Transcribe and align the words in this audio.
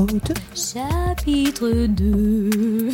Chapitre 0.00 0.32
2. 0.32 0.34
Chapitre 0.56 1.86
2. 1.86 2.88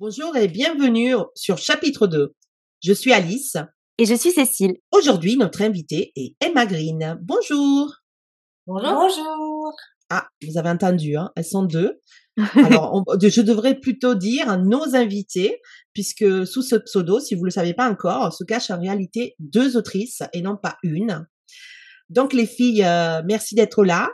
Bonjour 0.00 0.36
et 0.36 0.48
bienvenue 0.48 1.14
sur 1.36 1.58
Chapitre 1.58 2.08
2. 2.08 2.34
Je 2.82 2.92
suis 2.92 3.12
Alice. 3.12 3.56
Et 3.98 4.04
je 4.04 4.14
suis 4.16 4.32
Cécile. 4.32 4.78
Aujourd'hui, 4.90 5.36
notre 5.36 5.62
invitée 5.62 6.10
est 6.16 6.34
Emma 6.44 6.66
Green. 6.66 7.16
Bonjour. 7.22 7.94
Bonjour. 8.66 8.90
Bonjour. 8.92 9.72
Ah, 10.10 10.26
vous 10.44 10.58
avez 10.58 10.70
entendu, 10.70 11.16
hein, 11.16 11.30
elles 11.36 11.44
sont 11.44 11.62
deux. 11.62 12.00
Alors, 12.56 12.94
on- 12.94 13.04
je 13.20 13.40
devrais 13.42 13.78
plutôt 13.78 14.16
dire 14.16 14.58
nos 14.58 14.96
invités, 14.96 15.60
puisque 15.92 16.44
sous 16.48 16.62
ce 16.62 16.74
pseudo, 16.74 17.20
si 17.20 17.36
vous 17.36 17.44
le 17.44 17.52
savez 17.52 17.74
pas 17.74 17.88
encore, 17.88 18.32
se 18.32 18.42
cachent 18.42 18.72
en 18.72 18.80
réalité 18.80 19.36
deux 19.38 19.76
autrices 19.76 20.22
et 20.32 20.42
non 20.42 20.56
pas 20.56 20.78
une. 20.82 21.28
Donc, 22.08 22.32
les 22.32 22.46
filles, 22.46 22.82
euh, 22.84 23.22
merci 23.24 23.54
d'être 23.54 23.84
là. 23.84 24.10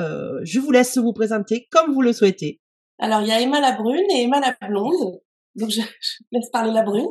Euh, 0.00 0.40
je 0.42 0.60
vous 0.60 0.70
laisse 0.70 0.98
vous 0.98 1.12
présenter 1.12 1.68
comme 1.70 1.92
vous 1.92 2.02
le 2.02 2.12
souhaitez. 2.12 2.60
Alors, 2.98 3.20
il 3.20 3.28
y 3.28 3.32
a 3.32 3.40
Emma 3.40 3.60
la 3.60 3.72
brune 3.72 4.10
et 4.14 4.22
Emma 4.22 4.40
la 4.40 4.56
blonde. 4.68 5.20
Donc, 5.56 5.70
je, 5.70 5.80
je 5.80 6.12
laisse 6.32 6.50
parler 6.50 6.72
la 6.72 6.82
brune. 6.82 7.06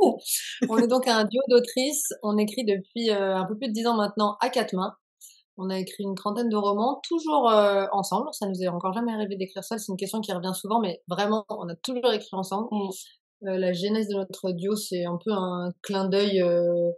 On 0.69 0.77
est 0.77 0.87
donc 0.87 1.07
un 1.07 1.23
duo 1.23 1.41
d'autrices. 1.49 2.09
On 2.23 2.37
écrit 2.37 2.65
depuis 2.65 3.09
euh, 3.09 3.35
un 3.35 3.45
peu 3.45 3.57
plus 3.57 3.69
de 3.69 3.73
dix 3.73 3.87
ans 3.87 3.95
maintenant 3.95 4.37
à 4.41 4.49
quatre 4.49 4.73
mains. 4.73 4.95
On 5.57 5.69
a 5.69 5.77
écrit 5.77 6.03
une 6.03 6.15
trentaine 6.15 6.49
de 6.49 6.55
romans, 6.55 6.99
toujours 7.07 7.49
euh, 7.49 7.85
ensemble. 7.91 8.27
Ça 8.31 8.47
nous 8.47 8.61
est 8.61 8.67
encore 8.67 8.91
jamais 8.93 9.13
arrivé 9.13 9.35
d'écrire 9.35 9.63
seul. 9.63 9.79
C'est 9.79 9.91
une 9.91 9.97
question 9.97 10.19
qui 10.19 10.33
revient 10.33 10.53
souvent, 10.53 10.79
mais 10.79 11.01
vraiment, 11.07 11.45
on 11.49 11.69
a 11.69 11.75
toujours 11.75 12.11
écrit 12.11 12.29
ensemble. 12.33 12.67
Mm. 12.71 12.89
Euh, 13.47 13.57
la 13.57 13.71
genèse 13.71 14.07
de 14.07 14.15
notre 14.15 14.51
duo, 14.51 14.75
c'est 14.75 15.05
un 15.05 15.19
peu 15.23 15.31
un 15.31 15.71
clin 15.81 16.09
d'œil. 16.09 16.41
euh, 16.41 16.91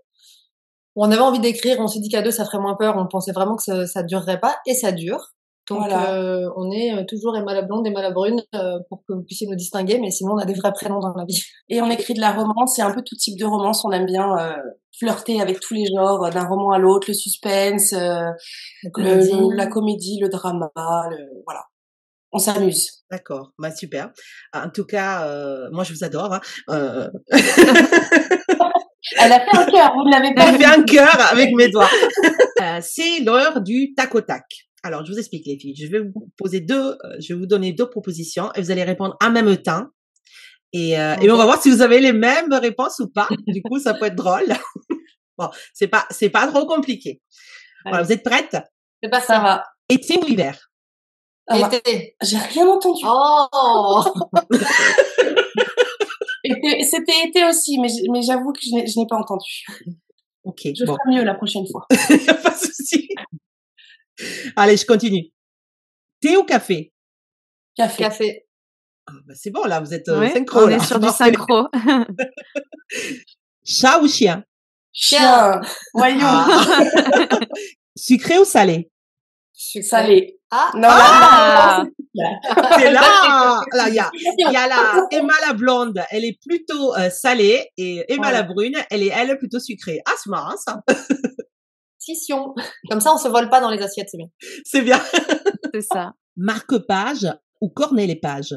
On 0.96 1.12
avait 1.12 1.22
envie 1.22 1.40
d'écrire, 1.40 1.80
on 1.80 1.88
s'est 1.88 2.00
dit 2.00 2.10
qu'à 2.10 2.22
deux, 2.22 2.32
ça 2.32 2.46
ferait 2.46 2.60
moins 2.60 2.76
peur. 2.76 2.96
On 2.98 3.08
pensait 3.08 3.34
vraiment 3.34 3.56
que 3.56 3.64
ça, 3.64 3.86
ça 3.88 4.04
durerait 4.04 4.40
pas, 4.40 4.58
et 4.66 4.74
ça 4.74 4.92
dure. 4.92 5.35
Donc, 5.68 5.80
Voilà. 5.80 6.14
euh, 6.14 6.48
on 6.58 6.70
est 6.72 6.94
euh, 6.94 7.04
toujours 7.08 7.36
Emma 7.36 7.54
la 7.56 7.64
blonde, 7.64 7.88
Emma 7.88 8.02
la 8.04 8.12
brune, 8.12 8.40
euh, 8.54 8.78
pour 8.88 9.00
que 9.08 9.14
vous 9.14 9.24
puissiez 9.24 9.48
nous 9.48 9.56
distinguer. 9.56 9.98
Mais 10.00 10.12
sinon, 10.12 10.34
on 10.34 10.38
a 10.38 10.46
des 10.46 10.54
vrais 10.54 10.72
prénoms 10.74 11.00
dans 11.00 11.14
la 11.16 11.26
vie. 11.26 11.42
Et 11.70 11.82
on 11.82 11.90
écrit 11.90 12.14
de 12.14 12.20
la 12.22 12.34
romance, 12.34 12.74
c'est 12.76 12.84
un 12.84 12.92
peu 12.94 13.02
tout 13.02 13.16
type 13.16 13.40
de 13.40 13.46
romance. 13.46 13.84
On 13.84 13.92
aime 13.92 14.06
bien 14.06 14.38
euh, 14.38 14.54
flirter 14.98 15.42
avec 15.42 15.60
tous 15.60 15.74
les 15.74 15.86
genres, 15.88 16.24
euh, 16.26 16.30
d'un 16.30 16.46
roman 16.48 16.72
à 16.72 16.78
l'autre, 16.78 17.08
le 17.10 17.14
suspense, 17.16 17.94
euh, 17.94 18.30
La 18.84 18.90
comédie. 18.92 19.32
le- 19.32 19.56
la 19.56 19.68
comédie, 19.68 20.20
le 20.22 20.30
drama, 20.30 20.70
le, 20.76 21.18
voilà. 21.46 21.64
On 22.32 22.38
s'amuse. 22.38 23.04
D'accord, 23.10 23.52
bah 23.58 23.72
super. 23.72 24.12
En 24.54 24.70
tout 24.70 24.84
cas, 24.86 25.26
euh, 25.26 25.70
moi 25.72 25.84
je 25.86 25.94
vous 25.94 26.04
adore. 26.04 26.34
hein. 26.34 26.42
Euh, 26.70 27.08
Elle 29.22 29.32
a 29.32 29.40
fait 29.40 29.58
un 29.58 29.66
cœur, 29.66 29.94
vous 29.96 30.04
ne 30.06 30.12
l'avez 30.12 30.34
pas 30.36 30.46
J'ai 30.48 30.52
vu. 30.54 30.58
fait 30.60 30.66
un 30.66 30.84
cœur 30.84 31.32
avec 31.32 31.50
mes 31.56 31.70
doigts. 31.70 31.90
Euh, 32.62 32.80
c'est 32.82 33.20
l'heure 33.24 33.62
du 33.62 33.94
tac 33.94 34.14
au 34.16 34.22
tac. 34.22 34.44
Alors, 34.86 35.04
je 35.04 35.12
vous 35.12 35.18
explique, 35.18 35.48
les 35.48 35.58
filles. 35.58 35.76
Je 35.76 35.88
vais 35.88 35.98
vous 36.00 36.30
poser 36.38 36.60
deux, 36.62 36.92
euh, 36.92 37.16
je 37.20 37.34
vais 37.34 37.40
vous 37.40 37.48
donner 37.48 37.74
deux 37.74 37.90
propositions 37.90 38.52
et 38.54 38.62
vous 38.62 38.70
allez 38.70 38.84
répondre 38.84 39.18
en 39.20 39.32
même 39.32 39.58
temps. 39.58 39.88
Et, 40.74 41.00
euh, 41.00 41.16
et 41.16 41.32
on 41.32 41.38
va 41.38 41.46
voir 41.46 41.60
si 41.60 41.72
vous 41.72 41.82
avez 41.82 42.00
les 42.00 42.14
mêmes 42.14 42.54
réponses 42.54 43.00
ou 43.00 43.08
pas. 43.08 43.28
Du 43.48 43.64
coup, 43.64 43.80
ça 43.80 43.96
peut 43.96 44.06
être 44.06 44.16
drôle. 44.16 44.46
bon, 45.40 45.50
c'est 45.74 45.88
pas, 45.88 46.06
c'est 46.12 46.30
pas 46.30 46.46
trop 46.46 46.68
compliqué. 46.68 47.20
Voilà, 47.84 48.04
vous 48.04 48.12
êtes 48.12 48.22
prêtes? 48.22 48.58
C'est 49.02 49.10
pas 49.10 49.22
Ça 49.22 49.40
va. 49.40 49.64
Été 49.90 50.20
ou 50.20 50.28
hiver? 50.28 50.70
Été. 51.52 52.16
J'ai 52.22 52.38
rien 52.38 52.68
entendu. 52.68 53.02
Oh 53.08 54.04
C'était 56.44 57.28
été 57.28 57.44
aussi, 57.46 57.80
mais 57.80 58.22
j'avoue 58.22 58.54
que 58.54 58.60
je 58.62 58.76
n'ai 58.76 58.86
je 58.86 59.00
n'ai 59.00 59.08
pas 59.08 59.18
entendu. 59.18 59.66
Ok, 60.44 60.60
Je 60.64 60.86
bon. 60.86 60.94
ferai 60.94 61.16
mieux 61.16 61.24
la 61.24 61.34
prochaine 61.34 61.66
fois. 61.72 61.88
Pas 61.90 62.52
de 62.52 62.56
souci. 62.56 63.10
Allez, 64.56 64.78
je 64.78 64.86
continue. 64.86 65.32
Thé 66.22 66.38
ou 66.38 66.44
café? 66.44 66.94
Café. 67.76 68.04
Café. 68.04 68.48
Ah, 69.08 69.14
bah, 69.26 69.34
c'est 69.36 69.52
bon, 69.52 69.64
là, 69.66 69.80
vous 69.82 69.94
êtes 69.94 70.08
euh, 70.10 70.20
Ouais, 70.20 70.32
synchro, 70.32 70.62
on 70.64 70.68
là. 70.68 70.78
est 70.78 70.86
sur 70.86 71.00
du 71.00 71.08
synchro. 71.10 71.68
Chat 73.64 74.00
ou 74.02 74.08
chien? 74.08 74.44
Chien. 74.94 75.60
Voyons. 75.94 76.20
Ah. 76.22 76.48
Sucré 77.98 78.38
ou 78.40 78.46
salé? 78.46 78.90
Sucré. 79.54 79.88
Salé. 79.88 80.40
Ah, 80.52 80.72
Non, 80.76 80.88
Ah. 80.92 81.84
là, 82.14 82.30
là, 82.46 82.78
C'est 82.78 82.92
là, 82.92 83.62
là, 83.74 83.90
il 83.90 83.96
y 83.96 84.00
a, 84.00 84.10
y 84.38 84.54
la 84.70 85.08
Emma 85.12 85.34
la 85.46 85.54
blonde, 85.54 86.02
elle 86.12 86.24
est 86.24 86.38
plutôt 86.48 86.96
euh, 86.96 87.10
salée 87.10 87.68
et 87.78 88.06
Emma 88.14 88.32
la 88.32 88.44
brune, 88.44 88.76
elle 88.90 89.04
est 89.04 89.12
elle 89.14 89.38
plutôt 89.38 89.60
sucrée. 89.60 90.00
Ah, 90.08 90.12
c'est 90.22 90.30
marrant 90.30 90.56
ça. 90.58 90.82
Scission. 92.06 92.54
Comme 92.90 93.02
ça, 93.02 93.14
on 93.14 93.18
se 93.18 93.28
vole 93.28 93.50
pas 93.50 93.60
dans 93.62 93.70
les 93.70 93.82
assiettes, 93.82 94.10
c'est 94.10 94.18
bien. 94.18 94.28
C'est 94.64 94.82
bien. 94.82 95.02
C'est 95.74 95.82
ça. 95.82 96.14
Marque-page 96.38 97.28
ou 97.62 97.70
corner 97.70 98.08
les 98.08 98.16
pages 98.16 98.56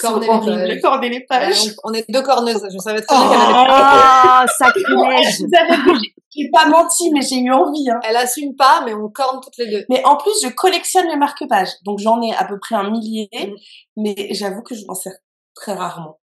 c'est 0.00 0.06
Corner 0.06 0.20
les 0.22 0.28
horrible. 0.28 0.68
pages. 0.68 0.80
Corner 0.82 1.10
les 1.10 1.26
pages. 1.26 1.64
Ouais, 1.64 1.72
on 1.84 1.90
on 1.90 1.92
est 1.94 2.04
deux 2.08 2.22
corneuses. 2.22 2.66
Je 2.72 2.78
savais 2.78 3.00
très 3.00 3.16
bien 3.16 3.28
qu'elle 3.28 3.40
allait 3.40 3.66
Oh, 3.68 4.46
sacrilège. 4.58 5.38
J'ai 6.36 6.50
pas 6.52 6.66
menti, 6.66 7.10
mais 7.10 7.22
j'ai 7.22 7.40
eu 7.40 7.50
envie. 7.50 7.90
Hein. 7.90 7.98
Elle 8.06 8.16
assume 8.16 8.54
pas, 8.54 8.82
mais 8.84 8.94
on 8.94 9.08
corne 9.08 9.40
toutes 9.42 9.56
les 9.56 9.66
deux. 9.70 9.84
Mais 9.88 10.04
en 10.04 10.16
plus, 10.16 10.30
je 10.44 10.48
collectionne 10.50 11.08
les 11.08 11.16
marque-pages. 11.16 11.70
Donc, 11.84 11.98
j'en 11.98 12.20
ai 12.22 12.32
à 12.34 12.44
peu 12.44 12.58
près 12.60 12.76
un 12.76 12.90
millier. 12.90 13.28
Mm. 13.32 13.54
Mais 13.96 14.28
j'avoue 14.34 14.62
que 14.62 14.74
je 14.74 14.84
m'en 14.86 14.94
sers 14.94 15.14
très 15.54 15.72
rarement. 15.72 16.20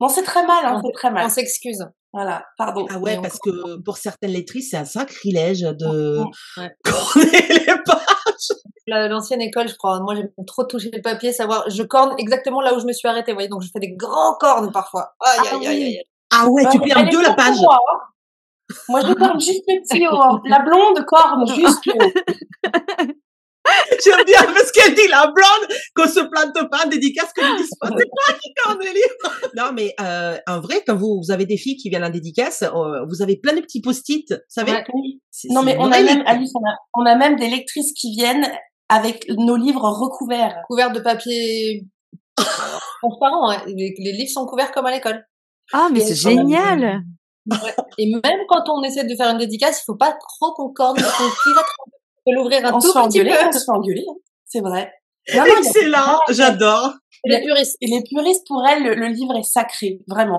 Bon, 0.00 0.08
c'est 0.08 0.22
très 0.24 0.44
mal, 0.46 0.64
hein, 0.66 0.80
On- 0.82 0.86
c'est 0.86 0.92
très 0.92 1.10
mal. 1.10 1.26
On 1.26 1.28
s'excuse. 1.28 1.84
Voilà, 2.12 2.44
pardon. 2.58 2.86
Ah 2.90 2.98
ouais, 2.98 3.20
parce 3.20 3.38
que 3.40 3.80
pour 3.82 3.96
certaines 3.96 4.30
lectrices, 4.32 4.70
c'est 4.70 4.76
un 4.76 4.84
sacrilège 4.84 5.62
de 5.62 6.20
Ouais. 6.58 6.70
corner 6.84 7.48
les 7.48 7.82
pages. 7.84 8.58
La- 8.86 9.08
L'ancienne 9.08 9.40
école, 9.40 9.68
je 9.68 9.74
crois. 9.74 9.98
Moi, 10.00 10.14
j'aime 10.14 10.28
trop 10.46 10.64
toucher 10.64 10.90
le 10.92 11.00
papier, 11.02 11.32
savoir. 11.32 11.68
Je 11.70 11.82
corne 11.82 12.14
exactement 12.18 12.60
là 12.60 12.74
où 12.74 12.78
je 12.80 12.84
me 12.86 12.92
suis 12.92 13.08
arrêtée. 13.08 13.32
Vous 13.32 13.36
voyez, 13.36 13.48
donc 13.48 13.62
je 13.62 13.68
fais 13.72 13.80
des 13.80 13.94
grands 13.96 14.36
cornes 14.38 14.70
parfois. 14.70 15.14
Aïe, 15.20 15.38
Ah 15.38 15.54
aïe, 15.56 15.66
aïe, 15.66 15.76
oui. 15.78 15.84
aïe. 15.86 16.00
Ah 16.32 16.48
ouais, 16.48 16.64
tu 16.70 16.78
Ouais, 16.78 16.88
perds 16.88 17.08
deux 17.10 17.22
la 17.22 17.34
page. 17.34 17.56
Moi, 17.60 17.74
hein. 17.78 17.98
Moi, 18.88 19.00
je 19.00 19.12
corne 19.14 19.40
juste 19.40 19.62
le 19.66 19.80
petit 19.82 20.06
haut. 20.06 20.20
hein. 20.22 20.40
La 20.46 20.60
blonde 20.60 21.04
corne 21.06 21.46
juste 21.54 21.86
le 21.86 21.94
haut. 21.94 22.12
J'aime 24.04 24.24
bien 24.26 24.42
parce 24.42 24.70
qu'elle 24.72 24.94
dit 24.94 25.08
la 25.08 25.26
blonde 25.26 25.78
qu'on 25.94 26.06
se 26.06 26.20
plante 26.20 26.70
pas 26.70 26.84
en 26.84 26.88
dédicace 26.88 27.32
que 27.34 27.44
nous 27.44 27.56
disent 27.56 27.70
pas. 27.80 27.88
C'est 27.88 28.04
pas 28.04 28.32
qui 28.34 28.52
corne 28.62 28.78
les 28.80 28.92
livres. 28.92 29.50
Non, 29.56 29.70
mais 29.72 29.94
euh, 30.00 30.36
en 30.46 30.60
vrai, 30.60 30.82
quand 30.86 30.96
vous, 30.96 31.20
vous 31.24 31.30
avez 31.32 31.46
des 31.46 31.56
filles 31.56 31.76
qui 31.76 31.88
viennent 31.88 32.04
en 32.04 32.10
dédicace, 32.10 32.62
euh, 32.62 33.04
vous 33.08 33.22
avez 33.22 33.36
plein 33.36 33.54
de 33.54 33.60
petits 33.60 33.80
post-it, 33.80 34.30
vous 34.32 34.38
savez 34.48 34.72
Ouais. 34.72 34.84
Non, 35.50 35.62
mais 35.62 35.76
on 35.78 35.90
a 35.90 36.00
même, 36.00 36.22
Alice, 36.26 36.52
on 36.54 36.68
a, 36.68 36.74
on 36.94 37.06
a 37.06 37.16
même 37.16 37.36
des 37.36 37.48
lectrices 37.48 37.92
qui 37.92 38.14
viennent 38.14 38.46
avec 38.88 39.26
nos 39.30 39.56
livres 39.56 39.88
recouverts. 39.88 40.56
Couvert 40.68 40.92
de 40.92 41.00
papier 41.00 41.86
transparent. 43.00 43.48
ouais. 43.48 43.58
Les, 43.66 43.94
les 43.98 44.12
livres 44.12 44.30
sont 44.30 44.46
couverts 44.46 44.72
comme 44.72 44.86
à 44.86 44.90
l'école. 44.90 45.24
Ah, 45.72 45.88
mais 45.92 46.00
c'est 46.00 46.14
génial. 46.14 47.02
Et 47.98 48.10
même 48.10 48.40
quand 48.48 48.68
on 48.68 48.82
essaie 48.82 49.04
de 49.04 49.14
faire 49.16 49.30
une 49.30 49.38
dédicace, 49.38 49.80
il 49.80 49.84
faut 49.86 49.96
pas 49.96 50.12
trop 50.12 50.52
qu'on 50.54 50.72
corne, 50.72 50.96
parce 50.96 51.16
qu'on 51.16 51.24
l'ouvrir 52.32 52.64
un 52.64 52.70
On 52.74 52.78
tout 52.78 52.88
se 52.88 52.92
fait 52.92 52.98
petit 53.08 53.20
engueuler, 53.20 53.30
peu. 53.40 53.48
on 53.48 53.52
se 53.52 53.58
fait 53.64 53.70
engueuler. 53.70 54.04
hein. 54.08 54.14
C'est 54.46 54.60
vrai. 54.60 54.92
Non, 55.34 55.42
non, 55.46 55.54
a- 55.54 55.58
Excellent, 55.58 56.18
j'adore. 56.30 56.94
Les 57.26 57.40
puristes. 57.40 57.78
Et 57.80 57.86
les 57.86 58.02
puristes, 58.02 58.46
pour 58.46 58.62
elles, 58.66 58.82
le, 58.82 58.94
le 58.94 59.06
livre 59.06 59.34
est 59.36 59.42
sacré, 59.42 60.02
vraiment. 60.06 60.38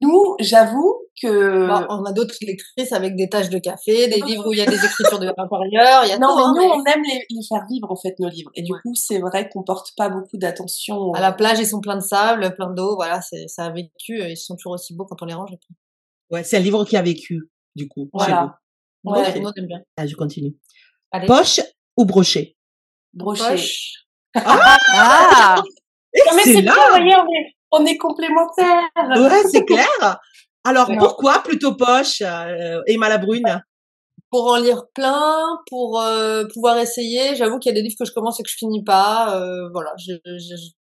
Nous, 0.00 0.34
j'avoue 0.40 0.96
que... 1.22 1.68
Bon, 1.68 1.86
on 1.88 2.04
a 2.04 2.10
d'autres 2.12 2.34
lectrices 2.42 2.90
avec 2.92 3.14
des 3.14 3.28
taches 3.28 3.48
de 3.48 3.58
café, 3.58 4.08
des 4.08 4.20
livres 4.22 4.48
où 4.48 4.52
il 4.52 4.58
y 4.58 4.62
a 4.62 4.66
des 4.66 4.74
écritures 4.84 5.20
de 5.20 5.26
l'intérieur, 5.26 6.02
il 6.04 6.08
y 6.08 6.12
a 6.12 6.18
non, 6.18 6.30
tout. 6.30 6.36
mais 6.36 6.42
hein, 6.42 6.52
nous, 6.56 6.60
mais 6.62 6.66
on 6.74 6.84
aime 6.92 7.02
les, 7.04 7.24
les 7.30 7.46
faire 7.48 7.64
vivre, 7.70 7.88
en 7.92 7.94
fait, 7.94 8.18
nos 8.18 8.28
livres. 8.28 8.50
Et 8.56 8.62
du 8.62 8.72
Ouais. 8.72 8.78
coup, 8.82 8.94
c'est 8.96 9.20
vrai 9.20 9.48
qu'on 9.48 9.62
porte 9.62 9.92
pas 9.96 10.08
beaucoup 10.08 10.36
d'attention. 10.36 11.12
À 11.12 11.20
la 11.20 11.32
plage, 11.32 11.60
ils 11.60 11.66
sont 11.68 11.80
pleins 11.80 11.94
de 11.96 12.02
sable, 12.02 12.52
plein 12.56 12.70
d'eau, 12.70 12.96
voilà, 12.96 13.20
c'est, 13.22 13.46
ça 13.46 13.66
a 13.66 13.70
vécu, 13.70 14.20
euh, 14.20 14.28
ils 14.28 14.36
sont 14.36 14.56
toujours 14.56 14.72
aussi 14.72 14.96
beaux 14.96 15.04
quand 15.06 15.22
on 15.22 15.26
les 15.26 15.34
range. 15.34 15.50
après. 15.52 15.74
Ouais, 16.32 16.42
c'est 16.42 16.56
un 16.56 16.60
livre 16.60 16.84
qui 16.84 16.96
a 16.96 17.02
vécu, 17.02 17.48
du 17.76 17.86
coup. 17.86 18.06
chez 18.06 18.10
Voilà. 18.32 18.58
vous. 19.04 19.12
Ouais. 19.12 19.32
Nous, 19.36 19.42
nous, 19.42 19.48
on 19.48 19.52
aime 19.60 19.66
bien. 19.68 19.80
Ah, 19.96 20.04
je 20.08 20.16
continue. 20.16 20.56
Allez. 21.16 21.26
Poche 21.26 21.60
ou 21.96 22.04
brochet? 22.04 22.56
Brochet. 23.14 23.50
Poche. 23.50 23.92
Ah, 24.34 25.56
Non, 25.58 25.62
mais 26.34 26.42
c'est 26.42 26.50
Excellent. 26.58 26.62
bien, 26.74 26.74
vous 26.74 26.90
voyez, 26.90 27.14
on 27.16 27.26
est, 27.26 27.54
on 27.72 27.86
est 27.86 27.96
complémentaires. 27.96 28.82
Ouais, 29.16 29.42
c'est 29.50 29.64
clair. 29.64 30.20
Alors, 30.64 30.88
Ouais. 30.88 30.96
pourquoi 30.98 31.42
plutôt 31.42 31.74
poche, 31.74 32.22
euh, 32.22 32.82
Emma 32.86 33.08
la 33.08 33.18
brune 33.18 33.62
Pour 34.30 34.46
en 34.48 34.56
lire 34.56 34.84
plein, 34.94 35.38
pour 35.68 36.00
euh, 36.00 36.44
pouvoir 36.52 36.78
essayer. 36.78 37.34
J'avoue 37.36 37.58
qu'il 37.58 37.70
y 37.70 37.74
a 37.74 37.74
des 37.74 37.82
livres 37.82 37.96
que 37.98 38.04
je 38.04 38.12
commence 38.12 38.40
et 38.40 38.42
que 38.42 38.48
je 38.50 38.56
finis 38.56 38.82
pas. 38.84 39.40
euh, 39.40 39.68
voilà, 39.72 39.92
je, 39.98 40.12
je- 40.24 40.56
je- 40.56 40.72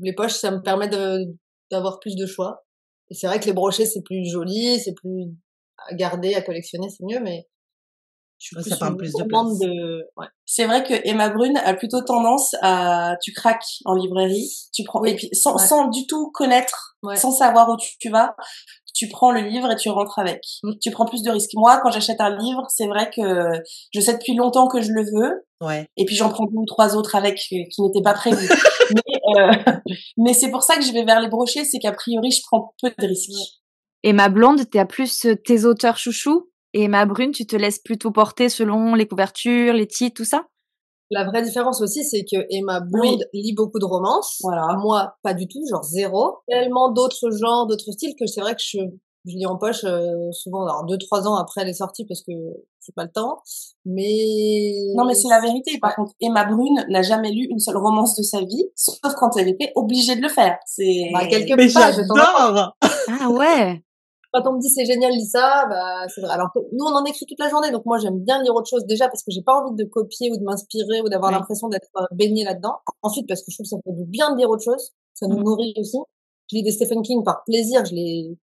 les 0.00 0.12
poches, 0.14 0.32
ça 0.32 0.50
me 0.50 0.60
permet 0.62 0.88
de, 0.88 1.24
d'avoir 1.70 1.98
plus 2.00 2.14
de 2.16 2.26
choix. 2.26 2.64
Et 3.10 3.14
c'est 3.14 3.26
vrai 3.26 3.40
que 3.40 3.46
les 3.46 3.52
brochets, 3.52 3.86
c'est 3.86 4.02
plus 4.02 4.24
joli, 4.30 4.78
c'est 4.80 4.94
plus 4.94 5.24
à 5.88 5.94
garder, 5.94 6.34
à 6.34 6.42
collectionner, 6.42 6.88
c'est 6.90 7.04
mieux, 7.04 7.20
mais 7.20 7.46
je 8.38 8.46
suis 8.46 8.56
Ouais, 8.56 8.62
plus 8.62 8.70
ça 8.70 8.88
de 8.88 9.28
gourmande 9.28 9.58
place. 9.58 9.68
de, 9.70 10.04
ouais. 10.16 10.26
C'est 10.46 10.64
vrai 10.66 10.84
que 10.84 10.94
Emma 11.04 11.28
Brune 11.28 11.56
a 11.64 11.74
plutôt 11.74 12.00
tendance 12.02 12.54
à, 12.62 13.16
tu 13.22 13.32
craques 13.32 13.64
en 13.84 13.94
librairie, 13.94 14.48
tu 14.72 14.84
prends, 14.84 15.00
Oui. 15.00 15.10
et 15.10 15.16
puis 15.16 15.28
sans, 15.32 15.56
Ouais. 15.56 15.66
sans 15.66 15.88
du 15.88 16.06
tout 16.06 16.30
connaître, 16.32 16.96
sans 17.16 17.30
savoir 17.32 17.68
où 17.68 17.76
tu, 17.76 17.96
tu 17.98 18.10
vas, 18.10 18.34
tu 18.94 19.08
prends 19.08 19.30
le 19.30 19.40
livre 19.40 19.70
et 19.70 19.76
tu 19.76 19.90
rentres 19.90 20.18
avec. 20.18 20.40
Mm. 20.64 20.72
Tu 20.80 20.90
prends 20.90 21.04
plus 21.04 21.22
de 21.22 21.30
risques. 21.30 21.50
Moi, 21.54 21.78
quand 21.82 21.90
j'achète 21.92 22.20
un 22.20 22.36
livre, 22.36 22.62
c'est 22.68 22.86
vrai 22.86 23.10
que 23.14 23.52
je 23.94 24.00
sais 24.00 24.14
depuis 24.14 24.34
longtemps 24.34 24.66
que 24.68 24.80
je 24.80 24.90
le 24.92 25.02
veux, 25.04 25.46
Ouais. 25.60 25.88
et 25.96 26.04
puis 26.04 26.14
j'en 26.16 26.28
prends 26.30 26.44
deux 26.46 26.56
ou 26.56 26.66
trois 26.66 26.96
autres 26.96 27.14
avec 27.16 27.34
euh, 27.52 27.56
qui 27.70 27.82
n'étaient 27.82 28.02
pas 28.02 28.14
prévus. 28.14 28.48
mais 28.94 29.40
euh, 29.40 29.72
mais 30.16 30.32
c'est 30.32 30.50
pour 30.50 30.62
ça 30.62 30.76
que 30.76 30.82
je 30.84 30.92
vais 30.92 31.04
vers 31.04 31.20
les 31.20 31.28
brochets, 31.28 31.64
c'est 31.64 31.78
qu'a 31.78 31.92
priori, 31.92 32.30
je 32.30 32.40
prends 32.46 32.72
peu 32.80 32.90
de 32.96 33.06
risques. 33.06 33.30
Et 34.04 34.12
ma 34.12 34.28
blonde, 34.28 34.68
t'as 34.70 34.84
plus 34.84 35.26
euh, 35.26 35.34
tes 35.36 35.64
auteurs 35.64 35.98
chouchous? 35.98 36.48
Et 36.80 36.86
ma 36.86 37.06
brune, 37.06 37.32
tu 37.32 37.44
te 37.44 37.56
laisses 37.56 37.80
plutôt 37.80 38.12
porter 38.12 38.48
selon 38.48 38.94
les 38.94 39.08
couvertures, 39.08 39.74
les 39.74 39.88
titres, 39.88 40.14
tout 40.14 40.24
ça? 40.24 40.44
La 41.10 41.24
vraie 41.24 41.42
différence 41.42 41.82
aussi, 41.82 42.04
c'est 42.04 42.22
que 42.22 42.36
Emma 42.50 42.78
Blonde 42.78 43.24
lit 43.32 43.52
beaucoup 43.52 43.80
de 43.80 43.84
romances. 43.84 44.38
Voilà. 44.42 44.76
Moi, 44.78 45.12
pas 45.24 45.34
du 45.34 45.48
tout, 45.48 45.60
genre 45.68 45.82
zéro. 45.82 46.36
Tellement 46.46 46.92
d'autres 46.92 47.32
genres, 47.32 47.66
d'autres 47.66 47.90
styles 47.90 48.14
que 48.16 48.28
c'est 48.28 48.40
vrai 48.40 48.54
que 48.54 48.60
je, 48.64 48.78
je 49.24 49.34
lis 49.36 49.44
en 49.46 49.56
poche 49.58 49.82
euh, 49.82 50.30
souvent, 50.30 50.66
alors 50.66 50.84
deux, 50.84 50.98
trois 50.98 51.26
ans 51.26 51.34
après 51.34 51.64
les 51.64 51.72
sorties 51.72 52.04
parce 52.04 52.20
que 52.20 52.30
j'ai 52.30 52.92
pas 52.94 53.02
le 53.02 53.10
temps. 53.10 53.38
Mais 53.84 54.76
Non, 54.94 55.04
mais 55.04 55.14
c'est 55.14 55.28
la 55.28 55.40
vérité. 55.40 55.80
Par 55.80 55.96
contre, 55.96 56.12
Emma 56.20 56.44
Brune 56.44 56.86
n'a 56.88 57.02
jamais 57.02 57.32
lu 57.32 57.48
une 57.50 57.58
seule 57.58 57.78
romance 57.78 58.14
de 58.14 58.22
sa 58.22 58.38
vie, 58.38 58.66
sauf 58.76 59.00
quand 59.18 59.36
elle 59.36 59.48
était 59.48 59.72
obligée 59.74 60.14
de 60.14 60.22
le 60.22 60.28
faire. 60.28 60.56
C'est 60.64 61.10
Bah, 61.12 61.26
quelque 61.26 61.56
Mais 61.56 61.72
part, 61.72 61.92
j'adore 61.92 62.74
Ah 63.20 63.30
ouais. 63.30 63.82
Quand 64.32 64.46
on 64.46 64.54
me 64.56 64.60
dit 64.60 64.68
c'est 64.70 64.84
génial, 64.84 65.12
lis 65.12 65.26
ça, 65.30 65.66
bah 65.68 66.06
c'est 66.14 66.20
vrai. 66.20 66.30
Alors 66.34 66.50
que 66.54 66.58
nous 66.72 66.84
on 66.84 66.94
en 66.94 67.04
écrit 67.04 67.26
toute 67.26 67.38
la 67.38 67.48
journée, 67.48 67.70
donc 67.70 67.84
moi 67.86 67.98
j'aime 67.98 68.18
bien 68.20 68.42
lire 68.42 68.54
autre 68.54 68.68
chose 68.68 68.84
déjà 68.86 69.08
parce 69.08 69.22
que 69.22 69.30
j'ai 69.30 69.42
pas 69.42 69.54
envie 69.60 69.74
de 69.76 69.84
copier 69.88 70.30
ou 70.32 70.36
de 70.36 70.42
m'inspirer 70.44 71.00
ou 71.02 71.08
d'avoir 71.08 71.30
Oui. 71.32 71.38
l'impression 71.38 71.68
d'être 71.68 71.88
euh, 71.96 72.04
baignée 72.12 72.44
là-dedans. 72.44 72.76
Ensuite 73.02 73.26
parce 73.28 73.40
que 73.42 73.50
je 73.50 73.56
trouve 73.56 73.64
que 73.64 73.68
ça 73.70 73.76
fait 73.84 73.92
du 73.96 74.04
bien 74.04 74.32
de 74.32 74.38
lire 74.38 74.50
autre 74.50 74.64
chose, 74.64 74.92
ça 75.14 75.26
nous 75.26 75.38
Mhm. 75.38 75.44
nourrit 75.44 75.74
aussi. 75.78 75.98
Je 76.50 76.56
lis 76.56 76.62
des 76.62 76.72
Stephen 76.72 77.02
King 77.02 77.22
par 77.24 77.42
plaisir, 77.44 77.84
je 77.84 77.94
les 77.94 78.36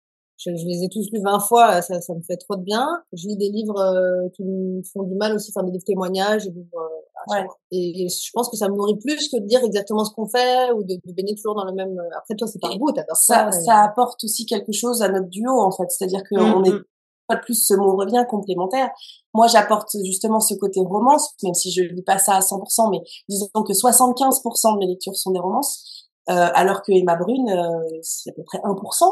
je, 0.45 0.57
je 0.57 0.67
les 0.67 0.83
ai 0.85 0.89
tous 0.89 1.09
lus 1.13 1.21
20 1.23 1.41
fois, 1.41 1.83
ça, 1.83 2.01
ça 2.01 2.15
me 2.15 2.23
fait 2.23 2.37
trop 2.37 2.57
de 2.57 2.63
bien. 2.63 2.87
Je 3.13 3.27
lis 3.29 3.37
des 3.37 3.51
livres 3.51 3.79
euh, 3.79 4.29
qui 4.35 4.45
me 4.45 4.83
font 4.93 5.03
du 5.05 5.15
mal 5.15 5.35
aussi, 5.35 5.53
enfin 5.55 5.65
des 5.65 5.73
livres 5.73 5.85
témoignages, 5.85 6.45
des 6.45 6.51
livres, 6.51 6.79
euh, 6.79 6.89
Ouais. 7.29 7.47
et, 7.71 8.05
et 8.05 8.09
je 8.09 8.31
pense 8.35 8.49
que 8.49 8.57
ça 8.57 8.69
me 8.69 8.75
nourrit 8.75 8.99
plus 8.99 9.29
que 9.29 9.39
de 9.41 9.47
dire 9.47 9.63
exactement 9.63 10.05
ce 10.05 10.13
qu'on 10.13 10.27
fait 10.27 10.73
ou 10.73 10.83
de, 10.83 10.95
de 11.05 11.13
baigner 11.13 11.37
toujours 11.37 11.55
dans 11.55 11.65
le 11.65 11.73
même. 11.73 11.97
euh, 11.97 12.19
Après 12.19 12.35
toi 12.35 12.49
c'est 12.49 12.59
par 12.61 12.77
goût, 12.77 12.91
t'adores 12.91 13.17
ça. 13.17 13.49
ça, 13.53 13.77
apporte 13.85 14.25
aussi 14.25 14.45
quelque 14.45 14.73
chose 14.73 15.03
à 15.03 15.09
notre 15.09 15.29
duo, 15.29 15.53
en 15.61 15.71
fait. 15.71 15.85
C'est-à-dire 15.91 16.23
que 16.29 16.35
Mm, 16.35 16.55
on 16.57 16.65
est 16.65 16.73
mm. 16.73 16.83
pas 17.29 17.37
de 17.37 17.41
plus 17.43 17.55
ce 17.65 17.75
mot 17.75 17.95
revient 17.97 18.25
complémentaire. 18.29 18.91
Moi, 19.35 19.47
j'apporte 19.47 19.91
justement 20.05 20.41
ce 20.41 20.55
côté 20.55 20.81
romance, 20.81 21.31
même 21.45 21.55
si 21.55 21.71
je 21.71 21.83
lis 21.83 22.03
pas 22.03 22.19
ça 22.19 22.35
à 22.35 22.41
100%, 22.41 22.91
mais 22.91 22.99
disons 23.29 23.47
que 23.65 23.73
75% 23.73 24.75
de 24.75 24.79
mes 24.81 24.87
lectures 24.89 25.15
sont 25.17 25.31
des 25.31 25.39
romances, 25.41 26.09
euh, 26.29 26.49
alors 26.55 26.83
que 26.83 26.91
Emma 26.93 27.15
Brune, 27.17 27.49
euh, 27.51 27.99
c'est 28.03 28.31
à 28.31 28.33
peu 28.35 28.43
près 28.43 28.59
1%. 28.65 29.05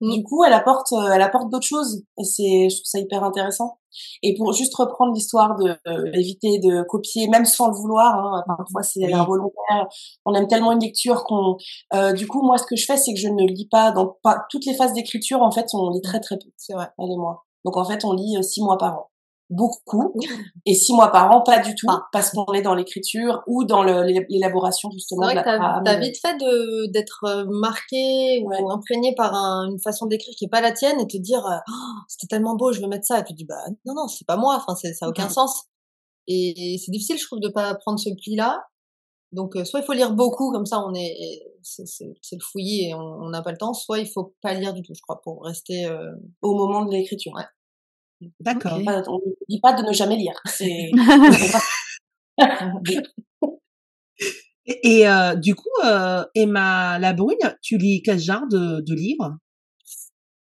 Mm. 0.00 0.12
Du 0.14 0.22
coup, 0.24 0.44
elle 0.44 0.52
apporte, 0.52 0.92
euh, 0.92 1.10
elle 1.12 1.22
apporte 1.22 1.50
d'autres 1.50 1.66
choses, 1.66 2.02
et 2.18 2.24
c'est, 2.24 2.68
je 2.70 2.76
trouve 2.76 2.84
ça 2.84 2.98
hyper 3.00 3.24
intéressant. 3.24 3.78
Et 4.22 4.34
pour 4.36 4.52
juste 4.52 4.74
reprendre 4.76 5.12
l'histoire 5.14 5.56
de 5.56 5.70
euh, 5.88 6.10
éviter 6.14 6.58
de 6.58 6.82
copier, 6.82 7.26
même 7.28 7.44
sans 7.44 7.68
le 7.68 7.74
vouloir, 7.74 8.14
hein, 8.16 8.44
parfois 8.46 8.82
c'est 8.82 9.04
Oui. 9.04 9.12
involontaire. 9.12 9.86
On 10.24 10.34
aime 10.34 10.46
tellement 10.46 10.72
une 10.72 10.80
lecture 10.80 11.24
qu'on, 11.24 11.56
euh, 11.94 12.12
du 12.12 12.26
coup, 12.28 12.42
moi, 12.42 12.58
ce 12.58 12.64
que 12.66 12.76
je 12.76 12.84
fais, 12.84 12.96
c'est 12.96 13.12
que 13.14 13.18
je 13.20 13.28
ne 13.28 13.44
lis 13.46 13.68
pas 13.68 13.90
dans 13.92 14.16
pas 14.22 14.44
toutes 14.50 14.66
les 14.66 14.74
phases 14.74 14.92
d'écriture. 14.92 15.42
En 15.42 15.50
fait, 15.50 15.66
on 15.74 15.90
lit 15.90 16.02
très 16.02 16.20
très 16.20 16.36
peu. 16.38 16.48
C'est 16.56 16.74
vrai. 16.74 16.88
Elle 16.98 17.10
et 17.12 17.16
moi. 17.16 17.44
Donc 17.64 17.76
en 17.76 17.84
fait, 17.84 18.04
on 18.04 18.12
lit 18.12 18.36
euh, 18.38 18.42
six 18.42 18.62
mois 18.62 18.78
par 18.78 18.94
an. 18.98 19.10
Beaucoup. 19.50 20.14
Et 20.66 20.74
six 20.74 20.92
mois 20.92 21.08
par 21.10 21.30
an, 21.34 21.40
pas 21.42 21.58
du 21.60 21.74
tout, 21.74 21.86
Ah. 21.88 22.02
parce 22.12 22.30
qu'on 22.30 22.52
est 22.52 22.60
dans 22.60 22.74
l'écriture 22.74 23.42
ou 23.46 23.64
dans 23.64 23.82
l'élaboration 23.82 24.90
justement 24.90 25.22
vrai 25.22 25.32
de 25.32 25.36
la 25.40 25.80
t'as 25.84 25.98
vite 25.98 26.16
fait 26.20 26.36
d'être 26.92 27.24
euh, 27.24 27.44
marqué 27.48 28.42
Ouais. 28.44 28.60
ou 28.60 28.70
imprégné 28.70 29.14
par 29.14 29.34
un- 29.34 29.70
une 29.70 29.80
façon 29.80 30.04
d'écrire 30.06 30.34
qui 30.36 30.44
est 30.44 30.48
pas 30.48 30.60
la 30.60 30.72
tienne 30.72 31.00
et 31.00 31.06
te 31.06 31.16
dire 31.16 31.46
euh, 31.46 31.56
Oh, 31.68 31.72
c'était 32.08 32.26
tellement 32.26 32.56
beau, 32.56 32.72
je 32.72 32.80
vais 32.80 32.88
mettre 32.88 33.06
ça 33.06 33.20
et 33.20 33.24
tu 33.24 33.32
dis 33.32 33.46
bah 33.46 33.62
non 33.86 33.94
non 33.94 34.06
c'est 34.06 34.26
pas 34.26 34.36
moi, 34.36 34.56
enfin 34.56 34.74
ça 34.76 35.06
a 35.06 35.08
aucun 35.08 35.28
sens 35.38 35.64
et, 36.26 36.74
et 36.74 36.78
c'est 36.78 36.90
difficile 36.90 37.16
je 37.18 37.24
trouve 37.26 37.40
de 37.40 37.48
pas 37.48 37.74
prendre 37.74 37.98
ce 37.98 38.10
pli 38.10 38.36
là. 38.36 38.62
Donc 39.32 39.56
euh, 39.56 39.64
soit 39.64 39.80
il 39.80 39.86
faut 39.86 39.92
lire 39.94 40.12
beaucoup 40.12 40.52
comme 40.52 40.66
ça 40.66 40.80
on 40.86 40.92
est 40.94 41.14
c'est 41.62 42.04
le 42.06 42.40
fouillis 42.42 42.88
et 42.90 42.94
on 42.94 43.28
n'a 43.30 43.42
pas 43.42 43.52
le 43.52 43.58
temps, 43.58 43.72
soit 43.74 43.98
il 43.98 44.06
faut 44.06 44.34
pas 44.42 44.52
lire 44.54 44.74
du 44.74 44.82
tout 44.82 44.92
je 44.94 45.00
crois 45.02 45.20
pour 45.22 45.42
rester 45.44 45.86
euh, 45.86 46.10
Au 46.42 46.54
moment 46.54 46.84
de 46.84 46.90
l'écriture. 46.92 47.32
D'accord. 48.40 48.74
On 48.74 49.18
ne 49.18 49.32
dit 49.48 49.60
pas 49.60 49.72
de 49.74 49.82
ne 49.86 49.92
jamais 49.92 50.16
lire. 50.16 50.34
C'est 50.46 50.90
Et, 54.70 54.98
et, 55.00 55.08
euh, 55.08 55.34
du 55.34 55.54
coup, 55.54 55.70
euh, 55.84 56.24
Emma 56.34 56.98
Labrune, 56.98 57.38
tu 57.62 57.78
lis 57.78 58.02
quel 58.02 58.18
genre 58.18 58.46
de, 58.50 58.82
de 58.82 58.94
livres 58.94 59.34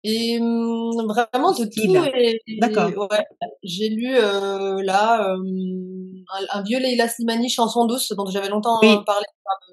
Et 0.03 0.39
vraiment 0.39 1.53
de 1.53 1.65
tout. 1.67 2.17
Et, 2.17 2.41
D'accord. 2.59 3.09
Ouais, 3.11 3.25
j'ai 3.63 3.91
lu 3.91 4.17
euh, 4.17 4.83
là 4.83 5.35
euh, 5.35 5.37
un, 6.33 6.59
un 6.59 6.63
vieux 6.63 6.79
Leila 6.79 7.09
Slimani, 7.09 7.51
Chanson 7.51 7.85
douce, 7.85 8.11
dont 8.13 8.25
j'avais 8.27 8.49
longtemps 8.49 8.79
Oui. 8.81 8.97
parlé, 9.05 9.27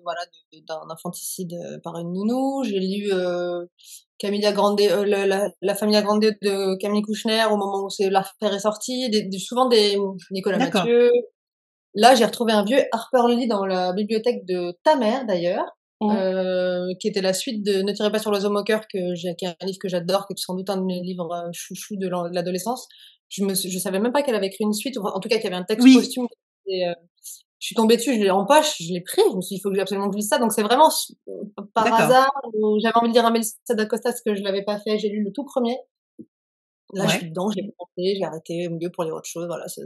voilà, 0.04 0.20
d'un 0.68 0.90
infanticide 0.90 1.56
par 1.82 1.98
une 1.98 2.12
nounou. 2.12 2.64
J'ai 2.66 2.80
lu 2.82 3.14
euh, 3.14 3.66
Camilla 4.20 4.52
Grande, 4.52 4.80
euh, 4.82 5.06
la, 5.06 5.26
la, 5.26 5.50
la 5.62 5.76
Familia 5.76 6.02
Grande 6.02 6.22
de 6.22 6.78
Camille 6.80 7.02
Kouchner 7.02 7.44
au 7.52 7.58
moment 7.58 7.84
où 7.86 7.90
c'est 7.90 8.10
l'affaire 8.10 8.54
est 8.54 8.60
sortie. 8.60 9.10
Des, 9.10 9.24
des- 9.24 9.40
souvent 9.40 9.68
des 9.68 9.98
Nicolas. 10.32 10.58
Mathieu. 10.58 11.12
Là, 11.96 12.16
j'ai 12.16 12.26
retrouvé 12.26 12.54
un 12.54 12.64
vieux 12.64 12.82
Harper 12.92 13.34
Lee 13.36 13.48
dans 13.48 13.66
la 13.66 13.94
bibliothèque 13.94 14.46
de 14.46 14.78
ta 14.84 14.96
mère 14.96 15.26
d'ailleurs. 15.26 15.66
Mhm. 16.02 16.10
Euh, 16.18 16.88
qui 17.00 17.08
était 17.08 17.22
la 17.22 17.32
suite 17.34 17.64
de 17.66 17.82
Ne 17.82 17.94
tirez 17.94 18.12
pas 18.12 18.20
sur 18.20 18.30
l'oiseau 18.30 18.50
moqueur, 18.50 18.82
que 18.92 19.16
j'ai, 19.16 19.36
qui 19.36 19.46
est 19.46 19.50
un 19.62 19.66
livre 19.66 19.78
que 19.82 19.88
j'adore, 19.88 20.26
qui 20.28 20.34
est 20.34 20.38
sans 20.38 20.54
doute 20.56 20.70
un 20.70 20.76
de 20.78 20.84
mes 20.84 21.00
livres 21.02 21.32
euh, 21.32 21.50
chouchous 21.54 21.96
de 21.98 22.10
l'adolescence. 22.34 22.88
Je 23.30 23.44
me, 23.46 23.54
je 23.54 23.78
savais 23.80 24.00
même 24.00 24.12
pas 24.12 24.22
qu'elle 24.22 24.36
avait 24.36 24.48
écrit 24.48 24.64
une 24.66 24.74
suite, 24.74 24.98
en 24.98 25.20
tout 25.20 25.30
cas 25.30 25.36
qu'il 25.38 25.46
y 25.46 25.48
avait 25.48 25.56
un 25.56 25.64
texte 25.64 25.86
Oui. 25.86 25.96
posthume. 25.96 26.28
Et, 26.68 26.88
euh, 26.88 26.94
je 27.64 27.68
suis 27.68 27.76
tombée 27.76 27.96
dessus, 27.96 28.16
je 28.16 28.20
l'ai 28.20 28.30
en 28.30 28.46
poche, 28.46 28.76
je 28.82 28.92
l'ai 28.92 29.00
pris, 29.00 29.22
je 29.32 29.38
me 29.38 29.42
suis 29.42 29.56
dit, 29.56 29.60
il 29.60 29.62
faut 29.62 29.70
que 29.70 29.76
j'ai 29.76 29.82
absolument 29.82 30.10
que 30.10 30.16
je 30.16 30.18
lise 30.18 30.28
ça. 30.28 30.38
Donc 30.38 30.52
c'est 30.52 30.64
vraiment 30.64 30.90
euh, 31.30 31.32
par 31.74 31.86
hasard, 32.02 32.30
où 32.56 32.78
j'avais 32.82 32.98
envie 32.98 33.08
de 33.08 33.14
lire 33.14 33.26
un 33.26 33.32
Mélissa 33.32 33.56
d'Acosta, 33.70 34.12
ce 34.12 34.22
que 34.22 34.36
je 34.36 34.44
l'avais 34.44 34.64
pas 34.66 34.80
fait, 34.82 35.00
j'ai 35.00 35.08
lu 35.08 35.24
le 35.24 35.32
tout 35.32 35.46
premier. 35.46 35.78
Là, 36.94 37.06
je 37.08 37.18
suis 37.20 37.30
dedans, 37.30 37.50
je 37.50 37.56
l'ai 37.56 37.64
commencé, 37.78 38.16
j'ai 38.18 38.24
arrêté 38.26 38.68
au 38.68 38.72
milieu 38.72 38.92
pour 38.92 39.06
lire 39.06 39.16
autre 39.16 39.30
chose, 39.30 39.48
voilà, 39.48 39.66
c'est 39.70 39.82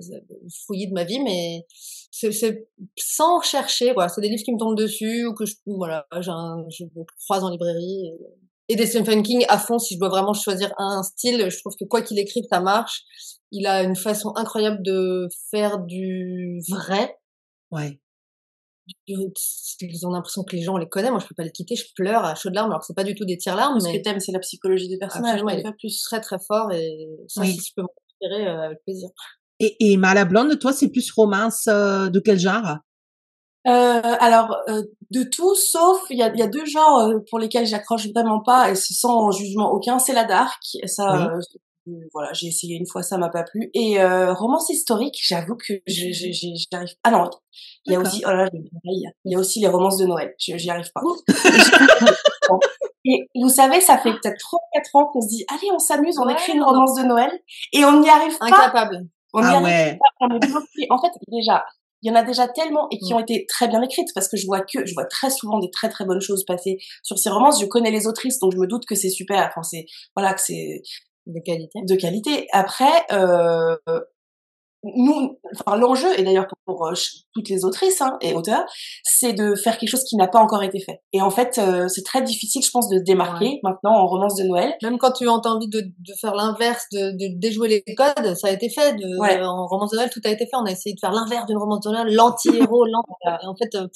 fouillis 0.66 0.88
de 0.88 0.94
ma 0.94 1.04
vie, 1.04 1.20
mais 1.20 1.68
c'est 2.12 2.68
sans 2.98 3.42
chercher, 3.42 3.94
voilà, 3.94 4.10
c'est 4.10 4.22
des 4.22 4.30
livres 4.30 4.44
qui 4.44 4.52
me 4.52 4.58
tombent 4.58 4.76
dessus, 4.76 5.28
ou 5.28 5.36
que 5.36 5.46
je, 5.46 5.54
voilà, 5.68 6.08
j'ai 6.20 6.32
un- 6.32 6.66
je 6.70 6.84
me 6.84 7.04
croise 7.26 7.44
en 7.44 7.50
librairie, 7.52 8.08
et, 8.08 8.74
et 8.74 8.76
des 8.76 8.88
Stephen 8.88 9.22
King 9.22 9.46
à 9.50 9.60
fond, 9.60 9.78
si 9.78 9.94
je 9.94 10.00
dois 10.00 10.10
vraiment 10.10 10.34
choisir 10.34 10.74
un 10.80 11.04
style, 11.04 11.48
je 11.50 11.60
trouve 11.60 11.76
que 11.80 11.86
quoi 11.86 12.02
qu'il 12.02 12.18
écrive, 12.18 12.44
ça 12.50 12.60
marche. 12.60 13.04
Il 13.52 13.68
a 13.68 13.84
une 13.84 13.96
façon 13.96 14.34
incroyable 14.36 14.82
de 14.84 15.30
faire 15.52 15.80
du 15.80 16.60
vrai, 16.70 17.16
Ouais. 17.72 18.00
ils 19.08 20.08
ont 20.08 20.12
l'impression 20.12 20.44
que 20.44 20.56
les 20.56 20.62
gens 20.62 20.78
les 20.78 20.88
connaissent, 20.88 21.12
moi 21.12 21.20
je 21.20 21.28
peux 21.28 21.36
pas 21.36 21.44
les 21.44 21.52
quitter, 21.52 21.76
je 21.76 21.86
pleure 21.96 22.24
à 22.24 22.36
chaudes 22.36 22.54
larmes, 22.54 22.72
alors 22.72 22.80
que 22.82 22.86
c'est 22.88 22.96
pas 22.96 23.04
du 23.04 23.16
tout 23.16 23.26
des 23.26 23.38
tires 23.38 23.56
larmes, 23.56 23.80
Ce 23.80 23.86
mais 23.88 23.98
que 24.00 24.04
t'aimes, 24.04 24.20
c'est 24.20 24.32
la 24.32 24.40
psychologie 24.40 24.88
des 24.88 24.98
personnages, 24.98 25.42
Absolument, 25.42 25.50
il 25.60 25.68
est 25.68 25.74
plus. 25.78 26.02
très 26.04 26.22
très 26.22 26.38
fort, 26.40 26.72
et 26.72 27.08
ça, 27.28 27.42
Oui. 27.42 27.54
si 27.54 27.68
je 27.70 27.74
peux 27.76 27.82
m'inspirer, 27.84 28.48
euh, 28.48 28.62
avec 28.68 28.84
plaisir. 28.84 29.10
Et, 29.60 29.76
et 29.80 29.94
Emma 29.94 30.14
la 30.14 30.24
Blonde, 30.26 30.58
toi, 30.60 30.72
c'est 30.72 30.90
plus 30.90 31.12
romance 31.12 31.68
euh, 31.68 32.10
de 32.10 32.20
quel 32.20 32.40
genre? 32.40 32.78
Euh, 33.68 34.02
alors, 34.22 34.56
euh, 34.70 34.84
de 35.12 35.24
tout, 35.24 35.54
sauf 35.56 36.00
il 36.10 36.18
y 36.20 36.24
a, 36.24 36.34
y 36.34 36.42
a 36.42 36.48
deux 36.48 36.66
genres 36.66 37.00
euh, 37.00 37.20
pour 37.30 37.38
lesquels 37.40 37.66
j'accroche 37.66 38.08
vraiment 38.14 38.40
pas 38.42 38.70
et 38.72 38.76
c'est 38.76 38.94
sans 38.94 39.30
jugement 39.32 39.72
aucun, 39.74 40.00
c'est 40.00 40.14
la 40.14 40.24
dark. 40.24 40.62
Et 40.82 40.88
ça, 40.88 41.34
Oui. 41.36 41.44
Voilà, 42.14 42.34
j'ai 42.34 42.48
essayé 42.48 42.76
une 42.78 42.88
fois, 42.88 43.04
ça 43.04 43.18
m'a 43.18 43.30
pas 43.30 43.44
plu. 43.44 43.70
Et 43.74 44.00
euh, 44.02 44.34
romance 44.34 44.70
historique, 44.70 45.18
j'avoue 45.22 45.56
que 45.56 45.74
je- 45.88 46.12
je- 46.12 46.32
je- 46.32 46.66
j'arrive. 46.72 46.96
Ah 47.04 47.12
non, 47.12 47.30
il 47.86 47.94
y 47.94 47.96
a 47.96 48.00
aussi, 48.00 48.24
oh 48.26 48.30
là, 48.32 48.50
il 48.84 49.12
y 49.26 49.36
a 49.36 49.40
aussi 49.40 49.60
les 49.60 49.68
romances 49.68 49.98
de 49.98 50.06
Noël. 50.06 50.34
Je- 50.40 50.58
J'y 50.58 50.70
arrive 50.70 50.92
pas. 50.94 51.02
Et 53.10 53.26
vous 53.36 53.50
savez, 53.50 53.80
ça 53.80 53.98
fait 53.98 54.12
peut-être 54.12 54.38
3-4 54.40 54.96
ans 54.96 55.06
qu'on 55.06 55.22
se 55.22 55.30
dit, 55.30 55.46
allez, 55.50 55.72
on 55.74 55.80
s'amuse, 55.80 56.18
on 56.20 56.26
Ouais, 56.26 56.34
écrit 56.34 56.54
une 56.54 56.64
romance 56.64 56.96
de 56.96 57.04
Noël, 57.04 57.32
et 57.72 57.86
on 57.86 58.02
n'y 58.02 58.10
arrive 58.10 58.38
pas. 58.38 58.48
Incapable. 58.48 59.08
On 59.34 59.40
n'y 59.40 59.46
Ah 59.48 59.52
arrive 59.52 59.64
ouais. 59.66 59.98
pas, 60.20 60.26
on 60.26 60.36
est 60.36 60.40
bloqué. 60.46 60.88
En 60.90 60.98
fait, 61.00 61.12
déjà, 61.30 61.64
il 62.02 62.10
y 62.10 62.12
en 62.12 62.16
a 62.16 62.24
déjà 62.24 62.48
tellement 62.50 62.88
et 62.92 62.98
qui 63.00 63.14
Mm. 63.14 63.16
ont 63.18 63.20
été 63.20 63.46
très 63.48 63.68
bien 63.70 63.82
écrites 63.82 64.10
parce 64.14 64.28
que 64.28 64.36
je 64.36 64.46
vois 64.46 64.60
que, 64.62 64.86
je 64.86 64.94
vois 64.94 65.06
très 65.06 65.30
souvent 65.30 65.60
des 65.60 65.70
très 65.72 65.88
très 65.90 66.04
bonnes 66.06 66.20
choses 66.22 66.44
passer 66.46 66.78
sur 67.02 67.18
ces 67.18 67.30
romances. 67.30 67.62
Je 67.62 67.66
connais 67.66 67.92
les 67.92 68.08
autrices, 68.08 68.40
donc 68.40 68.52
je 68.54 68.58
me 68.58 68.68
doute 68.68 68.86
que 68.86 68.96
c'est 68.96 69.10
super. 69.10 69.48
Enfin, 69.50 69.64
c'est, 69.64 69.86
voilà, 70.16 70.34
que 70.34 70.42
c'est 70.42 70.82
De 71.28 71.96
qualité. 71.96 72.48
Après, 72.52 73.06
euh, 73.12 73.76
nous, 74.84 75.40
enfin, 75.54 75.78
l'enjeu, 75.78 76.08
et 76.20 76.24
d'ailleurs 76.24 76.48
pour, 76.68 76.86
euh, 76.86 76.94
toutes 77.34 77.50
les 77.50 77.66
autrices 77.66 78.02
hein, 78.02 78.18
et 78.22 78.34
auteurs, 78.34 78.66
c'est 79.04 79.34
de 79.34 79.56
faire 79.56 79.78
quelque 79.78 79.90
chose 79.90 80.04
qui 80.04 80.16
n'a 80.18 80.28
pas 80.28 80.40
encore 80.40 80.62
été 80.64 80.80
fait. 80.80 81.02
Et 81.14 81.22
en 81.22 81.30
fait, 81.32 81.58
euh, 81.60 81.88
c'est 81.88 82.04
très 82.04 82.22
difficile, 82.22 82.62
je 82.64 82.70
pense, 82.72 82.90
de 82.90 82.98
se 82.98 83.04
démarquer 83.04 83.60
maintenant 83.64 83.94
en 83.96 84.06
romance 84.08 84.36
de 84.36 84.44
Noël. 84.44 84.76
Même 84.84 84.98
quand 84.98 85.12
tu 85.14 85.28
as 85.28 85.32
envie 85.32 85.68
de, 85.70 85.80
de 85.82 86.14
faire 86.20 86.36
l'inverse, 86.36 86.86
de, 86.92 87.12
de 87.12 87.40
déjouer 87.40 87.70
les 87.86 87.96
codes, 87.96 88.36
ça 88.36 88.48
a 88.48 88.52
été 88.52 88.70
fait. 88.70 88.94
De, 88.94 89.20
Ouais. 89.20 89.42
En 89.42 89.66
romance 89.68 89.92
de 89.92 89.98
Noël, 89.98 90.10
tout 90.12 90.22
a 90.26 90.30
été 90.30 90.46
fait. 90.46 90.56
On 90.56 90.66
a 90.66 90.72
essayé 90.72 90.94
de 90.94 91.00
faire 91.00 91.12
l'inverse 91.12 91.46
d'une 91.48 91.58
romance 91.58 91.80
de 91.86 91.90
Noël, 91.92 92.14
l'anti-héros, 92.14 92.86
l'anti 92.86 93.08
Et 93.44 93.48
en 93.48 93.56
fait, 93.56 93.74
euh, 93.76 93.88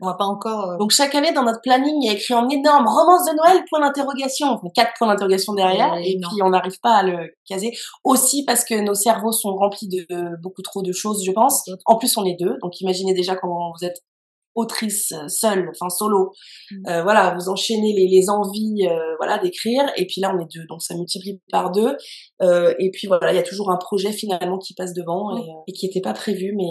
On 0.00 0.06
va 0.06 0.14
pas 0.14 0.24
encore. 0.26 0.70
euh, 0.70 0.76
Donc 0.78 0.90
chaque 0.90 1.14
année 1.14 1.32
dans 1.32 1.42
notre 1.44 1.60
planning, 1.62 1.94
il 2.02 2.06
y 2.06 2.10
a 2.10 2.12
écrit 2.12 2.34
en 2.34 2.48
énorme 2.48 2.86
romance 2.86 3.24
de 3.30 3.34
Noël 3.36 3.62
point 3.70 3.80
d'interrogation, 3.80 4.48
enfin, 4.48 4.66
quatre 4.74 4.92
points 4.98 5.08
d'interrogation 5.08 5.54
derrière, 5.54 5.92
Ouais, 5.92 6.08
et 6.10 6.18
non. 6.18 6.28
puis 6.28 6.42
on 6.42 6.50
n'arrive 6.50 6.78
pas 6.82 6.96
à 6.96 7.02
le 7.02 7.30
caser. 7.48 7.72
Aussi 8.04 8.44
parce 8.44 8.64
que 8.64 8.74
nos 8.80 8.94
cerveaux 8.94 9.32
sont 9.32 9.54
remplis 9.54 9.88
de 9.88 10.06
beaucoup 10.42 10.62
trop 10.62 10.82
de 10.82 10.92
choses, 10.92 11.22
je 11.24 11.32
pense. 11.32 11.64
En 11.86 11.96
plus, 11.96 12.15
on 12.18 12.24
est 12.24 12.36
deux, 12.38 12.56
donc 12.62 12.80
imaginez 12.80 13.14
déjà 13.14 13.36
comment 13.36 13.72
vous 13.78 13.84
êtes 13.86 13.98
autrice 14.54 15.12
euh, 15.12 15.28
seule, 15.28 15.68
enfin 15.70 15.90
solo. 15.90 16.32
Mm. 16.70 16.88
Euh, 16.88 17.02
voilà, 17.02 17.34
vous 17.38 17.48
enchaînez 17.50 17.92
les, 17.92 18.08
les 18.08 18.30
envies, 18.30 18.86
euh, 18.88 19.14
voilà, 19.18 19.38
d'écrire, 19.38 19.84
et 19.96 20.06
puis 20.06 20.20
là 20.22 20.34
on 20.34 20.40
est 20.40 20.48
deux, 20.54 20.64
donc 20.68 20.82
ça 20.82 20.94
multiplie 20.94 21.40
par 21.52 21.70
deux. 21.72 21.96
Euh, 22.42 22.72
et 22.78 22.90
puis 22.90 23.06
voilà, 23.06 23.32
il 23.32 23.36
y 23.36 23.38
a 23.38 23.42
toujours 23.42 23.70
un 23.70 23.76
projet 23.76 24.12
finalement 24.12 24.58
qui 24.58 24.74
passe 24.74 24.94
devant 24.94 25.36
et, 25.36 25.42
et 25.68 25.72
qui 25.72 25.86
n'était 25.86 26.00
pas 26.00 26.14
prévu, 26.14 26.54
mais 26.56 26.64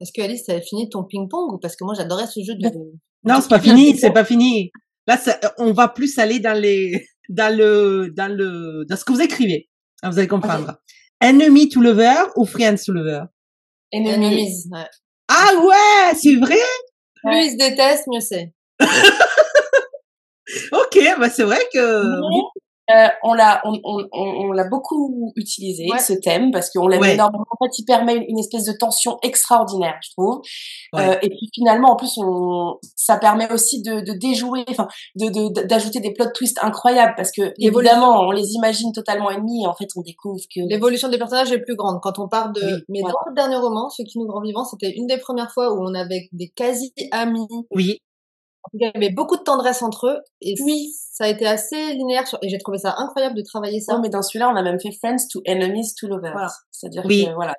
Est-ce 0.00 0.12
que 0.12 0.22
Alice, 0.22 0.44
t'avais 0.44 0.62
fini 0.62 0.88
ton 0.88 1.04
ping-pong 1.04 1.60
parce 1.60 1.76
que 1.76 1.84
moi 1.84 1.94
j'adorais 1.94 2.26
ce 2.26 2.40
jeu 2.42 2.54
de. 2.54 2.68
Non, 3.26 3.36
c'est 3.40 3.48
pas 3.48 3.58
fini, 3.60 3.96
c'est 3.96 4.10
pas 4.10 4.24
fini. 4.24 4.70
Là, 5.06 5.16
ça- 5.16 5.38
on 5.58 5.72
va 5.72 5.88
plus 5.88 6.18
aller 6.18 6.40
dans 6.40 6.58
les, 6.58 7.06
dans 7.30 7.54
le, 7.56 8.10
dans 8.14 8.30
le, 8.34 8.84
dans 8.86 8.96
ce 8.96 9.04
que 9.04 9.12
vous 9.12 9.22
écrivez. 9.22 9.68
Ah, 10.02 10.10
Vous 10.10 10.18
allez 10.18 10.28
comprendre. 10.28 10.74
Enemy 11.22 11.70
to 11.70 11.80
lover 11.80 12.24
ou 12.36 12.44
friends 12.44 12.84
to 12.84 12.92
lover? 12.92 13.22
Ennemi. 13.94 14.26
Enemies, 14.26 14.64
ouais. 14.72 14.86
Ah 15.28 15.50
ouais, 15.62 16.14
c'est 16.20 16.36
vrai? 16.36 16.58
Plus 17.22 17.44
ils 17.46 17.52
se 17.52 17.56
détestent, 17.56 18.06
mieux 18.08 18.20
c'est. 18.20 18.52
Ok, 20.72 20.98
bah 21.18 21.30
c'est 21.30 21.42
vrai 21.42 21.58
que, 21.72 22.04
euh, 22.90 23.08
on 23.22 23.32
l'a, 23.34 23.62
on, 23.64 23.80
on, 23.84 24.06
on, 24.12 24.52
l'a 24.52 24.64
beaucoup 24.68 25.32
utilisé 25.36 25.86
Ouais. 25.90 25.98
ce 25.98 26.12
thème 26.12 26.50
parce 26.50 26.70
qu'on 26.70 26.86
l'aime 26.86 27.00
Ouais. 27.00 27.14
énormément. 27.14 27.44
En 27.50 27.64
fait, 27.64 27.78
il 27.78 27.84
permet 27.84 28.16
une 28.28 28.38
espèce 28.38 28.64
de 28.64 28.72
tension 28.72 29.18
extraordinaire, 29.22 29.94
je 30.02 30.10
trouve. 30.10 30.40
Ouais. 30.92 31.08
Euh, 31.08 31.18
et 31.22 31.28
puis 31.30 31.48
finalement, 31.54 31.92
en 31.92 31.96
plus, 31.96 32.12
on, 32.18 32.74
ça 32.96 33.16
permet 33.16 33.50
aussi 33.52 33.82
de, 33.82 34.00
de 34.00 34.12
déjouer, 34.18 34.64
enfin, 34.68 34.86
de, 35.16 35.26
de, 35.26 35.66
d'ajouter 35.66 36.00
des 36.00 36.12
plot 36.12 36.26
twists 36.34 36.58
incroyables 36.62 37.14
parce 37.16 37.30
que 37.32 37.52
évidemment, 37.58 38.20
on 38.20 38.30
les 38.32 38.52
imagine 38.52 38.92
totalement 38.92 39.30
ennemis. 39.30 39.64
Et 39.64 39.66
en 39.66 39.74
fait, 39.74 39.88
on 39.96 40.02
découvre 40.02 40.40
que 40.54 40.60
L'évolution 40.68 41.08
des 41.08 41.18
personnages 41.18 41.52
est 41.52 41.60
plus 41.62 41.76
grande. 41.76 42.00
Quand 42.02 42.18
on 42.18 42.28
part 42.28 42.52
de. 42.52 42.60
Oui, 42.62 42.82
Mais 42.88 43.00
dans 43.02 43.08
le 43.28 43.34
dernier 43.34 43.56
roman, 43.56 43.88
Ce 43.90 44.02
qui 44.02 44.18
nous 44.18 44.26
rend 44.30 44.40
vivants, 44.42 44.64
c'était 44.64 44.90
une 44.90 45.06
des 45.06 45.18
premières 45.18 45.50
fois 45.52 45.72
où 45.72 45.78
on 45.82 45.94
avait 45.94 46.28
des 46.32 46.48
quasi-amis. 46.54 47.46
oui, 47.74 47.98
Il 48.72 48.80
y 48.82 48.90
avait 48.96 49.10
beaucoup 49.10 49.36
de 49.36 49.42
tendresse 49.42 49.82
entre 49.82 50.06
eux. 50.08 50.18
Et 50.40 50.54
Oui. 50.64 50.90
ça 51.12 51.24
a 51.24 51.28
été 51.28 51.46
assez 51.46 51.92
linéaire. 51.94 52.26
sur- 52.26 52.38
Et 52.42 52.48
j'ai 52.48 52.58
trouvé 52.58 52.78
ça 52.78 52.94
incroyable 52.98 53.36
de 53.36 53.42
travailler 53.42 53.80
ça. 53.80 53.94
Non, 53.94 54.00
mais 54.00 54.08
dans 54.08 54.22
celui-là, 54.22 54.48
on 54.50 54.56
a 54.56 54.62
même 54.62 54.80
fait 54.80 54.90
Friends 54.92 55.28
to 55.30 55.42
Enemies 55.46 55.94
to 56.00 56.06
Lovers. 56.08 56.32
Voilà. 56.32 56.48
C'est-à-dire 56.70 57.02
Oui. 57.06 57.26
que 57.26 57.34
voilà. 57.34 57.54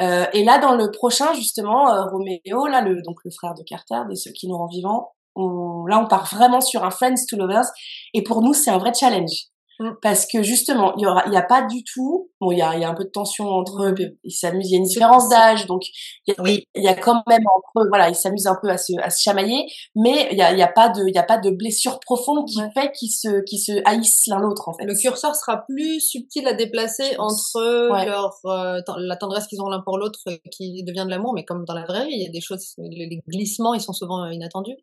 Euh, 0.00 0.26
et 0.32 0.44
là, 0.44 0.58
dans 0.58 0.74
le 0.74 0.90
prochain, 0.90 1.32
justement, 1.34 1.92
euh, 1.92 2.04
Roméo, 2.06 2.66
là, 2.66 2.80
le 2.82 3.02
donc 3.02 3.18
le 3.24 3.30
frère 3.30 3.54
de 3.54 3.62
Carter, 3.62 4.02
de 4.08 4.14
ceux 4.14 4.32
qui 4.32 4.48
nous 4.48 4.56
rend 4.56 4.66
vivants, 4.66 5.12
on, 5.34 5.86
là, 5.86 5.98
on 5.98 6.06
part 6.06 6.26
vraiment 6.34 6.60
sur 6.60 6.84
un 6.84 6.90
Friends 6.90 7.14
to 7.28 7.36
Lovers. 7.36 7.66
Et 8.14 8.22
pour 8.22 8.42
nous, 8.42 8.52
c'est 8.54 8.70
un 8.70 8.78
vrai 8.78 8.92
challenge. 8.94 9.46
Mm. 9.80 9.90
Parce 10.02 10.26
que 10.26 10.42
justement, 10.42 10.94
il 10.96 11.02
y 11.02 11.06
aura, 11.06 11.24
il 11.26 11.32
y 11.32 11.36
a 11.36 11.42
pas 11.42 11.62
du 11.62 11.82
tout, 11.84 12.30
bon, 12.40 12.52
il 12.52 12.58
y 12.58 12.62
a, 12.62 12.74
il 12.74 12.80
y 12.80 12.84
a 12.84 12.88
un 12.90 12.94
peu 12.94 13.04
de 13.04 13.10
tension 13.10 13.48
entre 13.48 13.82
eux, 13.84 13.94
ils 14.22 14.30
s'amusent, 14.30 14.68
il 14.70 14.72
y 14.72 14.74
a 14.76 14.78
une 14.78 14.84
différence 14.84 15.28
d'âge, 15.28 15.66
donc 15.66 15.82
il 16.26 16.34
y, 16.34 16.38
a, 16.38 16.42
Oui. 16.42 16.64
il 16.74 16.84
y 16.84 16.88
a 16.88 16.94
quand 16.94 17.22
même 17.28 17.42
entre 17.46 17.84
eux, 17.84 17.88
voilà, 17.88 18.08
ils 18.08 18.14
s'amusent 18.14 18.46
un 18.46 18.56
peu 18.60 18.68
à 18.68 18.76
se, 18.78 18.92
à 19.00 19.10
se 19.10 19.22
chamailler, 19.22 19.66
mais 19.96 20.28
il 20.30 20.38
y 20.38 20.42
a, 20.42 20.52
il 20.52 20.58
y 20.58 20.62
a 20.62 20.68
pas 20.68 20.88
de, 20.90 21.02
il 21.08 21.14
y 21.14 21.18
a 21.18 21.22
pas 21.22 21.38
de 21.38 21.50
blessure 21.50 21.98
profonde 22.00 22.46
qui 22.46 22.58
Ouais. 22.60 22.70
fait 22.74 22.92
qu'ils 22.92 23.10
se, 23.10 23.28
se 23.46 23.82
haïssent 23.84 24.26
l'un 24.28 24.38
l'autre, 24.40 24.68
en 24.68 24.74
fait. 24.74 24.84
Le 24.84 24.94
curseur 24.94 25.34
sera 25.34 25.64
plus 25.68 26.00
subtil 26.00 26.46
à 26.46 26.52
déplacer 26.54 27.16
entre 27.18 27.90
Ouais. 27.90 28.06
leur 28.06 28.32
euh, 28.44 28.80
la 28.98 29.16
tendresse 29.16 29.46
qu'ils 29.46 29.60
ont 29.62 29.68
l'un 29.68 29.80
pour 29.80 29.98
l'autre 29.98 30.20
euh, 30.28 30.36
qui 30.50 30.82
devient 30.84 31.04
de 31.04 31.10
l'amour, 31.10 31.32
mais 31.34 31.44
comme 31.44 31.64
dans 31.64 31.74
la 31.74 31.84
vraie 31.84 32.06
vie, 32.06 32.14
il 32.14 32.22
y 32.22 32.26
a 32.26 32.30
des 32.30 32.40
choses, 32.40 32.74
les, 32.78 33.20
glissements, 33.28 33.74
ils 33.74 33.80
sont 33.80 33.92
souvent 33.92 34.24
euh, 34.24 34.32
inattendus. 34.32 34.76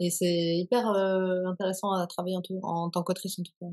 Et 0.00 0.10
c'est 0.10 0.56
hyper 0.56 0.88
euh, 0.90 1.44
intéressant 1.46 1.90
à 1.92 2.06
travailler 2.06 2.36
en, 2.36 2.42
tout, 2.42 2.60
en 2.62 2.88
tant 2.90 3.02
qu'autrice 3.02 3.38
en 3.38 3.42
tout 3.42 3.52
cas. 3.60 3.66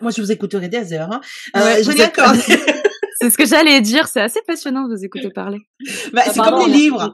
Moi 0.00 0.10
je 0.10 0.20
vous 0.20 0.32
écouterai 0.32 0.68
des 0.68 0.92
heures. 0.92 1.10
Hein. 1.12 1.20
Ouais, 1.54 1.80
Euh, 1.80 1.82
vous 1.84 1.92
j'ai 1.92 2.02
êtes- 2.02 2.18
encore. 2.18 2.34
C'est 3.20 3.30
ce 3.30 3.38
que 3.38 3.46
j'allais 3.46 3.80
dire. 3.80 4.08
C'est 4.08 4.20
assez 4.20 4.40
passionnant 4.46 4.86
de 4.88 4.94
vous 4.94 5.04
écouter 5.04 5.30
parler. 5.30 5.58
Bah, 6.12 6.22
c'est 6.26 6.38
comme 6.38 6.58
les 6.66 6.72
livres. 6.72 7.12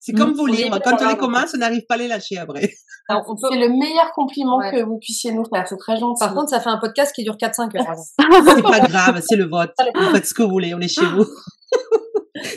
C'est 0.00 0.12
comme 0.14 0.30
Mm. 0.30 0.36
vos 0.36 0.46
livres. 0.46 0.78
Quand 0.82 0.96
on 1.00 1.08
les 1.10 1.16
commence, 1.16 1.52
on 1.54 1.58
n'arrive 1.58 1.82
pas 1.86 1.94
à 1.94 1.98
les 1.98 2.08
lâcher 2.08 2.38
après. 2.38 2.72
Peut, 3.08 3.16
C'est 3.50 3.58
le 3.58 3.68
meilleur 3.68 4.10
compliment 4.14 4.56
Ouais. 4.58 4.70
que 4.72 4.82
vous 4.82 4.98
puissiez 4.98 5.30
nous 5.32 5.44
faire. 5.44 5.66
C'est 5.68 5.76
très 5.76 5.98
gentil. 5.98 6.20
par 6.20 6.34
contre, 6.34 6.48
ça 6.48 6.60
fait 6.60 6.70
un 6.70 6.78
podcast 6.78 7.14
qui 7.14 7.22
dure 7.22 7.36
4-5 7.36 7.76
heures. 7.76 7.94
C'est 8.56 8.62
pas 8.62 8.80
grave, 8.80 9.20
c'est 9.28 9.36
le 9.36 9.44
vote. 9.46 9.72
Vous 9.94 10.10
faites 10.12 10.26
ce 10.26 10.32
que 10.34 10.42
vous 10.42 10.48
voulez, 10.50 10.74
on 10.74 10.80
est 10.80 10.88
chez 10.88 11.04
vous. 11.04 11.26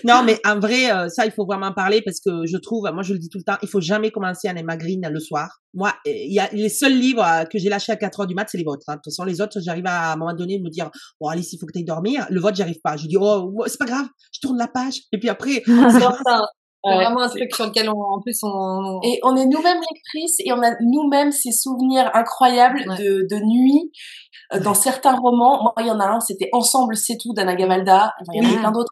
Non, 0.06 0.24
mais 0.24 0.40
en 0.46 0.60
vrai, 0.60 0.90
euh, 0.92 1.10
ça, 1.10 1.26
il 1.26 1.32
faut 1.32 1.46
vraiment 1.46 1.74
parler 1.74 2.02
parce 2.02 2.20
que 2.22 2.46
je 2.46 2.58
trouve, 2.58 2.90
moi 2.94 3.04
je 3.04 3.14
le 3.14 3.20
dis 3.20 3.28
tout 3.30 3.38
le 3.40 3.44
temps, 3.44 3.58
il 3.62 3.68
faut 3.68 3.82
jamais 3.82 4.10
commencer 4.10 4.48
un 4.48 4.56
Emma 4.56 4.78
Green 4.78 5.02
le 5.12 5.20
soir. 5.20 5.50
Moi, 5.74 5.90
euh, 6.08 6.12
il 6.14 6.34
y 6.34 6.40
a 6.40 6.48
les 6.54 6.70
seuls 6.70 6.98
livres 6.98 7.24
euh, 7.26 7.44
que 7.44 7.58
j'ai 7.60 7.68
lâchés 7.70 7.92
à 7.92 7.98
4 7.98 8.22
heures 8.22 8.28
du 8.28 8.36
mat, 8.36 8.48
c'est 8.50 8.58
les 8.58 8.64
vôtres. 8.64 8.84
hein. 8.88 8.94
De 8.94 9.02
toute 9.04 9.12
façon, 9.12 9.26
les 9.26 9.42
autres, 9.42 9.60
j'arrive 9.62 9.86
à, 9.88 10.12
à 10.12 10.14
un 10.14 10.16
moment 10.16 10.34
donné 10.34 10.60
me 10.60 10.70
dire, 10.70 10.90
bon 11.20 11.28
Alice, 11.28 11.52
il 11.52 11.58
faut 11.60 11.66
que 11.66 11.74
tu 11.74 11.80
ailles 11.80 11.86
dormir. 11.86 12.26
Le 12.30 12.40
vote, 12.40 12.56
j'y 12.56 12.62
arrive 12.62 12.80
pas. 12.82 12.96
Je 12.96 13.08
dis, 13.08 13.18
oh, 13.20 13.52
ouais, 13.54 13.68
c'est 13.68 13.78
pas 13.80 13.86
grave, 13.86 14.06
je 14.32 14.40
tourne 14.42 14.58
la 14.58 14.68
page. 14.70 15.02
Et 15.12 15.20
puis 15.20 15.28
après, 15.30 15.62
C'est 15.66 16.92
Ouais, 16.92 16.98
vraiment 16.98 17.22
un 17.22 17.30
truc 17.30 17.54
sur 17.56 17.66
lequel 17.66 17.90
on, 17.90 18.00
en 18.00 18.22
plus 18.22 18.38
on, 18.44 19.00
Et 19.04 19.20
on 19.24 19.36
est 19.36 19.48
nous-mêmes 19.48 19.80
lectrices 19.92 20.38
et 20.46 20.52
on 20.54 20.62
a 20.62 20.70
nous-mêmes 20.82 21.32
ces 21.32 21.52
souvenirs 21.52 22.12
incroyables 22.14 22.84
Ouais. 22.88 22.96
de, 22.98 23.26
de 23.28 23.44
nuit 23.44 23.92
euh, 24.54 24.60
dans 24.60 24.76
certains 24.76 25.16
romans. 25.16 25.64
Moi, 25.64 25.74
il 25.80 25.88
y 25.88 25.90
en 25.92 26.00
a 26.00 26.06
un, 26.06 26.20
c'était 26.20 26.50
Ensemble, 26.54 26.96
c'est 26.96 27.18
tout 27.20 27.34
d'Anna 27.34 27.56
Gavalda. 27.56 28.14
Enfin, 28.22 28.32
il 28.36 28.44
y 28.44 28.48
en 28.48 28.56
a 28.56 28.60
plein 28.60 28.72
d'autres 28.72 28.92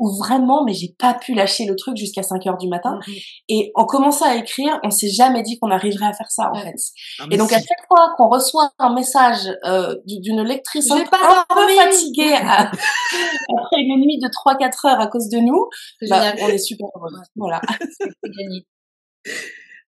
où 0.00 0.10
vraiment, 0.18 0.64
mais 0.64 0.72
j'ai 0.72 0.94
pas 0.98 1.14
pu 1.14 1.34
lâcher 1.34 1.66
le 1.66 1.76
truc 1.76 1.96
jusqu'à 1.96 2.22
5 2.24 2.44
heures 2.46 2.56
du 2.56 2.68
matin. 2.68 2.98
Mhm. 3.06 3.14
Et 3.50 3.70
en 3.74 3.84
commençant 3.84 4.24
à 4.26 4.34
écrire, 4.34 4.80
on 4.82 4.90
s'est 4.90 5.10
jamais 5.10 5.42
dit 5.42 5.58
qu'on 5.58 5.70
arriverait 5.70 6.06
à 6.06 6.12
faire 6.14 6.30
ça, 6.30 6.50
en 6.50 6.54
Ouais. 6.56 6.62
fait. 6.64 6.74
Ah, 7.20 7.26
Et 7.30 7.36
donc, 7.36 7.52
à 7.52 7.58
chaque 7.58 7.86
fois 7.86 8.08
qu'on 8.16 8.28
reçoit 8.28 8.70
un 8.78 8.92
message 8.94 9.46
euh, 9.66 9.94
du- 10.06 10.20
d'une 10.20 10.42
lectrice 10.42 10.86
J'ai 10.88 11.02
un, 11.02 11.06
pas 11.06 11.44
un 11.48 11.54
peu 11.54 11.68
fatiguée 11.74 12.32
à- 12.34 12.70
après 13.58 13.76
une 13.80 14.00
nuit 14.00 14.18
de 14.18 14.28
3-4 14.28 14.86
heures 14.86 15.00
à 15.00 15.06
cause 15.06 15.28
de 15.28 15.38
nous, 15.38 15.68
c'est 16.00 16.08
bah, 16.08 16.30
génial. 16.32 16.38
on 16.42 16.48
est 16.54 16.58
super 16.58 16.88
heureux. 16.96 17.10
Voilà. 17.36 17.60
C'est 18.00 18.30
gagné. 18.36 18.66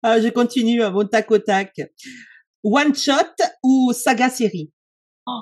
Ah, 0.04 0.20
je 0.20 0.28
continue 0.30 0.84
à 0.84 0.90
mon 0.92 1.06
tac 1.06 1.32
au 1.32 1.38
tac. 1.38 1.74
One 2.64 2.94
shot 2.94 3.14
ou 3.64 3.94
saga 3.94 4.30
série? 4.30 4.72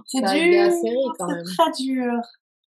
C'est 0.05 0.19
Ça, 0.25 0.33
dur. 0.33 0.71
série, 0.71 0.95
quand 1.17 1.27
C'est 1.27 1.35
même. 1.35 1.43
très 1.45 1.71
dur. 1.83 2.13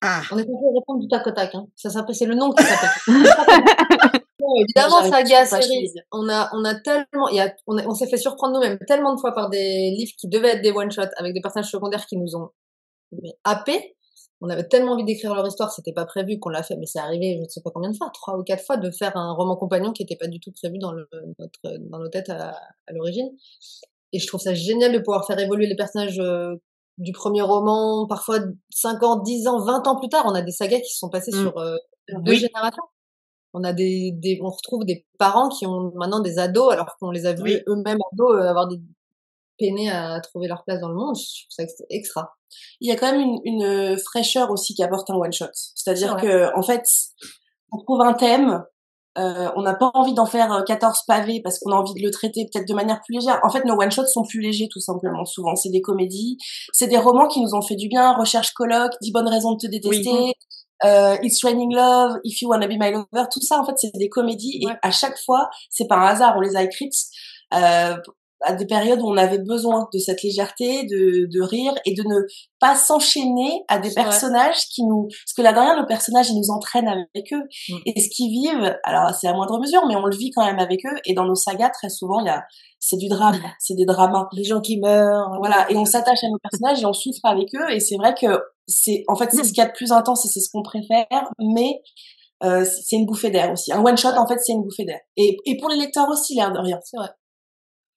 Ah, 0.02 0.22
On 0.32 0.36
est 0.38 0.42
censé 0.42 0.66
répondre 0.76 1.00
du 1.00 1.08
tac 1.08 1.26
au 1.26 1.30
tac. 1.30 1.54
Hein. 1.54 1.66
Ça 1.76 1.88
s'appelle, 1.90 2.14
c'est 2.14 2.26
le 2.26 2.34
nom 2.34 2.50
qui 2.52 2.64
s'appelle. 2.64 2.90
Évidemment, 4.60 5.00
saga 5.08 5.46
pas 5.48 5.56
à 5.56 5.60
série. 5.62 5.92
On 6.10 6.28
a, 6.28 6.50
on 6.52 6.64
a 6.64 6.74
tellement, 6.74 7.28
il 7.28 7.36
y 7.36 7.40
a, 7.40 7.54
on, 7.66 7.78
a- 7.78 7.86
on 7.86 7.94
s'est 7.94 8.08
fait 8.08 8.16
surprendre 8.16 8.54
nous-mêmes 8.54 8.78
tellement 8.86 9.14
de 9.14 9.20
fois 9.20 9.32
par 9.32 9.48
des 9.48 9.92
livres 9.96 10.12
qui 10.18 10.28
devaient 10.28 10.54
être 10.56 10.62
des 10.62 10.72
one 10.72 10.90
shots 10.90 11.02
avec 11.16 11.32
des 11.32 11.40
personnages 11.40 11.70
secondaires 11.70 12.04
qui 12.06 12.16
nous 12.16 12.34
ont 12.36 12.50
happés. 13.44 13.96
On 14.40 14.48
avait 14.50 14.66
tellement 14.66 14.92
envie 14.92 15.04
d'écrire 15.04 15.34
leur 15.36 15.46
histoire, 15.46 15.70
c'était 15.70 15.92
pas 15.92 16.04
prévu 16.04 16.40
qu'on 16.40 16.48
l'a 16.48 16.64
fait, 16.64 16.74
mais 16.76 16.86
c'est 16.86 16.98
arrivé, 16.98 17.36
je 17.36 17.44
ne 17.44 17.48
sais 17.48 17.60
pas 17.62 17.70
combien 17.72 17.90
de 17.90 17.96
fois, 17.96 18.10
trois 18.12 18.36
ou 18.36 18.42
quatre 18.42 18.64
fois, 18.64 18.76
de 18.76 18.90
faire 18.90 19.16
un 19.16 19.32
roman 19.32 19.54
compagnon 19.54 19.92
qui 19.92 20.02
n'était 20.02 20.16
pas 20.16 20.26
du 20.26 20.40
tout 20.40 20.50
prévu 20.50 20.78
dans 20.78 20.90
le, 20.90 21.08
notre, 21.38 21.78
dans 21.88 22.00
nos 22.00 22.08
têtes 22.08 22.28
à, 22.28 22.48
à 22.88 22.92
l'origine. 22.92 23.30
Et 24.12 24.18
je 24.18 24.26
trouve 24.26 24.40
ça 24.40 24.52
génial 24.52 24.92
de 24.92 24.98
pouvoir 24.98 25.24
faire 25.26 25.38
évoluer 25.38 25.66
les 25.66 25.76
personnages 25.76 26.18
euh, 26.18 26.56
du 27.02 27.12
premier 27.12 27.42
roman, 27.42 28.06
parfois 28.06 28.38
5 28.70 29.02
ans, 29.02 29.16
10 29.20 29.46
ans, 29.48 29.64
20 29.64 29.86
ans 29.86 29.96
plus 29.98 30.08
tard. 30.08 30.24
On 30.26 30.34
a 30.34 30.42
des 30.42 30.52
sagas 30.52 30.80
qui 30.80 30.90
se 30.92 30.98
sont 30.98 31.10
passées 31.10 31.32
Mm. 31.34 31.40
sur 31.42 31.58
euh, 31.58 31.76
deux 32.24 32.32
Oui. 32.32 32.38
générations. 32.38 32.82
On 33.54 33.64
a 33.64 33.72
des, 33.74 34.12
des, 34.14 34.40
on 34.42 34.48
retrouve 34.48 34.84
des 34.84 35.06
parents 35.18 35.48
qui 35.50 35.66
ont 35.66 35.92
maintenant 35.96 36.20
des 36.20 36.38
ados, 36.38 36.72
alors 36.72 36.96
qu'on 36.98 37.10
les 37.10 37.26
a 37.26 37.34
vus 37.34 37.42
Oui. 37.42 37.60
eux-mêmes 37.68 37.98
ados 38.12 38.36
euh, 38.36 38.48
avoir 38.48 38.66
des 38.68 38.80
peiner 39.58 39.90
à 39.90 40.18
trouver 40.20 40.48
leur 40.48 40.64
place 40.64 40.80
dans 40.80 40.88
le 40.88 40.94
monde. 40.94 41.14
Je 41.16 41.42
trouve 41.44 41.50
ça 41.50 41.62
ex- 41.64 41.82
extra. 41.90 42.34
Il 42.80 42.88
y 42.88 42.92
a 42.92 42.96
quand 42.96 43.12
même 43.12 43.20
une, 43.20 43.40
une 43.44 43.98
fraîcheur 43.98 44.50
aussi 44.50 44.74
qu'apporte 44.74 45.08
un 45.10 45.14
one 45.14 45.32
shot. 45.32 45.46
C'est-à-dire 45.52 46.16
C'est 46.18 46.26
que, 46.26 46.58
en 46.58 46.62
fait, 46.62 46.82
on 47.70 47.78
trouve 47.78 48.00
un 48.00 48.14
thème, 48.14 48.64
euh, 49.18 49.50
on 49.56 49.62
n'a 49.62 49.74
pas 49.74 49.90
envie 49.94 50.14
d'en 50.14 50.26
faire 50.26 50.52
euh, 50.52 50.62
14 50.62 51.02
pavés 51.06 51.40
parce 51.42 51.58
qu'on 51.58 51.72
a 51.72 51.76
envie 51.76 51.94
de 51.94 52.00
le 52.02 52.10
traiter 52.10 52.46
peut-être 52.50 52.66
de 52.68 52.74
manière 52.74 53.00
plus 53.04 53.14
légère. 53.16 53.40
En 53.42 53.50
fait, 53.50 53.64
nos 53.64 53.74
one 53.74 53.90
shots 53.90 54.06
sont 54.06 54.24
plus 54.24 54.40
légers 54.40 54.68
tout 54.70 54.80
simplement. 54.80 55.24
Souvent, 55.26 55.54
c'est 55.54 55.68
des 55.70 55.82
comédies, 55.82 56.38
c'est 56.72 56.86
des 56.88 56.96
romans 56.98 57.28
qui 57.28 57.40
nous 57.42 57.54
ont 57.54 57.62
fait 57.62 57.76
du 57.76 57.88
bien. 57.88 58.14
Recherche 58.14 58.52
colloque, 58.52 58.92
10 59.02 59.12
bonnes 59.12 59.28
raisons 59.28 59.52
de 59.52 59.58
te 59.58 59.66
détester. 59.66 60.34
euh, 60.84 61.16
It's 61.22 61.44
Raining 61.44 61.74
Love, 61.74 62.18
If 62.24 62.40
You 62.42 62.48
Wanna 62.50 62.66
Be 62.66 62.72
My 62.78 62.90
Lover, 62.90 63.26
tout 63.30 63.40
ça 63.40 63.58
en 63.60 63.64
fait 63.64 63.74
c'est 63.76 63.92
des 63.94 64.08
comédies 64.08 64.60
et 64.62 64.66
à 64.82 64.90
chaque 64.90 65.18
fois 65.18 65.48
c'est 65.70 65.86
par 65.86 66.02
hasard 66.02 66.34
on 66.36 66.40
les 66.40 66.56
a 66.56 66.62
écrites 66.62 66.94
euh, 67.54 67.96
à 68.44 68.52
des 68.54 68.66
périodes 68.66 69.00
où 69.00 69.08
on 69.10 69.16
avait 69.16 69.38
besoin 69.38 69.88
de 69.92 69.98
cette 69.98 70.22
légèreté, 70.22 70.84
de, 70.84 71.28
de 71.30 71.42
rire 71.42 71.74
et 71.84 71.94
de 71.94 72.02
ne 72.02 72.20
pas 72.60 72.74
s'enchaîner 72.76 73.64
à 73.68 73.78
des 73.78 73.90
personnages 73.92 74.66
qui 74.68 74.84
nous, 74.84 75.08
parce 75.08 75.34
que 75.36 75.42
là 75.42 75.52
derrière 75.52 75.76
nos 75.76 75.86
personnages 75.86 76.30
ils 76.30 76.36
nous 76.38 76.50
entraînent 76.50 76.88
avec 76.88 77.32
eux 77.32 77.42
Mm. 77.68 77.76
et 77.86 78.00
ce 78.00 78.08
qu'ils 78.08 78.30
vivent, 78.30 78.76
alors 78.84 79.10
c'est 79.14 79.28
à 79.28 79.34
moindre 79.34 79.58
mesure 79.60 79.86
mais 79.86 79.96
on 79.96 80.06
le 80.06 80.16
vit 80.16 80.30
quand 80.30 80.44
même 80.44 80.58
avec 80.58 80.84
eux 80.86 80.96
et 81.04 81.14
dans 81.14 81.24
nos 81.24 81.34
sagas 81.34 81.70
très 81.70 81.88
souvent 81.88 82.20
il 82.20 82.26
y 82.26 82.30
a 82.30 82.42
c'est 82.84 82.96
du 82.96 83.08
drame, 83.08 83.40
c'est 83.60 83.74
des 83.74 83.84
dramas. 83.84 84.28
Des 84.34 84.42
gens 84.42 84.60
qui 84.60 84.76
meurent. 84.80 85.36
Voilà, 85.38 85.70
et 85.70 85.76
on 85.76 85.84
s'attache 85.84 86.24
à 86.24 86.28
nos 86.28 86.38
personnages 86.38 86.82
et 86.82 86.84
on 86.84 86.92
souffre 86.92 87.24
avec 87.24 87.54
eux. 87.54 87.70
Et 87.70 87.78
c'est 87.78 87.94
vrai 87.94 88.12
que 88.12 88.26
c'est, 88.66 89.04
en 89.06 89.14
fait, 89.14 89.30
c'est 89.30 89.44
ce 89.44 89.50
qu'il 89.52 89.58
y 89.58 89.60
a 89.60 89.66
de 89.68 89.72
plus 89.72 89.92
intense 89.92 90.24
et 90.24 90.28
c'est 90.28 90.40
ce 90.40 90.50
qu'on 90.50 90.64
préfère. 90.64 91.06
Mais 91.38 91.80
euh, 92.42 92.64
c'est 92.64 92.96
une 92.96 93.06
bouffée 93.06 93.30
d'air 93.30 93.52
aussi. 93.52 93.72
Un 93.72 93.84
one 93.84 93.96
shot, 93.96 94.08
en 94.16 94.26
fait, 94.26 94.38
c'est 94.40 94.50
une 94.52 94.64
bouffée 94.64 94.84
d'air. 94.84 94.98
Et, 95.16 95.36
et 95.46 95.56
pour 95.58 95.68
les 95.68 95.76
lecteurs 95.76 96.08
aussi, 96.08 96.34
l'air 96.34 96.50
de 96.50 96.58
rien. 96.58 96.80
C'est 96.84 96.96
vrai. 96.96 97.10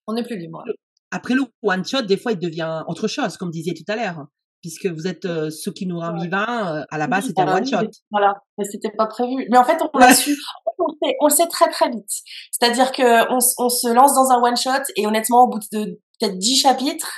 On 0.07 0.15
est 0.15 0.23
plus 0.23 0.37
libre. 0.37 0.63
Après 1.11 1.33
le 1.33 1.43
one 1.63 1.85
shot, 1.85 2.01
des 2.03 2.17
fois, 2.17 2.31
il 2.33 2.39
devient 2.39 2.83
autre 2.87 3.07
chose, 3.07 3.37
comme 3.37 3.51
disiez 3.51 3.73
tout 3.73 3.89
à 3.91 3.95
l'heure, 3.95 4.25
puisque 4.61 4.87
vous 4.87 5.07
êtes 5.07 5.25
euh, 5.25 5.49
ceux 5.49 5.71
qui 5.71 5.85
nous 5.87 5.99
rend 5.99 6.13
vivants. 6.17 6.37
euh, 6.67 6.83
à 6.91 6.97
la 6.97 7.07
base, 7.07 7.25
c'était 7.27 7.41
un 7.43 7.55
one 7.57 7.65
shot. 7.65 7.77
mais 7.81 7.89
Voilà, 8.11 8.33
mais 8.57 8.65
c'était 8.65 8.91
pas 8.91 9.05
prévu. 9.07 9.47
Mais 9.49 9.57
en 9.57 9.63
fait, 9.63 9.77
on 9.93 9.97
l'a 9.97 10.13
su, 10.13 10.35
on 10.77 10.85
le, 10.87 10.93
sait, 11.03 11.15
on 11.21 11.25
le 11.27 11.31
sait 11.33 11.47
très 11.47 11.69
très 11.69 11.89
vite. 11.89 12.09
C'est-à-dire 12.51 12.91
que 12.91 13.31
on, 13.31 13.37
on 13.63 13.69
se 13.69 13.87
lance 13.93 14.13
dans 14.15 14.31
un 14.31 14.41
one 14.41 14.57
shot 14.57 14.83
et 14.95 15.05
honnêtement, 15.07 15.43
au 15.43 15.47
bout 15.47 15.59
de 15.71 15.99
peut-être 16.19 16.37
dix 16.37 16.55
chapitres, 16.59 17.11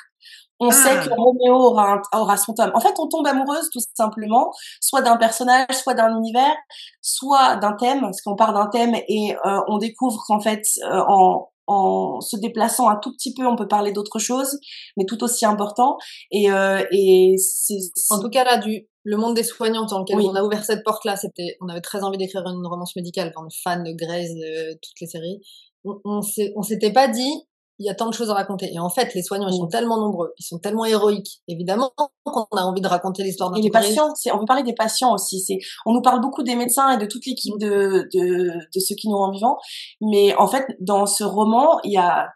on 0.60 0.70
Ah. 0.70 0.72
sait 0.74 0.96
que 1.08 1.14
Roméo 1.14 1.54
aura, 1.56 1.94
un- 2.14 2.20
aura 2.20 2.36
son 2.38 2.54
tome. 2.54 2.72
En 2.74 2.80
fait, 2.80 2.94
on 3.00 3.08
tombe 3.08 3.26
amoureuse 3.28 3.70
tout 3.72 3.80
simplement, 3.96 4.52
soit 4.82 5.02
d'un 5.02 5.18
personnage, 5.18 5.68
soit 5.72 5.94
d'un 5.94 6.16
univers, 6.18 6.56
soit 7.02 7.56
d'un 7.58 7.74
thème, 7.74 8.02
parce 8.02 8.22
qu'on 8.22 8.36
part 8.36 8.54
d'un 8.54 8.68
thème 8.68 8.96
et 9.08 9.36
euh, 9.46 9.60
on 9.68 9.78
découvre 9.78 10.24
qu'en 10.28 10.40
fait, 10.40 10.64
euh, 10.84 11.04
en 11.08 11.48
en 11.68 12.20
se 12.22 12.38
déplaçant 12.38 12.90
un 12.90 12.96
tout 12.98 13.12
petit 13.12 13.34
peu, 13.34 13.46
on 13.46 13.56
peut 13.56 13.68
parler 13.68 13.92
d'autre 13.92 14.20
chose, 14.20 14.58
mais 14.98 15.06
tout 15.06 15.24
aussi 15.24 15.46
important. 15.46 15.98
Et, 16.32 16.50
euh, 16.52 16.84
et 16.92 17.36
c'est 17.38 17.76
En 18.10 18.20
tout 18.20 18.30
cas, 18.30 18.44
là, 18.44 18.58
du 18.58 18.88
le 19.04 19.16
monde 19.18 19.36
des 19.36 19.44
soignants 19.44 19.86
dans 19.86 20.00
lequel 20.00 20.18
Oui. 20.18 20.26
on 20.30 20.36
a 20.36 20.44
ouvert 20.44 20.66
cette 20.66 20.84
porte-là, 20.84 21.16
c'était, 21.16 21.56
on 21.62 21.70
avait 21.70 21.80
très 21.82 22.04
envie 22.04 22.18
d'écrire 22.18 22.44
une 22.46 22.66
romance 22.68 22.94
médicale. 22.96 23.32
Enfin, 23.36 23.48
fan 23.64 23.84
de 23.84 23.92
Grey's, 23.94 24.34
de 24.36 24.74
toutes 24.82 25.00
les 25.00 25.08
séries. 25.08 25.40
On, 25.86 25.94
on 26.04 26.22
s'est- 26.22 26.52
on 26.58 26.62
s'était 26.62 26.92
pas 26.92 27.08
dit, 27.08 27.32
il 27.80 27.86
y 27.86 27.90
a 27.90 27.96
tant 27.96 28.10
de 28.10 28.14
choses 28.14 28.30
à 28.30 28.34
raconter. 28.34 28.74
Et 28.74 28.80
en 28.80 28.90
fait, 28.90 29.14
les 29.14 29.22
soignants, 29.24 29.48
ils 29.48 29.56
sont 29.56 29.64
Oui. 29.64 29.70
tellement 29.70 29.98
nombreux, 30.00 30.34
ils 30.40 30.44
sont 30.44 30.60
tellement 30.60 30.86
héroïques. 30.86 31.42
Évidemment, 31.48 31.92
qu'on 32.26 32.46
a 32.58 32.62
envie 32.64 32.82
de 32.82 32.88
raconter 32.88 33.24
l'histoire 33.24 33.52
d'un 33.52 33.58
Et 33.58 33.62
les 33.62 33.70
patients, 33.70 34.14
c'est, 34.16 34.32
on 34.32 34.40
veut 34.40 34.46
parler 34.46 34.64
des 34.64 34.74
patients 34.74 35.14
aussi. 35.14 35.40
C'est, 35.42 35.60
on 35.86 35.94
nous 35.94 36.02
parle 36.02 36.22
beaucoup 36.22 36.44
des 36.44 36.56
médecins 36.56 36.92
et 36.92 36.98
de 36.98 37.06
toute 37.06 37.26
l'équipe 37.26 37.58
de, 37.60 38.08
de, 38.14 38.54
de 38.74 38.80
ceux 38.80 38.96
qui 38.96 39.10
nous 39.10 39.18
rendent 39.18 39.34
vivants. 39.34 39.58
Mais 40.02 40.36
en 40.36 40.48
fait, 40.48 40.66
dans 40.80 41.06
ce 41.06 41.24
roman, 41.24 41.80
il 41.84 41.92
y 41.92 41.98
a 41.98 42.28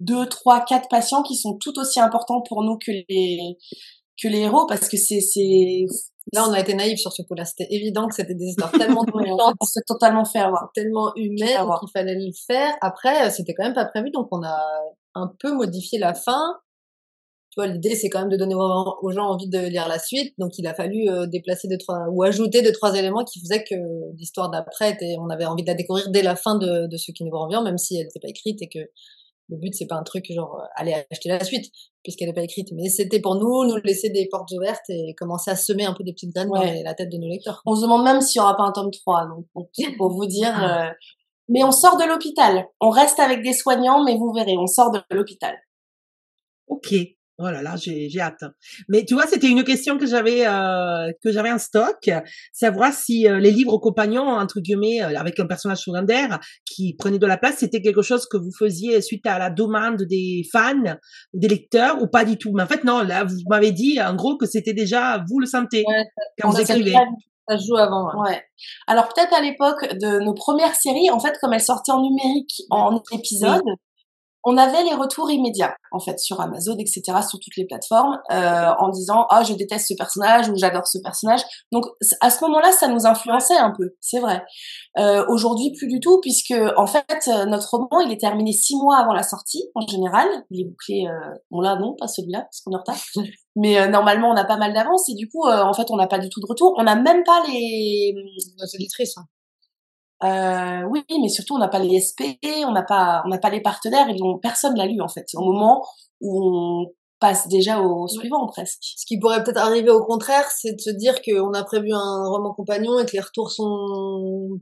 deux, 0.00 0.26
trois, 0.26 0.60
quatre 0.64 0.88
patients 0.88 1.22
qui 1.22 1.36
sont 1.36 1.56
tout 1.56 1.78
aussi 1.78 2.00
importants 2.00 2.42
pour 2.48 2.62
nous 2.64 2.76
que 2.76 2.90
les, 3.08 3.56
que 4.22 4.28
les 4.28 4.40
héros 4.40 4.66
parce 4.66 4.88
que 4.88 4.96
c'est, 4.96 5.20
c'est, 5.20 5.86
Là, 6.32 6.46
on 6.48 6.52
a 6.52 6.60
été 6.60 6.74
naïfs 6.74 7.00
sur 7.00 7.12
ce 7.12 7.22
coup-là. 7.22 7.44
C'était 7.44 7.66
évident 7.70 8.06
que 8.06 8.14
c'était 8.14 8.34
des 8.34 8.44
histoires 8.44 8.70
tellement 8.70 9.04
touchantes, 9.06 9.56
totalement 9.86 10.24
fait 10.24 10.38
avoir. 10.38 10.70
tellement 10.74 11.12
humaines 11.16 11.66
qu'il 11.80 11.88
fallait 11.92 12.14
le 12.14 12.30
faire. 12.46 12.72
Après, 12.80 13.26
euh, 13.26 13.30
c'était 13.30 13.54
quand 13.54 13.64
même 13.64 13.74
pas 13.74 13.86
prévu, 13.86 14.10
donc 14.10 14.28
on 14.30 14.42
a 14.44 14.60
un 15.14 15.32
peu 15.40 15.52
modifié 15.52 15.98
la 15.98 16.14
fin. 16.14 16.56
Tu 17.50 17.60
vois, 17.60 17.66
l'idée, 17.66 17.96
c'est 17.96 18.08
quand 18.08 18.20
même 18.20 18.28
de 18.28 18.36
donner 18.36 18.54
aux 18.54 18.60
aux 19.02 19.10
gens 19.10 19.24
envie 19.24 19.48
de 19.48 19.58
lire 19.58 19.88
la 19.88 19.98
suite. 19.98 20.34
Donc, 20.38 20.56
il 20.56 20.68
a 20.68 20.74
fallu 20.74 21.08
euh, 21.08 21.26
déplacer 21.26 21.66
deux, 21.66 21.78
trois, 21.78 22.06
ou 22.08 22.22
ajouter 22.22 22.62
deux, 22.62 22.70
trois 22.70 22.94
éléments 22.94 23.24
qui 23.24 23.40
faisaient 23.40 23.64
que 23.64 23.74
l'histoire 24.16 24.50
d'après 24.50 24.92
était, 24.92 25.16
on 25.18 25.30
avait 25.30 25.46
envie 25.46 25.64
de 25.64 25.68
la 25.68 25.74
découvrir 25.74 26.10
dès 26.10 26.22
la 26.22 26.36
fin 26.36 26.56
de, 26.56 26.86
de 26.86 26.96
ce 26.96 27.10
qui 27.10 27.24
nous 27.24 27.36
revient, 27.36 27.60
même 27.64 27.78
si 27.78 27.96
elle 27.96 28.04
n'était 28.04 28.20
pas 28.20 28.28
écrite 28.28 28.62
et 28.62 28.68
que 28.68 28.78
le 29.50 29.56
but, 29.56 29.74
c'est 29.74 29.86
pas 29.86 29.96
un 29.96 30.02
truc 30.02 30.26
genre, 30.32 30.56
euh, 30.60 30.64
aller 30.76 30.94
acheter 31.10 31.28
la 31.28 31.42
suite, 31.44 31.70
puisqu'elle 32.02 32.28
n'est 32.28 32.34
pas 32.34 32.42
écrite. 32.42 32.68
Mais 32.72 32.88
c'était 32.88 33.20
pour 33.20 33.34
nous, 33.34 33.64
nous 33.64 33.76
laisser 33.84 34.10
des 34.10 34.28
portes 34.30 34.50
ouvertes 34.52 34.88
et 34.88 35.14
commencer 35.16 35.50
à 35.50 35.56
semer 35.56 35.84
un 35.84 35.92
peu 35.94 36.04
des 36.04 36.12
petites 36.12 36.34
graines 36.34 36.48
dans 36.48 36.62
les- 36.74 36.82
la 36.82 36.94
tête 36.94 37.10
de 37.10 37.16
nos 37.18 37.28
lecteurs. 37.28 37.62
On 37.66 37.74
se 37.74 37.82
demande 37.82 38.04
même 38.04 38.20
s'il 38.20 38.38
y 38.38 38.42
aura 38.42 38.56
pas 38.56 38.62
un 38.64 38.72
tome 38.72 38.90
3. 38.90 39.26
Donc, 39.26 39.46
donc, 39.54 39.68
pour 39.98 40.10
vous 40.10 40.26
dire, 40.26 40.54
euh, 40.64 40.90
mais 41.48 41.64
on 41.64 41.72
sort 41.72 41.96
de 41.96 42.04
l'hôpital. 42.04 42.66
On 42.80 42.90
reste 42.90 43.18
avec 43.20 43.42
des 43.42 43.52
soignants, 43.52 44.04
mais 44.04 44.16
vous 44.16 44.32
verrez, 44.32 44.56
on 44.56 44.66
sort 44.66 44.90
de 44.92 45.00
l'hôpital. 45.10 45.56
Ok. 46.68 46.94
Oh 47.42 47.50
là 47.50 47.62
là, 47.62 47.74
j'ai 47.76 48.10
j'ai 48.10 48.20
hâte. 48.20 48.44
Mais 48.88 49.06
tu 49.06 49.14
vois, 49.14 49.26
c'était 49.26 49.48
une 49.48 49.64
question 49.64 49.96
que 49.96 50.06
j'avais 50.06 50.46
euh, 50.46 51.10
que 51.24 51.32
j'avais 51.32 51.50
en 51.50 51.58
stock, 51.58 52.10
savoir 52.52 52.92
si 52.92 53.26
euh, 53.26 53.38
les 53.38 53.50
livres 53.50 53.78
compagnons 53.78 54.28
entre 54.28 54.60
guillemets 54.60 55.02
euh, 55.02 55.18
avec 55.18 55.40
un 55.40 55.46
personnage 55.46 55.78
secondaire 55.78 56.38
qui 56.66 56.94
prenait 56.98 57.18
de 57.18 57.26
la 57.26 57.38
place, 57.38 57.56
c'était 57.56 57.80
quelque 57.80 58.02
chose 58.02 58.26
que 58.26 58.36
vous 58.36 58.52
faisiez 58.58 59.00
suite 59.00 59.26
à 59.26 59.38
la 59.38 59.48
demande 59.48 60.02
des 60.02 60.42
fans, 60.52 60.96
des 61.32 61.48
lecteurs 61.48 62.02
ou 62.02 62.08
pas 62.08 62.26
du 62.26 62.36
tout? 62.36 62.52
Mais 62.54 62.62
en 62.62 62.66
fait 62.66 62.84
non, 62.84 63.00
là 63.02 63.24
vous 63.24 63.36
m'avez 63.48 63.72
dit 63.72 63.98
en 64.02 64.14
gros 64.14 64.36
que 64.36 64.44
c'était 64.44 64.74
déjà 64.74 65.24
vous 65.26 65.38
le 65.40 65.46
sentez 65.46 65.84
Ouais, 65.88 66.04
quand 66.40 66.50
vous 66.50 66.60
écrivez. 66.60 66.94
Ça 67.48 67.58
se 67.58 67.66
joue 67.66 67.76
avant. 67.76 68.22
ouais. 68.22 68.30
Ouais. 68.30 68.42
Alors 68.86 69.08
peut-être 69.08 69.32
à 69.32 69.40
l'époque 69.40 69.94
de 69.98 70.22
nos 70.22 70.34
premières 70.34 70.74
séries, 70.74 71.10
en 71.10 71.18
fait, 71.18 71.36
comme 71.40 71.52
elles 71.52 71.60
sortaient 71.60 71.90
en 71.90 72.02
numérique, 72.02 72.62
en 72.70 73.02
épisode, 73.12 73.62
on 74.44 74.56
avait 74.56 74.82
les 74.84 74.94
retours 74.94 75.30
immédiats, 75.30 75.74
en 75.92 76.00
fait, 76.00 76.18
sur 76.18 76.40
Amazon, 76.40 76.76
etc., 76.78 77.02
sur 77.28 77.38
toutes 77.40 77.56
les 77.56 77.66
plateformes, 77.66 78.18
euh, 78.32 78.70
en 78.78 78.88
disant 78.88 79.26
ah 79.30 79.42
je 79.44 79.52
déteste 79.54 79.88
ce 79.88 79.94
personnage 79.94 80.48
ou 80.48 80.54
j'adore 80.56 80.86
ce 80.86 80.98
personnage. 81.02 81.40
Donc 81.72 81.84
à 82.20 82.30
ce 82.30 82.42
moment-là, 82.44 82.72
ça 82.72 82.88
nous 82.88 83.06
influençait 83.06 83.56
un 83.58 83.72
peu, 83.76 83.94
c'est 84.00 84.20
vrai. 84.20 84.42
Euh, 84.98 85.24
Aujourd'hui, 85.28 85.72
plus 85.76 85.86
du 85.88 86.00
tout, 86.00 86.20
puisque 86.20 86.54
en 86.76 86.86
fait 86.86 87.04
euh, 87.28 87.44
notre 87.46 87.70
roman 87.70 88.00
il 88.04 88.12
est 88.12 88.20
terminé 88.20 88.52
six 88.52 88.76
mois 88.76 88.98
avant 88.98 89.12
la 89.12 89.22
sortie 89.22 89.62
en 89.74 89.86
général. 89.86 90.26
Il 90.50 90.60
est 90.62 90.64
bouclé. 90.68 91.06
Euh, 91.08 91.34
bon 91.50 91.60
là 91.60 91.76
non, 91.76 91.94
pas 91.98 92.08
celui-là 92.08 92.40
parce 92.42 92.60
qu'on 92.60 92.72
est 92.72 92.76
en 92.76 92.80
retard. 92.80 92.96
Mais 93.56 93.78
euh, 93.80 93.88
normalement 93.88 94.30
on 94.30 94.36
a 94.36 94.44
pas 94.44 94.56
mal 94.56 94.72
d'avance 94.72 95.08
et 95.08 95.14
du 95.14 95.28
coup 95.28 95.46
euh, 95.46 95.62
en 95.62 95.72
fait 95.72 95.90
on 95.90 95.96
n'a 95.96 96.06
pas 96.06 96.18
du 96.18 96.28
tout 96.28 96.40
de 96.40 96.46
retour. 96.48 96.74
On 96.78 96.82
n'a 96.84 96.96
même 96.96 97.24
pas 97.24 97.42
les 97.48 98.14
Nos 98.58 98.66
éditrices. 98.74 99.16
hein. 99.18 99.24
Euh, 100.24 100.82
oui, 100.90 101.02
mais 101.20 101.28
surtout 101.28 101.54
on 101.54 101.58
n'a 101.58 101.68
pas 101.68 101.78
les 101.78 101.96
SP, 102.00 102.38
on 102.66 102.72
n'a 102.72 102.82
pas, 102.82 103.22
on 103.24 103.28
n'a 103.28 103.38
pas 103.38 103.50
les 103.50 103.60
partenaires, 103.62 104.08
ils 104.08 104.18
l'ont, 104.18 104.38
personne 104.38 104.76
l'a 104.76 104.86
lu 104.86 105.00
en 105.00 105.08
fait. 105.08 105.26
Au 105.34 105.44
moment 105.44 105.82
où 106.20 106.84
on 106.84 106.86
passe 107.20 107.48
déjà 107.48 107.80
au 107.80 108.08
suivant 108.08 108.46
presque. 108.46 108.78
Ce 108.80 109.04
qui 109.06 109.18
pourrait 109.18 109.42
peut-être 109.44 109.58
arriver 109.58 109.90
au 109.90 110.04
contraire, 110.04 110.46
c'est 110.50 110.72
de 110.74 110.80
se 110.80 110.90
dire 110.90 111.20
qu'on 111.22 111.52
a 111.52 111.64
prévu 111.64 111.92
un 111.92 112.24
roman 112.28 112.54
compagnon 112.54 112.98
et 112.98 113.06
que 113.06 113.12
les 113.12 113.20
retours 113.20 113.50
sont, 113.50 114.58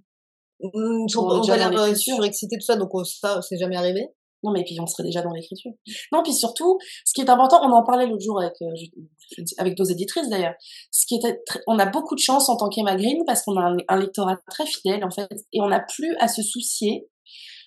sont 0.60 0.70
On 0.74 1.36
on 1.36 1.40
déjà 1.40 1.54
a 1.54 1.70
dans 1.70 1.86
l'air 1.86 1.96
surexcités, 1.96 2.56
tout 2.58 2.64
ça, 2.64 2.76
donc 2.76 2.94
on- 2.94 3.04
ça, 3.04 3.40
c'est 3.42 3.58
jamais 3.58 3.76
arrivé. 3.76 4.08
Non, 4.44 4.52
mais 4.52 4.62
puis 4.64 4.78
on 4.80 4.86
serait 4.86 5.02
déjà 5.02 5.20
dans 5.22 5.32
l'écriture. 5.32 5.72
Non, 6.12 6.22
puis 6.22 6.32
surtout, 6.32 6.78
ce 7.04 7.12
qui 7.12 7.20
est 7.20 7.28
important, 7.30 7.60
on 7.62 7.72
en 7.72 7.84
parlait 7.84 8.06
l'autre 8.06 8.22
jour 8.22 8.40
avec, 8.40 8.54
euh, 8.62 9.42
avec 9.58 9.78
nos 9.78 9.84
éditrices 9.84 10.28
d'ailleurs. 10.28 10.54
Ce 10.92 11.06
qui 11.06 11.16
était, 11.16 11.40
très- 11.44 11.60
on 11.66 11.78
a 11.78 11.86
beaucoup 11.86 12.14
de 12.14 12.20
chance 12.20 12.48
en 12.48 12.56
tant 12.56 12.68
qu'Emma 12.68 12.94
Green 12.96 13.18
parce 13.26 13.42
qu'on 13.42 13.56
a 13.56 13.62
un, 13.62 13.76
un 13.88 13.96
lectorat 13.98 14.36
très 14.50 14.66
fidèle 14.66 15.04
en 15.04 15.10
fait, 15.10 15.28
et 15.52 15.60
on 15.60 15.68
n'a 15.68 15.80
plus 15.80 16.14
à 16.20 16.28
se 16.28 16.42
soucier 16.42 17.08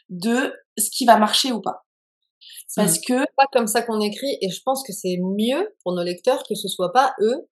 de 0.10 0.53
ce 0.77 0.89
qui 0.91 1.05
va 1.05 1.17
marcher 1.17 1.51
ou 1.51 1.62
pas. 1.62 1.84
Parce 2.75 2.99
que 2.99 3.19
C'est 3.19 3.36
pas 3.36 3.47
comme 3.51 3.67
ça 3.67 3.81
qu'on 3.81 3.99
écrit, 3.99 4.38
et 4.41 4.49
je 4.49 4.62
pense 4.63 4.84
que 4.88 4.93
c'est 4.93 5.17
mieux 5.21 5.75
pour 5.84 5.93
nos 5.93 6.03
lecteurs 6.03 6.43
que 6.47 6.55
ce 6.55 6.69
soit 6.69 6.93
pas 6.93 7.13
eux 7.19 7.47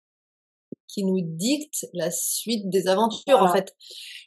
qui 0.89 1.05
nous 1.05 1.19
dictent 1.23 1.87
la 1.93 2.11
suite 2.11 2.69
des 2.71 2.89
aventures, 2.89 3.43
en 3.43 3.53
fait. 3.53 3.75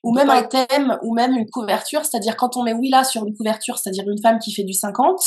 ou 0.04 0.14
même 0.14 0.30
un 0.30 0.44
thème, 0.44 0.98
ou 1.04 1.14
même 1.14 1.34
une 1.36 1.50
couverture, 1.50 2.06
c'est-à-dire 2.06 2.36
quand 2.38 2.56
on 2.58 2.64
met 2.64 2.74
Willa 2.74 3.04
sur 3.04 3.26
une 3.26 3.36
couverture, 3.36 3.78
c'est-à-dire 3.78 4.04
une 4.08 4.22
femme 4.22 4.40
qui 4.40 4.54
fait 4.54 4.64
du 4.64 4.74
50, 4.74 5.20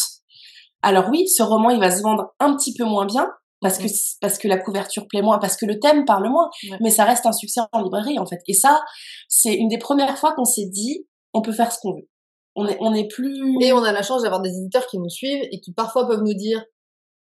alors 0.83 1.09
oui, 1.11 1.29
ce 1.29 1.43
roman, 1.43 1.71
il 1.71 1.81
va 1.81 1.91
se 1.91 2.03
vendre 2.03 2.35
un 2.41 2.55
petit 2.57 2.75
peu 2.75 2.85
moins 2.85 3.07
bien, 3.07 3.29
parce 3.61 3.79
que, 3.79 3.87
parce 4.21 4.37
que 4.39 4.47
la 4.49 4.59
couverture 4.59 5.07
plaît 5.09 5.23
moins, 5.23 5.39
parce 5.39 5.57
que 5.57 5.65
le 5.65 5.79
thème 5.81 6.05
parle 6.05 6.29
moins, 6.29 6.51
Ouais. 6.71 6.77
mais 6.81 6.91
ça 6.91 7.05
reste 7.05 7.25
un 7.27 7.33
succès 7.33 7.61
en 7.73 7.83
librairie, 7.83 8.19
en 8.19 8.27
fait. 8.27 8.41
Et 8.47 8.53
ça, 8.53 8.83
c'est 9.29 9.55
une 9.55 9.69
des 9.69 9.79
premières 9.79 10.19
fois 10.19 10.35
qu'on 10.35 10.45
s'est 10.45 10.67
dit, 10.67 11.07
on 11.33 11.41
peut 11.41 11.53
faire 11.53 11.73
ce 11.73 11.79
qu'on 11.81 11.95
veut. 11.95 12.09
On 12.57 12.67
est, 12.69 12.77
on 12.81 12.93
est 12.95 13.09
plus... 13.09 13.57
Et 13.63 13.73
on 13.73 13.83
a 13.83 13.91
la 13.93 14.03
chance 14.03 14.23
d'avoir 14.23 14.41
des 14.43 14.51
éditeurs 14.59 14.87
qui 14.87 14.99
nous 14.99 15.09
suivent 15.09 15.43
et 15.51 15.61
qui 15.61 15.73
parfois 15.73 16.07
peuvent 16.07 16.23
nous 16.23 16.35
dire 16.35 16.63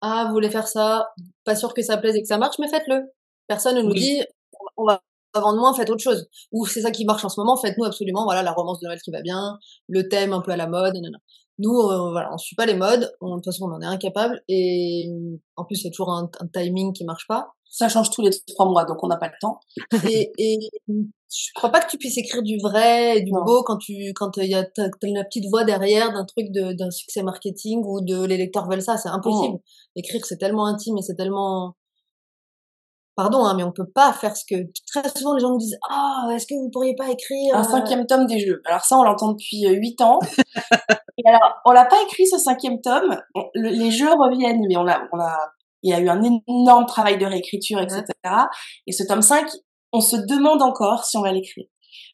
Ah, 0.02 0.26
vous 0.28 0.34
voulez 0.34 0.50
faire 0.52 0.68
ça, 0.68 1.08
pas 1.44 1.56
sûr 1.56 1.74
que 1.74 1.82
ça 1.82 1.98
plaise 1.98 2.16
et 2.16 2.22
que 2.22 2.28
ça 2.28 2.38
marche, 2.38 2.60
mais 2.60 2.68
faites-le. 2.70 3.02
Personne 3.48 3.76
ne 3.78 3.82
nous 3.82 3.92
Oui. 3.92 4.00
dit 4.00 4.24
On 4.78 4.86
va 4.86 5.02
vendre 5.36 5.60
moins, 5.60 5.74
faites 5.74 5.90
autre 5.90 6.02
chose. 6.02 6.28
Ou 6.52 6.66
c'est 6.66 6.82
ça 6.82 6.92
qui 6.92 7.06
marche 7.06 7.24
en 7.26 7.30
ce 7.30 7.40
moment, 7.40 7.58
faites-nous 7.58 7.86
absolument, 7.86 8.24
voilà, 8.24 8.42
la 8.44 8.52
romance 8.54 8.80
de 8.80 8.88
Noël 8.88 9.00
qui 9.02 9.12
va 9.12 9.22
bien, 9.22 9.58
le 9.88 10.08
thème 10.10 10.34
un 10.34 10.42
peu 10.42 10.52
à 10.52 10.58
la 10.58 10.68
mode, 10.68 10.96
nanana. 10.96 11.20
Nous, 11.60 11.72
euh, 11.76 12.12
voilà, 12.12 12.30
on 12.34 12.38
suit 12.38 12.56
pas 12.56 12.66
les 12.66 12.76
modes, 12.76 13.12
on- 13.22 13.32
de 13.32 13.36
toute 13.36 13.46
façon, 13.46 13.66
on 13.66 13.74
en 13.74 13.82
est 13.82 13.86
incapable, 13.86 14.44
et 14.48 15.10
en 15.56 15.66
plus, 15.66 15.76
c'est 15.78 15.90
toujours 15.92 16.12
un, 16.12 16.30
un 16.40 16.48
timing 16.48 16.94
qui 16.94 17.04
marche 17.04 17.26
pas. 17.28 17.50
Ça 17.70 17.90
change 17.90 18.10
tous 18.12 18.22
les 18.22 18.32
trois 18.48 18.68
mois, 18.68 18.86
donc 18.86 19.04
on 19.04 19.08
n'a 19.08 19.18
pas 19.18 19.28
le 19.28 19.34
temps. 19.42 19.60
Et, 20.10 20.32
et 20.38 20.58
je 20.90 21.50
crois 21.56 21.70
pas 21.72 21.82
que 21.82 21.90
tu 21.90 21.98
puisses 21.98 22.18
écrire 22.18 22.42
du 22.42 22.58
vrai 22.60 23.18
et 23.18 23.22
du 23.22 23.32
Non. 23.32 23.44
beau 23.44 23.62
quand 23.64 23.78
tu 23.78 24.14
quand 24.16 24.38
il 24.38 24.50
y 24.50 24.56
a 24.56 24.64
t'as, 24.64 24.90
t'as 24.90 25.08
la 25.14 25.26
petite 25.26 25.46
voix 25.50 25.66
derrière 25.66 26.14
d'un 26.14 26.24
truc 26.26 26.50
de 26.52 26.72
d'un 26.74 26.90
succès 26.92 27.22
marketing 27.24 27.82
ou 27.86 28.00
de 28.02 28.24
les 28.26 28.38
lecteurs 28.38 28.68
veulent 28.70 28.82
ça, 28.82 28.96
c'est 28.98 29.10
impossible. 29.10 29.58
Écrire 29.98 30.26
c'est 30.26 30.38
tellement 30.38 30.66
intime 30.66 30.98
et 30.98 31.02
c'est 31.02 31.16
tellement 31.16 31.76
pardon 33.18 33.44
hein, 33.44 33.54
mais 33.58 33.64
on 33.64 33.72
peut 33.74 33.90
pas 33.94 34.14
faire 34.14 34.38
ce 34.38 34.46
que 34.50 34.56
très 34.90 35.10
souvent 35.18 35.34
les 35.34 35.42
gens 35.42 35.50
nous 35.50 35.58
disent 35.58 35.78
ah 35.90 36.28
est-ce 36.32 36.46
que 36.48 36.54
vous 36.54 36.70
pourriez 36.72 36.96
pas 36.96 37.10
écrire 37.10 37.56
Un 37.56 37.62
euh, 37.62 37.64
cinquième 37.70 38.06
tome 38.06 38.26
des 38.28 38.40
jeux. 38.40 38.62
Alors 38.66 38.86
ça, 38.86 38.98
on 38.98 39.04
l'entend 39.04 39.34
depuis 39.34 39.66
euh, 39.66 39.72
huit 39.74 40.00
ans. 40.02 40.20
Et 41.18 41.28
alors, 41.28 41.56
on 41.66 41.72
l'a 41.72 41.86
pas 41.86 41.98
écrit 42.04 42.28
ce 42.28 42.38
cinquième 42.38 42.80
tome. 42.80 43.20
Le- 43.56 43.70
les 43.70 43.92
jeux 43.92 44.12
reviennent, 44.14 44.62
mais 44.70 44.78
on 44.78 44.84
l'a, 44.84 45.02
on 45.12 45.18
l'a, 45.18 45.36
il 45.84 45.90
y 45.92 45.94
a 45.94 46.00
eu 46.00 46.08
un 46.10 46.22
énorme 46.48 46.86
travail 46.86 47.18
de 47.18 47.26
réécriture, 47.26 47.80
etc. 47.80 48.04
Et 48.86 48.92
ce 48.92 49.04
tome 49.04 49.24
5, 49.24 49.48
on 49.94 50.00
se 50.00 50.16
demande 50.16 50.62
encore 50.62 51.06
si 51.06 51.18
on 51.18 51.22
va 51.22 51.32
l'écrire. 51.32 51.66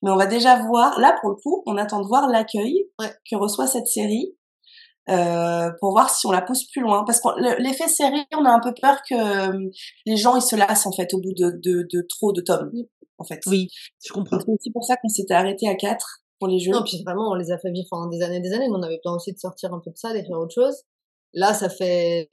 Mais 0.01 0.09
on 0.11 0.15
va 0.15 0.25
déjà 0.25 0.55
voir, 0.65 0.99
là 0.99 1.15
pour 1.19 1.29
le 1.31 1.35
coup, 1.35 1.63
on 1.65 1.75
attend 1.77 2.01
de 2.01 2.07
voir 2.07 2.27
l'accueil 2.29 2.85
Ouais. 2.99 3.11
que 3.29 3.35
reçoit 3.35 3.67
cette 3.67 3.87
série 3.87 4.35
euh, 5.09 5.69
pour 5.79 5.91
voir 5.91 6.09
si 6.09 6.25
on 6.27 6.31
la 6.31 6.41
pousse 6.41 6.65
plus 6.71 6.81
loin. 6.81 7.03
Parce 7.05 7.19
que 7.19 7.27
le- 7.37 7.61
l'effet 7.61 7.87
série, 7.87 8.23
on 8.37 8.45
a 8.45 8.49
un 8.49 8.59
peu 8.59 8.73
peur 8.81 8.97
que 9.09 9.15
euh, 9.15 9.69
les 10.05 10.17
gens 10.17 10.35
ils 10.35 10.41
se 10.41 10.55
lassent 10.55 10.85
en 10.85 10.91
fait 10.91 11.13
au 11.13 11.19
bout 11.19 11.33
de, 11.33 11.51
de, 11.63 11.87
de 11.91 12.07
trop 12.09 12.31
de 12.31 12.41
tomes. 12.41 12.71
En 13.19 13.23
fait. 13.25 13.39
Oui, 13.47 13.67
je 14.05 14.11
comprends. 14.11 14.39
C'est 14.39 14.49
aussi 14.51 14.71
pour 14.71 14.83
ça 14.85 14.95
qu'on 14.97 15.07
s'était 15.09 15.33
arrêté 15.35 15.67
à 15.69 15.75
quatre 15.75 16.19
pour 16.39 16.47
les 16.47 16.59
jeux. 16.59 16.71
Non, 16.71 16.83
puis 16.83 17.01
vraiment, 17.05 17.29
on 17.31 17.35
les 17.35 17.51
a 17.51 17.57
fait 17.57 17.71
vivre 17.71 17.87
pendant 17.89 18.07
des 18.09 18.21
années 18.21 18.37
et 18.37 18.41
des 18.41 18.53
années. 18.53 18.67
Nous, 18.67 18.73
on 18.75 18.81
avait 18.83 18.99
besoin 19.03 19.15
aussi 19.15 19.31
de 19.33 19.37
sortir 19.37 19.73
un 19.73 19.79
peu 19.79 19.91
de 19.91 19.97
ça, 19.97 20.09
de 20.13 20.19
faire 20.21 20.39
autre 20.39 20.53
chose. 20.53 20.83
Là, 21.35 21.53
ça 21.53 21.67
fait 21.69 22.27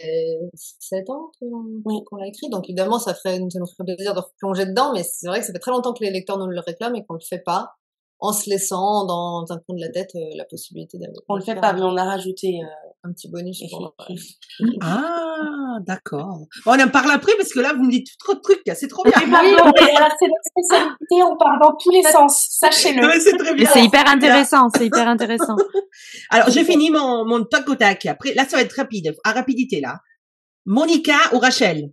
sept 0.54 1.08
ans 1.08 1.30
qu'on 1.40 1.64
Oui. 1.84 2.04
qu'on 2.04 2.16
l'a 2.16 2.26
écrit, 2.26 2.50
donc 2.50 2.68
évidemment, 2.68 2.98
ça 2.98 3.14
ferait, 3.14 3.38
ça 3.50 3.58
nous 3.58 3.66
ferait 3.66 3.84
plaisir 3.96 4.12
de 4.14 4.20
replonger 4.20 4.66
dedans, 4.66 4.92
mais 4.92 5.02
c'est 5.04 5.26
vrai 5.26 5.40
que 5.40 5.46
ça 5.46 5.52
fait 5.52 5.58
très 5.58 5.70
longtemps 5.70 5.94
que 5.94 6.04
les 6.04 6.10
lecteurs 6.10 6.36
nous 6.38 6.46
le 6.46 6.60
réclament 6.60 6.96
et 6.96 7.04
qu'on 7.06 7.14
le 7.14 7.20
fait 7.26 7.38
pas, 7.38 7.72
en 8.20 8.32
se 8.32 8.48
laissant 8.50 9.06
dans 9.06 9.44
un 9.50 9.56
coin 9.58 9.74
de 9.76 9.80
la 9.80 9.88
tête 9.88 10.10
euh, 10.14 10.20
la 10.36 10.44
possibilité 10.44 10.98
d'avoir 10.98 11.22
On 11.28 11.36
le 11.36 11.42
fait 11.42 11.54
pas, 11.54 11.72
mais 11.72 11.82
on 11.82 11.96
a 11.96 12.04
rajouté. 12.04 12.60
euh, 12.62 12.66
un 13.02 13.12
petit 13.12 13.28
bonus. 13.30 13.62
pour- 13.70 13.94
Ah, 14.82 15.78
d'accord. 15.86 16.46
Bon, 16.66 16.72
on 16.72 16.80
en 16.84 16.88
parle 16.88 17.10
après 17.12 17.32
parce 17.38 17.50
que 17.52 17.60
là, 17.60 17.72
vous 17.74 17.82
me 17.84 17.90
dites 17.90 18.08
trop 18.18 18.34
de 18.34 18.40
trucs, 18.40 18.60
c'est 18.74 18.88
trop 18.88 19.02
bien. 19.04 19.12
Mais 19.24 19.30
pardon, 19.30 19.72
mais 19.80 19.96
alors, 19.96 20.10
c'est 20.18 20.26
notre 20.26 20.44
spécialité, 20.44 21.22
on 21.24 21.36
parle 21.36 21.60
dans 21.62 21.74
tous 21.82 21.90
les 21.90 22.02
sens, 22.02 22.46
sachez-le. 22.50 23.00
Non, 23.02 23.08
c'est 23.18 23.36
très 23.38 23.54
bien. 23.54 23.68
c'est 23.72 23.82
hyper 23.84 24.06
intéressant, 24.06 24.68
c'est 24.76 24.86
hyper 24.86 25.08
intéressant. 25.08 25.56
Alors, 26.30 26.50
j'ai 26.50 26.64
fini 26.64 26.90
mon, 26.90 27.24
mon 27.24 27.44
tac 27.44 27.68
au 27.68 27.74
tac. 27.74 28.04
Après, 28.06 28.34
là, 28.34 28.44
ça 28.46 28.56
va 28.58 28.62
être 28.62 28.76
rapide, 28.76 29.14
à 29.24 29.32
rapidité, 29.32 29.80
là. 29.80 29.98
Monica 30.66 31.16
ou 31.32 31.38
Rachel? 31.38 31.90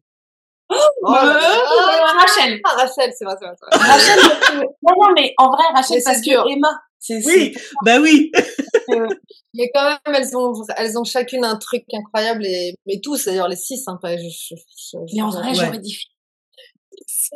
Oh 0.69 0.75
Euh, 1.09 1.13
là 1.13 1.33
là. 1.33 2.13
Rachel. 2.19 2.59
Ah, 2.65 2.69
Rachel, 2.75 3.13
c'est 3.17 3.25
vrai, 3.25 3.35
c'est 3.39 3.45
vrai. 3.45 3.55
c'est 3.59 3.77
vrai. 3.77 3.87
Rachel, 3.91 4.19
que- 4.19 4.65
non, 4.83 4.93
non, 5.07 5.13
mais 5.15 5.33
en 5.37 5.47
vrai, 5.47 5.63
Rachel, 5.73 6.01
parce 6.03 6.21
sûr. 6.21 6.43
que 6.43 6.51
Emma, 6.51 6.69
c'est, 6.99 7.25
Oui, 7.25 7.55
bah 7.85 7.99
oui. 8.01 8.31
euh, 8.91 9.07
Mais 9.53 9.69
quand 9.73 9.83
même, 10.05 10.15
elles 10.15 10.35
ont, 10.35 10.53
elles 10.75 10.97
ont 10.97 11.03
chacune 11.03 11.45
un 11.45 11.55
truc 11.57 11.83
incroyable 11.93 12.45
et, 12.45 12.75
mais 12.85 12.99
tous, 13.01 13.25
d'ailleurs, 13.25 13.47
les 13.47 13.55
six, 13.55 13.83
hein, 13.87 13.97
pas, 14.01 14.17
je, 14.17 14.23
je, 14.23 14.55
je- 14.55 15.15
mais 15.15 15.21
en 15.21 15.29
vrai, 15.29 15.49
Ouais. 15.49 15.53
j'aurais 15.55 15.79
dit 15.79 15.95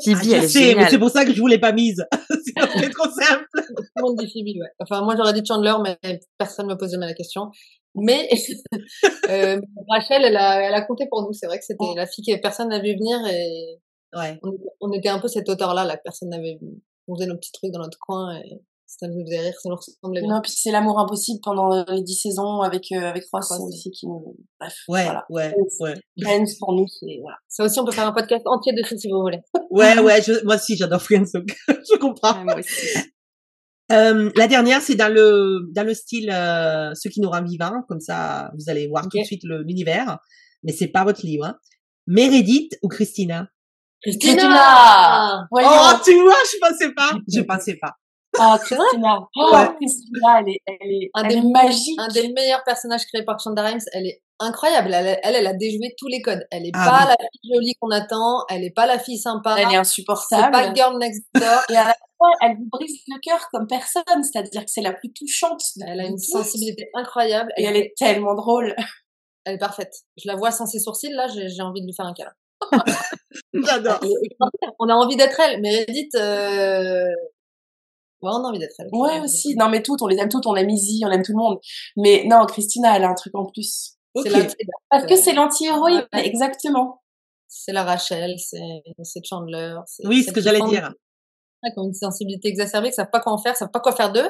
Phoebe, 0.03 0.17
Ah, 0.21 0.21
elle 0.25 0.43
est 0.43 0.47
géniale. 0.47 0.87
c'est 0.89 0.99
pour 0.99 1.09
ça 1.09 1.25
que 1.25 1.33
je 1.33 1.39
vous 1.39 1.47
l'ai 1.47 1.59
pas 1.59 1.71
mise. 1.73 2.05
C'est 2.45 2.89
trop 2.91 3.09
simple. 3.11 3.45
Tout 3.55 3.63
le 3.97 4.01
monde 4.01 4.17
dit 4.17 4.31
Phoebe, 4.31 4.61
ouais. 4.61 4.69
Enfin, 4.79 5.01
moi, 5.03 5.15
j'aurais 5.17 5.33
dit 5.33 5.43
Chandler, 5.45 5.73
mais 5.83 5.97
personne 6.37 6.67
ne 6.67 6.73
me 6.73 6.77
pose 6.77 6.91
jamais 6.91 7.05
la 7.07 7.13
question. 7.13 7.51
Mais 7.95 8.29
euh, 9.29 9.59
Rachel, 9.89 10.23
elle 10.23 10.37
a, 10.37 10.61
elle 10.67 10.73
a 10.73 10.81
compté 10.81 11.05
pour 11.09 11.21
nous. 11.23 11.33
C'est 11.33 11.47
vrai 11.47 11.59
que 11.59 11.65
c'était 11.65 11.93
la 11.95 12.07
fille 12.07 12.23
que 12.25 12.39
personne 12.41 12.69
n'avait 12.69 12.93
vu 12.93 12.97
venir 12.99 13.19
et 13.27 13.79
Ouais. 14.13 14.37
on, 14.43 14.51
on 14.81 14.91
était 14.91 15.07
un 15.09 15.19
peu 15.19 15.29
cet 15.29 15.47
auteur-là, 15.47 15.85
là, 15.85 15.95
que 15.95 16.01
personne 16.03 16.29
n'avait 16.29 16.57
vu. 16.61 16.67
On 17.07 17.15
faisait 17.15 17.27
nos 17.27 17.37
petits 17.37 17.51
trucs 17.53 17.71
dans 17.71 17.79
notre 17.79 17.97
coin 17.99 18.37
et 18.39 18.61
ça 18.85 19.07
nous 19.07 19.23
faisait 19.25 19.39
rire, 19.39 19.53
ça 19.61 19.69
nous 19.69 19.75
ressemblait 19.77 20.19
bien. 20.21 20.29
Non, 20.35 20.41
puis 20.41 20.51
c'est 20.53 20.69
l'amour 20.71 20.99
impossible 20.99 21.39
pendant 21.41 21.73
euh, 21.73 21.83
les 21.87 22.01
dix 22.01 22.15
saisons 22.15 22.59
avec, 22.59 22.91
euh, 22.91 22.99
avec 23.09 23.23
Ross 23.31 23.49
aussi 23.61 23.89
qui 23.91 24.07
nous, 24.07 24.35
bref, 24.59 24.75
Ouais, 24.89 25.05
voilà. 25.05 25.25
ouais, 25.29 25.55
ouais. 25.79 25.93
Friends, 26.21 26.43
pour 26.59 26.73
nous, 26.73 26.85
c'est, 26.89 27.19
voilà. 27.21 27.37
Ça 27.47 27.63
aussi, 27.63 27.79
on 27.79 27.85
peut 27.85 27.93
faire 27.93 28.07
un 28.07 28.11
podcast 28.11 28.45
entier 28.47 28.73
dessus 28.73 28.97
si 28.97 29.09
vous 29.09 29.21
voulez. 29.21 29.39
Ouais, 29.71 29.97
ouais, 29.99 30.21
je, 30.21 30.43
moi 30.43 30.55
aussi, 30.55 30.75
j'adore 30.75 31.01
Friends, 31.01 31.31
donc 31.33 31.55
je 31.69 31.97
comprends. 31.97 32.37
Ouais, 32.39 32.43
moi 32.43 32.55
aussi. 32.59 32.97
Euh, 33.91 34.29
la 34.35 34.47
dernière, 34.47 34.81
c'est 34.81 34.95
dans 34.95 35.11
le 35.13 35.67
dans 35.73 35.85
le 35.85 35.93
style 35.93 36.29
euh, 36.31 36.91
ce 36.95 37.09
qui 37.09 37.19
nous 37.21 37.29
rend 37.29 37.43
vivants, 37.43 37.81
comme 37.87 37.99
ça 37.99 38.51
vous 38.57 38.69
allez 38.69 38.87
voir 38.87 39.03
tout 39.09 39.17
de 39.19 39.23
suite 39.23 39.43
l'univers. 39.43 40.17
Mais 40.63 40.71
c'est 40.71 40.87
pas 40.89 41.03
votre 41.03 41.25
livre. 41.25 41.45
Hein. 41.45 41.55
Meredith 42.07 42.73
ou 42.83 42.87
Christina? 42.87 43.47
Christina! 44.25 45.47
Voyons. 45.51 45.69
Oh, 45.71 45.91
tu 46.03 46.19
vois, 46.21 46.33
je 46.51 46.57
pensais 46.59 46.93
pas. 46.93 47.11
Je 47.27 47.41
pensais 47.47 47.77
pas. 47.81 47.93
Ah, 48.39 48.57
Christina. 48.63 49.19
Oh, 49.35 49.49
Ouais. 49.53 49.69
Christina, 49.79 50.39
elle 50.39 50.49
est, 50.49 50.59
elle 50.65 50.91
est, 50.91 51.09
Un 51.13 51.23
elle 51.23 51.29
des- 51.29 51.47
est 51.47 51.51
magique. 51.51 51.99
Un 51.99 52.07
des 52.07 52.29
meilleurs 52.33 52.63
personnages 52.63 53.05
créés 53.05 53.23
par 53.25 53.39
Shonda 53.39 53.63
Rhimes, 53.63 53.79
elle 53.93 54.07
est 54.07 54.21
incroyable. 54.39 54.93
Elle, 54.93 55.19
elle, 55.23 55.35
elle 55.35 55.47
a 55.47 55.53
déjoué 55.53 55.93
tous 55.97 56.07
les 56.07 56.21
codes. 56.21 56.45
Elle 56.51 56.65
est 56.65 56.71
Ah 56.73 56.85
pas 56.85 56.99
oui. 57.05 57.09
la 57.09 57.15
fille 57.31 57.51
jolie 57.53 57.73
qu'on 57.79 57.91
attend. 57.91 58.43
Elle 58.49 58.63
est 58.63 58.73
pas 58.73 58.85
la 58.87 58.99
fille 58.99 59.17
sympa. 59.19 59.55
Elle 59.57 59.67
est 59.67 59.71
C'est 59.71 59.77
insupportable. 59.77 60.51
pas 60.51 60.67
le 60.69 60.75
girl 60.75 60.97
next 60.97 61.23
door. 61.35 61.43
Et 61.69 61.75
à 61.75 61.83
la 61.85 61.93
fois, 61.93 62.07
elle 62.41 62.57
vous 62.57 62.67
brise 62.71 62.99
le 63.07 63.19
cœur 63.19 63.47
comme 63.51 63.67
personne, 63.67 64.23
c'est-à-dire 64.23 64.65
que 64.65 64.71
c'est 64.71 64.81
la 64.81 64.93
plus 64.93 65.11
touchante. 65.13 65.61
Elle 65.85 65.99
a 65.99 66.05
une 66.05 66.17
sensibilité 66.17 66.89
incroyable. 66.93 67.51
Et 67.57 67.63
elle 67.63 67.75
est 67.77 67.93
tellement 67.97 68.35
drôle. 68.35 68.75
elle 69.45 69.55
est 69.55 69.59
parfaite. 69.59 69.93
Je 70.17 70.27
la 70.27 70.35
vois 70.35 70.51
sans 70.51 70.65
ses 70.65 70.79
sourcils, 70.79 71.11
là, 71.11 71.27
j'ai 71.27 71.61
envie 71.61 71.81
de 71.81 71.85
lui 71.87 71.93
faire 71.93 72.05
un 72.05 72.13
câlin. 72.13 72.33
J'adore. 73.53 73.99
On 74.79 74.87
a 74.89 74.93
envie 74.93 75.15
d'être 75.15 75.39
elle. 75.39 75.61
Meredith, 75.61 76.13
euh... 76.15 77.05
ouais, 78.21 78.31
on 78.31 78.43
a 78.43 78.47
envie 78.49 78.59
d'être 78.59 78.75
elle. 78.79 78.89
Ouais, 78.91 79.19
aussi. 79.21 79.55
Non, 79.55 79.69
mais 79.69 79.81
toutes, 79.81 80.01
on 80.01 80.07
les 80.07 80.17
aime 80.17 80.29
toutes, 80.29 80.45
on 80.45 80.55
aime 80.55 80.69
Izzy, 80.69 81.03
on 81.05 81.11
aime 81.11 81.23
tout 81.23 81.31
le 81.33 81.37
monde. 81.37 81.59
Mais 81.97 82.23
non, 82.25 82.45
Christina, 82.45 82.95
elle 82.95 83.03
a 83.03 83.09
un 83.09 83.15
truc 83.15 83.33
en 83.35 83.45
plus. 83.45 83.95
C'est 84.15 84.29
Ok. 84.29 84.37
la, 84.37 84.47
Parce 84.89 85.05
que 85.05 85.15
c'est 85.15 85.33
l'anti-héroïne, 85.33 86.05
Ouais. 86.13 86.27
exactement. 86.27 87.01
c'est 87.47 87.71
la 87.73 87.83
Rachel, 87.83 88.35
c'est 88.37 89.25
Chandler. 89.25 89.75
c'est 89.85 90.05
Oui, 90.07 90.23
ce 90.23 90.31
que 90.31 90.41
j'allais 90.41 90.61
dire. 90.69 90.93
Qui 91.69 91.77
ont 91.79 91.85
une 91.87 91.93
sensibilité 91.93 92.47
exacerbée, 92.49 92.89
qui 92.89 92.95
savent 92.95 93.09
pas 93.11 93.19
quoi 93.19 93.33
en 93.33 93.37
faire, 93.37 93.55
savent 93.55 93.71
pas 93.71 93.79
quoi 93.79 93.91
faire 93.95 94.11
d'eux, 94.11 94.29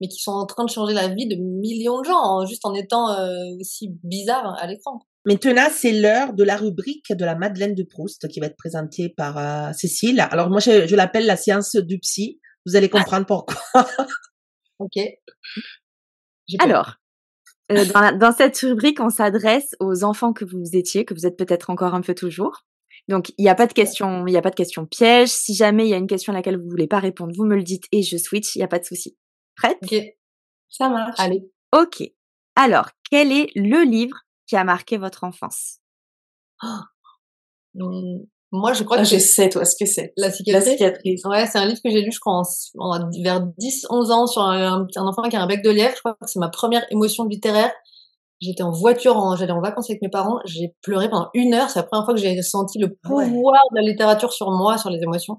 mais 0.00 0.08
qui 0.08 0.20
sont 0.20 0.30
en 0.32 0.46
train 0.46 0.64
de 0.64 0.70
changer 0.70 0.94
la 0.94 1.08
vie 1.08 1.26
de 1.26 1.36
millions 1.36 2.00
de 2.00 2.04
gens, 2.06 2.18
en- 2.22 2.46
juste 2.46 2.64
en 2.64 2.74
étant 2.74 3.10
euh, 3.10 3.34
aussi 3.60 3.90
bizarres 4.04 4.56
à 4.60 4.66
l'écran. 4.66 5.00
Maintenant, 5.26 5.68
c'est 5.70 5.92
l'heure 5.92 6.32
de 6.32 6.44
la 6.44 6.56
rubrique 6.56 7.12
de 7.12 7.24
la 7.24 7.34
Madeleine 7.34 7.74
de 7.74 7.82
Proust 7.82 8.26
qui 8.28 8.40
va 8.40 8.46
être 8.46 8.56
présentée 8.56 9.10
par 9.10 9.36
euh, 9.36 9.72
Cécile. 9.74 10.20
Alors 10.30 10.48
moi, 10.48 10.60
je, 10.60 10.86
je 10.86 10.96
l'appelle 10.96 11.26
la 11.26 11.36
séance 11.36 11.76
du 11.76 11.98
psy. 11.98 12.40
Vous 12.66 12.76
allez 12.76 12.88
comprendre 12.88 13.26
pourquoi. 13.26 13.56
Ok. 14.78 14.96
Alors, 16.58 16.94
euh, 17.70 17.84
dans, 17.92 18.00
la- 18.00 18.12
dans 18.12 18.32
cette 18.32 18.56
rubrique, 18.58 18.98
on 19.00 19.10
s'adresse 19.10 19.74
aux 19.78 20.04
enfants 20.04 20.32
que 20.32 20.44
vous 20.44 20.64
étiez, 20.72 21.04
que 21.04 21.14
vous 21.14 21.26
êtes 21.26 21.36
peut-être 21.36 21.68
encore 21.70 21.94
un 21.94 22.00
peu 22.00 22.14
toujours. 22.14 22.62
Donc, 23.08 23.30
il 23.38 23.42
n'y 23.42 23.48
a 23.48 23.54
pas 23.54 23.66
de 23.66 23.72
question, 23.72 24.26
il 24.26 24.30
n'y 24.30 24.36
a 24.36 24.42
pas 24.42 24.50
de 24.50 24.54
question 24.54 24.86
piège. 24.86 25.28
Si 25.28 25.54
jamais 25.54 25.84
il 25.86 25.90
y 25.90 25.94
a 25.94 25.96
une 25.96 26.06
question 26.06 26.32
à 26.32 26.36
laquelle 26.36 26.56
vous 26.58 26.68
voulez 26.68 26.86
pas 26.86 26.98
répondre, 27.00 27.32
vous 27.36 27.44
me 27.44 27.56
le 27.56 27.62
dites 27.62 27.84
et 27.92 28.02
je 28.02 28.16
switch. 28.16 28.54
Il 28.54 28.58
n'y 28.58 28.64
a 28.64 28.68
pas 28.68 28.78
de 28.78 28.84
souci. 28.84 29.16
Prête? 29.56 29.78
Ok. 29.82 29.94
Ça 30.68 30.88
marche. 30.88 31.16
Allez. 31.18 31.50
Ok. 31.72 32.02
Alors, 32.56 32.90
quel 33.10 33.32
est 33.32 33.50
le 33.56 33.82
livre 33.84 34.16
qui 34.46 34.56
a 34.56 34.64
marqué 34.64 34.96
votre 34.98 35.24
enfance? 35.24 35.78
Hum, 37.78 38.26
Moi, 38.52 38.72
je 38.72 38.82
crois 38.82 38.96
Ah, 38.98 39.02
que 39.02 39.08
je 39.08 39.18
sais, 39.18 39.48
toi, 39.48 39.64
ce 39.64 39.76
que 39.78 39.86
c'est. 39.88 40.12
La 40.16 40.26
La 40.26 40.32
cicatrice? 40.32 40.72
cicatrice. 40.72 41.24
Ouais, 41.24 41.46
c'est 41.46 41.58
un 41.58 41.66
livre 41.66 41.80
que 41.84 41.90
j'ai 41.90 42.02
lu, 42.02 42.10
je 42.12 42.18
crois, 42.18 42.34
en, 42.34 42.42
en- 42.78 43.10
vers 43.22 43.40
10, 43.58 43.86
11 43.90 44.10
ans 44.10 44.26
sur 44.26 44.42
un, 44.42 44.86
un 44.96 45.06
enfant 45.06 45.22
qui 45.28 45.36
a 45.36 45.42
un 45.42 45.46
bec 45.46 45.62
de 45.62 45.70
lièvre. 45.70 45.94
Je 45.94 46.00
crois 46.00 46.14
que 46.20 46.26
c'est 46.28 46.40
ma 46.40 46.48
première 46.48 46.84
émotion 46.90 47.24
littéraire. 47.26 47.72
J'étais 48.40 48.62
en 48.62 48.70
voiture, 48.70 49.16
en, 49.16 49.36
j'allais 49.36 49.52
en 49.52 49.60
vacances 49.60 49.90
avec 49.90 50.00
mes 50.02 50.08
parents. 50.08 50.38
J'ai 50.46 50.74
pleuré 50.82 51.10
pendant 51.10 51.28
une 51.34 51.52
heure. 51.54 51.68
C'est 51.68 51.78
la 51.78 51.82
première 51.84 52.04
fois 52.06 52.14
que 52.14 52.20
j'ai 52.20 52.40
senti 52.42 52.78
le 52.78 52.96
Ah 53.04 53.12
ouais. 53.12 53.28
pouvoir 53.28 53.60
de 53.72 53.76
la 53.76 53.82
littérature 53.82 54.32
sur 54.32 54.50
moi, 54.50 54.78
sur 54.78 54.88
les 54.90 55.00
émotions. 55.02 55.36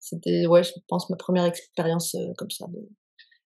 C'était, 0.00 0.46
ouais, 0.46 0.62
je 0.62 0.70
pense, 0.88 1.10
ma 1.10 1.16
première 1.16 1.44
expérience 1.46 2.14
euh, 2.14 2.32
comme 2.38 2.50
ça. 2.50 2.66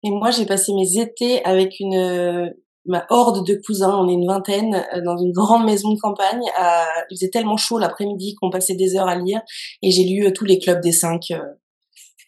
Et 0.04 0.10
moi, 0.10 0.32
j'ai 0.32 0.46
passé 0.46 0.74
mes 0.74 0.98
étés 1.00 1.44
avec 1.46 1.80
une 1.80 1.96
euh, 1.96 2.50
ma 2.86 3.06
horde 3.10 3.46
de 3.46 3.60
cousins, 3.66 3.98
on 4.00 4.08
est 4.08 4.14
une 4.14 4.26
vingtaine, 4.28 4.76
euh, 4.96 5.02
dans 5.04 5.18
une 5.18 5.34
grande 5.34 5.66
maison 5.66 5.94
de 5.94 6.00
campagne. 6.00 6.42
à- 6.56 6.88
Il 7.12 7.18
faisait 7.18 7.30
tellement 7.30 7.58
chaud 7.58 7.78
l'après-midi 7.80 8.36
qu'on 8.36 8.50
passait 8.50 8.76
des 8.76 8.96
heures 8.96 9.10
à 9.10 9.16
lire, 9.18 9.42
et 9.82 9.92
j'ai 9.92 10.04
lu 10.06 10.32
tous 10.34 10.46
les 10.46 10.58
clubs 10.58 10.80
des 10.82 10.94
cinq. 10.94 11.32
euh, 11.32 11.42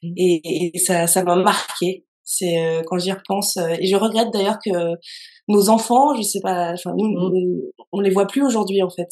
et, 0.04 0.72
et 0.76 0.80
ça, 0.80 1.08
ça 1.08 1.24
m'a 1.24 1.36
marqué. 1.38 2.06
C'est 2.32 2.58
euh, 2.64 2.84
quand 2.86 3.00
j'y 3.00 3.12
repense, 3.12 3.58
euh, 3.58 3.70
et 3.80 3.88
je 3.88 3.96
regrette 3.96 4.32
d'ailleurs 4.32 4.60
que 4.64 4.70
nos 5.48 5.70
enfants, 5.70 6.14
je 6.16 6.22
sais 6.22 6.42
pas, 6.42 6.74
enfin 6.74 6.94
nous, 6.96 7.08
Mm. 7.08 7.62
on 7.92 8.00
les 8.02 8.12
voit 8.12 8.28
plus 8.28 8.44
aujourd'hui 8.44 8.84
en 8.84 8.90
fait. 8.90 9.10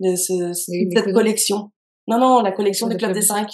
De 0.00 0.14
ce, 0.16 0.52
cette 0.52 1.12
collection. 1.14 1.70
Non, 2.08 2.18
non, 2.18 2.40
la 2.42 2.50
collection 2.52 2.86
clubs 2.88 2.98
Club 2.98 3.12
des 3.12 3.22
cinq. 3.22 3.48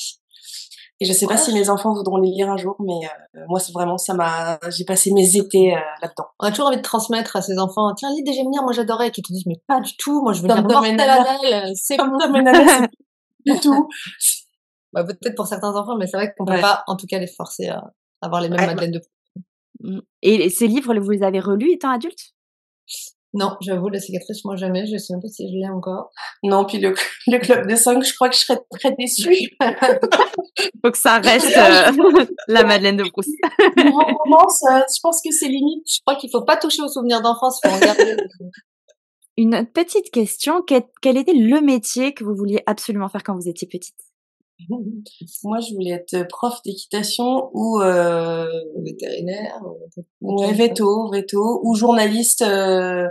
Et 1.00 1.04
je 1.04 1.12
sais 1.12 1.26
pas 1.26 1.36
si 1.36 1.52
mes 1.52 1.68
enfants 1.68 1.92
voudront 1.94 2.16
les 2.16 2.30
lire 2.30 2.48
un 2.50 2.56
jour, 2.56 2.76
mais 2.80 3.06
euh, 3.36 3.44
moi, 3.48 3.58
c'est 3.60 3.72
vraiment 3.72 3.98
ça 3.98 4.14
m'a. 4.14 4.58
J'ai 4.70 4.84
passé 4.84 5.12
mes 5.12 5.36
étés 5.36 5.74
euh, 5.74 5.80
là-dedans. 6.00 6.26
On 6.40 6.46
a 6.46 6.50
toujours 6.50 6.68
envie 6.68 6.76
de 6.78 6.82
transmettre 6.82 7.36
à 7.36 7.42
ses 7.42 7.58
enfants, 7.58 7.92
tiens, 7.96 8.08
lis 8.14 8.22
des 8.22 8.32
Géminières, 8.32 8.62
moi 8.62 8.72
j'adorais, 8.72 9.08
et 9.08 9.10
qui 9.10 9.20
te 9.22 9.32
disent, 9.32 9.46
mais 9.46 9.60
pas 9.66 9.80
du 9.80 9.96
tout, 9.96 10.22
moi 10.22 10.32
je 10.32 10.42
veux 10.42 10.48
lire 10.48 10.62
Mortel. 10.62 11.00
Adèle, 11.00 11.72
c'est 11.74 11.96
Comme 11.96 12.12
bon. 12.12 12.18
Du 13.46 13.58
tout. 13.60 13.88
Bah, 14.92 15.04
peut-être 15.04 15.34
pour 15.34 15.46
certains 15.46 15.74
enfants, 15.74 15.96
mais 15.98 16.06
c'est 16.06 16.16
vrai 16.16 16.32
qu'on 16.36 16.44
peut 16.44 16.52
Ouais. 16.54 16.60
pas, 16.60 16.84
en 16.86 16.96
tout 16.96 17.06
cas, 17.06 17.18
les 17.18 17.26
forcer 17.26 17.68
à 17.68 17.82
avoir 18.22 18.40
les 18.40 18.48
mêmes 18.48 18.60
Ouais, 18.60 18.66
madeleines 18.66 18.92
de 18.92 19.00
Mm. 19.82 20.00
Et 20.22 20.50
ces 20.50 20.66
livres, 20.66 20.94
vous 20.94 21.10
les 21.10 21.22
avez 21.22 21.40
relus 21.40 21.72
étant 21.72 21.90
adulte 21.90 22.34
Non, 23.34 23.56
j'avoue, 23.60 23.88
la 23.88 23.98
cicatrice, 23.98 24.44
moi 24.44 24.56
jamais, 24.56 24.86
je 24.86 24.96
sais 24.96 25.12
même 25.12 25.22
pas 25.22 25.28
si 25.28 25.48
je 25.48 25.54
l'ai 25.54 25.68
encore. 25.68 26.10
Non, 26.42 26.64
puis 26.64 26.78
le, 26.78 26.94
le 27.26 27.38
club 27.38 27.66
des 27.66 27.76
cinq, 27.76 28.02
je 28.04 28.14
crois 28.14 28.28
que 28.28 28.36
je 28.36 28.40
serais 28.40 28.60
très 28.70 28.94
déçue. 28.98 29.50
Faut 30.84 30.90
que 30.90 30.98
ça 30.98 31.18
reste 31.24 31.56
euh, 31.56 32.26
la 32.48 32.64
Madeleine 32.64 32.96
de 32.96 33.08
Proust. 33.10 33.30
Une 33.76 33.90
romance, 33.90 34.62
euh, 34.70 34.80
je 34.94 35.00
pense 35.02 35.20
que 35.24 35.32
c'est 35.32 35.48
limite. 35.48 35.84
Je 35.86 36.00
crois 36.06 36.18
qu'il 36.18 36.30
faut 36.30 36.44
pas 36.44 36.56
toucher 36.56 36.82
aux 36.82 36.88
souvenirs 36.88 37.22
d'enfance, 37.22 37.60
faut 37.64 37.72
en 37.72 37.78
garder. 37.78 38.16
Une 39.38 39.66
petite 39.66 40.10
question, 40.10 40.62
quel, 40.62 40.82
quel 41.00 41.16
était 41.16 41.32
le 41.32 41.60
métier 41.62 42.12
que 42.12 42.22
vous 42.22 42.34
vouliez 42.34 42.62
absolument 42.66 43.08
faire 43.08 43.22
quand 43.22 43.34
vous 43.34 43.48
étiez 43.48 43.66
petite? 43.66 43.96
Moi, 44.68 45.60
je 45.60 45.74
voulais 45.74 45.90
être 45.90 46.26
prof 46.28 46.60
d'équitation 46.64 47.50
ou 47.52 47.80
euh, 47.80 48.46
Vétérinaire. 48.84 49.60
ouais, 50.20 50.52
veto, 50.52 51.10
veto, 51.10 51.60
ou 51.64 51.74
journaliste 51.74 52.42
euh, 52.42 53.08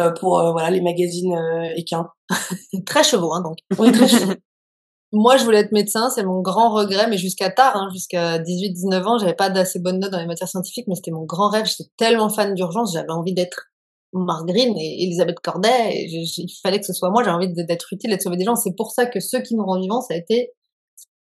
euh, 0.00 0.12
pour 0.12 0.38
euh, 0.38 0.52
voilà 0.52 0.70
les 0.70 0.80
magazines 0.80 1.34
euh, 1.34 1.68
équins. 1.76 2.08
Très 2.86 3.02
chevaux, 3.02 3.32
hein, 3.32 3.42
donc. 3.42 3.58
Oui, 3.78 3.90
très 3.90 4.08
chou. 4.08 4.32
moi, 5.12 5.36
je 5.36 5.44
voulais 5.44 5.58
être 5.60 5.72
médecin, 5.72 6.10
c'est 6.10 6.24
mon 6.24 6.40
grand 6.42 6.72
regret, 6.72 7.08
mais 7.08 7.18
jusqu'à 7.18 7.50
tard, 7.50 7.76
hein, 7.76 7.88
jusqu'à 7.92 8.38
18-19 8.38 9.04
ans, 9.04 9.18
j'avais 9.18 9.34
pas 9.34 9.50
d'assez 9.50 9.80
bonnes 9.80 9.98
notes 9.98 10.12
dans 10.12 10.20
les 10.20 10.26
matières 10.26 10.48
scientifiques, 10.48 10.86
mais 10.88 10.94
c'était 10.94 11.10
mon 11.10 11.24
grand 11.24 11.48
rêve. 11.48 11.66
J'étais 11.66 11.90
tellement 11.96 12.28
fan 12.28 12.54
d'urgence, 12.54 12.92
j'avais 12.92 13.10
envie 13.10 13.34
d'être 13.34 13.66
Marguerite 14.14 14.74
et 14.78 15.02
Elisabeth 15.04 15.40
Corday. 15.40 15.90
Et 15.92 16.06
il 16.10 16.48
fallait 16.62 16.80
que 16.80 16.86
ce 16.86 16.92
soit 16.92 17.10
moi, 17.10 17.22
j'avais 17.24 17.36
envie 17.36 17.52
d'être 17.52 17.92
utile 17.92 18.12
et 18.12 18.16
de 18.16 18.22
sauver 18.22 18.36
des 18.36 18.44
gens. 18.44 18.56
C'est 18.56 18.74
pour 18.76 18.90
ça 18.92 19.06
que 19.06 19.20
ceux 19.20 19.40
qui 19.40 19.54
nous 19.54 19.64
rendent 19.64 19.82
vivants, 19.82 20.00
ça 20.00 20.14
a 20.14 20.16
été 20.16 20.52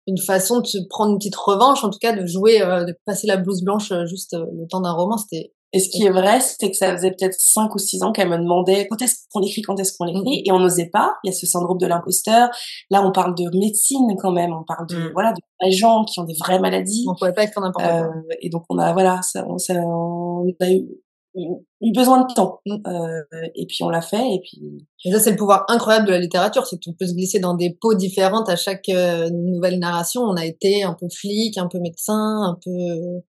une 0.07 0.19
façon 0.19 0.61
de 0.61 0.67
se 0.67 0.79
prendre 0.89 1.13
une 1.13 1.19
petite 1.19 1.37
revanche, 1.37 1.85
en 1.85 1.91
tout 1.91 1.99
cas 2.01 2.13
de 2.17 2.27
jouer, 2.27 2.63
euh, 2.63 2.85
de 2.85 2.95
passer 3.05 3.27
la 3.27 3.37
blouse 3.37 3.63
blanche 3.63 3.93
euh, 3.93 4.07
juste 4.07 4.35
euh, 4.35 4.45
le 4.59 4.67
temps 4.67 4.81
d'un 4.81 4.93
roman. 4.93 5.17
C'était 5.19 5.53
et 5.73 5.79
ce 5.79 5.89
qui 5.89 6.03
est 6.03 6.11
vrai, 6.11 6.41
c'est 6.41 6.69
que 6.69 6.77
ça 6.77 6.91
faisait 6.97 7.13
peut-être 7.13 7.39
cinq 7.39 7.73
ou 7.77 7.79
six 7.79 8.03
ans 8.03 8.11
qu'elle 8.11 8.29
me 8.29 8.37
demandait 8.39 8.89
quand 8.89 9.01
est-ce 9.03 9.15
qu'on 9.33 9.41
écrit, 9.41 9.63
quand 9.63 9.79
est-ce 9.79 9.97
qu'on 9.97 10.07
écrit, 10.09 10.43
et 10.45 10.51
on 10.51 10.59
n'osait 10.59 10.89
pas. 10.93 11.15
Il 11.23 11.29
y 11.29 11.33
a 11.33 11.37
ce 11.37 11.47
syndrome 11.47 11.79
de 11.79 11.87
l'imposteur. 11.87 12.49
Là, 12.91 13.07
on 13.07 13.13
parle 13.13 13.37
de 13.37 13.45
médecine 13.57 14.17
quand 14.19 14.33
même, 14.33 14.53
on 14.53 14.65
parle 14.65 14.89
de 14.89 14.97
Mm. 14.97 15.11
voilà 15.13 15.33
de 15.33 15.71
gens 15.71 16.05
qui 16.07 16.19
ont 16.19 16.25
des 16.25 16.35
vraies 16.41 16.59
maladies. 16.59 17.05
on 17.09 17.15
pouvait 17.15 17.33
pas 17.33 17.45
être 17.45 17.61
n'importe 17.61 17.87
Euh, 17.87 18.03
quoi. 18.03 18.35
et 18.41 18.49
donc 18.49 18.65
on 18.69 18.79
a 18.79 18.93
voilà, 18.93 19.21
ça, 19.23 19.47
on, 19.49 19.59
ça- 19.59 19.75
on 19.75 20.45
a 20.59 20.71
eu, 20.73 20.89
eu 21.35 21.93
besoin 21.93 22.27
de 22.27 22.33
temps. 22.35 22.61
Euh, 22.69 23.23
et 23.55 23.67
puis 23.67 23.83
on 23.83 23.89
l'a 23.89 24.01
fait. 24.01 24.35
Et 24.35 24.41
puis 24.41 24.87
Et 25.05 25.13
ça, 25.13 25.21
c'est 25.21 25.31
le 25.31 25.37
pouvoir 25.37 25.65
incroyable 25.69 26.07
de 26.07 26.13
la 26.13 26.19
littérature, 26.19 26.67
c'est 26.67 26.83
qu'on 26.83 26.93
peut 26.93 27.07
se 27.07 27.15
glisser 27.15 27.41
dans 27.41 27.55
des 27.55 27.77
peaux 27.81 27.95
différentes 27.95 28.49
à 28.49 28.57
chaque 28.57 28.89
euh, 28.89 29.31
nouvelle 29.31 29.79
narration. 29.79 30.23
On 30.23 30.37
a 30.37 30.45
été 30.45 30.83
un 30.83 30.95
peu 30.95 31.07
flic, 31.09 31.59
un 31.59 31.69
peu 31.69 31.79
médecin, 31.79 32.43
un 32.43 32.59
peu 32.63 32.71
euh, 32.71 33.21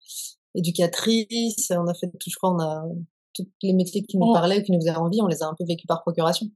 éducatrice. 0.55 1.71
On 1.71 1.87
a 1.87 1.93
fait 1.93 2.07
tout, 2.07 2.29
je 2.29 2.35
crois, 2.35 2.53
on 2.53 2.59
a 2.59 2.83
tous 3.33 3.47
les 3.63 3.73
métiers 3.73 4.03
qui 4.03 4.17
nous 4.17 4.29
Mm. 4.29 4.33
parlaient, 4.33 4.63
qui 4.63 4.71
nous 4.71 4.79
faisaient 4.79 4.95
envie, 4.95 5.21
on 5.21 5.27
les 5.27 5.43
a 5.43 5.47
un 5.47 5.55
peu 5.57 5.65
vécus 5.65 5.85
par 5.87 6.01
procuration. 6.01 6.47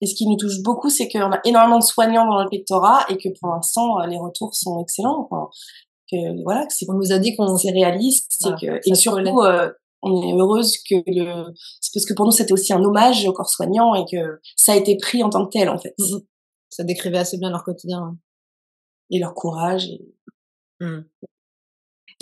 Et 0.00 0.06
ce 0.06 0.14
qui 0.14 0.26
nous 0.26 0.36
touche 0.36 0.62
beaucoup, 0.62 0.88
c'est 0.88 1.08
qu'on 1.08 1.30
a 1.30 1.40
énormément 1.44 1.78
de 1.78 1.84
soignants 1.84 2.26
dans 2.26 2.38
notre 2.38 2.52
lectorat 2.52 3.04
et 3.10 3.18
que 3.18 3.28
pour 3.38 3.50
l'instant, 3.50 4.00
euh, 4.00 4.06
les 4.06 4.18
retours 4.18 4.54
sont 4.54 4.80
excellents. 4.80 5.28
Enfin, 5.30 5.48
que 6.10 6.42
voilà, 6.42 6.66
que 6.66 6.74
On 6.88 6.94
nous 6.94 7.12
a 7.12 7.18
dit 7.18 7.36
qu'on 7.36 7.56
c'est 7.56 7.70
réaliste, 7.70 8.32
Voilà, 8.40 8.56
que 8.56 8.90
et 8.90 8.94
surtout 8.94 9.40
euh, 9.40 9.70
on 10.02 10.22
est 10.22 10.38
heureuse 10.40 10.78
que 10.88 10.96
le 11.06 11.44
c'est 11.80 11.90
parce 11.94 12.06
que 12.06 12.14
pour 12.14 12.24
nous 12.26 12.32
c'était 12.32 12.52
aussi 12.52 12.72
un 12.72 12.82
hommage 12.82 13.26
au 13.26 13.32
corps 13.32 13.48
soignant 13.50 13.94
et 13.94 14.04
que 14.10 14.40
ça 14.56 14.72
a 14.72 14.76
été 14.76 14.96
pris 14.96 15.22
en 15.22 15.30
tant 15.30 15.44
que 15.46 15.50
tel 15.52 15.68
en 15.68 15.78
fait 15.78 15.94
Mhm. 15.98 16.20
ça 16.70 16.84
décrivait 16.84 17.18
assez 17.18 17.38
bien 17.38 17.50
leur 17.50 17.64
quotidien. 17.64 17.98
hein. 18.00 18.18
et 19.10 19.18
leur 19.18 19.34
courage. 19.34 19.86
Et... 19.86 20.00
Hmm. 20.80 21.04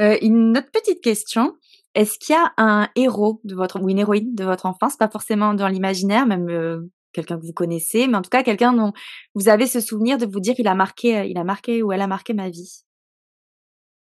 Euh, 0.01 0.17
une 0.23 0.57
autre 0.57 0.71
petite 0.73 1.03
question. 1.03 1.55
Est-ce 1.95 2.19
qu'il 2.19 2.35
y 2.35 2.39
a 2.39 2.53
un 2.57 2.89
héros 2.97 3.41
de 3.45 3.55
votre 3.55 3.81
ou 3.83 3.89
une 3.89 3.99
héroïne 3.99 4.35
de 4.35 4.45
votre 4.45 4.67
enfance, 4.67 4.97
pas 4.97 5.09
forcément 5.11 5.55
dans 5.55 5.69
l'imaginaire, 5.69 6.27
même 6.27 6.49
euh, 6.49 6.91
quelqu'un 7.13 7.39
que 7.39 7.45
vous 7.47 7.53
connaissez, 7.53 8.07
mais 8.07 8.17
en 8.17 8.23
tout 8.23 8.31
cas 8.31 8.43
quelqu'un 8.43 8.73
dont 8.73 8.93
vous 9.35 9.49
avez 9.49 9.67
ce 9.67 9.81
souvenir 9.81 10.19
de 10.19 10.27
vous 10.27 10.41
dire 10.41 10.55
il 10.59 10.69
a 10.69 10.75
marqué, 10.75 11.29
il 11.29 11.37
a 11.39 11.45
marqué 11.45 11.83
ou 11.83 11.93
elle 11.93 12.01
a 12.03 12.07
marqué 12.07 12.33
ma 12.35 12.49
vie. 12.49 12.85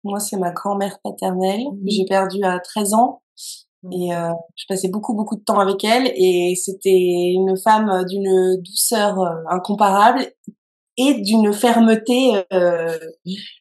Moi 0.05 0.19
c'est 0.21 0.37
ma 0.39 0.51
grand-mère 0.53 0.99
paternelle 1.03 1.63
que 1.65 1.91
j'ai 1.91 2.05
perdue 2.09 2.43
à 2.45 2.59
13 2.61 2.95
ans 2.95 3.23
et 3.93 4.15
euh, 4.15 4.31
je 4.57 4.65
passais 4.67 4.89
beaucoup 4.89 5.15
beaucoup 5.15 5.37
de 5.37 5.43
temps 5.43 5.61
avec 5.61 5.85
elle 5.85 6.11
et 6.15 6.55
c'était 6.57 7.33
une 7.35 7.55
femme 7.63 8.05
d'une 8.09 8.61
douceur 8.63 9.21
euh, 9.21 9.43
incomparable 9.51 10.27
et 10.97 11.15
d'une 11.21 11.53
fermeté 11.53 12.45
euh, 12.53 12.97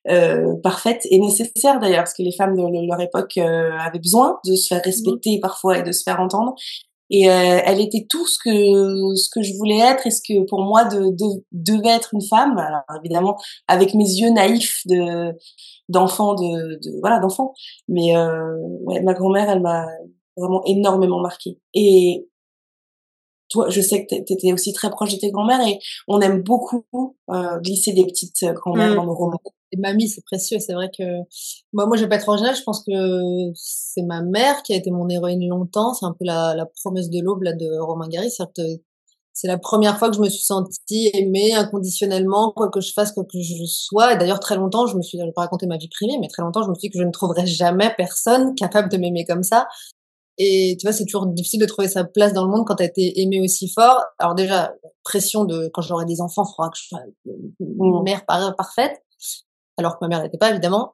euh, 0.10 0.56
parfaite 0.62 1.02
et 1.10 1.20
nécessaire 1.20 1.80
d'ailleurs 1.80 2.04
parce 2.04 2.14
que 2.14 2.22
les 2.22 2.36
femmes 2.36 2.56
de 2.56 2.88
leur 2.88 3.02
époque 3.02 3.38
euh, 3.38 3.72
avaient 3.80 4.00
besoin 4.00 4.40
de 4.46 4.56
se 4.56 4.68
faire 4.68 4.82
respecter 4.84 5.40
parfois 5.40 5.80
et 5.80 5.84
de 5.84 5.92
se 5.92 6.04
faire 6.04 6.20
entendre 6.20 6.56
et 7.10 7.30
euh, 7.30 7.60
elle 7.66 7.80
était 7.82 8.06
tout 8.10 8.26
ce 8.26 8.38
que 8.44 9.16
ce 9.16 9.30
que 9.34 9.42
je 9.44 9.54
voulais 9.58 9.80
être 9.80 10.08
et 10.08 10.12
ce 10.12 10.22
que 10.22 10.46
pour 10.48 10.62
moi 10.62 10.86
de, 10.86 11.12
de- 11.12 11.44
devait 11.52 11.90
être 11.96 12.14
une 12.14 12.22
femme. 12.22 12.58
Alors 12.58 12.84
évidemment 13.04 13.38
avec 13.68 13.94
mes 13.94 14.06
yeux 14.06 14.32
naïfs 14.32 14.82
de 14.88 15.34
d'enfant 15.90 16.34
de, 16.36 16.80
voilà 17.02 17.20
d'enfant. 17.20 17.54
Mais 17.88 18.16
euh, 18.16 18.58
ma 19.04 19.14
grand-mère 19.14 19.50
elle 19.50 19.62
m'a 19.62 19.86
vraiment 20.38 20.64
énormément 20.66 21.20
marquée. 21.20 21.60
Et 21.74 22.28
toi, 23.54 23.70
je 23.70 23.80
sais 23.80 24.04
que 24.04 24.10
t'é- 24.10 24.24
t'étais 24.26 24.52
aussi 24.52 24.74
très 24.74 24.90
proche 24.90 25.14
de 25.14 25.18
tes 25.20 25.32
grand-mères 25.32 25.66
et 25.66 25.80
on 26.10 26.20
aime 26.22 26.42
beaucoup 26.44 26.84
euh, 27.30 27.60
glisser 27.62 27.94
des 27.94 28.06
petites 28.06 28.44
euh, 28.44 28.52
grand-mères 28.54 28.92
Mm. 28.92 28.96
dans 28.96 29.06
nos 29.06 29.16
romans. 29.16 29.40
Et 29.72 29.78
mamie, 29.78 30.08
c'est 30.10 30.24
précieux. 30.24 30.60
C'est 30.60 30.74
vrai 30.74 30.90
que 30.96 31.04
moi, 31.72 31.86
moi, 31.88 31.96
je 31.98 32.04
vais 32.04 32.10
pas 32.10 32.16
être 32.18 32.28
originale. 32.30 32.56
Je 32.56 32.62
pense 32.64 32.84
que 32.84 32.92
c'est 33.56 34.04
ma 34.04 34.22
mère 34.22 34.62
qui 34.64 34.74
a 34.74 34.76
été 34.76 34.92
mon 34.92 35.08
héroïne 35.10 35.48
longtemps. 35.48 35.94
C'est 35.96 36.06
un 36.06 36.12
peu 36.12 36.26
la, 36.26 36.54
la 36.56 36.66
promesse 36.84 37.10
de 37.10 37.20
l'aube 37.22 37.42
là 37.44 37.54
de 37.54 37.80
Romain 37.80 38.08
Gary. 38.08 38.30
C'est 39.36 39.48
la 39.48 39.58
première 39.58 39.98
fois 39.98 40.10
que 40.12 40.16
je 40.16 40.22
me 40.22 40.30
suis 40.30 40.44
sentie 40.44 41.10
aimée 41.16 41.54
inconditionnellement, 41.56 42.52
quoi 42.56 42.70
que 42.70 42.82
je 42.82 42.94
fasse, 42.94 43.12
quoi 43.14 43.24
que 43.24 43.40
je 43.42 43.66
sois. 43.66 44.14
Et 44.14 44.18
d'ailleurs, 44.18 44.40
très 44.40 44.56
longtemps, 44.58 44.86
je 44.86 44.96
me 44.96 45.02
suis, 45.02 45.18
je 45.18 45.24
vais 45.24 45.32
pas 45.32 45.42
raconter 45.42 45.66
ma 45.66 45.78
vie 45.78 45.90
privée, 45.90 46.20
mais 46.22 46.28
très 46.28 46.44
longtemps, 46.44 46.62
je 46.62 46.70
me 46.70 46.76
suis 46.76 46.90
dit 46.90 46.94
que 46.94 47.00
je 47.00 47.04
ne 47.04 47.12
trouverais 47.12 47.48
jamais 47.48 47.92
personne 47.98 48.54
capable 48.54 48.90
de 48.90 48.98
m'aimer 48.98 49.26
comme 49.26 49.42
ça. 49.42 49.68
Et 50.38 50.76
tu 50.80 50.86
vois, 50.88 50.94
c'est 50.94 51.06
toujours 51.06 51.28
difficile 51.28 51.60
de 51.62 51.66
trouver 51.66 51.88
sa 51.88 52.04
place 52.04 52.34
dans 52.34 52.44
le 52.46 52.50
monde 52.52 52.66
quand 52.66 52.76
t'as 52.76 52.86
été 52.86 53.22
aimé 53.22 53.40
aussi 53.42 53.70
fort. 53.70 54.02
Alors 54.20 54.34
déjà, 54.36 54.74
pression 55.04 55.46
de 55.46 55.70
quand 55.74 55.82
j'aurai 55.82 56.06
des 56.06 56.22
enfants, 56.22 56.44
il 56.46 56.54
faudra 56.56 56.70
que 56.72 56.78
je 56.78 56.88
sois 56.88 57.00
une 57.26 57.54
Mm. 57.60 58.04
mère 58.04 58.26
par- 58.26 58.56
parfaite. 58.56 59.02
Alors 59.78 59.94
que 59.94 60.06
ma 60.06 60.08
mère 60.10 60.24
n'était 60.24 60.38
pas, 60.38 60.50
évidemment. 60.52 60.94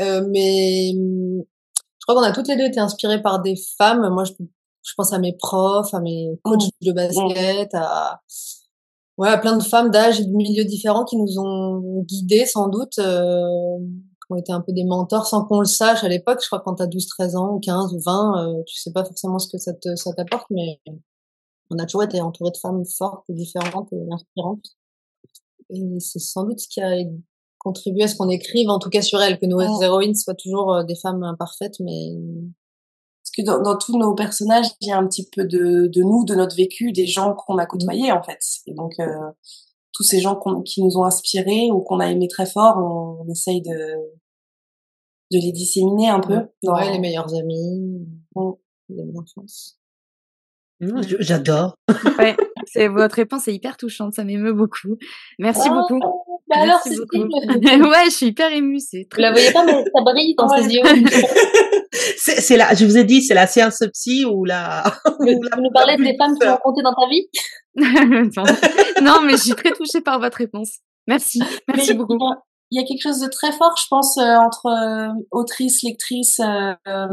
Euh, 0.00 0.24
mais 0.28 0.92
je 0.92 2.06
crois 2.06 2.14
qu'on 2.14 2.22
a 2.28 2.32
toutes 2.32 2.48
les 2.48 2.56
deux 2.56 2.64
été 2.66 2.80
inspirées 2.80 3.22
par 3.22 3.40
des 3.40 3.54
femmes. 3.78 4.08
Moi, 4.12 4.24
je, 4.24 4.32
je 4.38 4.92
pense 4.96 5.12
à 5.12 5.18
mes 5.18 5.34
profs, 5.36 5.92
à 5.94 6.00
mes 6.00 6.30
coachs 6.42 6.62
de 6.80 6.92
basket, 6.92 7.74
à, 7.74 8.20
ouais, 9.18 9.28
à 9.28 9.38
plein 9.38 9.56
de 9.56 9.62
femmes 9.62 9.90
d'âge 9.90 10.20
et 10.20 10.24
de 10.24 10.32
milieux 10.32 10.64
différents 10.64 11.04
qui 11.04 11.16
nous 11.16 11.38
ont 11.38 12.02
guidés, 12.08 12.46
sans 12.46 12.68
doute, 12.68 12.98
euh, 12.98 13.78
ont 14.30 14.36
été 14.36 14.52
un 14.52 14.60
peu 14.60 14.72
des 14.72 14.84
mentors 14.84 15.26
sans 15.26 15.44
qu'on 15.44 15.60
le 15.60 15.66
sache 15.66 16.04
à 16.04 16.08
l'époque. 16.08 16.40
Je 16.42 16.46
crois 16.46 16.60
que 16.60 16.64
quand 16.64 16.76
t'as 16.76 16.86
12, 16.86 17.06
13 17.06 17.36
ans, 17.36 17.54
ou 17.54 17.60
15, 17.60 17.94
ou 17.94 18.00
20, 18.00 18.48
euh, 18.58 18.62
tu 18.66 18.76
sais 18.76 18.92
pas 18.92 19.04
forcément 19.04 19.38
ce 19.38 19.48
que 19.48 19.58
ça 19.58 19.72
te, 19.74 19.94
ça 19.96 20.12
t'apporte, 20.12 20.46
mais 20.50 20.80
on 21.70 21.78
a 21.78 21.86
toujours 21.86 22.04
été 22.04 22.20
entouré 22.20 22.50
de 22.50 22.56
femmes 22.56 22.84
fortes 22.98 23.24
et 23.28 23.34
différentes 23.34 23.92
et 23.92 24.06
inspirantes. 24.12 24.66
Et 25.70 26.00
c'est 26.00 26.18
sans 26.18 26.44
doute 26.44 26.60
ce 26.60 26.68
qui 26.68 26.80
a 26.80 26.96
contribué 27.58 28.04
à 28.04 28.08
ce 28.08 28.16
qu'on 28.16 28.28
écrive, 28.28 28.68
en 28.70 28.78
tout 28.78 28.90
cas 28.90 29.02
sur 29.02 29.20
elles, 29.20 29.38
que 29.38 29.46
nos 29.46 29.60
héroïnes 29.60 30.14
soient 30.14 30.34
toujours 30.34 30.74
euh, 30.74 30.82
des 30.82 30.96
femmes 30.96 31.22
imparfaites, 31.22 31.78
mais 31.80 32.16
Parce 33.22 33.30
que 33.36 33.42
dans, 33.44 33.62
dans 33.62 33.78
tous 33.78 33.98
nos 33.98 34.14
personnages, 34.14 34.66
il 34.80 34.88
y 34.88 34.92
a 34.92 34.98
un 34.98 35.06
petit 35.06 35.28
peu 35.30 35.44
de, 35.44 35.86
de 35.86 36.02
nous, 36.02 36.24
de 36.24 36.34
notre 36.34 36.56
vécu, 36.56 36.92
des 36.92 37.06
gens 37.06 37.34
qu'on 37.34 37.58
a 37.58 37.66
côtoyés 37.66 38.12
en 38.12 38.22
fait. 38.22 38.40
Et 38.66 38.74
donc 38.74 38.94
euh, 38.98 39.30
tous 39.92 40.02
ces 40.04 40.20
gens 40.20 40.36
qu'on- 40.36 40.62
qui 40.62 40.82
nous 40.82 40.96
ont 40.98 41.04
inspirés 41.04 41.70
ou 41.72 41.80
qu'on 41.80 42.00
a 42.00 42.06
aimés 42.10 42.28
très 42.28 42.46
fort, 42.46 42.76
on, 42.78 43.24
on 43.26 43.30
essaye 43.30 43.60
de 43.62 43.96
de 45.32 45.38
les 45.38 45.52
disséminer 45.52 46.08
un 46.08 46.18
peu. 46.20 46.38
dans- 46.64 46.74
ouais, 46.74 46.90
les 46.92 46.98
meilleurs 46.98 47.32
amis, 47.34 48.06
les 48.88 49.00
amis 49.00 49.12
d'enfance. 49.12 49.78
J'adore. 51.20 51.74
Ouais, 52.18 52.36
c'est 52.66 52.88
votre 52.88 53.14
réponse 53.16 53.46
est 53.48 53.54
hyper 53.54 53.76
touchante, 53.76 54.14
ça 54.14 54.24
m'émeut 54.24 54.52
beaucoup. 54.52 54.96
Merci 55.38 55.68
Ah, 55.70 55.74
beaucoup. 55.74 56.00
Bah 56.48 56.56
alors, 56.62 56.80
Merci 56.84 56.90
c'est 56.90 56.96
beaucoup. 56.96 57.28
cool. 57.28 57.88
ouais, 57.88 58.04
je 58.06 58.10
suis 58.10 58.26
hyper 58.26 58.50
émue, 58.52 58.80
c'est 58.80 59.06
Vous 59.12 59.20
la 59.20 59.30
voyez 59.30 59.52
pas, 59.52 59.64
mais 59.64 59.72
ça 59.94 60.02
brille 60.02 60.34
dans 60.36 60.48
ses 60.48 60.66
yeux. 60.74 60.82
C'est 62.16 62.40
c'est 62.40 62.56
la, 62.56 62.74
je 62.74 62.84
vous 62.86 62.96
ai 62.96 63.04
dit, 63.04 63.22
c'est 63.22 63.34
la 63.34 63.46
séance 63.46 63.82
psy 63.92 64.24
ou 64.24 64.44
la. 64.44 64.82
Tu 65.04 65.34
ou 65.36 65.42
la- 65.42 65.56
nous 65.60 65.70
parlais 65.72 65.96
la 65.96 66.10
des 66.12 66.16
femmes 66.18 66.36
qui 66.38 66.46
ont 66.48 66.56
compté 66.62 66.82
dans 66.82 66.94
ta 66.94 67.08
vie? 67.08 67.28
non. 67.76 68.44
non, 69.02 69.20
mais 69.22 69.32
je 69.32 69.42
suis 69.44 69.54
très 69.54 69.70
touchée 69.72 70.00
par 70.00 70.18
votre 70.20 70.36
réponse. 70.38 70.78
Merci, 71.06 71.40
merci 71.68 71.92
Mais 71.92 71.94
beaucoup. 71.98 72.14
Il 72.18 72.20
y, 72.24 72.32
a, 72.32 72.36
il 72.72 72.80
y 72.80 72.84
a 72.84 72.86
quelque 72.86 73.02
chose 73.02 73.20
de 73.20 73.28
très 73.28 73.52
fort, 73.52 73.74
je 73.80 73.86
pense, 73.88 74.16
euh, 74.18 74.36
entre 74.36 74.66
euh, 74.66 75.08
autrice, 75.30 75.82
lectrice. 75.82 76.40
euh, 76.40 76.72
euh, 76.88 77.08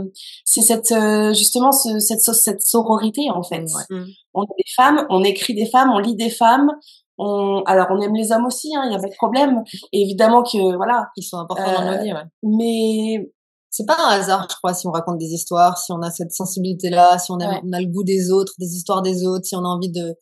c'est 0.45 0.61
cette 0.61 0.91
euh, 0.91 1.33
justement 1.33 1.71
ce, 1.71 1.99
cette, 1.99 2.21
so- 2.21 2.33
cette 2.33 2.61
sororité 2.61 3.29
en 3.31 3.43
fait. 3.43 3.63
Mm. 3.89 4.03
On 4.33 4.43
est 4.43 4.57
des 4.57 4.71
femmes, 4.75 5.05
on 5.09 5.23
écrit 5.23 5.53
des 5.55 5.65
femmes, 5.67 5.91
on 5.91 5.99
lit 5.99 6.15
des 6.15 6.29
femmes. 6.29 6.71
On, 7.19 7.63
alors 7.65 7.87
on 7.89 7.99
aime 8.01 8.13
les 8.13 8.31
hommes 8.31 8.45
aussi, 8.45 8.75
hein, 8.75 8.83
il 8.85 8.91
y 8.91 8.95
a 8.95 8.99
pas 8.99 9.07
de 9.07 9.15
problème. 9.15 9.63
Et 9.91 10.01
évidemment 10.03 10.43
que 10.43 10.75
voilà, 10.75 11.07
Ils 11.15 11.23
sont 11.23 11.37
importants 11.37 11.73
dans 11.73 11.91
nos 11.91 12.03
vies, 12.03 12.13
ouais. 12.13 12.23
mais 12.43 13.31
C'est 13.77 13.85
pas 13.85 13.95
un 13.99 14.09
hasard, 14.19 14.47
je 14.49 14.55
crois, 14.55 14.73
si 14.73 14.87
on 14.87 14.91
raconte 14.91 15.19
des 15.19 15.33
histoires, 15.33 15.77
si 15.77 15.91
on 15.91 16.01
a 16.01 16.09
cette 16.09 16.31
sensibilité-là, 16.31 17.19
si 17.19 17.31
on 17.31 17.35
a, 17.39 17.47
Ouais. 17.47 17.61
on 17.63 17.73
a 17.73 17.79
le 17.79 17.85
goût 17.85 18.03
des 18.03 18.31
autres, 18.31 18.53
des 18.57 18.75
histoires 18.75 19.03
des 19.03 19.23
autres, 19.23 19.45
si 19.45 19.55
on 19.55 19.59
a 19.63 19.67
envie 19.67 19.91
de 19.91 20.15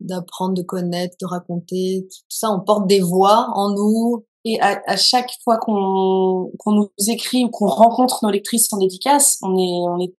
d'apprendre, 0.00 0.54
de 0.54 0.62
connaître, 0.62 1.14
de 1.20 1.26
raconter, 1.26 2.06
tout 2.10 2.24
ça, 2.30 2.50
on 2.50 2.60
porte 2.60 2.86
des 2.86 3.00
voix 3.00 3.48
en 3.54 3.70
nous. 3.74 4.24
et 4.46 4.58
à, 4.60 4.80
à 4.86 4.96
chaque 4.96 5.30
fois 5.44 5.58
qu'on 5.58 6.50
qu'on 6.58 6.72
nous 6.72 6.90
écrit 7.08 7.44
ou 7.44 7.50
qu'on 7.50 7.66
rencontre 7.68 8.20
nos 8.24 8.30
lectrices 8.30 8.72
en 8.72 8.78
dédicace, 8.78 9.38
on 9.42 9.54
est 9.58 9.80
on 9.92 9.98
est 10.00 10.14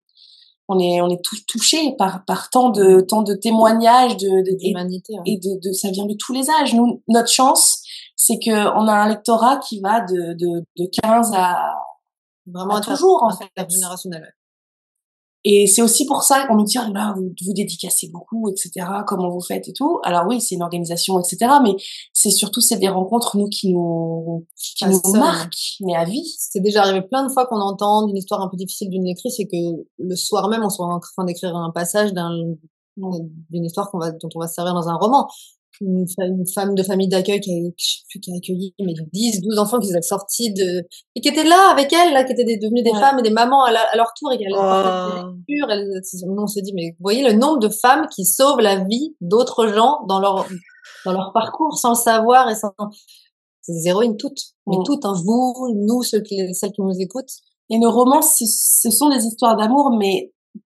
on 0.67 0.79
est 0.79 1.01
on 1.01 1.09
est 1.09 1.23
tous 1.23 1.43
touchés 1.47 1.95
par 1.97 2.23
par 2.25 2.49
tant 2.51 2.69
de 2.69 3.01
tant 3.01 3.23
de 3.23 3.33
témoignages 3.33 4.15
de, 4.17 4.27
de 4.27 4.53
ouais. 4.63 5.21
et 5.25 5.37
de, 5.37 5.59
de 5.67 5.73
ça 5.73 5.89
vient 5.89 6.05
de 6.05 6.15
tous 6.19 6.33
les 6.33 6.49
âges. 6.51 6.73
Nous, 6.75 7.01
notre 7.07 7.29
chance, 7.31 7.81
c'est 8.15 8.37
que 8.39 8.51
on 8.79 8.87
a 8.87 8.93
un 8.93 9.09
lectorat 9.09 9.57
qui 9.57 9.79
va 9.81 10.01
de 10.01 10.33
de, 10.33 10.65
de 10.77 10.85
15 11.03 11.31
à 11.35 11.57
Vraiment 12.47 12.79
toujours 12.81 13.23
en 13.23 13.35
fait. 13.35 13.49
intergénérationnel. 13.55 14.33
Et 15.47 15.67
c'est 15.67 15.83
aussi 15.83 16.07
pour 16.07 16.23
ça 16.23 16.47
qu'on 16.47 16.55
nous 16.55 16.63
dit, 16.63 16.79
ah 16.79 16.89
là, 16.91 17.13
vous, 17.15 17.31
vous 17.45 17.53
dédicacez 17.53 18.09
beaucoup, 18.09 18.49
etc. 18.49 18.83
Comment 19.05 19.29
vous 19.29 19.41
faites 19.41 19.67
et 19.67 19.73
tout. 19.73 19.99
Alors 20.03 20.23
oui, 20.27 20.41
c'est 20.41 20.55
une 20.55 20.63
organisation, 20.63 21.19
etc. 21.19 21.37
Mais 21.61 21.75
c'est 22.13 22.31
surtout, 22.31 22.61
c'est 22.61 22.77
des 22.77 22.89
rencontres, 22.89 23.37
nous, 23.37 23.47
qui 23.47 23.71
nous, 23.71 24.47
qui 24.57 24.83
Ah, 24.83 24.89
nous 24.89 25.13
marquent, 25.13 25.77
mais 25.81 25.93
à 25.93 26.03
vie. 26.03 26.25
C'est 26.39 26.61
déjà 26.61 26.81
arrivé 26.81 27.03
plein 27.03 27.27
de 27.27 27.31
fois 27.31 27.45
qu'on 27.45 27.61
entend 27.61 28.07
une 28.07 28.17
histoire 28.17 28.41
un 28.41 28.49
peu 28.49 28.57
difficile 28.57 28.89
d'une 28.89 29.05
lectrice 29.05 29.39
et 29.39 29.45
que 29.45 29.85
le 29.99 30.15
soir 30.15 30.49
même, 30.49 30.63
on 30.63 30.69
soit 30.69 30.87
en 30.87 30.99
train 30.99 31.25
d'écrire 31.25 31.55
un 31.55 31.69
passage 31.69 32.11
d'un, 32.11 32.31
d'une 32.97 33.65
histoire 33.65 33.91
qu'on 33.91 33.99
va, 33.99 34.09
dont 34.09 34.29
on 34.33 34.39
va 34.39 34.47
se 34.47 34.55
servir 34.55 34.73
dans 34.73 34.89
un 34.89 34.95
roman. 34.95 35.27
Une, 35.81 36.05
femme 36.53 36.73
de 36.75 36.83
famille 36.83 37.07
d'accueil 37.09 37.39
qui 37.41 37.51
a, 37.51 37.69
je 37.77 37.85
sais 37.85 38.03
plus, 38.09 38.19
qui 38.19 38.31
a 38.31 38.35
accueilli 38.37 38.73
mais 38.79 38.93
10, 39.11 39.41
12 39.41 39.59
enfants 39.59 39.79
qui 39.79 39.93
a 39.95 40.01
sortis 40.01 40.53
de, 40.53 40.83
et 41.15 41.21
qui 41.21 41.27
étaient 41.27 41.43
là 41.43 41.69
avec 41.71 41.91
elle, 41.91 42.13
là, 42.13 42.23
qui 42.23 42.31
étaient 42.33 42.57
devenues 42.57 42.81
des 42.83 42.91
Ouais. 42.91 42.99
femmes 42.99 43.19
et 43.19 43.23
des 43.23 43.29
mamans 43.29 43.63
à, 43.65 43.71
la- 43.71 43.81
à 43.91 43.95
leur 43.97 44.13
tour 44.17 44.31
et 44.31 44.35
apportaient 44.35 45.27
des 45.47 45.61
Oh. 45.63 45.67
elles- 45.69 46.01
on 46.37 46.47
s'est 46.47 46.61
dit, 46.61 46.73
mais 46.73 46.91
vous 46.91 47.03
voyez 47.03 47.23
le 47.23 47.33
nombre 47.33 47.59
de 47.59 47.69
femmes 47.69 48.07
qui 48.13 48.25
sauvent 48.25 48.59
la 48.61 48.83
vie 48.85 49.15
d'autres 49.21 49.67
gens 49.67 49.99
dans 50.07 50.19
leur, 50.19 50.47
dans 51.05 51.11
leur 51.11 51.31
parcours 51.33 51.77
sans 51.77 51.89
le 51.89 51.95
savoir 51.95 52.49
et 52.49 52.55
sans, 52.55 52.71
c'est 53.61 53.73
des 53.73 53.87
héroïnes 53.87 54.17
toutes. 54.17 54.41
Mais 54.67 54.77
Mm. 54.77 54.83
toutes, 54.85 55.05
hein, 55.05 55.13
vous, 55.25 55.73
nous, 55.75 56.03
ceux 56.03 56.21
qui, 56.21 56.53
celles 56.53 56.71
qui 56.71 56.81
nous 56.81 56.99
écoutent. 56.99 57.33
Et 57.69 57.79
nos 57.79 57.91
romans, 57.91 58.21
ce, 58.21 58.45
ce 58.47 58.89
sont 58.91 59.09
des 59.09 59.25
histoires 59.25 59.57
d'amour, 59.57 59.89
mais 59.97 60.31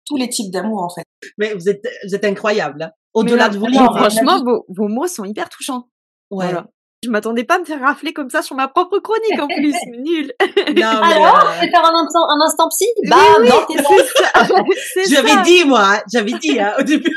tous 0.08 0.17
les 0.17 0.30
types 0.30 0.52
d'amour, 0.52 0.82
en 0.84 0.89
fait. 0.89 1.04
Mais 1.38 1.54
vous 1.54 1.67
êtes, 1.70 1.84
vous 2.08 2.15
êtes 2.15 2.24
incroyable. 2.26 2.82
hein. 2.84 2.91
Au-delà 3.13 3.50
de 3.50 3.58
vos 3.58 3.67
livres. 3.67 3.96
franchement, 3.98 4.43
vos, 4.43 4.65
vos 4.70 4.88
mots 4.88 5.08
sont 5.08 5.24
hyper 5.26 5.50
touchants. 5.50 5.89
Ouais. 6.32 6.46
Voilà. 6.46 6.67
Je 7.04 7.10
m'attendais 7.12 7.43
pas 7.43 7.56
à 7.56 7.60
me 7.60 7.63
faire 7.65 7.80
rafler 7.80 8.12
comme 8.12 8.30
ça 8.32 8.41
sur 8.41 8.56
ma 8.56 8.67
propre 8.67 8.98
chronique 9.00 9.39
en 9.39 9.48
plus. 9.48 9.76
Nul. 10.00 10.34
Non, 10.39 10.48
mais, 10.76 10.84
Alors, 10.84 11.38
euh, 11.38 11.52
je 11.56 11.62
vais 11.65 11.70
faire 11.70 11.86
un 11.86 11.93
instant, 12.04 12.28
un 12.28 12.41
instant 12.43 12.67
psy? 12.70 12.86
Oui, 13.04 13.10
Bam, 13.10 13.20
oui. 13.41 14.74
C'est 14.93 15.10
J'avais 15.13 15.41
dit, 15.43 15.63
moi, 15.65 15.82
hein, 15.84 16.02
j'avais 16.12 16.32
dit 16.39 16.60
hein, 16.60 16.74
au 16.80 16.84
début. 16.84 17.15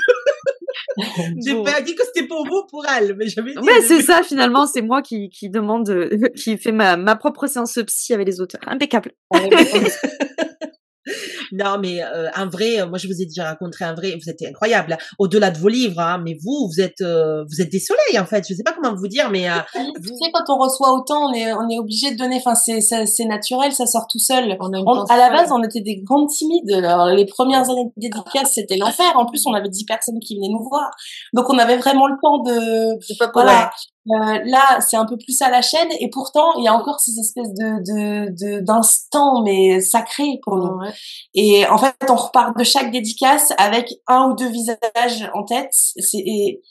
J'ai 1.45 1.55
Bon. 1.55 1.65
pas 1.65 1.81
dit 1.81 1.95
que 1.95 2.03
c'était 2.05 2.27
pour 2.27 2.47
vous, 2.47 2.67
pour 2.71 2.85
elle, 2.87 3.15
mais 3.17 3.27
j'avais 3.27 3.53
dit. 3.53 3.59
Ouais, 3.59 3.81
c'est 3.81 4.03
ça, 4.03 4.23
finalement, 4.23 4.67
c'est 4.67 4.83
moi 4.83 5.01
qui, 5.03 5.31
qui 5.31 5.49
demande, 5.49 6.11
qui 6.37 6.59
fait 6.59 6.73
ma, 6.73 6.97
ma 6.99 7.17
propre 7.17 7.47
séance 7.47 7.79
psy 7.87 8.13
avec 8.13 8.27
les 8.27 8.41
auteurs. 8.41 8.61
Impeccable. 8.67 9.13
Non, 11.53 11.79
mais 11.81 12.03
euh, 12.03 12.29
en 12.37 12.47
vrai, 12.49 12.81
euh, 12.81 12.87
moi 12.87 12.99
je 12.99 13.07
vous 13.07 13.21
ai 13.21 13.27
déjà 13.27 13.45
raconté 13.45 13.85
un 13.85 13.95
vrai, 13.95 14.17
vous 14.23 14.31
êtes 14.31 14.43
incroyable. 14.43 14.97
Au-delà 15.19 15.51
de 15.51 15.59
vos 15.59 15.69
livres, 15.69 16.01
hein, 16.01 16.19
mais 16.25 16.37
vous, 16.43 16.69
vous 16.73 16.81
êtes, 16.81 17.01
euh, 17.01 17.45
vous 17.49 17.61
êtes 17.61 17.71
des 17.71 17.81
soleils 17.81 18.19
en 18.19 18.25
fait. 18.27 18.45
Je 18.49 18.55
sais 18.55 18.63
pas 18.63 18.73
comment 18.73 18.95
vous 18.95 19.09
dire, 19.09 19.31
mais 19.31 19.49
euh, 19.51 19.55
Tu 19.75 20.09
sais, 20.09 20.31
quand 20.33 20.45
on 20.55 20.59
reçoit 20.59 20.93
autant, 20.93 21.29
on 21.31 21.33
est, 21.33 21.53
on 21.53 21.69
est 21.69 21.79
obligé 21.79 22.13
de 22.13 22.17
donner, 22.17 22.37
enfin, 22.37 22.55
c'est, 22.55 22.81
c'est, 22.81 23.07
c'est 23.07 23.25
naturel, 23.25 23.73
ça 23.73 23.87
sort 23.87 24.07
tout 24.11 24.19
seul. 24.19 24.57
On 24.61 24.71
On- 24.73 25.05
à 25.05 25.17
la 25.17 25.31
base, 25.31 25.51
on 25.53 25.63
était 25.63 25.81
des 25.81 26.01
grandes 26.03 26.29
timides. 26.29 26.71
Alors, 26.73 27.07
les 27.07 27.27
premières 27.27 27.69
années 27.71 27.87
de 27.87 27.93
dédicace, 27.97 28.53
c'était 28.55 28.77
l'enfer. 28.77 29.07
En 29.17 29.27
plus, 29.27 29.43
on 29.47 29.55
avait 29.55 29.69
10 29.69 29.85
personnes 29.85 30.19
qui 30.21 30.37
venaient 30.37 30.49
nous 30.53 30.67
voir. 30.69 30.91
Donc, 31.33 31.49
on 31.51 31.59
avait 31.59 31.77
vraiment 31.77 32.07
le 32.07 32.15
temps 32.23 32.39
de, 32.43 32.95
pour 33.33 33.43
voilà. 33.43 33.71
Euh, 34.09 34.41
là, 34.45 34.81
c'est 34.81 34.97
un 34.97 35.05
peu 35.05 35.17
plus 35.19 35.41
à 35.43 35.51
la 35.51 35.63
chaîne. 35.63 35.89
Et 36.01 36.09
pourtant, 36.09 36.55
il 36.57 36.65
y 36.65 36.69
a 36.69 36.75
encore 36.75 37.01
ces 37.01 37.19
espèces 37.19 37.53
de, 37.53 37.79
de, 37.85 38.31
de, 38.31 38.61
d'instants, 38.61 39.43
mais 39.43 39.81
sacrés 39.81 40.41
pour 40.43 40.57
nous. 40.57 40.79
Ouais. 40.79 40.93
Et 41.35 41.67
en 41.67 41.79
fait, 41.79 41.95
on 42.09 42.17
repart 42.17 42.57
de 42.57 42.65
chaque 42.65 42.91
dédicace 42.91 43.53
avec 43.59 43.93
un 44.07 44.31
ou 44.31 44.35
deux 44.35 44.49
visages 44.49 45.31
en 45.35 45.45
tête. 45.45 45.73
C'est, 45.73 46.19
et 46.19 46.63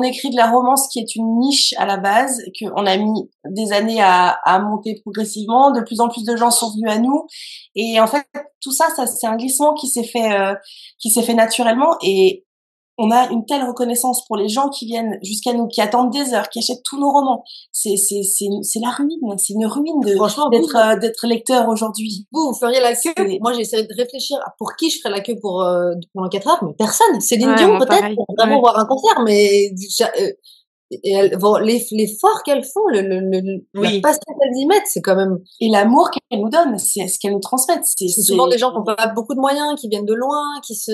on 0.00 0.06
écrit 0.06 0.30
de 0.30 0.36
la 0.36 0.50
romance 0.50 0.88
qui 0.88 1.00
est 1.00 1.16
une 1.16 1.40
niche 1.40 1.74
à 1.76 1.84
la 1.84 1.96
base, 1.96 2.40
qu'on 2.58 2.86
a 2.86 2.96
mis 2.96 3.28
des 3.44 3.72
années 3.72 4.00
à, 4.00 4.38
à 4.44 4.58
monter 4.60 5.00
progressivement. 5.02 5.72
De 5.72 5.80
plus 5.80 6.00
en 6.00 6.08
plus 6.08 6.24
de 6.24 6.36
gens 6.36 6.50
sont 6.50 6.70
venus 6.70 6.90
à 6.90 6.98
nous. 6.98 7.26
Et 7.74 8.00
en 8.00 8.06
fait, 8.06 8.24
tout 8.60 8.72
ça, 8.72 8.88
ça 8.96 9.06
c'est 9.06 9.26
un 9.26 9.36
glissement 9.36 9.74
qui 9.74 9.88
s'est 9.88 10.04
fait, 10.04 10.32
euh, 10.32 10.54
qui 10.98 11.10
s'est 11.10 11.22
fait 11.22 11.34
naturellement. 11.34 11.96
Et 12.02 12.46
on 13.00 13.10
a 13.12 13.30
une 13.30 13.46
telle 13.46 13.62
reconnaissance 13.64 14.24
pour 14.26 14.36
les 14.36 14.48
gens 14.48 14.68
qui 14.68 14.84
viennent 14.86 15.18
jusqu'à 15.22 15.52
nous, 15.52 15.68
qui 15.68 15.80
attendent 15.80 16.10
des 16.10 16.34
heures, 16.34 16.48
qui 16.48 16.58
achètent 16.58 16.82
tous 16.84 16.98
nos 16.98 17.10
romans. 17.12 17.44
C'est, 17.72 17.96
c'est, 17.96 18.22
c'est, 18.24 18.46
c'est 18.62 18.80
la 18.80 18.90
ruine. 18.90 19.20
C'est 19.38 19.52
une 19.52 19.66
ruine 19.66 20.00
de, 20.00 20.10
d'être, 20.50 20.76
euh, 20.76 20.98
d'être 20.98 21.26
lecteur 21.26 21.68
aujourd'hui. 21.68 22.26
vous, 22.32 22.48
vous 22.48 22.58
feriez 22.58 22.80
la 22.80 22.94
queue. 22.94 23.38
Moi, 23.40 23.52
j'ai 23.52 23.60
essayé 23.60 23.84
de 23.84 23.94
réfléchir 23.96 24.36
à 24.44 24.52
pour 24.58 24.74
qui 24.76 24.90
je 24.90 24.98
ferais 24.98 25.10
la 25.14 25.20
queue 25.20 25.36
pour, 25.40 25.62
euh, 25.62 25.92
pendant 26.12 26.28
4 26.28 26.48
heures, 26.48 26.64
mais 26.64 26.74
personne. 26.76 27.20
Céline 27.20 27.50
Ouais, 27.50 27.54
Dion, 27.56 27.68
moi, 27.76 27.86
peut-être, 27.86 28.14
pour 28.16 28.26
vraiment 28.36 28.54
Ouais. 28.56 28.60
voir 28.60 28.78
un 28.78 28.86
concert, 28.86 29.22
mais, 29.24 29.70
euh, 30.20 30.30
et 30.90 31.12
elles, 31.12 31.36
bon, 31.36 31.56
les- 31.58 31.86
l'effort 31.92 32.42
qu'elles 32.44 32.64
font, 32.64 32.86
le, 32.90 33.02
le, 33.02 33.20
le, 33.20 33.66
Oui. 33.74 33.96
la 33.96 34.00
passion 34.00 34.22
qu'elles 34.40 34.56
y 34.56 34.66
mettent, 34.66 34.86
c'est 34.86 35.02
quand 35.02 35.16
même, 35.16 35.38
Et 35.60 35.68
l'amour 35.68 36.08
qu'elles 36.10 36.40
nous 36.40 36.48
donnent, 36.48 36.78
c'est 36.78 37.06
ce 37.08 37.18
qu'elles 37.18 37.34
nous 37.34 37.40
transmettent. 37.40 37.84
C'est, 37.84 38.08
c'est 38.08 38.22
souvent 38.22 38.48
des 38.48 38.56
gens 38.58 38.70
qui 38.70 38.78
n'ont 38.78 38.84
pas 38.96 39.06
beaucoup 39.14 39.34
de 39.34 39.40
moyens, 39.40 39.78
qui 39.78 39.88
viennent 39.88 40.06
de 40.06 40.14
loin, 40.14 40.42
qui 40.66 40.74
se, 40.74 40.90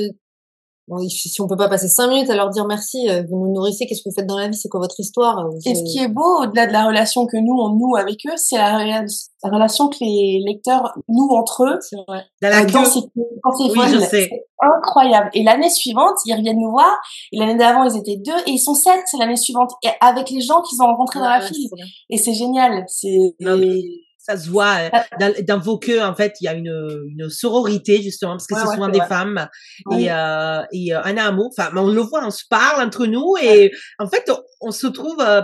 bon, 0.88 0.98
si 1.08 1.40
on 1.40 1.46
peut 1.46 1.56
pas 1.56 1.68
passer 1.68 1.88
cinq 1.88 2.08
minutes 2.08 2.30
à 2.30 2.36
leur 2.36 2.50
dire 2.50 2.66
merci, 2.66 3.08
euh, 3.08 3.22
vous 3.28 3.38
nous 3.46 3.52
nourrissez, 3.52 3.86
qu'est-ce 3.86 4.02
que 4.02 4.08
vous 4.10 4.14
faites 4.14 4.26
dans 4.26 4.38
la 4.38 4.48
vie, 4.48 4.56
c'est 4.56 4.68
quoi 4.68 4.80
votre 4.80 4.98
histoire? 5.00 5.38
euh, 5.46 5.50
Et 5.66 5.74
ce 5.74 5.82
qui 5.84 5.98
est 5.98 6.08
beau, 6.08 6.42
au-delà 6.42 6.66
de 6.66 6.72
la 6.72 6.86
relation 6.86 7.26
que 7.26 7.36
nous, 7.36 7.54
on 7.54 7.70
noue 7.70 7.96
avec 7.96 8.18
eux, 8.26 8.36
c'est 8.36 8.56
la, 8.56 8.78
rela- 8.78 9.28
la 9.42 9.50
relation 9.50 9.88
que 9.88 9.96
les 10.00 10.42
lecteurs 10.46 10.92
nouent 11.08 11.34
entre 11.36 11.64
eux. 11.64 11.78
c'est 11.80 11.96
vrai. 12.08 12.24
dans 12.42 12.48
la 12.48 12.60
euh, 12.62 12.66
dans 12.66 12.82
queue. 12.82 12.84
ces, 12.90 13.00
dans 13.44 13.52
ces 13.52 13.78
Oui, 13.78 13.86
films. 13.88 14.06
C'est 14.10 14.30
incroyable. 14.60 15.30
Et 15.34 15.42
l'année 15.42 15.68
suivante, 15.70 16.14
ils 16.26 16.34
reviennent 16.34 16.58
nous 16.60 16.70
voir. 16.70 16.96
Et 17.32 17.38
l'année 17.38 17.56
d'avant, 17.56 17.84
ils 17.84 17.96
étaient 17.98 18.16
deux. 18.16 18.38
Et 18.46 18.52
ils 18.52 18.58
sont 18.58 18.74
sept 18.74 19.04
l'année 19.18 19.36
suivante. 19.36 19.72
Et 19.82 19.88
avec 20.00 20.30
les 20.30 20.40
gens 20.40 20.62
qu'ils 20.62 20.80
ont 20.80 20.86
rencontrés 20.86 21.18
dans 21.18 21.28
la 21.28 21.40
Ouais, 21.40 21.46
file. 21.46 21.68
Et 22.10 22.16
c'est 22.18 22.32
génial. 22.34 22.84
C'est, 22.88 23.34
Non, 23.40 23.56
mais 23.58 23.80
ça 24.26 24.36
se 24.36 24.48
voit 24.48 24.74
euh, 24.80 24.88
Ah. 24.92 25.04
dans, 25.20 25.34
dans 25.46 25.58
vos 25.58 25.78
queues 25.78 26.02
en 26.02 26.14
fait 26.14 26.34
il 26.40 26.44
y 26.44 26.48
a 26.48 26.54
une, 26.54 26.74
une 27.08 27.28
sororité 27.28 28.02
justement 28.02 28.32
parce 28.32 28.46
que 28.46 28.54
Ouais, 28.54 28.60
c'est 28.62 28.68
ouais, 28.68 28.74
souvent 28.74 28.88
des 28.88 28.98
vrai. 28.98 29.08
femmes 29.08 29.48
Oui. 29.86 30.04
et 30.04 30.10
euh, 30.12 30.62
et 30.72 30.94
euh, 30.94 31.02
un 31.02 31.16
amour 31.16 31.50
enfin 31.56 31.70
on 31.76 31.90
le 31.90 32.00
voit 32.00 32.24
on 32.26 32.30
se 32.30 32.44
parle 32.48 32.82
entre 32.86 33.06
nous 33.06 33.34
et 33.42 33.70
en 33.98 34.06
fait 34.08 34.24
on, 34.30 34.38
on 34.68 34.70
se 34.70 34.86
trouve 34.86 35.20
euh, 35.20 35.42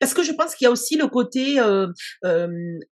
parce 0.00 0.14
que 0.14 0.22
je 0.22 0.32
pense 0.32 0.54
qu'il 0.54 0.64
y 0.64 0.68
a 0.68 0.70
aussi 0.70 0.96
le 0.96 1.06
côté 1.08 1.60
euh, 1.60 1.86
euh, 2.24 2.48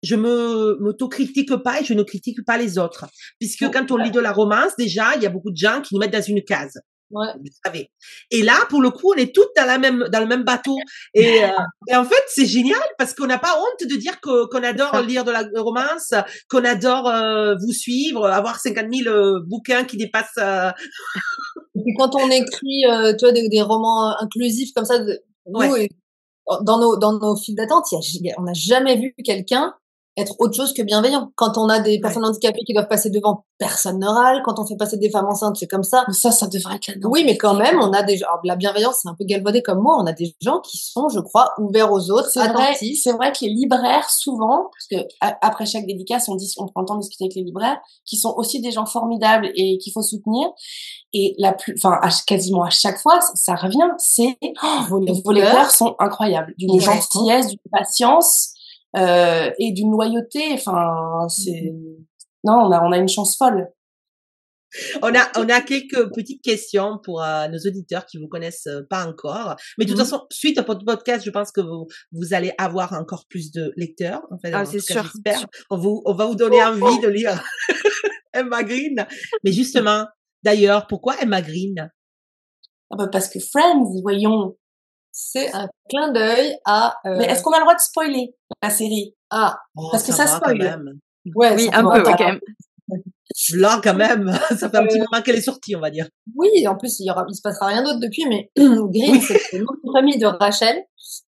je 0.03 0.17
me 0.17 0.77
m'autocritique 0.81 1.55
pas 1.57 1.81
et 1.81 1.85
je 1.85 1.95
ne 1.95 2.03
critique 2.03 2.45
pas 2.45 2.57
les 2.57 2.79
autres 2.79 3.07
puisque 3.39 3.71
quand 3.73 3.91
on 3.91 3.97
lit 3.97 4.11
de 4.11 4.21
la 4.21 4.33
romance 4.33 4.73
déjà 4.79 5.15
il 5.17 5.23
y 5.23 5.27
a 5.27 5.31
beaucoup 5.31 5.51
de 5.51 5.57
gens 5.57 5.81
qui 5.83 5.95
nous 5.95 6.01
mettent 6.01 6.13
dans 6.13 6.23
une 6.23 6.43
case 6.43 6.79
Ouais. 7.11 7.29
vous 7.39 7.49
savez. 7.65 7.91
Et 8.31 8.43
là, 8.43 8.55
pour 8.69 8.83
le 8.83 8.91
coup, 8.91 9.13
on 9.15 9.19
est 9.19 9.35
toutes 9.35 9.49
dans 9.57 9.65
la 9.67 9.79
même 9.79 10.09
dans 10.13 10.21
le 10.21 10.27
même 10.27 10.45
bateau. 10.45 10.77
Et, 11.15 11.43
euh, 11.43 11.49
et 11.89 11.97
en 11.97 12.05
fait, 12.05 12.23
c'est 12.29 12.47
génial 12.47 12.79
parce 12.99 13.15
qu'on 13.15 13.27
n'a 13.27 13.39
pas 13.39 13.59
honte 13.59 13.89
de 13.89 13.97
dire 13.97 14.21
qu'on 14.21 14.63
adore 14.63 15.01
lire 15.03 15.25
de 15.25 15.31
la 15.31 15.45
romance, 15.57 16.13
qu'on 16.51 16.65
adore 16.65 17.09
euh, 17.09 17.55
vous 17.61 17.73
suivre, 17.73 18.27
avoir 18.27 18.61
50 18.61 18.87
000 18.93 19.09
euh, 19.09 19.41
bouquins 19.47 19.85
qui 19.85 19.97
dépassent. 19.97 20.29
euh, 20.39 20.71
Et 21.77 21.83
puis 21.83 21.95
quand 21.99 22.15
on 22.15 22.31
écrit, 22.31 22.85
tu 23.19 23.25
vois, 23.25 23.33
des, 23.33 23.49
des 23.49 23.63
romans 23.63 24.15
inclusifs 24.21 24.71
comme 24.75 24.85
ça, 24.85 24.99
nous, 24.99 25.87
dans 26.63 26.79
nos 26.79 26.97
dans 26.97 27.19
nos 27.19 27.37
files 27.37 27.55
d'attente, 27.55 27.85
on 28.39 28.43
n'a 28.43 28.53
jamais 28.55 28.97
vu 28.97 29.15
quelqu'un 29.25 29.75
être 30.19 30.35
autre 30.39 30.55
chose 30.55 30.73
que 30.75 30.83
bienveillant. 30.83 31.31
Quand 31.37 31.57
on 31.57 31.69
a 31.69 31.81
des 31.81 32.01
personnes 32.01 32.25
handicapées 32.25 32.63
qui 32.67 32.75
doivent 32.75 32.89
passer 32.89 33.11
devant, 33.11 33.45
personne 33.59 33.99
ne 33.99 34.07
râle. 34.07 34.43
Quand 34.45 34.59
on 34.59 34.67
fait 34.67 34.77
passer 34.77 34.97
des 34.97 35.11
femmes 35.11 35.27
enceintes, 35.27 35.57
c'est 35.57 35.67
comme 35.67 35.83
ça. 35.83 36.05
ça, 36.11 36.31
ça 36.31 36.47
devrait 36.47 36.77
être 36.77 36.89
là-dedans. 36.89 37.09
Oui, 37.11 37.23
mais 37.25 37.37
quand 37.37 37.55
même, 37.55 37.79
on 37.81 37.93
a 37.93 38.03
des 38.03 38.23
alors, 38.23 38.41
la 38.45 38.57
bienveillance, 38.57 39.01
c'est 39.03 39.09
un 39.09 39.15
peu 39.15 39.25
galvaudé 39.25 39.63
comme 39.63 39.81
mot. 39.81 39.93
On 39.93 40.07
a 40.07 40.13
des 40.13 40.35
gens 40.41 40.61
qui 40.61 40.79
sont, 40.79 41.09
je 41.09 41.21
crois, 41.21 41.51
ouverts 41.59 41.93
aux 41.93 42.11
autres, 42.11 42.29
C'est 42.31 42.49
vrai, 42.49 42.71
attentifs. 42.71 43.01
c'est 43.03 43.13
vrai 43.13 43.33
que 43.33 43.39
les 43.43 43.51
libraires, 43.51 44.09
souvent, 44.11 44.71
parce 44.73 44.87
que 44.91 45.09
après 45.21 45.67
chaque 45.67 45.87
dédicace, 45.87 46.29
on 46.29 46.37
dit, 46.37 46.53
on 46.59 46.67
prend 46.67 46.81
le 46.83 46.87
temps 46.87 46.97
de 46.97 47.01
discuter 47.01 47.25
avec 47.25 47.35
les 47.35 47.43
libraires, 47.43 47.79
qui 48.05 48.17
sont 48.17 48.35
aussi 48.37 48.61
des 48.61 48.71
gens 48.71 48.87
formidables 48.87 49.51
et 49.55 49.79
qu'il 49.79 49.93
faut 49.93 50.03
soutenir. 50.03 50.49
Et 51.13 51.35
la 51.39 51.53
plus, 51.53 51.75
enfin, 51.83 51.99
quasiment 52.27 52.65
à 52.65 52.71
chaque 52.71 52.99
fois, 52.99 53.21
ça, 53.21 53.33
ça 53.35 53.55
revient, 53.55 53.89
c'est, 53.99 54.37
oh, 54.63 55.01
vos, 55.25 55.33
lecteurs 55.33 55.71
sont 55.71 55.95
incroyables. 55.99 56.55
D'une 56.59 56.81
gentillesse, 56.81 57.49
d'une 57.49 57.59
patience, 57.73 58.53
euh, 58.97 59.51
et 59.59 59.73
d'une 59.73 59.91
loyauté. 59.91 60.41
Enfin, 60.53 61.27
c'est, 61.29 61.73
non, 62.45 62.55
on 62.55 62.73
a, 62.73 62.83
on 62.85 62.93
a 62.93 62.99
une 62.99 63.09
chance 63.09 63.37
folle. 63.37 63.69
On 65.01 65.15
a 65.15 65.27
on 65.39 65.49
a 65.49 65.63
quelques 65.63 66.13
petites 66.13 66.43
questions 66.45 66.99
pour 67.03 67.23
euh, 67.23 67.49
nos 67.49 67.57
auditeurs 67.59 68.05
qui 68.05 68.19
vous 68.19 68.29
connaissent 68.29 68.67
euh, 68.67 68.83
pas 68.91 69.07
encore. 69.07 69.57
Mais 69.79 69.87
de 69.87 69.91
toute 69.93 69.99
Mhm. 69.99 70.05
façon, 70.05 70.27
suite 70.31 70.59
à 70.59 70.63
votre 70.63 70.85
podcast, 70.85 71.25
je 71.25 71.31
pense 71.31 71.51
que 71.53 71.63
vous 71.63 71.87
vous 72.13 72.35
allez 72.35 72.53
avoir 72.59 72.93
encore 72.93 73.25
plus 73.31 73.51
de 73.51 73.73
lecteurs. 73.77 74.21
En 74.31 74.39
fait, 74.39 74.53
Ah, 74.53 74.67
c'est 74.67 74.81
cas, 74.81 75.03
sûr. 75.03 75.47
On 75.71 75.79
vous 75.79 76.03
on 76.05 76.13
va 76.13 76.27
vous 76.27 76.35
donner 76.35 76.63
envie 76.63 77.01
de 77.01 77.09
lire 77.09 77.43
Emma 78.35 78.63
Green. 78.63 79.07
Mais 79.43 79.53
justement, 79.53 80.05
d'ailleurs, 80.43 80.87
pourquoi 80.87 81.15
Emma 81.19 81.41
Green? 81.41 81.91
Ah 82.91 82.97
bah, 82.97 83.09
parce 83.11 83.29
que 83.31 83.39
Friends, 83.41 83.87
voyons. 84.03 84.55
C'est 85.13 85.53
un 85.55 85.69
clin 85.89 86.13
d'œil 86.13 86.57
à. 86.65 86.97
euh, 87.07 87.17
Mais 87.19 87.25
est-ce 87.27 87.43
qu'on 87.43 87.53
a 87.53 87.59
le 87.59 87.63
droit 87.65 87.75
de 87.75 87.81
spoiler 87.81 88.35
la 88.63 88.71
série? 88.71 89.15
ah, 89.31 89.59
Oh, 89.77 89.89
Parce 89.91 90.05
que 90.05 90.13
ça 90.13 90.25
va, 90.25 90.37
spoil. 90.37 90.59
quand 90.59 90.65
même. 90.65 90.85
ouais, 91.35 91.55
Oui, 91.55 91.65
ça 91.73 91.79
un 91.79 91.83
peut- 91.91 92.03
peu, 92.03 92.11
quand 92.17 92.19
même. 92.25 92.41
Là, 93.55 93.81
quand 93.85 93.95
même, 93.95 94.33
ça 94.51 94.71
fait 94.71 94.77
un 94.77 94.87
petit 94.87 94.99
moment 94.99 95.23
qu'elle 95.23 95.37
est 95.37 95.43
sortie, 95.43 95.77
on 95.77 95.81
va 95.81 95.91
dire. 95.91 96.09
Oui, 96.35 96.49
en 96.67 96.77
plus, 96.77 96.99
il 97.01 97.07
y 97.07 97.11
aura, 97.11 97.25
il 97.29 97.35
se 97.35 97.43
passera 97.43 97.67
rien 97.67 97.83
d'autre 97.83 98.01
depuis, 98.01 98.25
mais 98.27 98.51
Green, 98.57 99.21
c'est 99.21 99.53
le 99.53 99.59
nom 99.61 99.73
de 99.85 99.93
famille 99.93 100.19
de 100.19 100.27
Rachel. 100.27 100.83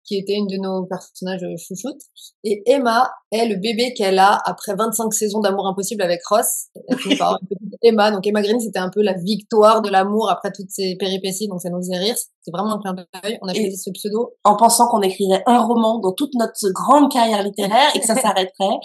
Qui 0.04 0.16
était 0.16 0.34
une 0.34 0.46
de 0.46 0.56
nos 0.56 0.84
personnages 0.86 1.42
euh, 1.42 1.56
chouchoutes. 1.56 2.02
Et 2.44 2.62
Emma 2.66 3.10
est 3.32 3.46
le 3.46 3.56
bébé 3.56 3.94
qu'elle 3.94 4.18
a 4.18 4.40
après 4.44 4.74
25 4.74 5.12
saisons 5.12 5.40
d'amour 5.40 5.66
impossible 5.66 6.02
avec 6.02 6.20
Ross. 6.26 6.66
Elle 6.88 6.98
finit 6.98 7.16
par 7.16 7.28
avoir 7.28 7.40
une 7.42 7.48
petite 7.48 7.78
Emma. 7.82 8.10
Donc 8.10 8.26
Emma 8.26 8.42
Green, 8.42 8.60
c'était 8.60 8.78
un 8.78 8.90
peu 8.90 9.02
la 9.02 9.14
victoire 9.14 9.82
de 9.82 9.90
l'amour 9.90 10.30
après 10.30 10.52
toutes 10.52 10.70
ces 10.70 10.96
péripéties. 10.98 11.48
Donc 11.48 11.60
ça 11.60 11.70
nous 11.70 11.78
faisait 11.78 11.98
rire. 11.98 12.14
C'est 12.16 12.50
vraiment 12.50 12.74
un 12.74 12.78
clin 12.78 12.94
d'œil. 12.94 13.38
On 13.42 13.48
a 13.48 13.54
choisi 13.54 13.76
ce 13.76 13.90
pseudo. 13.90 14.34
en 14.44 14.56
pensant 14.56 14.88
qu'on 14.88 15.00
écrirait 15.00 15.42
un 15.46 15.60
roman 15.60 15.98
dans 15.98 16.12
toute 16.12 16.34
notre 16.34 16.54
grande 16.72 17.10
carrière 17.10 17.42
littéraire 17.42 17.90
et 17.94 18.00
que 18.00 18.06
ça 18.06 18.14
s'arrêterait. 18.20 18.76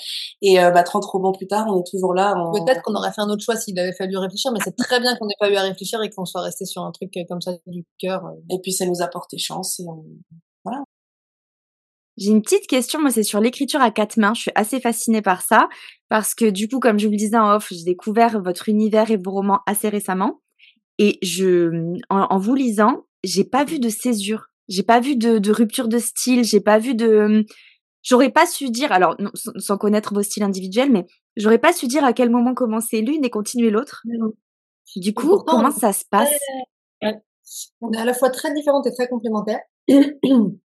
Et 0.42 0.60
euh, 0.64 0.72
bah, 0.72 0.84
30 0.84 1.04
romans 1.06 1.34
plus 1.34 1.48
tard, 1.48 1.66
on 1.70 1.80
est 1.80 1.90
toujours 1.90 2.14
là. 2.14 2.34
Peut-être 2.54 2.82
qu'on 2.84 2.96
aurait 2.96 3.12
fait 3.12 3.22
un 3.22 3.30
autre 3.30 3.44
choix 3.44 3.58
s'il 3.58 3.78
avait 3.80 3.94
fallu 3.94 4.18
réfléchir, 4.18 4.52
mais 4.54 4.60
c'est 4.64 4.76
très 4.76 5.00
bien 5.00 5.16
qu'on 5.18 5.26
n'ait 5.26 5.36
pas 5.40 5.50
eu 5.50 5.56
à 5.56 5.64
réfléchir 5.64 6.02
et 6.02 6.10
qu'on 6.10 6.26
soit 6.26 6.42
resté 6.42 6.66
sur 6.66 6.84
un 6.84 6.92
truc 6.92 7.16
euh, 7.18 7.24
comme 7.28 7.42
ça 7.42 7.52
du 7.68 7.86
cœur. 8.00 8.26
euh. 8.26 8.56
Et 8.56 8.60
puis 8.62 8.72
ça 8.72 8.86
nous 8.86 9.02
a 9.02 9.08
porté 9.08 9.38
chance. 9.38 9.80
Et 9.80 9.86
on... 9.88 10.04
J'ai 12.20 12.32
une 12.32 12.42
petite 12.42 12.68
question, 12.68 13.00
moi 13.00 13.12
c'est 13.12 13.24
sur 13.24 13.40
l'écriture 13.40 13.82
à 13.82 13.92
quatre 13.92 14.18
mains. 14.18 14.34
Je 14.36 14.42
suis 14.42 14.52
assez 14.56 14.82
fascinée 14.82 15.22
par 15.22 15.42
ça 15.42 15.70
parce 16.10 16.36
que 16.36 16.46
du 16.46 16.68
coup, 16.68 16.80
comme 16.80 17.00
je 17.00 17.06
vous 17.06 17.12
le 17.12 17.18
disais 17.18 17.38
en 17.38 17.56
off, 17.56 17.70
j'ai 17.72 17.86
découvert 17.86 18.42
votre 18.42 18.68
univers 18.68 19.10
et 19.10 19.18
vos 19.18 19.32
romans 19.32 19.62
assez 19.66 19.88
récemment. 19.88 20.42
Et 20.98 21.18
je, 21.22 21.96
en, 22.10 22.28
en 22.30 22.38
vous 22.38 22.56
lisant, 22.56 23.06
j'ai 23.24 23.46
pas 23.46 23.64
vu 23.64 23.80
de 23.80 23.88
césure, 23.88 24.48
j'ai 24.68 24.84
pas 24.84 25.00
vu 25.00 25.16
de, 25.16 25.40
de 25.40 25.52
rupture 25.52 25.88
de 25.88 25.98
style, 25.98 26.44
j'ai 26.44 26.60
pas 26.60 26.78
vu 26.78 26.94
de, 26.94 27.46
j'aurais 28.04 28.32
pas 28.32 28.46
su 28.46 28.70
dire, 28.70 28.92
alors 28.92 29.16
non, 29.20 29.32
sans, 29.34 29.78
connaître 29.78 30.14
vos 30.14 30.24
styles 30.24 30.44
individuels, 30.44 30.92
mais 30.92 31.06
j'aurais 31.38 31.58
pas 31.58 31.74
su 31.74 31.88
dire 31.88 32.04
à 32.04 32.14
quel 32.14 32.30
moment 32.30 32.54
commencer 32.54 33.02
l'une 33.02 33.24
et 33.24 33.30
continuer 33.30 33.70
l'autre. 33.70 34.04
Du 34.96 35.14
coup, 35.14 35.28
pourtant, 35.28 35.58
comment 35.58 35.72
ça 35.72 35.94
se 35.94 36.04
passe? 36.10 36.34
On 37.82 37.92
est 37.92 37.98
à 37.98 38.06
la 38.06 38.14
fois 38.14 38.30
très 38.30 38.54
différentes 38.54 38.88
et 38.88 38.94
très 38.94 39.08
complémentaires. 39.08 39.62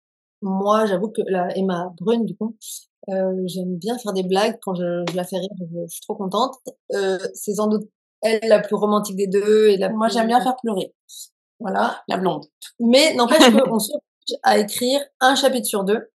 Moi, 0.42 0.86
j'avoue 0.86 1.08
que 1.08 1.22
la 1.26 1.56
Emma 1.56 1.92
Brune, 2.00 2.24
du 2.26 2.36
coup, 2.36 2.56
euh, 3.08 3.42
j'aime 3.46 3.76
bien 3.76 3.98
faire 3.98 4.12
des 4.12 4.22
blagues 4.24 4.58
quand 4.62 4.74
je, 4.74 5.04
je 5.10 5.16
la 5.16 5.24
fais 5.24 5.38
rire, 5.38 5.50
je, 5.58 5.64
je 5.86 5.92
suis 5.92 6.00
trop 6.02 6.14
contente. 6.16 6.54
Euh, 6.94 7.18
c'est 7.34 7.54
sans 7.54 7.68
doute 7.68 7.88
elle 8.22 8.40
la 8.48 8.60
plus 8.60 8.76
romantique 8.76 9.16
des 9.16 9.26
deux 9.26 9.68
et 9.68 9.76
la 9.76 9.88
Moi, 9.90 10.06
plus- 10.06 10.14
j'aime 10.14 10.28
bien 10.28 10.40
faire 10.40 10.54
pleurer. 10.62 10.94
Voilà. 11.60 12.02
La 12.08 12.16
blonde. 12.18 12.44
Mais 12.80 13.14
n'empêche 13.14 13.38
qu'on 13.68 13.78
s'oblige 13.80 14.38
à 14.44 14.58
écrire 14.58 15.00
un 15.20 15.34
chapitre 15.34 15.66
sur 15.66 15.84
deux 15.84 16.08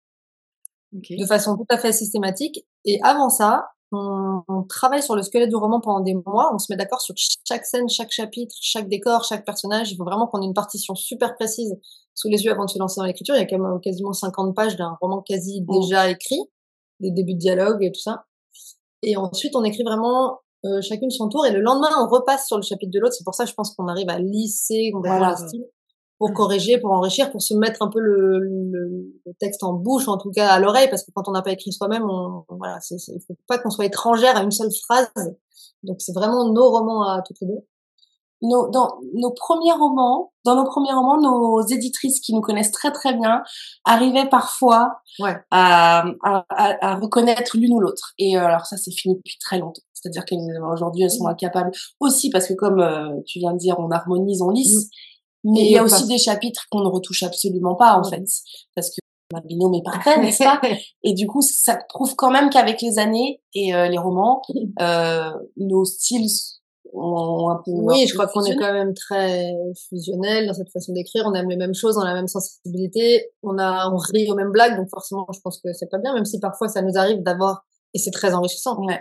Ok. 0.96 1.06
de 1.18 1.26
façon 1.26 1.56
tout 1.56 1.66
à 1.70 1.78
fait 1.78 1.92
systématique. 1.92 2.64
Et 2.84 3.00
avant 3.02 3.28
ça, 3.30 3.68
on, 3.92 4.42
on 4.48 4.62
travaille 4.64 5.02
sur 5.02 5.16
le 5.16 5.22
squelette 5.22 5.48
du 5.48 5.56
roman 5.56 5.80
pendant 5.80 6.00
des 6.00 6.14
mois. 6.26 6.50
On 6.54 6.58
se 6.58 6.66
met 6.70 6.76
d'accord 6.76 7.00
sur 7.00 7.14
chaque 7.16 7.64
scène, 7.66 7.88
chaque 7.88 8.10
chapitre, 8.12 8.54
chaque 8.60 8.88
décor, 8.88 9.24
chaque 9.24 9.44
personnage. 9.44 9.90
Il 9.92 9.96
faut 9.96 10.04
vraiment 10.04 10.26
qu'on 10.26 10.40
ait 10.42 10.46
une 10.46 10.54
partition 10.54 10.94
super 10.94 11.34
précise 11.36 11.74
sous 12.14 12.28
les 12.28 12.42
yeux 12.44 12.52
avant 12.52 12.64
de 12.64 12.70
se 12.70 12.78
lancer 12.78 13.00
dans 13.00 13.06
l'écriture. 13.06 13.34
Il 13.34 13.38
y 13.38 13.42
a 13.42 13.46
quand 13.46 13.58
même 13.58 13.80
quasiment 13.80 14.12
50 14.12 14.54
pages 14.54 14.76
d'un 14.76 14.96
roman 15.00 15.20
quasi 15.22 15.64
Oh. 15.68 15.80
déjà 15.80 16.08
écrit, 16.10 16.40
des 17.00 17.10
débuts 17.10 17.34
de 17.34 17.38
dialogue 17.38 17.82
et 17.82 17.90
tout 17.92 18.00
ça. 18.00 18.24
Et 19.02 19.16
ensuite, 19.16 19.54
on 19.56 19.64
écrit 19.64 19.82
vraiment 19.82 20.40
euh, 20.64 20.80
chacune 20.80 21.10
son 21.10 21.28
tour. 21.28 21.44
Et 21.44 21.50
le 21.50 21.60
lendemain, 21.60 21.90
on 22.00 22.08
repasse 22.08 22.46
sur 22.46 22.56
le 22.56 22.62
chapitre 22.62 22.90
de 22.92 22.98
l'autre. 23.00 23.14
C'est 23.14 23.24
pour 23.24 23.34
ça, 23.34 23.44
je 23.44 23.52
pense 23.52 23.74
qu'on 23.74 23.86
arrive 23.88 24.08
à 24.08 24.18
lisser 24.18 24.90
complètement 24.92 25.18
Voilà. 25.18 25.36
le 25.40 25.46
style 25.48 25.64
pour 26.18 26.32
corriger, 26.32 26.78
pour 26.78 26.92
enrichir, 26.92 27.30
pour 27.32 27.42
se 27.42 27.52
mettre 27.54 27.82
un 27.82 27.88
peu 27.88 27.98
le, 28.00 28.38
le, 28.38 29.12
le 29.26 29.32
texte 29.40 29.62
en 29.64 29.72
bouche, 29.74 30.06
en 30.08 30.16
tout 30.16 30.30
cas 30.30 30.48
à 30.48 30.60
l'oreille, 30.60 30.88
parce 30.88 31.02
que 31.02 31.10
quand 31.12 31.28
on 31.28 31.32
n'a 31.32 31.42
pas 31.42 31.50
écrit 31.50 31.72
soi-même, 31.72 32.04
on, 32.08 32.44
voilà, 32.48 32.78
c'est, 32.80 32.98
c'est- 32.98 33.12
il 33.12 33.20
faut 33.26 33.36
pas 33.48 33.58
qu'on 33.58 33.68
soit 33.68 33.84
étrangère 33.84 34.36
à 34.36 34.42
une 34.42 34.52
seule 34.52 34.70
phrase. 34.86 35.08
Donc 35.82 35.96
c'est 36.00 36.12
vraiment 36.14 36.50
nos 36.50 36.70
romans 36.70 37.02
à 37.02 37.20
toutes 37.26 37.40
les 37.40 37.48
deux. 37.48 37.58
Nos, 38.43 38.68
dans 38.68 38.89
nos 39.14 39.30
premiers 39.30 39.72
romans, 39.72 40.32
dans 40.45 40.55
nos 40.57 40.64
premiers 40.64 40.93
romans, 40.93 41.18
nos 41.20 41.66
éditrices 41.66 42.20
qui 42.20 42.35
nous 42.35 42.43
connaissent 42.43 42.72
très 42.72 42.93
très 42.93 43.14
bien 43.14 43.43
arrivaient 43.85 44.28
parfois 44.28 44.97
Ouais. 45.18 45.35
à, 45.51 46.05
à, 46.22 46.45
à- 46.51 46.95
reconnaître 46.97 47.57
l'une 47.57 47.72
ou 47.72 47.80
l'autre. 47.80 48.12
Et 48.18 48.37
euh, 48.37 48.45
alors 48.45 48.66
ça, 48.66 48.76
c'est 48.76 48.91
fini 48.91 49.14
depuis 49.16 49.37
très 49.41 49.59
longtemps. 49.59 49.80
C'est-à-dire 49.95 50.24
qu'aujourd'hui, 50.26 51.05
elles 51.05 51.11
sont 51.11 51.26
incapables 51.26 51.70
aussi 52.01 52.28
parce 52.28 52.47
que 52.47 52.53
comme 52.55 52.80
euh, 52.80 53.09
tu 53.26 53.39
viens 53.39 53.53
de 53.55 53.59
dire, 53.59 53.76
on 53.78 53.91
harmonise, 53.91 54.43
on 54.43 54.51
lisse. 54.51 54.89
Mais 55.45 55.61
Et 55.61 55.64
il 55.66 55.70
y 55.72 55.78
a 55.78 55.82
aussi 55.85 56.07
des 56.07 56.18
chapitres 56.18 56.64
qu'on 56.70 56.80
ne 56.80 56.89
retouche 56.89 57.22
absolument 57.22 57.74
pas 57.76 57.99
en 57.99 58.05
fait, 58.05 58.22
parce 58.74 58.89
que 58.91 58.97
ma 59.32 59.41
binôme 59.41 59.74
est 59.74 59.82
parfait, 59.85 60.18
n'est-ce 60.20 60.43
pas? 60.43 60.61
Et 61.03 61.14
du 61.14 61.26
coup, 61.26 61.41
ça 61.43 61.78
prouve 61.89 62.14
quand 62.16 62.30
même 62.30 62.51
qu'avec 62.51 62.82
les 62.82 62.99
années 62.99 63.41
et 63.55 63.74
euh, 63.74 63.89
les 63.89 63.99
romans, 63.99 64.43
euh, 64.82 65.30
nos 65.57 65.85
styles 65.85 66.28
ont 66.95 67.51
un 67.51 67.62
peu. 67.64 67.72
Oui, 67.72 68.07
je 68.07 68.14
crois 68.14 68.26
qu'on 68.28 68.45
est 68.45 68.57
quand 68.57 68.72
même 68.72 68.95
très 68.95 69.53
fusionnel 69.88 70.47
dans 70.47 70.55
cette 70.55 70.70
façon 70.70 70.92
d'écrire. 70.92 71.24
On 71.26 71.34
aime 71.34 71.49
les 71.49 71.57
mêmes 71.57 71.74
choses, 71.74 71.97
on 71.99 72.03
a 72.03 72.07
la 72.09 72.14
même 72.14 72.28
sensibilité, 72.28 73.30
on 73.42 73.59
a, 73.59 73.90
on 73.92 73.97
rit 73.97 74.30
aux 74.30 74.34
mêmes 74.34 74.53
blagues, 74.53 74.76
donc 74.76 74.88
forcément, 74.90 75.26
je 75.32 75.40
pense 75.40 75.61
que 75.61 75.72
c'est 75.72 75.90
pas 75.90 75.99
bien, 75.99 76.14
même 76.14 76.24
si 76.24 76.38
parfois 76.40 76.68
ça 76.68 76.82
nous 76.82 76.97
arrive 76.97 77.22
d'avoir, 77.22 77.64
et 77.95 77.99
c'est 77.99 78.11
très 78.11 78.34
enrichissant, 78.34 78.76
Ouais. 78.86 79.01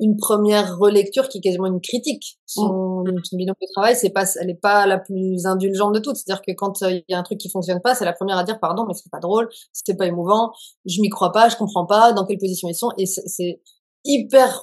une 0.00 0.16
première 0.16 0.78
relecture 0.78 1.28
qui 1.28 1.38
est 1.38 1.40
quasiment 1.40 1.66
une 1.66 1.80
critique. 1.80 2.38
Son, 2.46 3.04
son 3.24 3.36
binôme 3.36 3.56
de 3.60 3.66
travail, 3.74 3.96
c'est 3.96 4.10
pas, 4.10 4.24
elle 4.40 4.50
est 4.50 4.60
pas 4.60 4.86
la 4.86 4.98
plus 4.98 5.44
indulgente 5.44 5.92
de 5.94 5.98
toutes. 5.98 6.16
C'est-à-dire 6.16 6.42
que 6.46 6.52
quand 6.52 6.82
euh, 6.82 6.90
il 6.92 7.04
y 7.08 7.14
a 7.14 7.18
un 7.18 7.22
truc 7.24 7.38
qui 7.38 7.50
fonctionne 7.50 7.80
pas, 7.80 7.94
c'est 7.96 8.04
la 8.04 8.12
première 8.12 8.38
à 8.38 8.44
dire 8.44 8.60
pardon, 8.60 8.84
mais 8.86 8.94
c'est 8.94 9.10
pas 9.10 9.18
drôle, 9.18 9.48
c'est 9.72 9.96
pas 9.96 10.06
émouvant, 10.06 10.52
je 10.86 11.00
m'y 11.00 11.08
crois 11.08 11.32
pas, 11.32 11.48
je 11.48 11.56
comprends 11.56 11.84
pas 11.86 12.12
dans 12.12 12.24
quelle 12.26 12.38
position 12.38 12.68
ils 12.68 12.74
sont, 12.76 12.90
et 12.96 13.06
c'est 13.06 13.60
hyper 14.04 14.62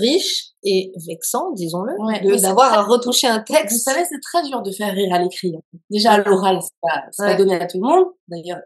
riche 0.00 0.48
et 0.62 0.92
vexant, 1.06 1.52
disons-le, 1.52 1.92
Ouais, 2.04 2.40
d'avoir 2.40 2.72
à 2.72 2.82
retoucher 2.82 3.26
un 3.28 3.38
Vous 3.46 3.54
texte. 3.54 3.82
savez, 3.84 4.04
c'est 4.04 4.20
très 4.20 4.42
dur 4.48 4.62
de 4.62 4.70
faire 4.72 4.92
rire 4.94 5.12
à 5.14 5.18
l'écrit. 5.18 5.54
hein. 5.56 5.78
Déjà, 5.90 6.12
à 6.12 6.18
l'oral, 6.18 6.58
c'est 6.62 6.70
pas, 6.80 7.02
c'est 7.12 7.22
pas 7.24 7.30
Ouais. 7.32 7.36
donné 7.36 7.54
à 7.60 7.66
tout 7.66 7.78
le 7.80 7.86
monde. 7.86 8.06
D'ailleurs, 8.28 8.58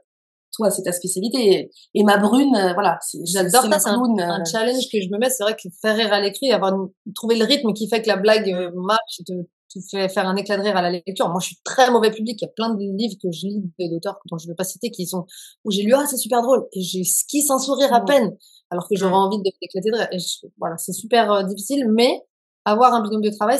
toi, 0.52 0.70
c'est 0.70 0.82
ta 0.82 0.92
spécialité. 0.92 1.70
Et 1.94 2.04
ma 2.04 2.16
brune, 2.16 2.54
euh, 2.56 2.72
voilà, 2.72 2.98
J'adore 3.24 3.62
ça, 3.64 3.78
c'est 3.78 3.88
un, 3.90 3.94
clown, 3.94 4.20
un 4.20 4.40
euh, 4.40 4.44
challenge 4.50 4.84
que 4.90 5.00
je 5.00 5.08
me 5.10 5.18
mets. 5.18 5.30
C'est 5.30 5.42
vrai 5.42 5.54
que 5.54 5.68
faire 5.82 5.96
rire 5.96 6.12
à 6.12 6.20
l'écrit, 6.20 6.50
avoir 6.52 6.74
une- 6.74 6.88
trouver 7.14 7.36
le 7.36 7.44
rythme 7.44 7.72
qui 7.74 7.88
fait 7.88 8.00
que 8.02 8.08
la 8.08 8.16
blague 8.16 8.50
euh, 8.50 8.70
marche, 8.74 9.20
te 9.68 9.78
fait 9.90 10.08
faire 10.08 10.26
un 10.26 10.36
éclat 10.36 10.56
de 10.56 10.62
rire 10.62 10.76
à 10.76 10.82
la 10.82 10.90
lecture. 10.90 11.28
Moi, 11.28 11.40
je 11.40 11.46
suis 11.48 11.58
très 11.64 11.90
mauvais 11.90 12.10
public. 12.10 12.40
Il 12.40 12.44
y 12.44 12.48
a 12.48 12.52
plein 12.52 12.74
de 12.74 12.80
livres 12.96 13.16
que 13.22 13.30
je 13.30 13.46
lis 13.46 13.62
d'auteurs 13.90 14.18
dont 14.30 14.38
je 14.38 14.46
ne 14.46 14.52
vais 14.52 14.56
pas 14.56 14.64
citer 14.64 14.90
qui 14.90 15.06
sont 15.06 15.26
où 15.64 15.70
j'ai 15.70 15.82
lu 15.82 15.92
ah 15.94 16.04
c'est 16.08 16.16
super 16.16 16.42
drôle 16.42 16.66
et 16.72 16.82
j'esquisse 16.82 17.50
un 17.50 17.58
sourire 17.58 17.92
à 17.94 18.04
peine 18.04 18.36
alors 18.70 18.88
que 18.88 18.96
j'aurais 18.96 19.14
envie 19.14 19.38
de 19.38 19.42
d'éclater 19.44 19.90
de 19.90 19.96
rire. 19.96 20.08
Et 20.12 20.18
je- 20.18 20.46
voilà, 20.58 20.76
c'est 20.78 20.92
super 20.92 21.30
euh, 21.32 21.42
difficile, 21.44 21.86
mais 21.90 22.20
avoir 22.64 22.94
un 22.94 23.02
binôme 23.02 23.22
de 23.22 23.30
travail, 23.30 23.58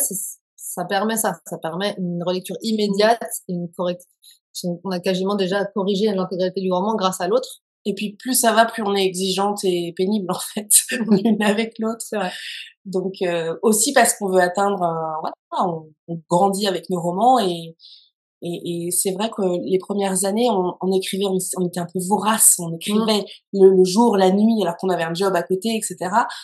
ça 0.56 0.84
permet 0.84 1.16
ça. 1.16 1.38
Ça 1.46 1.58
permet 1.58 1.94
une 1.98 2.22
relecture 2.24 2.56
immédiate, 2.62 3.20
et 3.48 3.52
une 3.52 3.70
correct. 3.72 4.02
On 4.84 4.90
a 4.90 4.98
quasiment 5.00 5.36
déjà 5.36 5.64
corrigé 5.66 6.06
l'intégralité 6.12 6.60
du 6.60 6.72
roman 6.72 6.94
grâce 6.96 7.20
à 7.20 7.28
l'autre. 7.28 7.60
Et 7.88 7.94
puis, 7.94 8.16
plus 8.18 8.34
ça 8.34 8.52
va, 8.52 8.66
plus 8.66 8.82
on 8.82 8.94
est 8.94 9.04
exigeante 9.04 9.60
et 9.64 9.94
pénible, 9.96 10.30
en 10.32 10.38
fait, 10.54 10.68
l'une 10.90 11.42
avec 11.42 11.74
l'autre. 11.78 12.04
Donc, 12.84 13.14
euh, 13.22 13.56
aussi 13.62 13.92
parce 13.92 14.14
qu'on 14.14 14.28
veut 14.28 14.40
atteindre, 14.40 14.82
un- 14.82 15.16
voilà, 15.20 15.34
on, 15.72 15.90
on 16.08 16.20
grandit 16.28 16.66
avec 16.66 16.90
nos 16.90 17.00
romans 17.00 17.38
et, 17.38 17.76
et, 18.42 18.86
et 18.86 18.90
c'est 18.90 19.12
vrai 19.12 19.30
que 19.30 19.42
les 19.64 19.78
premières 19.78 20.24
années, 20.24 20.48
on, 20.50 20.74
on 20.80 20.92
écrivait, 20.92 21.24
on, 21.26 21.38
on 21.58 21.66
était 21.66 21.80
un 21.80 21.86
peu 21.92 21.98
vorace, 22.08 22.56
on 22.58 22.74
écrivait 22.74 23.24
le, 23.52 23.70
le 23.70 23.84
jour, 23.84 24.16
la 24.16 24.30
nuit, 24.30 24.62
alors 24.62 24.76
qu'on 24.76 24.90
avait 24.90 25.02
un 25.02 25.14
job 25.14 25.34
à 25.34 25.42
côté, 25.42 25.70
etc. 25.76 25.96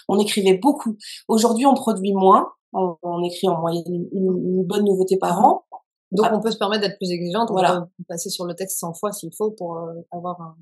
On 0.09 0.19
écrivait 0.19 0.59
beaucoup. 0.59 0.97
Aujourd'hui, 1.29 1.67
on 1.67 1.75
produit 1.75 2.13
moins, 2.15 2.49
on, 2.73 2.97
on 3.03 3.23
écrit 3.23 3.49
en 3.49 3.61
moyenne 3.61 3.85
une, 3.87 4.09
une 4.13 4.65
bonne 4.65 4.85
nouveauté 4.85 5.17
par 5.19 5.39
an. 5.45 5.65
Donc, 6.11 6.27
Ah. 6.31 6.35
on 6.37 6.41
peut 6.41 6.51
se 6.53 6.59
permettre 6.59 6.83
d'être 6.83 6.97
plus 6.99 7.11
exigeante. 7.11 7.51
On 7.51 7.55
Voilà. 7.55 7.83
peut 7.99 8.05
passer 8.09 8.29
sur 8.31 8.45
le 8.45 8.55
texte 8.55 8.79
100 8.81 8.95
fois 8.95 9.13
s'il 9.13 9.31
faut 9.37 9.51
pour 9.53 9.77
euh, 9.77 9.93
avoir 10.13 10.41
un... 10.41 10.57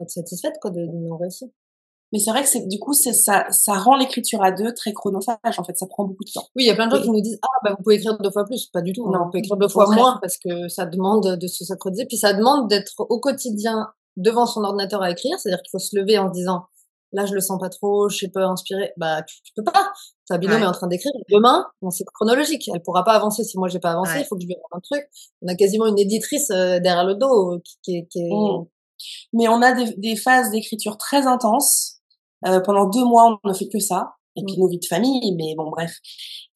être 0.00 0.10
satisfaite 0.10 0.54
quoi, 0.60 0.70
de, 0.70 0.80
de 0.80 1.08
nos 1.08 1.16
récits. 1.16 1.52
Mais 2.12 2.20
c'est 2.20 2.30
vrai 2.30 2.42
que 2.42 2.48
c'est, 2.48 2.68
du 2.68 2.78
coup, 2.78 2.92
c'est, 2.92 3.12
ça, 3.12 3.44
ça 3.50 3.72
rend 3.74 3.96
l'écriture 3.96 4.40
à 4.42 4.52
deux 4.52 4.72
très 4.72 4.92
chronophage, 4.92 5.58
en 5.58 5.64
fait, 5.64 5.76
ça 5.76 5.86
prend 5.88 6.04
beaucoup 6.04 6.22
de 6.24 6.30
temps. 6.32 6.46
Oui, 6.54 6.62
il 6.64 6.66
y 6.66 6.70
a 6.70 6.74
plein 6.74 6.86
de 6.86 6.94
gens 6.94 7.02
qui 7.02 7.10
nous 7.10 7.20
disent 7.20 7.38
Ah, 7.42 7.48
bah, 7.64 7.74
vous 7.76 7.82
pouvez 7.82 7.96
écrire 7.96 8.16
deux 8.18 8.30
fois 8.30 8.44
plus. 8.44 8.66
Pas 8.72 8.82
du 8.82 8.92
tout. 8.92 9.10
Non, 9.10 9.24
on 9.26 9.30
peut 9.30 9.38
écrire 9.38 9.56
deux 9.56 9.68
fois 9.68 9.86
moins 9.92 10.18
parce 10.20 10.36
que 10.38 10.68
ça 10.68 10.86
demande 10.86 11.26
de 11.40 11.46
se 11.48 11.64
synchroniser. 11.64 12.04
Puis 12.06 12.16
ça 12.18 12.32
demande 12.32 12.68
d'être 12.68 12.92
au 13.00 13.18
quotidien 13.18 13.88
devant 14.16 14.46
son 14.46 14.62
ordinateur 14.62 15.02
à 15.02 15.10
écrire. 15.10 15.36
C'est-à-dire 15.40 15.60
qu'il 15.62 15.70
faut 15.72 15.78
se 15.80 15.96
lever 15.98 16.16
en 16.18 16.28
se 16.28 16.34
disant 16.34 16.66
Là, 17.16 17.26
je 17.26 17.34
le 17.34 17.40
sens 17.40 17.60
pas 17.60 17.68
trop, 17.68 18.08
je 18.08 18.16
suis 18.16 18.28
pas 18.28 18.44
inspirée. 18.44 18.92
Bah, 18.96 19.22
tu, 19.22 19.40
tu 19.42 19.52
peux 19.56 19.62
pas. 19.64 19.92
Ta 20.28 20.36
binôme 20.38 20.56
Ouais. 20.58 20.62
est 20.64 20.66
en 20.68 20.72
train 20.72 20.88
d'écrire. 20.88 21.12
Demain, 21.30 21.64
bon, 21.82 21.90
c'est 21.90 22.04
chronologique. 22.12 22.68
Elle 22.74 22.82
pourra 22.82 23.02
pas 23.04 23.12
avancer 23.12 23.42
si 23.44 23.56
moi 23.58 23.68
j'ai 23.68 23.78
pas 23.80 23.92
avancé. 23.92 24.12
Il 24.14 24.18
Ouais. 24.18 24.24
faut 24.24 24.34
que 24.36 24.42
je 24.42 24.46
lui 24.48 24.54
rende 24.54 24.78
un 24.78 24.80
truc. 24.80 25.08
On 25.42 25.48
a 25.48 25.54
quasiment 25.56 25.86
une 25.86 25.98
éditrice 25.98 26.50
euh, 26.50 26.78
derrière 26.80 27.04
le 27.04 27.14
dos 27.14 27.54
euh, 27.54 27.58
qui, 27.64 27.78
qui 27.82 27.96
est, 27.96 28.06
qui 28.10 28.20
est- 28.20 28.30
Mm. 28.32 28.66
Mais 29.32 29.48
on 29.48 29.62
a 29.62 29.72
des, 29.72 29.94
des 29.96 30.16
phases 30.16 30.50
d'écriture 30.50 30.96
très 30.98 31.26
intenses. 31.26 31.96
Euh, 32.46 32.60
pendant 32.60 32.86
deux 32.88 33.04
mois, 33.04 33.38
on 33.44 33.48
ne 33.48 33.54
fait 33.54 33.68
que 33.68 33.78
ça. 33.78 34.14
Et 34.36 34.42
puis 34.44 34.56
Mm. 34.56 34.60
nos 34.62 34.68
vies 34.68 34.80
de 34.80 34.86
famille, 34.86 35.32
mais 35.36 35.54
bon, 35.56 35.70
bref. 35.70 35.92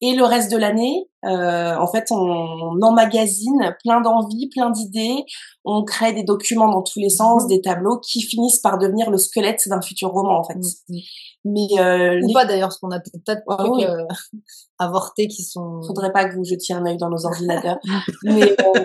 Et 0.01 0.15
le 0.17 0.25
reste 0.25 0.51
de 0.51 0.57
l'année, 0.57 1.09
euh, 1.25 1.77
en 1.77 1.87
fait, 1.87 2.07
on, 2.11 2.17
on 2.17 2.83
emmagasine 2.83 3.73
plein 3.85 4.01
d'envies, 4.01 4.49
plein 4.49 4.71
d'idées. 4.71 5.25
On 5.65 5.85
crée 5.85 6.13
des 6.13 6.25
documents 6.25 6.69
dans 6.69 6.83
tous 6.83 6.99
les 6.99 7.09
sens, 7.09 7.45
Mhm. 7.45 7.49
des 7.49 7.61
tableaux 7.61 8.01
qui 8.01 8.21
finissent 8.23 8.59
par 8.59 8.79
devenir 8.79 9.11
le 9.13 9.17
squelette 9.17 9.63
d'un 9.69 9.81
futur 9.81 10.11
roman, 10.11 10.41
en 10.41 10.43
fait. 10.45 10.57
Mm. 10.57 10.97
Mais 11.45 11.69
euh, 11.81 12.21
Ou 12.21 12.27
les- 12.27 12.33
pas 12.35 12.45
d'ailleurs, 12.47 12.69
parce 12.71 12.79
qu'on 12.79 12.91
a 12.91 12.99
peut-être 12.99 13.39
de 13.47 13.55
Ah 13.57 13.65
oui. 13.71 13.85
euh, 13.85 14.05
avortés 14.81 15.29
qui 15.29 15.45
sont. 15.45 15.81
faudrait 15.87 16.13
pas 16.13 16.29
que 16.29 16.35
vous 16.35 16.45
jetiez 16.45 16.75
un 16.75 16.85
œil 16.85 16.97
dans 16.97 17.11
nos 17.11 17.25
ordinateurs. 17.27 17.79
mais, 18.25 18.57
euh, 18.61 18.85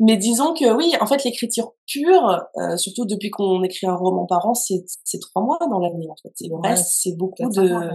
Mais 0.00 0.16
disons 0.16 0.54
que 0.54 0.72
oui, 0.76 0.92
en 1.00 1.06
fait, 1.06 1.24
l'écriture 1.24 1.72
pure, 1.86 2.40
euh, 2.56 2.76
surtout 2.76 3.04
depuis 3.04 3.30
qu'on 3.30 3.62
écrit 3.64 3.86
un 3.86 3.96
roman 3.96 4.26
par 4.26 4.46
an, 4.46 4.54
c'est 4.54 4.84
trois 5.20 5.42
mois 5.42 5.58
dans 5.60 5.80
l'année 5.80 6.06
en 6.08 6.14
fait. 6.22 6.32
Et 6.42 6.48
le 6.48 6.54
Ouais, 6.56 6.68
reste, 6.68 6.86
c'est 7.02 7.16
beaucoup 7.16 7.48
de 7.50 7.68
mois, 7.68 7.90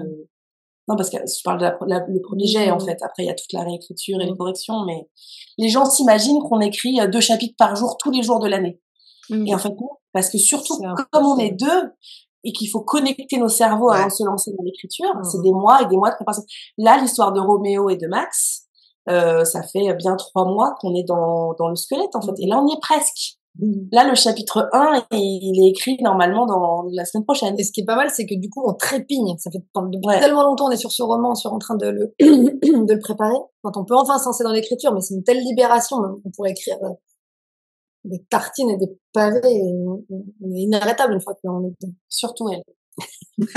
non 0.89 0.95
parce 0.97 1.09
que 1.09 1.15
je 1.17 1.41
parle 1.45 1.59
de 1.59 1.65
la- 1.87 2.05
le 2.07 2.21
premier 2.21 2.45
jet 2.45 2.69
en 2.71 2.79
fait. 2.79 2.97
Après, 3.01 3.23
il 3.23 3.27
y 3.27 3.29
a 3.29 3.33
toute 3.33 3.53
la 3.53 3.61
réécriture 3.63 4.19
et 4.19 4.25
les 4.25 4.31
Mhm. 4.31 4.37
corrections, 4.37 4.83
mais 4.85 5.07
les 5.57 5.69
gens 5.69 5.85
s'imaginent 5.85 6.41
qu'on 6.41 6.59
écrit 6.59 6.99
euh, 6.99 7.07
deux 7.07 7.21
chapitres 7.21 7.55
par 7.57 7.73
jour 7.77 7.95
tous 7.97 8.11
les 8.11 8.21
jours 8.21 8.39
de 8.39 8.49
l'année. 8.49 8.81
Mm. 9.29 9.47
Et 9.47 9.55
en 9.55 9.57
fait, 9.57 9.69
non, 9.69 9.89
parce 10.11 10.29
que 10.29 10.37
surtout 10.37 10.77
comme 11.11 11.25
on 11.25 11.37
est 11.37 11.51
deux 11.51 11.91
et 12.43 12.51
qu'il 12.51 12.67
faut 12.69 12.81
connecter 12.81 13.37
nos 13.37 13.47
cerveaux 13.47 13.89
Ouais. 13.91 13.95
avant 13.95 14.07
de 14.07 14.11
se 14.11 14.25
lancer 14.25 14.51
dans 14.57 14.63
l'écriture, 14.63 15.13
c'est 15.31 15.41
des 15.41 15.51
mois 15.53 15.81
et 15.83 15.85
des 15.85 15.95
mois 15.95 16.09
de 16.09 16.15
préparation. 16.15 16.43
Là, 16.77 16.97
l'histoire 17.01 17.31
de 17.31 17.39
Roméo 17.39 17.89
et 17.89 17.95
de 17.95 18.07
Max, 18.07 18.65
euh, 19.09 19.43
ça 19.45 19.61
fait 19.63 19.93
bien 19.95 20.15
trois 20.15 20.45
mois 20.45 20.75
qu'on 20.79 20.93
est 20.95 21.03
dans, 21.03 21.53
dans 21.59 21.67
le 21.69 21.75
squelette 21.75 22.15
en 22.15 22.21
fait. 22.21 22.31
Et 22.39 22.47
là, 22.47 22.59
on 22.61 22.67
y 22.67 22.73
est 22.73 22.79
presque. 22.81 23.37
Là, 23.91 24.03
le 24.09 24.15
chapitre 24.15 24.67
1, 24.73 25.05
il 25.11 25.63
est 25.63 25.69
écrit 25.69 25.95
normalement 26.01 26.47
dans 26.47 26.85
la 26.91 27.05
semaine 27.05 27.23
prochaine. 27.23 27.53
Et 27.59 27.63
ce 27.63 27.71
qui 27.71 27.81
est 27.81 27.85
pas 27.85 27.95
mal, 27.95 28.09
c'est 28.09 28.25
que 28.25 28.33
du 28.33 28.49
coup, 28.49 28.63
on 28.67 28.73
trépigne. 28.73 29.37
Ça 29.37 29.51
fait 29.51 29.59
Ouais. 30.03 30.19
tellement 30.19 30.41
longtemps, 30.43 30.69
on 30.69 30.71
est 30.71 30.77
sur 30.77 30.91
ce 30.91 31.03
roman, 31.03 31.35
sur 31.35 31.53
en 31.53 31.59
train 31.59 31.75
de 31.75 31.85
le, 31.87 32.15
de 32.19 32.93
le 32.93 32.99
préparer. 32.99 33.35
Quand 33.61 33.77
on 33.77 33.85
peut 33.85 33.95
enfin 33.95 34.17
se 34.17 34.25
lancer 34.25 34.43
dans 34.43 34.51
l'écriture, 34.51 34.91
mais 34.91 35.01
c'est 35.01 35.13
une 35.13 35.23
telle 35.23 35.37
libération, 35.43 35.97
on 36.25 36.31
pourrait 36.31 36.49
écrire 36.51 36.77
euh, 36.81 36.89
des 38.05 38.23
tartines 38.27 38.71
et 38.71 38.77
des 38.77 38.89
pavés. 39.13 39.39
et 39.45 39.61
on 39.61 40.03
est 40.55 40.61
inarrêtable 40.61 41.13
une 41.13 41.21
fois 41.21 41.35
qu'on 41.43 41.63
est. 41.67 41.75
Surtout 42.09 42.49
elle. 42.49 42.63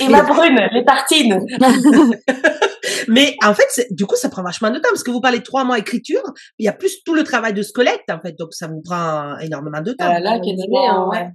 et 0.00 0.08
ma 0.08 0.22
brune, 0.22 0.58
les 0.72 0.84
tartines. 0.86 1.44
Mais 3.08 3.36
en 3.44 3.54
fait, 3.54 3.66
c'est- 3.70 3.88
du 3.92 4.06
coup, 4.06 4.16
ça 4.16 4.28
prend 4.28 4.42
vachement 4.42 4.70
de 4.70 4.76
temps 4.76 4.88
parce 4.90 5.02
que 5.02 5.10
vous 5.10 5.20
parlez 5.20 5.42
trois 5.42 5.64
mois 5.64 5.78
écriture. 5.78 6.22
Il 6.58 6.64
y 6.64 6.68
a 6.68 6.72
plus 6.72 7.02
tout 7.04 7.14
le 7.14 7.24
travail 7.24 7.52
de 7.54 7.62
squelette, 7.62 8.02
en 8.10 8.20
fait. 8.20 8.36
Donc, 8.38 8.52
ça 8.54 8.66
vous 8.68 8.80
prend 8.82 9.36
énormément 9.38 9.80
de 9.80 9.92
temps. 9.92 10.14
Euh, 10.14 10.18
là, 10.20 10.38
quasiment, 10.40 10.84
est, 10.84 10.88
hein, 10.88 11.08
ouais. 11.10 11.30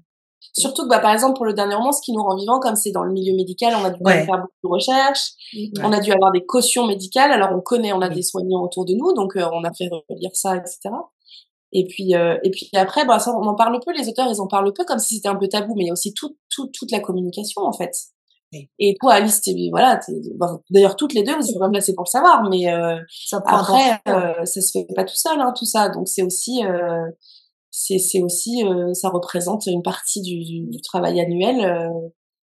Surtout 0.58 0.84
que, 0.84 0.90
bah, 0.90 1.00
par 1.00 1.12
exemple, 1.14 1.36
pour 1.36 1.46
le 1.46 1.54
dernier 1.54 1.76
roman, 1.76 1.92
ce 1.92 2.02
qui 2.02 2.14
nous 2.14 2.24
rend 2.24 2.36
vivant, 2.38 2.60
comme 2.60 2.76
c'est 2.76 2.92
dans 2.92 3.04
le 3.04 3.12
milieu 3.12 3.36
médical, 3.36 3.74
on 3.80 3.84
a 3.86 3.90
dû 3.90 4.00
Ouais. 4.04 4.26
faire 4.26 4.38
beaucoup 4.38 4.54
de 4.64 4.70
recherches. 4.70 5.32
Ouais. 5.54 5.70
On 5.84 5.92
a 5.92 6.00
dû 6.00 6.12
avoir 6.12 6.32
des 6.32 6.46
cautions 6.46 6.88
médicales. 6.88 7.32
Alors, 7.32 7.50
on 7.54 7.60
connaît, 7.62 7.92
on 7.94 8.02
a 8.02 8.10
des 8.10 8.22
soignants 8.24 8.64
autour 8.64 8.86
de 8.86 8.94
nous, 8.94 9.14
donc 9.14 9.36
euh, 9.36 9.46
on 9.52 9.64
a 9.64 9.72
fait 9.74 9.90
relire 10.10 10.32
ça, 10.34 10.56
etc. 10.56 10.90
Et 11.72 11.86
puis, 11.86 12.16
euh, 12.16 12.38
et 12.44 12.50
puis 12.50 12.68
après, 12.74 13.06
bah, 13.06 13.20
ça, 13.20 13.32
on 13.36 13.46
en 13.46 13.54
parle 13.56 13.80
peu. 13.86 13.92
Les 13.94 14.08
auteurs, 14.10 14.28
ils 14.32 14.42
en 14.42 14.48
parlent 14.48 14.74
peu, 14.74 14.86
comme 14.86 14.98
si 14.98 15.16
c'était 15.18 15.28
un 15.28 15.36
peu 15.36 15.48
tabou. 15.48 15.76
Mais 15.76 15.84
il 15.84 15.88
y 15.88 15.90
a 15.92 15.94
aussi 15.94 16.14
tout, 16.14 16.36
tout, 16.50 16.68
toute 16.74 16.92
la 16.92 17.00
communication, 17.00 17.62
en 17.64 17.74
fait. 17.74 17.92
Et 18.80 18.96
toi, 19.00 19.14
Alice, 19.14 19.42
t'es- 19.42 19.54
voilà. 19.72 20.00
bon, 20.38 20.60
D'ailleurs, 20.72 20.96
toutes 20.96 21.14
les 21.14 21.24
deux, 21.24 21.36
vous 21.36 21.50
êtes 21.50 21.60
pas 21.60 21.70
placées 21.70 21.94
pour 21.94 22.06
le 22.06 22.10
savoir, 22.10 22.44
mais 22.50 22.72
euh, 22.72 22.98
Ça 23.28 23.42
après, 23.46 23.94
fou. 24.08 24.14
euh, 24.14 24.46
ça 24.46 24.62
se 24.62 24.72
fait 24.72 24.88
pas 24.96 25.04
tout 25.04 25.16
seul, 25.16 25.40
hein, 25.40 25.54
tout 25.56 25.66
ça. 25.66 25.90
Donc 25.90 26.08
c'est 26.08 26.24
aussi, 26.24 26.66
euh, 26.66 27.06
c'est 27.72 28.22
aussi, 28.24 28.64
euh, 28.66 28.94
ça 28.94 29.10
représente 29.10 29.66
une 29.68 29.84
partie 29.84 30.22
du, 30.22 30.44
du, 30.44 30.66
du 30.68 30.82
travail 30.82 31.22
annuel 31.22 31.64
euh, 31.64 31.90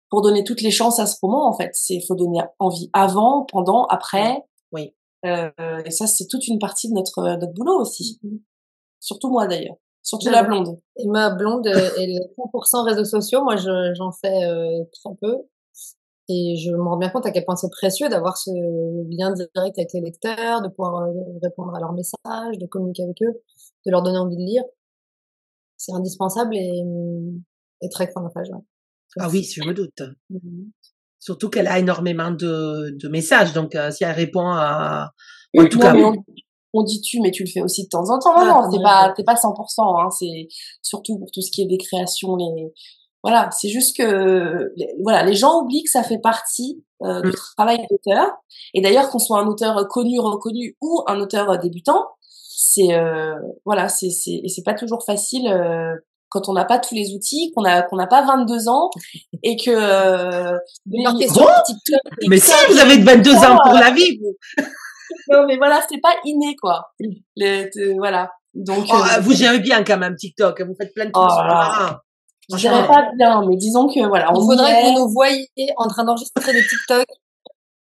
pour 0.09 0.21
donner 0.21 0.43
toutes 0.43 0.61
les 0.61 0.71
chances 0.71 0.99
à 0.99 1.05
ce 1.05 1.17
roman. 1.21 1.47
En 1.47 1.53
fait, 1.57 1.71
c'est 1.73 1.99
faut 2.07 2.15
donner 2.15 2.39
envie 2.59 2.89
avant, 2.93 3.45
pendant, 3.51 3.83
après. 3.85 4.43
Oui. 4.71 4.95
Euh, 5.25 5.49
et 5.85 5.91
ça, 5.91 6.07
c'est 6.07 6.27
toute 6.27 6.47
une 6.47 6.59
partie 6.59 6.87
de 6.89 6.93
notre 6.93 7.21
notre 7.23 7.53
boulot 7.53 7.77
aussi. 7.81 8.21
Surtout 9.01 9.29
moi 9.29 9.47
d'ailleurs. 9.47 9.75
Surtout 10.01 10.29
la 10.29 10.43
blonde. 10.43 10.79
Et 10.97 11.05
ma 11.07 11.29
blonde 11.29 11.67
euh, 11.67 11.89
est 11.97 12.07
le 12.07 12.19
100% 12.37 12.83
réseaux 12.85 13.03
sociaux. 13.03 13.43
Moi, 13.43 13.57
je- 13.57 13.93
j'en 13.95 14.11
fais 14.13 14.43
euh, 14.45 14.83
très 14.93 15.13
peu. 15.21 15.35
Et 16.29 16.55
je 16.57 16.71
me 16.71 16.83
rends 16.83 16.97
bien 16.97 17.09
compte 17.09 17.25
à 17.25 17.31
quel 17.31 17.43
point 17.43 17.55
c'est 17.55 17.71
précieux 17.71 18.07
d'avoir 18.07 18.37
ce 18.37 18.51
lien 19.17 19.33
direct 19.33 19.77
avec 19.79 19.89
les 19.93 20.01
lecteurs, 20.01 20.61
de 20.61 20.67
pouvoir 20.69 21.03
euh, 21.03 21.11
répondre 21.41 21.73
à 21.75 21.79
leurs 21.79 21.93
messages, 21.93 22.57
de 22.59 22.67
communiquer 22.67 23.03
avec 23.03 23.21
eux, 23.23 23.41
de 23.85 23.91
leur 23.91 24.03
donner 24.03 24.19
envie 24.19 24.35
de 24.37 24.41
lire. 24.43 24.63
C'est 25.77 25.93
indispensable 25.93 26.55
et, 26.55 26.83
et 27.81 27.89
très 27.89 28.07
chronophage. 28.09 28.49
ouais. 28.51 28.59
Ah 29.17 29.27
oui, 29.31 29.43
je 29.43 29.63
me 29.63 29.73
doute. 29.73 30.01
Mhm. 30.29 30.71
Surtout 31.17 31.49
qu'elle 31.49 31.67
a 31.67 31.79
énormément 31.79 32.31
de, 32.31 32.91
de 32.97 33.07
messages. 33.09 33.53
Donc, 33.53 33.75
euh, 33.75 33.89
si 33.91 34.03
elle 34.03 34.11
répond 34.15 34.45
à, 34.47 35.11
en 35.57 35.65
tout 35.65 35.77
Non, 35.79 35.83
cas, 35.83 35.93
mais 35.93 36.03
on, 36.03 36.13
on 36.73 36.83
dit 36.83 37.01
tu, 37.01 37.19
mais 37.21 37.31
tu 37.31 37.43
le 37.43 37.49
fais 37.49 37.61
aussi 37.61 37.83
de 37.85 37.89
temps 37.89 38.09
en 38.09 38.19
temps. 38.19 38.35
Non, 38.39 38.45
Ah, 38.45 38.45
non, 38.45 38.61
comme 38.69 38.71
t'es 38.77 38.83
pas, 38.83 39.13
t'es 39.15 39.23
pas 39.23 39.33
100%. 39.35 40.05
Hein, 40.05 40.09
c'est 40.11 40.47
surtout 40.81 41.17
pour 41.17 41.31
tout 41.31 41.41
ce 41.41 41.49
qui 41.51 41.63
est 41.63 41.65
des 41.65 41.77
créations, 41.79 42.35
les, 42.35 42.71
voilà, 43.23 43.49
c'est 43.51 43.69
juste 43.69 43.97
que, 43.97 44.71
voilà, 45.03 45.23
les 45.23 45.35
gens 45.35 45.61
oublient 45.61 45.83
que 45.83 45.89
ça 45.91 46.03
fait 46.03 46.19
partie 46.19 46.83
euh, 47.03 47.21
du 47.21 47.29
Mm. 47.29 47.33
travail 47.57 47.85
d'auteur. 47.89 48.31
Et 48.73 48.81
d'ailleurs, 48.81 49.09
qu'on 49.09 49.19
soit 49.19 49.39
un 49.39 49.47
auteur 49.47 49.87
connu, 49.87 50.19
reconnu 50.19 50.75
ou 50.81 51.01
un 51.07 51.19
auteur 51.19 51.57
débutant, 51.59 52.05
c'est, 52.21 52.93
euh, 52.93 53.35
voilà, 53.65 53.87
c'est, 53.89 54.09
c'est, 54.09 54.41
et 54.43 54.49
c'est 54.49 54.63
pas 54.63 54.73
toujours 54.73 55.03
facile. 55.05 55.47
euh, 55.47 55.93
quand 56.31 56.47
on 56.47 56.53
n'a 56.53 56.63
pas 56.65 56.77
tous 56.77 56.93
les 56.93 57.15
outils, 57.15 57.51
qu'on 57.55 57.63
a 57.63 57.81
qu'on 57.81 57.95
n'a 57.95 58.05
pas 58.05 58.21
22 58.23 58.67
ans 58.69 58.91
et 59.43 59.55
que 59.57 59.71
euh, 59.71 60.57
les-. 60.85 61.03
TikTok, 61.65 61.99
mais 62.27 62.37
si 62.37 62.51
vous 62.69 62.77
avez 62.77 62.97
22 63.01 63.33
ans 63.35 63.57
pour 63.63 63.73
la 63.73 63.89
vie, 63.89 64.19
vous, 64.19 64.35
non 65.31 65.45
mais 65.47 65.57
voilà 65.57 65.81
c'est 65.89 65.99
pas 65.99 66.13
inné 66.25 66.55
quoi 66.61 66.91
Le- 67.35 67.63
te- 67.71 67.97
voilà 67.97 68.29
donc 68.53 68.85
Oh, 68.91 68.95
euh, 68.95 69.19
vous 69.21 69.33
gérez 69.33 69.57
bien 69.59 69.83
quand 69.83 69.97
même 69.97 70.15
TikTok. 70.15 70.61
Vous 70.61 70.75
faites 70.79 70.93
plein 70.93 71.05
de 71.05 71.11
trucs 71.11 71.25
Oh 71.25 71.95
je 72.51 72.57
dirais 72.57 72.87
pas 72.87 73.11
bien 73.17 73.43
mais 73.47 73.55
disons 73.55 73.87
que 73.87 74.05
voilà 74.07 74.29
Il 74.33 74.37
on 74.37 74.41
faudrait 74.45 74.71
que 74.81 74.87
est. 74.87 74.91
vous 74.93 74.99
nous 74.99 75.09
voyiez 75.09 75.47
en 75.77 75.87
train 75.87 76.03
d'enregistrer 76.03 76.53
des 76.53 76.61
TikTok 76.67 77.05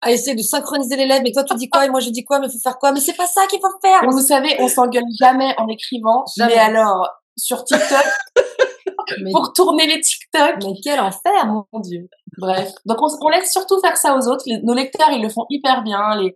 à 0.01 0.11
essayer 0.12 0.35
de 0.37 0.43
synchroniser 0.43 0.97
les 0.97 1.07
lèvres. 1.07 1.23
Mais 1.25 1.33
toi, 1.33 1.45
tu 1.45 1.55
dis 1.57 1.71
quoi 1.71 1.87
et 1.87 1.89
moi, 1.89 1.99
je 1.99 2.11
dis 2.11 2.25
quoi 2.25 2.39
Mais 2.39 2.51
faut 2.51 2.59
faire 2.62 2.79
quoi 2.79 2.93
Mais 2.93 3.01
c'est 3.01 3.17
pas 3.17 3.27
ça 3.27 3.41
qu'il 3.49 3.59
faut 3.59 3.69
faire. 3.83 4.03
Vous 4.11 4.21
savez 4.21 4.55
on 4.61 4.69
s'engueule 4.69 5.05
jamais 5.19 5.55
en 5.57 5.67
écrivant 5.69 6.25
Jamais. 6.37 6.55
mais 6.55 6.61
alors 6.61 7.09
sur 7.37 7.65
TikTok 7.65 8.05
Mais, 9.23 9.31
pour 9.33 9.53
tourner 9.53 9.87
les 9.87 10.01
TikTok 10.01 10.57
mais 10.62 10.73
quel 10.83 10.99
enfer 10.99 11.47
mon 11.47 11.81
dieu 11.81 12.09
bref 12.39 12.73
donc 12.87 12.97
on, 13.03 13.07
on 13.21 13.29
laisse 13.29 13.53
surtout 13.53 13.79
faire 13.81 13.97
ça 13.99 14.17
aux 14.17 14.29
autres 14.29 14.45
Les- 14.47 14.61
nos 14.62 14.73
lecteurs 14.73 15.11
ils 15.12 15.23
le 15.23 15.29
font 15.29 15.45
hyper 15.51 15.83
bien 15.83 16.17
les 16.21 16.33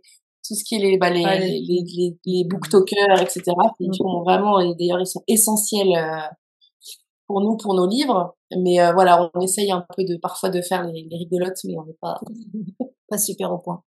tout 0.46 0.54
ce 0.54 0.62
qui 0.64 0.74
est 0.74 0.78
les 0.78 0.98
bah, 0.98 1.08
les, 1.08 1.24
Ouais, 1.24 1.38
les, 1.38 1.60
les- 1.60 1.84
les, 1.96 2.16
les 2.26 2.44
booktokers 2.44 3.22
etc 3.22 3.42
ils 3.80 3.90
font 3.96 4.22
vraiment 4.22 4.60
et 4.60 4.74
d'ailleurs 4.78 5.00
ils 5.00 5.06
sont 5.06 5.22
essentiels 5.28 5.94
euh, 5.96 6.18
pour 7.28 7.40
nous 7.42 7.56
pour 7.56 7.74
nos 7.74 7.86
livres 7.86 8.34
mais 8.56 8.80
euh, 8.80 8.92
voilà 8.92 9.30
on 9.34 9.40
essaye 9.40 9.70
un 9.70 9.84
peu 9.96 10.02
de 10.04 10.16
parfois 10.16 10.50
de 10.50 10.60
faire 10.62 10.82
les, 10.84 11.06
les 11.08 11.16
rigolotes 11.18 11.58
mais 11.64 11.74
on 11.78 11.84
n'est 11.84 11.98
pas 12.00 12.18
pas 13.08 13.18
super 13.18 13.52
au 13.52 13.58
point 13.58 13.82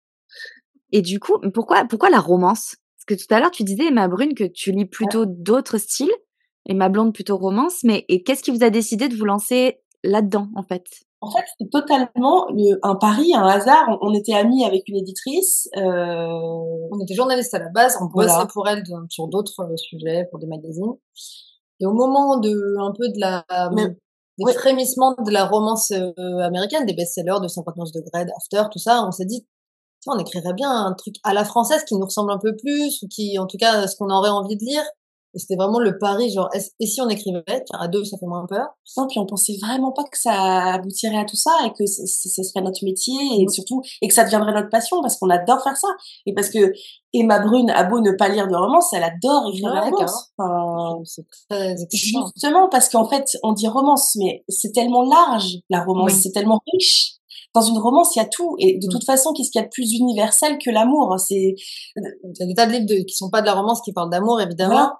Et 0.93 1.01
du 1.01 1.19
coup, 1.19 1.37
pourquoi, 1.53 1.85
pourquoi 1.85 2.09
la 2.09 2.19
romance? 2.19 2.75
Parce 2.97 3.05
que 3.19 3.25
tout 3.25 3.33
à 3.33 3.39
l'heure, 3.39 3.51
tu 3.51 3.63
disais, 3.63 3.85
Emma 3.87 4.07
Brune, 4.07 4.33
que 4.35 4.43
tu 4.43 4.71
lis 4.71 4.85
plutôt 4.85 5.25
d'autres 5.25 5.77
styles, 5.77 6.11
Emma 6.67 6.89
Blonde 6.89 7.13
plutôt 7.13 7.37
romance, 7.37 7.83
mais 7.83 8.03
et 8.09 8.23
qu'est-ce 8.23 8.43
qui 8.43 8.51
vous 8.51 8.63
a 8.63 8.69
décidé 8.69 9.07
de 9.09 9.15
vous 9.15 9.25
lancer 9.25 9.79
là-dedans, 10.03 10.47
en 10.55 10.63
fait? 10.63 10.83
En 11.21 11.31
fait, 11.31 11.43
c'était 11.57 11.69
totalement 11.69 12.45
le- 12.49 12.77
un 12.83 12.95
pari, 12.95 13.33
un 13.33 13.45
hasard. 13.45 13.85
On, 14.01 14.09
on 14.09 14.13
était 14.13 14.33
amis 14.33 14.65
avec 14.65 14.83
une 14.87 14.97
éditrice. 14.97 15.69
Euh, 15.77 16.27
On 16.93 16.99
était 17.03 17.13
journalistes 17.15 17.53
à 17.53 17.59
la 17.59 17.69
base, 17.69 17.95
on 18.01 18.05
bossait 18.05 18.27
Voilà. 18.27 18.47
pour 18.53 18.67
elle 18.67 18.83
de- 18.83 19.05
sur 19.09 19.27
d'autres 19.27 19.61
euh, 19.61 19.77
sujets, 19.77 20.25
pour 20.29 20.39
des 20.39 20.47
magazines. 20.47 20.93
Et 21.81 21.85
au 21.85 21.93
moment 21.93 22.37
de 22.37 22.77
un 22.79 22.91
peu 22.91 23.09
de 23.09 23.19
la 23.19 23.43
Mais- 23.73 23.97
des 24.37 24.45
ouais. 24.45 24.53
frémissements 24.53 25.13
de 25.25 25.31
la 25.31 25.45
romance 25.45 25.91
euh, 25.91 26.13
américaine, 26.39 26.85
des 26.85 26.93
best-sellers 26.93 27.39
de 27.41 27.47
59 27.47 27.91
degrés, 27.93 28.25
d'After, 28.25 28.69
tout 28.71 28.79
ça, 28.79 29.03
on 29.05 29.11
s'est 29.11 29.25
dit 29.25 29.45
on 30.07 30.17
écrirait 30.17 30.53
bien 30.53 30.71
un 30.71 30.93
truc 30.93 31.15
à 31.23 31.33
la 31.33 31.43
française 31.45 31.83
qui 31.83 31.95
nous 31.95 32.05
ressemble 32.05 32.31
un 32.31 32.39
peu 32.39 32.55
plus 32.55 33.01
ou 33.03 33.07
qui 33.07 33.37
en 33.37 33.45
tout 33.45 33.57
cas 33.57 33.85
ce 33.87 33.95
qu'on 33.95 34.09
aurait 34.09 34.29
envie 34.29 34.57
de 34.57 34.63
lire. 34.65 34.83
Et 35.33 35.39
c'était 35.39 35.55
vraiment 35.55 35.79
le 35.79 35.97
pari 35.97 36.29
genre 36.29 36.49
et 36.79 36.85
si 36.85 37.01
on 37.01 37.07
écrivait? 37.07 37.41
À 37.79 37.87
deux 37.87 38.03
ça 38.03 38.17
fait 38.17 38.25
moins 38.25 38.45
peur. 38.47 38.67
non, 38.97 39.07
puis 39.07 39.17
on 39.19 39.25
pensait 39.25 39.55
vraiment 39.61 39.91
pas 39.93 40.03
que 40.03 40.17
ça 40.17 40.73
aboutirait 40.73 41.17
à 41.19 41.25
tout 41.25 41.37
ça 41.37 41.51
et 41.65 41.69
que 41.71 41.85
ce, 41.85 42.05
serait 42.43 42.61
notre 42.61 42.83
métier 42.83 43.15
et 43.39 43.47
surtout 43.47 43.81
et 44.01 44.07
que 44.09 44.13
ça 44.13 44.23
deviendrait 44.25 44.53
notre 44.53 44.69
passion 44.69 45.01
parce 45.01 45.17
qu'on 45.17 45.29
adore 45.29 45.63
faire 45.63 45.77
ça 45.77 45.87
et 46.25 46.33
parce 46.33 46.49
que 46.49 46.73
Emma 47.13 47.39
Brune 47.39 47.69
a 47.69 47.83
beau 47.85 47.99
ne 48.01 48.11
pas 48.11 48.27
lire 48.29 48.47
de 48.47 48.55
romance, 48.55 48.91
elle 48.93 49.03
adore 49.03 49.49
écrire 49.53 49.69
Ouais, 49.69 49.75
la 49.75 49.81
romance. 49.81 50.31
Enfin, 50.37 50.99
C'est 51.05 51.25
très 51.49 51.81
excitant. 51.81 52.25
Justement, 52.35 52.69
parce 52.69 52.89
qu'en 52.89 53.07
fait, 53.07 53.25
on 53.43 53.53
dit 53.53 53.67
romance, 53.67 54.15
mais 54.17 54.43
c'est 54.49 54.71
tellement 54.71 55.03
large, 55.03 55.57
la 55.69 55.83
romance, 55.83 56.11
Oui. 56.13 56.19
c'est 56.21 56.31
tellement 56.31 56.61
riche. 56.73 57.13
Dans 57.53 57.61
une 57.61 57.77
romance, 57.79 58.15
il 58.15 58.19
y 58.19 58.21
a 58.21 58.25
tout. 58.29 58.55
Et 58.59 58.77
de 58.79 58.87
Mm. 58.87 58.91
toute 58.91 59.03
façon, 59.03 59.33
qu'est-ce 59.33 59.51
qu'il 59.51 59.59
y 59.59 59.63
a 59.63 59.67
de 59.67 59.71
plus 59.73 59.91
universel 59.91 60.57
que 60.57 60.69
l'amour? 60.69 61.15
C'est 61.19 61.55
Il 61.97 62.33
y 62.39 62.43
a 62.43 62.45
des 62.45 62.53
tas 62.53 62.65
de 62.65 62.71
livres 62.71 62.85
de- 62.85 63.03
qui 63.05 63.13
sont 63.13 63.29
pas 63.29 63.41
de 63.41 63.45
la 63.47 63.55
romance 63.55 63.81
qui 63.81 63.91
parlent 63.91 64.09
d'amour 64.09 64.39
évidemment. 64.39 64.71
Voilà. 64.73 64.93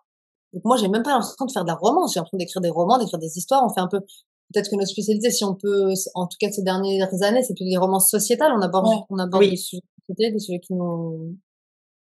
Donc 0.53 0.63
moi, 0.65 0.77
j'ai 0.77 0.87
même 0.89 1.03
pas 1.03 1.11
l'impression 1.11 1.45
de 1.45 1.51
faire 1.51 1.63
de 1.63 1.69
la 1.69 1.75
romance. 1.75 2.13
J'ai 2.13 2.19
l'impression 2.19 2.37
d'écrire 2.37 2.61
des 2.61 2.69
romans, 2.69 2.97
d'écrire 2.97 3.19
des 3.19 3.37
histoires. 3.37 3.63
On 3.65 3.73
fait 3.73 3.79
un 3.81 3.87
peu, 3.87 3.99
peut-être 4.01 4.69
que 4.69 4.75
notre 4.75 4.89
spécialité, 4.91 5.29
si 5.31 5.43
on 5.45 5.55
peut, 5.55 5.93
en 6.15 6.27
tout 6.27 6.37
cas 6.39 6.51
ces 6.51 6.63
dernières 6.63 7.09
années, 7.23 7.43
c'est 7.43 7.53
plus 7.53 7.65
des 7.69 7.77
romances 7.77 8.09
sociétales. 8.09 8.51
On 8.57 8.61
aborde, 8.61 8.87
Ouais. 8.87 8.95
on 9.09 9.17
aborde 9.17 9.43
Oui. 9.43 9.51
des 9.51 9.57
sujets 9.57 9.81
des 10.09 10.39
sujets 10.39 10.59
qui 10.59 10.73
nous, 10.73 11.37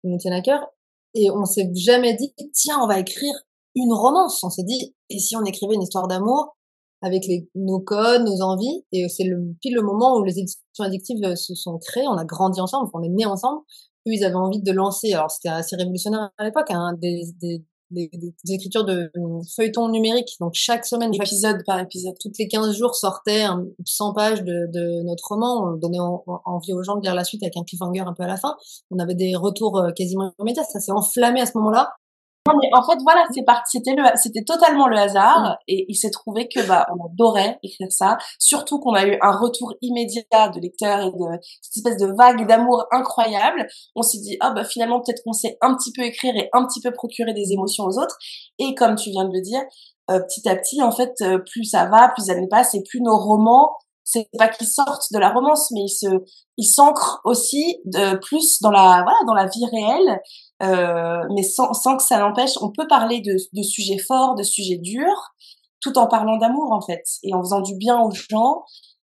qui 0.01 0.09
nous 0.09 0.17
tiennent 0.19 0.33
à 0.35 0.41
cœur. 0.41 0.61
Et 1.15 1.31
on 1.31 1.45
s'est 1.45 1.71
jamais 1.75 2.15
dit, 2.15 2.33
tiens, 2.55 2.79
on 2.83 2.87
va 2.87 2.99
écrire 2.99 3.35
une 3.75 3.93
romance. 3.93 4.43
On 4.43 4.51
s'est 4.51 4.63
dit, 4.65 4.95
et 5.11 5.19
si 5.19 5.37
on 5.37 5.45
écrivait 5.45 5.75
une 5.75 5.83
histoire 5.83 6.09
d'amour 6.09 6.57
avec 7.03 7.27
les, 7.27 7.49
nos 7.55 7.81
codes, 7.81 8.23
nos 8.23 8.41
envies? 8.43 8.85
Et 8.93 9.09
c'est 9.09 9.25
le, 9.25 9.55
pile 9.61 9.75
le 9.75 9.83
moment 9.83 10.17
où 10.17 10.25
les 10.25 10.39
éditions 10.39 10.61
addictives 10.79 11.23
euh, 11.25 11.35
se 11.37 11.55
sont 11.55 11.79
créées. 11.79 12.07
On 12.09 12.17
a 12.17 12.25
grandi 12.25 12.61
ensemble, 12.61 12.89
on 12.95 13.03
est 13.03 13.09
nés 13.09 13.27
ensemble. 13.27 13.61
qu'eux, 14.07 14.13
ils 14.13 14.25
avaient 14.25 14.35
envie 14.37 14.63
de 14.63 14.73
lancer, 14.73 15.13
alors 15.13 15.31
c'était 15.31 15.49
assez 15.51 15.77
révolutionnaire 15.77 16.31
à 16.39 16.45
l'époque, 16.45 16.71
hein, 16.71 16.95
des, 17.01 17.23
des, 17.41 17.63
des, 17.91 18.11
des 18.13 18.53
écritures 18.55 18.85
de 18.85 19.11
euh, 19.17 19.41
feuilletons 19.57 19.89
numériques. 19.89 20.37
Donc 20.41 20.53
chaque 20.55 20.85
semaine, 20.87 21.13
Épisode 21.15 21.63
par 21.67 21.79
épisode. 21.81 22.15
toutes 22.21 22.39
les 22.39 22.49
15 22.49 22.77
jours 22.77 22.95
sortait 22.95 23.43
un, 23.43 23.65
100 23.85 24.15
pages 24.15 24.43
de, 24.43 24.67
de 24.73 25.03
notre 25.03 25.25
roman. 25.29 25.65
On 25.73 25.77
donnait 25.77 25.99
en- 26.01 26.23
en- 26.27 26.41
envie 26.45 26.73
aux 26.73 26.83
gens 26.83 26.97
de 26.97 27.03
lire 27.03 27.15
la 27.15 27.25
suite 27.25 27.43
avec 27.43 27.57
un 27.57 27.65
cliffhanger 27.65 28.01
un 28.01 28.13
peu 28.15 28.23
à 28.23 28.27
la 28.27 28.37
fin. 28.37 28.57
On 28.91 28.99
avait 28.99 29.15
des 29.15 29.35
retours 29.37 29.79
euh, 29.79 29.91
quasiment 29.93 30.33
immédiats. 30.41 30.65
Ça 30.65 30.81
s'est 30.81 30.93
enflammé 30.93 31.41
à 31.41 31.47
ce 31.47 31.57
moment-là. 31.59 31.93
Non, 32.51 32.59
mais 32.61 32.69
en 32.73 32.83
fait, 32.83 32.99
voilà, 33.03 33.25
c'est 33.33 33.45
parti. 33.45 33.79
C'était 33.79 33.95
le, 33.95 34.05
c'était 34.17 34.45
totalement 34.45 34.89
le 34.89 34.97
hasard, 34.97 35.57
et 35.69 35.87
il 35.89 35.95
s'est 35.95 36.11
trouvé 36.11 36.49
que 36.49 36.67
bah, 36.67 36.87
on 36.91 37.07
adorait 37.07 37.59
écrire 37.63 37.91
ça. 37.91 38.19
Surtout 38.39 38.81
qu'on 38.81 38.95
a 38.95 39.07
eu 39.07 39.19
un 39.23 39.33
retour 39.33 39.75
immédiat 39.83 40.49
de 40.55 40.61
lecteurs 40.61 41.01
et 41.01 41.11
de 41.11 41.39
cette 41.61 41.77
espèce 41.77 41.97
de 41.97 42.13
vague 42.17 42.47
d'amour 42.47 42.87
incroyable. 42.91 43.67
On 43.95 44.03
s'est 44.03 44.19
dit, 44.19 44.37
ah 44.41 44.51
bah 44.51 44.65
finalement 44.65 45.01
peut-être 45.01 45.23
qu'on 45.25 45.33
sait 45.33 45.59
un 45.61 45.75
petit 45.75 45.93
peu 45.93 46.03
écrire 46.03 46.35
et 46.37 46.49
un 46.53 46.67
petit 46.67 46.81
peu 46.81 46.93
procurer 46.93 47.35
des 47.35 47.53
émotions 47.53 47.85
aux 47.85 47.99
autres. 47.99 48.17
Et 48.59 48.75
comme 48.75 48.97
tu 48.97 49.11
viens 49.11 49.25
de 49.25 49.33
le 49.33 49.41
dire, 49.41 49.61
euh, 50.11 50.21
petit 50.21 50.49
à 50.49 50.57
petit, 50.57 50.83
en 50.83 50.91
fait, 50.91 51.15
euh, 51.23 51.39
plus 51.39 51.65
ça 51.65 51.87
va, 51.87 52.09
plus 52.09 52.27
les 52.27 52.31
années 52.33 52.49
passent, 52.49 52.75
et 52.75 52.83
plus 52.83 53.01
nos 53.01 53.17
romans, 53.17 53.77
c'est 54.05 54.29
pas 54.37 54.49
qu'ils 54.49 54.67
sortent 54.67 55.13
de 55.13 55.19
la 55.19 55.31
romance, 55.31 55.71
mais 55.71 55.83
ils 55.83 55.89
se, 55.89 56.07
ils 56.57 56.65
s'ancrent 56.65 57.21
aussi 57.25 57.81
de, 57.85 58.17
plus 58.17 58.61
dans 58.61 58.73
la, 58.73 59.03
voilà, 59.05 59.19
dans 59.27 59.35
la 59.35 59.47
vie 59.47 59.67
réelle. 59.71 60.21
Euh, 60.63 61.23
mais 61.35 61.43
sans, 61.43 61.73
sans 61.73 61.97
que 61.97 62.03
ça 62.03 62.19
n'empêche, 62.19 62.53
on 62.61 62.71
peut 62.71 62.87
parler 62.87 63.21
de, 63.21 63.33
de 63.53 63.63
sujets 63.63 63.99
forts, 63.99 64.35
de 64.35 64.43
sujets 64.43 64.79
durs, 64.79 65.33
tout 65.81 65.97
en 65.99 66.07
parlant 66.07 66.37
d'amour 66.37 66.73
en 66.73 66.81
fait, 66.83 67.03
et 67.23 67.35
en 67.35 67.41
faisant 67.43 67.61
du 67.63 67.75
bien 67.77 67.99
aux 68.01 68.11
gens, 68.11 68.65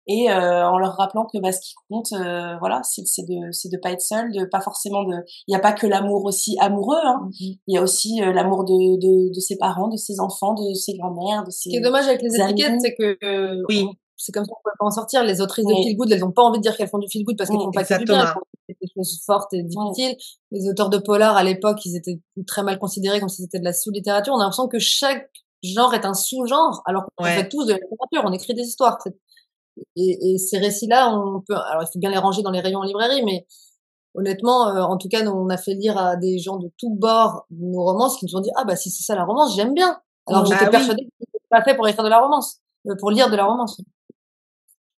et 0.08 0.32
euh, 0.32 0.68
en 0.68 0.78
leur 0.80 0.94
rappelant 0.96 1.26
que 1.32 1.38
bah, 1.40 1.52
ce 1.52 1.60
qui 1.62 1.74
compte, 1.90 2.12
euh, 2.14 2.58
voilà, 2.60 2.82
c'est 2.84 3.02
de 3.04 3.52
c'est 3.52 3.70
de 3.70 3.78
pas 3.78 3.92
être 3.92 4.02
seul, 4.02 4.32
de 4.32 4.46
pas 4.46 4.60
forcément 4.62 5.04
de, 5.04 5.14
il 5.48 5.52
n'y 5.52 5.56
a 5.56 5.60
pas 5.60 5.74
que 5.74 5.86
l'amour 5.86 6.26
aussi 6.26 6.58
amoureux, 6.60 6.98
hein. 7.04 7.30
il 7.40 7.60
y 7.68 7.78
a 7.78 7.82
aussi 7.84 8.22
euh, 8.22 8.32
l'amour 8.34 8.64
de, 8.64 8.74
de 9.00 9.34
de 9.34 9.40
ses 9.40 9.58
parents, 9.58 9.90
de 9.90 9.98
ses 9.98 10.20
enfants, 10.20 10.54
de 10.56 10.74
ses 10.74 10.94
grand-mères, 10.98 11.44
de 11.44 11.52
ses. 11.52 11.70
Ce 11.70 11.74
qui 11.74 11.78
est 11.78 11.82
dommage 11.82 12.08
avec 12.08 12.22
les 12.22 12.34
étiquettes, 12.36 12.80
c'est 12.82 12.96
que 12.96 13.18
euh, 13.24 13.62
Oui. 13.70 13.86
on- 13.88 13.94
c'est 14.22 14.32
comme 14.32 14.46
ça 14.46 14.52
qu'on 14.54 14.62
peut 14.70 14.76
pas 14.80 14.86
en 14.86 14.92
sortir. 14.92 15.24
Les 15.24 15.42
autrices 15.42 15.66
Oui. 15.66 15.76
de 15.76 15.84
feel 15.90 15.98
good, 15.98 16.12
elles 16.12 16.24
ont 16.24 16.32
pas 16.32 16.44
envie 16.44 16.60
de 16.60 16.64
dire 16.64 16.76
qu'elles 16.78 16.88
font 16.90 16.98
du 17.00 17.08
feel 17.10 17.24
good 17.26 17.38
parce 17.38 17.50
qu'elles 17.50 17.60
Oui, 17.60 17.66
font 17.66 17.72
pas 17.72 17.84
que 17.84 17.98
du 18.00 18.06
bien. 18.06 18.20
Elles 18.22 18.34
font 18.34 18.42
des 18.82 18.88
choses 18.96 19.22
fortes 19.26 19.54
et 19.54 19.64
difficiles. 19.64 20.16
Les 20.52 20.70
auteurs 20.70 20.90
de 20.90 20.98
polar 20.98 21.36
à 21.36 21.44
l'époque, 21.44 21.84
ils 21.86 21.96
étaient 21.96 22.20
très 22.48 22.64
mal 22.64 22.80
considérés 22.80 23.20
comme 23.20 23.30
si 23.30 23.42
c'était 23.42 23.60
de 23.60 23.66
la 23.66 23.74
sous-littérature. 23.74 24.34
On 24.34 24.40
a 24.40 24.44
l'impression 24.44 24.68
que 24.68 24.80
chaque 24.80 25.30
genre 25.64 25.94
est 25.94 26.06
un 26.06 26.14
sous-genre, 26.14 26.82
alors 26.86 27.04
qu'on 27.18 27.24
Ouais. 27.26 27.36
fait 27.36 27.50
tous 27.50 27.66
de 27.66 27.74
la 27.74 27.78
littérature. 27.80 28.22
On 28.26 28.34
écrit 28.34 28.54
des 28.54 28.64
histoires. 28.64 28.98
Et, 29.96 30.34
et 30.34 30.38
ces 30.38 30.58
récits-là, 30.58 31.16
on 31.18 31.42
peut, 31.42 31.56
alors 31.56 31.84
il 31.84 31.88
faut 31.92 32.00
bien 32.00 32.10
les 32.12 32.18
ranger 32.18 32.42
dans 32.44 32.52
les 32.52 32.60
rayons 32.60 32.80
en 32.80 32.84
librairie, 32.84 33.24
mais 33.24 33.46
honnêtement, 34.16 34.68
euh, 34.68 34.82
en 34.82 34.98
tout 34.98 35.08
cas, 35.08 35.24
nous, 35.24 35.32
on 35.32 35.50
a 35.50 35.58
fait 35.58 35.74
lire 35.74 35.98
à 35.98 36.16
des 36.18 36.40
gens 36.40 36.58
de 36.58 36.70
tous 36.78 36.90
bords 36.94 37.46
nos 37.52 37.84
romances 37.84 38.18
qui 38.18 38.26
nous 38.26 38.36
ont 38.36 38.42
dit, 38.42 38.50
ah 38.58 38.66
bah 38.66 38.76
si 38.76 38.90
c'est 38.90 39.04
ça 39.04 39.16
la 39.16 39.24
romance, 39.24 39.56
j'aime 39.56 39.74
bien. 39.74 39.98
Alors 40.28 40.44
Bah 40.44 40.50
j'étais 40.52 40.66
oui. 40.66 40.72
persuadée 40.72 41.04
que 41.06 41.10
c'était 41.20 41.40
pas 41.50 41.64
fait 41.64 41.76
pour 41.76 41.88
écrire 41.88 42.04
de 42.04 42.10
la 42.10 42.20
romance, 42.20 42.58
euh, 42.88 42.96
pour 43.00 43.12
lire 43.12 43.30
de 43.30 43.36
la 43.36 43.46
romance. 43.46 43.80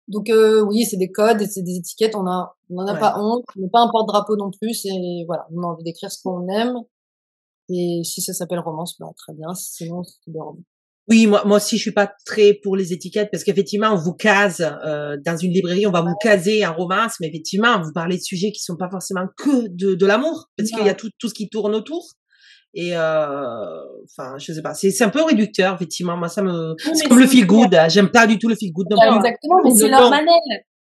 Donc 0.08 0.30
euh, 0.30 0.60
oui, 0.62 0.84
c'est 0.84 0.96
des 0.96 1.10
codes, 1.12 1.40
et 1.42 1.46
c'est 1.46 1.62
des 1.62 1.76
étiquettes, 1.76 2.14
on 2.16 2.26
a, 2.26 2.56
on 2.70 2.78
en 2.78 2.86
a 2.86 2.94
Ouais. 2.94 3.00
pas 3.00 3.18
honte, 3.18 3.44
on 3.56 3.60
n'est 3.62 3.70
pas 3.70 3.80
un 3.80 3.88
porte-drapeau 3.90 4.36
non 4.36 4.50
plus, 4.50 4.84
et 4.86 5.24
voilà, 5.26 5.46
on 5.54 5.62
a 5.62 5.66
envie 5.66 5.84
d'écrire 5.84 6.10
ce 6.10 6.22
qu'on 6.22 6.48
aime. 6.48 6.76
Et 7.68 8.02
si 8.04 8.20
ça 8.20 8.32
s'appelle 8.34 8.58
romance, 8.58 8.96
bah 8.98 9.06
très 9.16 9.32
bien, 9.32 9.54
sinon 9.54 10.02
c'est 10.02 10.30
des 10.30 10.40
romans. 10.40 10.58
Oui, 11.08 11.26
moi, 11.26 11.42
moi 11.44 11.56
aussi, 11.56 11.76
je 11.78 11.82
suis 11.82 11.92
pas 11.92 12.12
très 12.26 12.54
pour 12.54 12.76
les 12.76 12.92
étiquettes 12.92 13.28
parce 13.32 13.42
qu'effectivement, 13.42 13.90
on 13.92 13.96
vous 13.96 14.12
case 14.14 14.60
euh, 14.84 15.16
dans 15.24 15.36
une 15.36 15.50
librairie, 15.52 15.84
on 15.86 15.90
va 15.90 16.00
vous 16.00 16.14
caser 16.20 16.62
un 16.62 16.70
romance, 16.70 17.14
mais 17.20 17.26
effectivement, 17.28 17.80
vous 17.82 17.92
parlez 17.92 18.16
de 18.18 18.22
sujets 18.22 18.52
qui 18.52 18.60
sont 18.62 18.76
pas 18.76 18.88
forcément 18.88 19.26
que 19.36 19.66
de, 19.68 19.94
de 19.94 20.06
l'amour, 20.06 20.48
parce 20.56 20.70
qu'il 20.70 20.84
y 20.86 20.88
a 20.88 20.94
tout, 20.94 21.10
tout 21.18 21.28
ce 21.28 21.34
qui 21.34 21.48
tourne 21.48 21.74
autour. 21.74 22.12
Et 22.74 22.96
euh, 22.96 23.82
enfin, 24.04 24.34
je 24.38 24.52
sais 24.52 24.62
pas, 24.62 24.72
c'est 24.72 24.90
c'est 24.90 25.04
un 25.04 25.10
peu 25.10 25.22
réducteur, 25.22 25.74
effectivement. 25.74 26.16
Moi, 26.16 26.28
ça 26.28 26.42
me, 26.42 26.74
c'est 26.94 27.06
comme 27.06 27.18
le 27.18 27.26
feel 27.26 27.46
good. 27.46 27.76
J'aime 27.88 28.08
pas 28.10 28.26
du 28.26 28.38
tout 28.38 28.48
le 28.48 28.54
feel 28.54 28.72
good 28.72 28.86
non 28.90 28.96
plus. 28.98 29.16
exactement, 29.16 29.56
mais 29.64 29.70
c'est 29.74 29.88
leur 29.88 30.08
manel. 30.10 30.34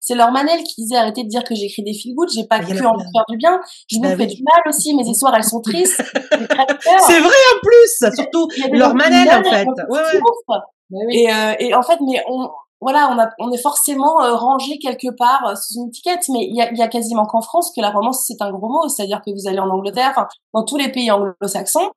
C'est 0.04 0.16
leur 0.16 0.32
manel 0.32 0.64
qui 0.64 0.82
disait 0.82 0.96
arrêtez 0.96 1.24
de 1.24 1.28
dire 1.30 1.44
que 1.44 1.54
j'écris 1.54 1.84
des 1.84 1.94
feel 1.94 2.16
good, 2.16 2.28
j'ai 2.34 2.46
pas 2.48 2.58
que 2.60 2.64
envie 2.66 2.74
de 2.74 2.78
faire 2.80 3.26
du 3.30 3.38
bien, 3.38 3.60
je 3.88 3.98
vous 3.98 4.02
Bah 4.02 4.16
fais 4.18 4.26
oui. 4.26 4.36
du 4.36 4.42
mal 4.44 4.62
aussi, 4.68 4.96
mes 4.96 5.04
histoires 5.08 5.36
elles 5.36 5.44
sont 5.44 5.62
tristes, 5.62 6.02
c'est 6.32 7.20
vrai 7.20 7.38
en 7.54 7.60
plus, 7.62 8.10
surtout 8.16 8.48
leur 8.72 8.96
manel 8.96 9.28
en 9.30 9.44
fait. 9.44 9.66
Ouais, 9.90 10.00
ouais. 10.00 10.58
oui. 10.90 11.18
Et, 11.20 11.32
euh, 11.32 11.54
et 11.60 11.76
en 11.76 11.84
fait, 11.84 12.00
mais 12.02 12.20
on, 12.28 12.50
voilà, 12.82 13.10
on, 13.12 13.20
a, 13.20 13.30
on 13.40 13.52
est 13.52 13.62
forcément 13.62 14.22
euh, 14.24 14.36
rangé 14.36 14.80
quelque 14.80 15.12
part 15.16 15.46
euh, 15.48 15.56
sous 15.56 15.76
une 15.82 15.90
étiquette, 15.90 16.28
mais 16.30 16.46
il 16.48 16.56
y 16.56 16.82
a, 16.82 16.88
quasiment 16.88 17.26
qu'en 17.26 17.42
France 17.42 17.72
que 17.76 17.82
la 17.82 17.92
romance 17.92 18.26
c'est 18.26 18.42
un 18.42 18.52
gros 18.52 18.70
mot, 18.70 18.90
c'est-à-dire 18.90 19.22
que 19.26 19.32
vous 19.32 19.48
allez 19.48 19.60
en 19.60 19.70
Angleterre, 19.70 20.28
dans 20.54 20.64
tous 20.66 20.78
les 20.78 20.92
pays 20.92 21.12
anglo-saxons, 21.12 21.92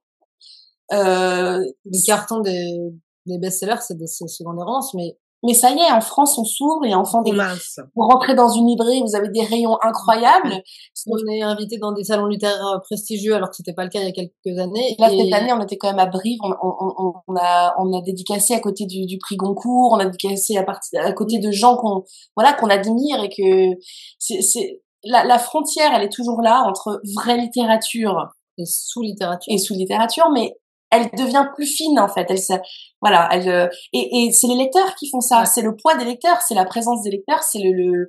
euh, 0.93 1.65
les 1.87 2.03
cartons 2.07 2.41
des, 2.41 2.93
best-sellers, 3.27 3.81
c'est 3.81 3.97
des- 3.97 4.07
c'est 4.07 4.29
souvent 4.29 4.53
des 4.55 4.63
romances, 4.63 4.93
mais 4.95 5.17
mais 5.45 5.55
ça 5.55 5.71
y 5.71 5.79
est, 5.79 5.91
en 5.91 6.01
France 6.01 6.39
on 6.39 6.45
s'ouvre 6.45 6.85
et 6.85 6.95
enfin, 6.95 7.23
des, 7.23 7.31
Romance. 7.31 7.79
vous 7.95 8.03
rentrez 8.03 8.35
dans 8.35 8.49
une 8.49 8.67
librairie, 8.67 9.03
vous 9.03 9.15
avez 9.15 9.29
des 9.29 9.43
rayons 9.45 9.77
incroyables. 9.83 10.63
on 11.07 11.31
est 11.31 11.43
invité 11.43 11.79
dans 11.79 11.93
des 11.93 12.05
salons 12.05 12.27
littéraires 12.27 12.67
euh, 12.75 12.79
prestigieux 12.81 13.35
alors 13.35 13.51
que 13.51 13.57
c'était 13.57 13.75
pas 13.75 13.85
le 13.85 13.91
cas 13.91 14.01
il 14.01 14.07
y 14.07 14.09
a 14.09 14.13
quelques 14.13 14.59
années. 14.59 14.97
Là, 14.99 15.13
et- 15.13 15.19
cette 15.25 15.33
année, 15.35 15.53
on 15.53 15.61
était 15.61 15.77
quand 15.77 15.91
même 15.91 15.99
à 15.99 16.07
Brive. 16.07 16.39
On, 16.43 16.51
on, 16.63 16.95
on, 16.99 17.13
on 17.29 17.37
a, 17.37 17.75
on 17.79 17.93
a 17.97 18.01
dédicacé 18.01 18.55
à 18.55 18.61
côté 18.61 18.87
du, 18.87 19.07
du 19.07 19.19
prix 19.19 19.37
Goncourt. 19.37 19.93
On 19.93 19.99
a 19.99 20.07
dédicacé 20.07 20.57
à, 20.57 20.63
partir, 20.63 21.01
à 21.05 21.13
côté 21.13 21.39
de 21.39 21.51
gens 21.51 21.77
qu'on, 21.77 22.05
voilà, 22.37 22.55
qu'on 22.55 22.71
admire 22.71 23.23
et 23.23 23.29
que 23.29 23.77
c'est, 24.19 24.81
la, 25.05 25.25
la 25.25 25.39
frontière, 25.39 25.93
elle 25.95 26.03
est 26.03 26.13
toujours 26.13 26.41
là 26.41 26.65
entre 26.67 27.01
vraie 27.17 27.37
littérature 27.37 28.29
et 28.59 28.65
sous 28.67 29.03
littérature. 29.03 29.53
et 29.53 29.59
sous-littérature, 29.59 30.31
mais 30.33 30.55
elle 30.97 31.11
devient 31.19 31.47
plus 31.55 31.67
fine, 31.67 31.99
en 31.99 32.09
fait. 32.09 32.27
Elle, 32.29 32.39
ça, 32.39 32.61
voilà, 33.01 33.29
elle, 33.33 33.49
euh, 33.49 33.69
et, 33.93 34.27
et 34.27 34.33
c'est 34.33 34.47
les 34.47 34.57
lecteurs 34.57 34.95
qui 34.95 35.09
font 35.11 35.21
ça. 35.21 35.41
Ouais. 35.41 35.47
C'est 35.47 35.63
le 35.63 35.77
poids 35.77 35.97
des 35.97 36.05
lecteurs, 36.05 36.41
c'est 36.47 36.55
la 36.55 36.65
présence 36.65 37.03
des 37.03 37.11
lecteurs, 37.11 37.43
c'est 37.43 37.61
le, 37.61 38.09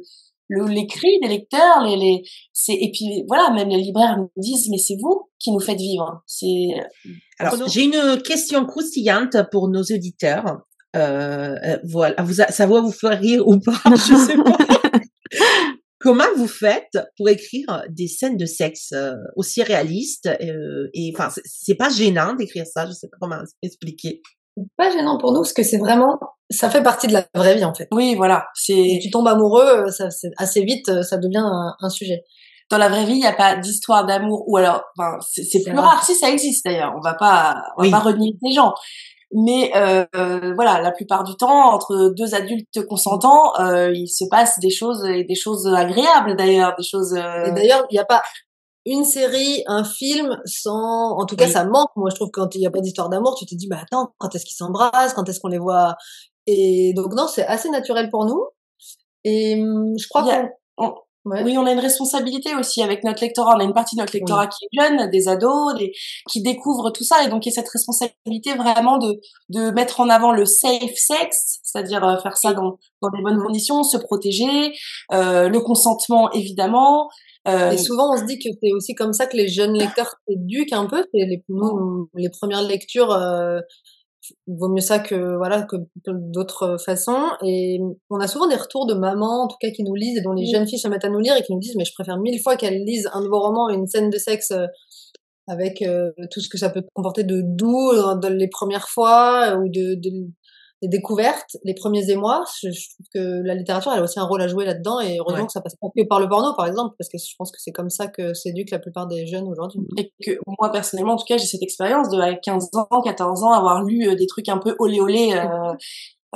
le, 0.49 0.87
cris 0.87 1.19
des 1.21 1.27
lecteurs, 1.27 1.83
les, 1.83 1.95
les, 1.95 2.23
c'est, 2.53 2.73
et 2.73 2.91
puis, 2.91 3.23
voilà, 3.27 3.51
même 3.51 3.69
les 3.69 3.77
libraires 3.77 4.17
nous 4.17 4.29
disent, 4.37 4.69
mais 4.69 4.77
c'est 4.77 4.97
vous 5.01 5.29
qui 5.39 5.51
nous 5.51 5.59
faites 5.59 5.77
vivre. 5.77 6.21
C'est, 6.25 6.69
Alors, 7.39 7.67
j'ai 7.67 7.83
une 7.83 8.21
question 8.21 8.65
croustillante 8.65 9.37
pour 9.51 9.69
nos 9.69 9.83
auditeurs. 9.83 10.61
Euh, 10.95 11.55
euh, 11.65 11.77
voilà, 11.83 12.15
vous, 12.21 12.33
ça 12.33 12.67
va 12.67 12.79
vous 12.79 12.91
faire 12.91 13.19
rire 13.19 13.45
ou 13.45 13.59
pas, 13.59 13.81
je 13.91 14.15
sais 14.15 14.37
pas. 14.37 14.74
Comment 16.05 16.31
vous 16.37 16.47
faites 16.47 16.97
pour 17.17 17.27
écrire 17.29 17.83
des 17.89 18.07
scènes 18.07 18.37
de 18.37 18.45
sexe 18.45 18.91
euh, 18.93 19.13
aussi 19.35 19.61
réalistes 19.63 20.27
euh, 20.27 20.87
et 20.93 21.11
enfin 21.13 21.29
c'est- 21.43 21.75
pas 21.75 21.89
gênant 21.89 22.33
d'écrire 22.35 22.65
ça, 22.71 22.85
je 22.85 22.91
sais 22.93 23.07
pas 23.09 23.17
comment 23.19 23.41
expliquer. 23.61 24.21
C'est 24.55 24.63
pas 24.77 24.89
gênant 24.91 25.17
pour 25.17 25.33
nous 25.33 25.41
parce 25.41 25.51
que 25.53 25.63
c'est 25.63 25.79
vraiment, 25.79 26.17
ça 26.49 26.69
fait 26.69 26.83
partie 26.83 27.07
de 27.07 27.13
la 27.13 27.25
vraie 27.35 27.55
vie 27.55 27.65
en 27.65 27.73
fait. 27.73 27.87
oui, 27.91 28.15
voilà, 28.15 28.45
c'est, 28.53 28.99
tu 29.01 29.09
tombes 29.09 29.27
amoureux, 29.27 29.85
euh, 29.87 29.89
ça, 29.91 30.09
c'est 30.11 30.31
assez 30.37 30.63
vite, 30.63 31.01
ça 31.03 31.17
devient 31.17 31.43
un, 31.43 31.73
un 31.81 31.89
sujet. 31.89 32.21
dans 32.71 32.77
la 32.77 32.87
vraie 32.89 33.05
vie, 33.05 33.13
il 33.13 33.19
n'y 33.19 33.25
a 33.27 33.33
pas 33.33 33.57
d'histoire 33.57 34.05
d'amour, 34.05 34.43
ou 34.47 34.57
alors, 34.57 34.83
enfin, 34.97 35.17
c'est 35.29 35.43
c'est 35.43 35.59
C'est 35.59 35.69
plus 35.71 35.77
rare. 35.79 35.95
rare. 35.95 36.05
Si 36.05 36.15
ça 36.15 36.29
existe 36.29 36.63
d'ailleurs, 36.65 36.93
on 36.97 37.01
va 37.01 37.15
pas, 37.15 37.63
on 37.77 37.81
va 37.81 37.85
Oui. 37.87 37.91
pas 37.91 37.99
renier 37.99 38.31
les 38.43 38.53
gens. 38.53 38.73
Mais 39.37 39.71
euh, 39.75 40.05
voilà, 40.55 40.81
la 40.81 40.91
plupart 40.91 41.25
du 41.25 41.35
temps, 41.35 41.73
entre 41.73 42.13
deux 42.15 42.35
adultes 42.35 42.85
consentants, 42.87 43.53
euh, 43.59 43.91
il 43.93 44.07
se 44.07 44.23
passe 44.29 44.59
des 44.59 44.69
choses 44.69 45.03
et 45.05 45.25
des 45.25 45.35
choses 45.35 45.67
agréables 45.67 46.37
d'ailleurs, 46.37 46.73
des 46.77 46.85
choses. 46.85 47.13
euh, 47.13 47.45
Et 47.45 47.51
d'ailleurs, 47.51 47.85
il 47.89 47.95
n'y 47.95 47.99
a 47.99 48.05
pas 48.05 48.23
une 48.85 49.03
série, 49.03 49.63
un 49.67 49.83
film 49.83 50.39
sans, 50.45 51.17
en 51.19 51.25
tout 51.25 51.35
cas, 51.35 51.45
Oui. 51.45 51.51
ça 51.51 51.65
manque. 51.65 51.89
Moi, 51.97 52.09
je 52.11 52.15
trouve 52.15 52.29
que 52.31 52.39
quand 52.39 52.55
il 52.55 52.59
n'y 52.59 52.67
a 52.67 52.71
pas 52.71 52.79
d'histoire 52.79 53.09
d'amour, 53.09 53.35
tu 53.35 53.45
te 53.45 53.55
dis, 53.55 53.67
bah 53.67 53.79
attends, 53.81 54.13
quand 54.19 54.33
est-ce 54.35 54.45
qu'ils 54.45 54.55
s'embrassent, 54.55 55.13
quand 55.13 55.27
est-ce 55.27 55.39
qu'on 55.41 55.49
les 55.49 55.57
voit? 55.57 55.95
Et 56.47 56.93
donc 56.95 57.13
non, 57.13 57.27
c'est 57.27 57.45
assez 57.45 57.69
naturel 57.69 58.09
pour 58.11 58.25
nous. 58.25 58.45
Et 59.25 59.61
hum, 59.61 59.93
je 59.99 60.07
crois 60.07 60.21
a- 60.31 60.49
qu'on, 60.77 60.93
ouais. 61.25 61.43
Oui, 61.43 61.57
on 61.57 61.65
a 61.65 61.71
une 61.71 61.79
responsabilité 61.79 62.55
aussi 62.55 62.81
avec 62.81 63.03
notre 63.03 63.21
lectorat. 63.21 63.55
On 63.55 63.59
a 63.59 63.63
une 63.63 63.73
partie 63.73 63.95
de 63.95 64.01
notre 64.01 64.13
lectorat 64.13 64.47
qui 64.47 64.65
est 64.65 64.81
jeune, 64.81 65.09
des 65.09 65.27
ados, 65.27 65.75
des, 65.75 65.91
qui 66.29 66.41
découvrent 66.41 66.91
tout 66.91 67.03
ça. 67.03 67.23
Et 67.23 67.27
donc, 67.27 67.45
il 67.45 67.49
y 67.49 67.51
a 67.51 67.55
cette 67.55 67.69
responsabilité 67.69 68.53
vraiment 68.53 68.97
de, 68.97 69.19
de 69.49 69.71
mettre 69.71 69.99
en 69.99 70.09
avant 70.09 70.31
le 70.31 70.45
safe 70.45 70.95
sex, 70.95 71.59
c'est-à-dire 71.63 72.03
euh, 72.03 72.17
faire 72.19 72.37
ça 72.37 72.53
dans, 72.53 72.77
dans 73.01 73.09
des 73.09 73.21
bonnes 73.21 73.41
conditions, 73.41 73.83
se 73.83 73.97
protéger, 73.97 74.73
euh, 75.11 75.49
le 75.49 75.59
consentement, 75.59 76.31
évidemment. 76.31 77.09
Euh, 77.47 77.71
Et 77.71 77.77
souvent, 77.77 78.13
on 78.13 78.17
se 78.17 78.23
dit 78.23 78.39
que 78.39 78.49
c'est 78.61 78.71
aussi 78.73 78.95
comme 78.95 79.13
ça 79.13 79.27
que 79.27 79.37
les 79.37 79.47
jeunes 79.47 79.73
lecteurs 79.73 80.15
s'éduquent 80.27 80.73
un 80.73 80.87
peu. 80.87 81.05
C'est 81.13 81.25
les, 81.25 81.43
nous, 81.49 82.09
les 82.15 82.29
premières 82.29 82.63
lectures, 82.63 83.11
euh, 83.11 83.59
vaut 84.47 84.69
mieux 84.69 84.81
ça 84.81 84.99
que 84.99 85.35
voilà 85.37 85.63
que 85.63 85.75
d'autres 86.07 86.77
façons. 86.83 87.23
Et 87.43 87.79
on 88.09 88.19
a 88.19 88.27
souvent 88.27 88.47
des 88.47 88.55
retours 88.55 88.85
de 88.87 88.93
mamans, 88.93 89.43
en 89.43 89.47
tout 89.47 89.57
cas, 89.59 89.71
qui 89.71 89.83
nous 89.83 89.95
lisent 89.95 90.17
et 90.17 90.21
dont 90.21 90.33
les 90.33 90.43
Oui. 90.43 90.51
jeunes 90.51 90.67
filles 90.67 90.79
se 90.79 90.87
mettent 90.87 91.05
à 91.05 91.09
nous 91.09 91.19
lire 91.19 91.35
et 91.37 91.43
qui 91.43 91.53
nous 91.53 91.59
disent 91.59 91.75
mais 91.77 91.85
je 91.85 91.93
préfère 91.93 92.17
mille 92.17 92.39
fois 92.41 92.55
qu'elles 92.55 92.83
lisent 92.83 93.09
un 93.13 93.21
de 93.21 93.27
vos 93.27 93.39
romans, 93.39 93.69
une 93.69 93.87
scène 93.87 94.09
de 94.09 94.17
sexe 94.17 94.51
euh, 94.51 94.65
avec 95.47 95.81
euh, 95.81 96.11
tout 96.31 96.39
ce 96.41 96.49
que 96.49 96.57
ça 96.57 96.69
peut 96.69 96.83
comporter 96.93 97.23
de 97.23 97.41
doux 97.43 97.93
dans, 97.95 98.15
dans 98.15 98.33
les 98.33 98.47
premières 98.47 98.87
fois 98.89 99.51
euh, 99.53 99.57
ou 99.57 99.69
de, 99.69 99.95
de 99.95 100.09
les 100.81 100.89
découvertes, 100.89 101.57
les 101.63 101.73
premiers 101.73 102.09
émois. 102.09 102.43
Je, 102.61 102.69
je 102.69 102.89
trouve 102.89 103.05
que 103.13 103.41
la 103.47 103.55
littérature, 103.55 103.91
elle 103.93 103.99
a 104.01 104.03
aussi 104.03 104.19
un 104.19 104.25
rôle 104.25 104.41
à 104.41 104.47
jouer 104.47 104.65
là-dedans 104.65 104.99
et 104.99 105.17
heureusement 105.19 105.41
Ouais. 105.41 105.45
que 105.47 105.51
ça 105.53 105.61
passe 105.61 105.75
pas 105.75 105.87
que 105.95 106.03
par 106.07 106.19
le 106.19 106.27
porno, 106.27 106.53
par 106.55 106.67
exemple, 106.67 106.95
parce 106.99 107.09
que 107.09 107.17
je 107.17 107.33
pense 107.37 107.51
que 107.51 107.57
c'est 107.59 107.71
comme 107.71 107.89
ça 107.89 108.07
que 108.07 108.33
s'éduquent 108.33 108.71
la 108.71 108.79
plupart 108.79 109.07
des 109.07 109.25
jeunes 109.25 109.47
aujourd'hui. 109.47 109.79
Et 109.97 110.11
que 110.23 110.37
moi, 110.59 110.71
personnellement, 110.71 111.13
en 111.13 111.17
tout 111.17 111.25
cas, 111.27 111.37
j'ai 111.37 111.45
cette 111.47 111.63
expérience 111.63 112.09
de, 112.09 112.19
à 112.19 112.35
15 112.35 112.69
ans, 112.73 113.01
14 113.01 113.43
ans, 113.43 113.51
avoir 113.51 113.83
lu 113.83 114.07
euh, 114.07 114.15
des 114.15 114.27
trucs 114.27 114.49
un 114.49 114.57
peu 114.57 114.75
olé 114.79 114.99
olé, 114.99 115.33
euh, 115.33 115.73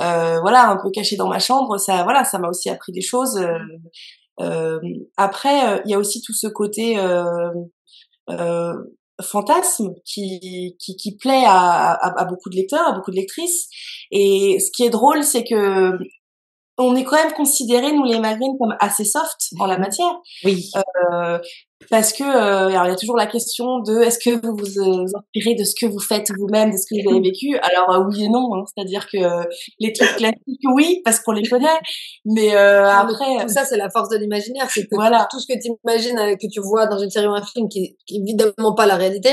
euh, 0.02 0.40
voilà, 0.40 0.68
un 0.70 0.76
peu 0.82 0.90
cachés 0.90 1.16
dans 1.16 1.28
ma 1.28 1.38
chambre. 1.38 1.76
Ça, 1.78 2.02
voilà, 2.04 2.24
ça 2.24 2.38
m'a 2.38 2.48
aussi 2.48 2.70
appris 2.70 2.92
des 2.92 3.02
choses. 3.02 3.36
euh, 3.36 3.58
euh, 4.40 4.80
après, 5.18 5.82
il 5.84 5.90
y 5.90 5.94
a 5.94 5.98
aussi 5.98 6.22
tout 6.22 6.32
ce 6.32 6.46
côté 6.46 6.98
euh, 6.98 7.50
euh, 8.30 8.72
fantasme 9.22 9.94
qui, 10.04 10.76
qui, 10.78 10.96
qui 10.96 11.16
plaît 11.16 11.44
à, 11.46 11.92
à, 11.92 12.20
à 12.20 12.24
beaucoup 12.24 12.50
de 12.50 12.56
lecteurs, 12.56 12.86
à 12.88 12.92
beaucoup 12.92 13.10
de 13.10 13.16
lectrices. 13.16 13.68
Et 14.10 14.58
ce 14.60 14.70
qui 14.70 14.84
est 14.84 14.90
drôle, 14.90 15.22
c'est 15.24 15.44
que 15.44 15.92
on 16.78 16.96
est 16.96 17.04
quand 17.04 17.22
même 17.22 17.32
considérés, 17.34 17.92
nous 17.92 18.04
les 18.04 18.18
maghrines, 18.18 18.56
comme 18.58 18.74
assez 18.80 19.04
soft 19.04 19.36
en 19.58 19.66
la 19.66 19.78
matière. 19.78 20.18
Oui. 20.44 20.70
Euh, 21.12 21.38
parce 21.88 22.12
que 22.12 22.22
euh, 22.22 22.68
alors 22.68 22.86
il 22.86 22.90
y 22.90 22.92
a 22.92 22.96
toujours 22.96 23.16
la 23.16 23.26
question 23.26 23.78
de 23.80 24.00
est-ce 24.02 24.18
que 24.18 24.30
vous 24.44 24.54
vous, 24.56 24.78
euh, 24.78 25.04
vous 25.04 25.12
inspirez 25.16 25.54
de 25.54 25.64
ce 25.64 25.74
que 25.80 25.86
vous 25.86 25.98
faites 25.98 26.26
vous-même, 26.38 26.70
de 26.70 26.76
ce 26.76 26.84
que 26.88 27.02
vous 27.02 27.10
avez 27.10 27.20
vécu? 27.20 27.56
Alors 27.58 27.90
euh, 27.94 28.04
oui 28.08 28.24
et 28.24 28.28
non, 28.28 28.54
hein. 28.54 28.64
c'est-à-dire 28.66 29.06
que 29.10 29.16
euh, 29.18 29.44
les 29.78 29.92
trucs 29.92 30.16
classiques 30.16 30.60
oui 30.74 31.00
parce 31.04 31.20
qu'on 31.20 31.32
les 31.32 31.48
connaît, 31.48 31.66
mais 32.24 32.54
euh, 32.54 32.86
après 32.88 33.42
tout 33.42 33.48
ça, 33.48 33.64
c'est 33.64 33.76
la 33.78 33.88
force 33.90 34.08
de 34.10 34.16
l'imaginaire. 34.18 34.66
C'est 34.70 34.82
que 34.82 34.94
Voilà. 34.94 35.26
tout 35.30 35.40
ce 35.40 35.46
que 35.46 35.58
tu 35.58 35.70
imagines, 35.84 36.36
que 36.36 36.46
tu 36.52 36.60
vois 36.60 36.86
dans 36.86 36.98
une 36.98 37.10
série 37.10 37.26
ou 37.26 37.32
un 37.34 37.42
film 37.44 37.68
qui 37.68 37.80
est 37.84 37.96
qui 38.06 38.16
est 38.16 38.20
évidemment 38.20 38.74
pas 38.74 38.86
la 38.86 38.96
réalité, 38.96 39.30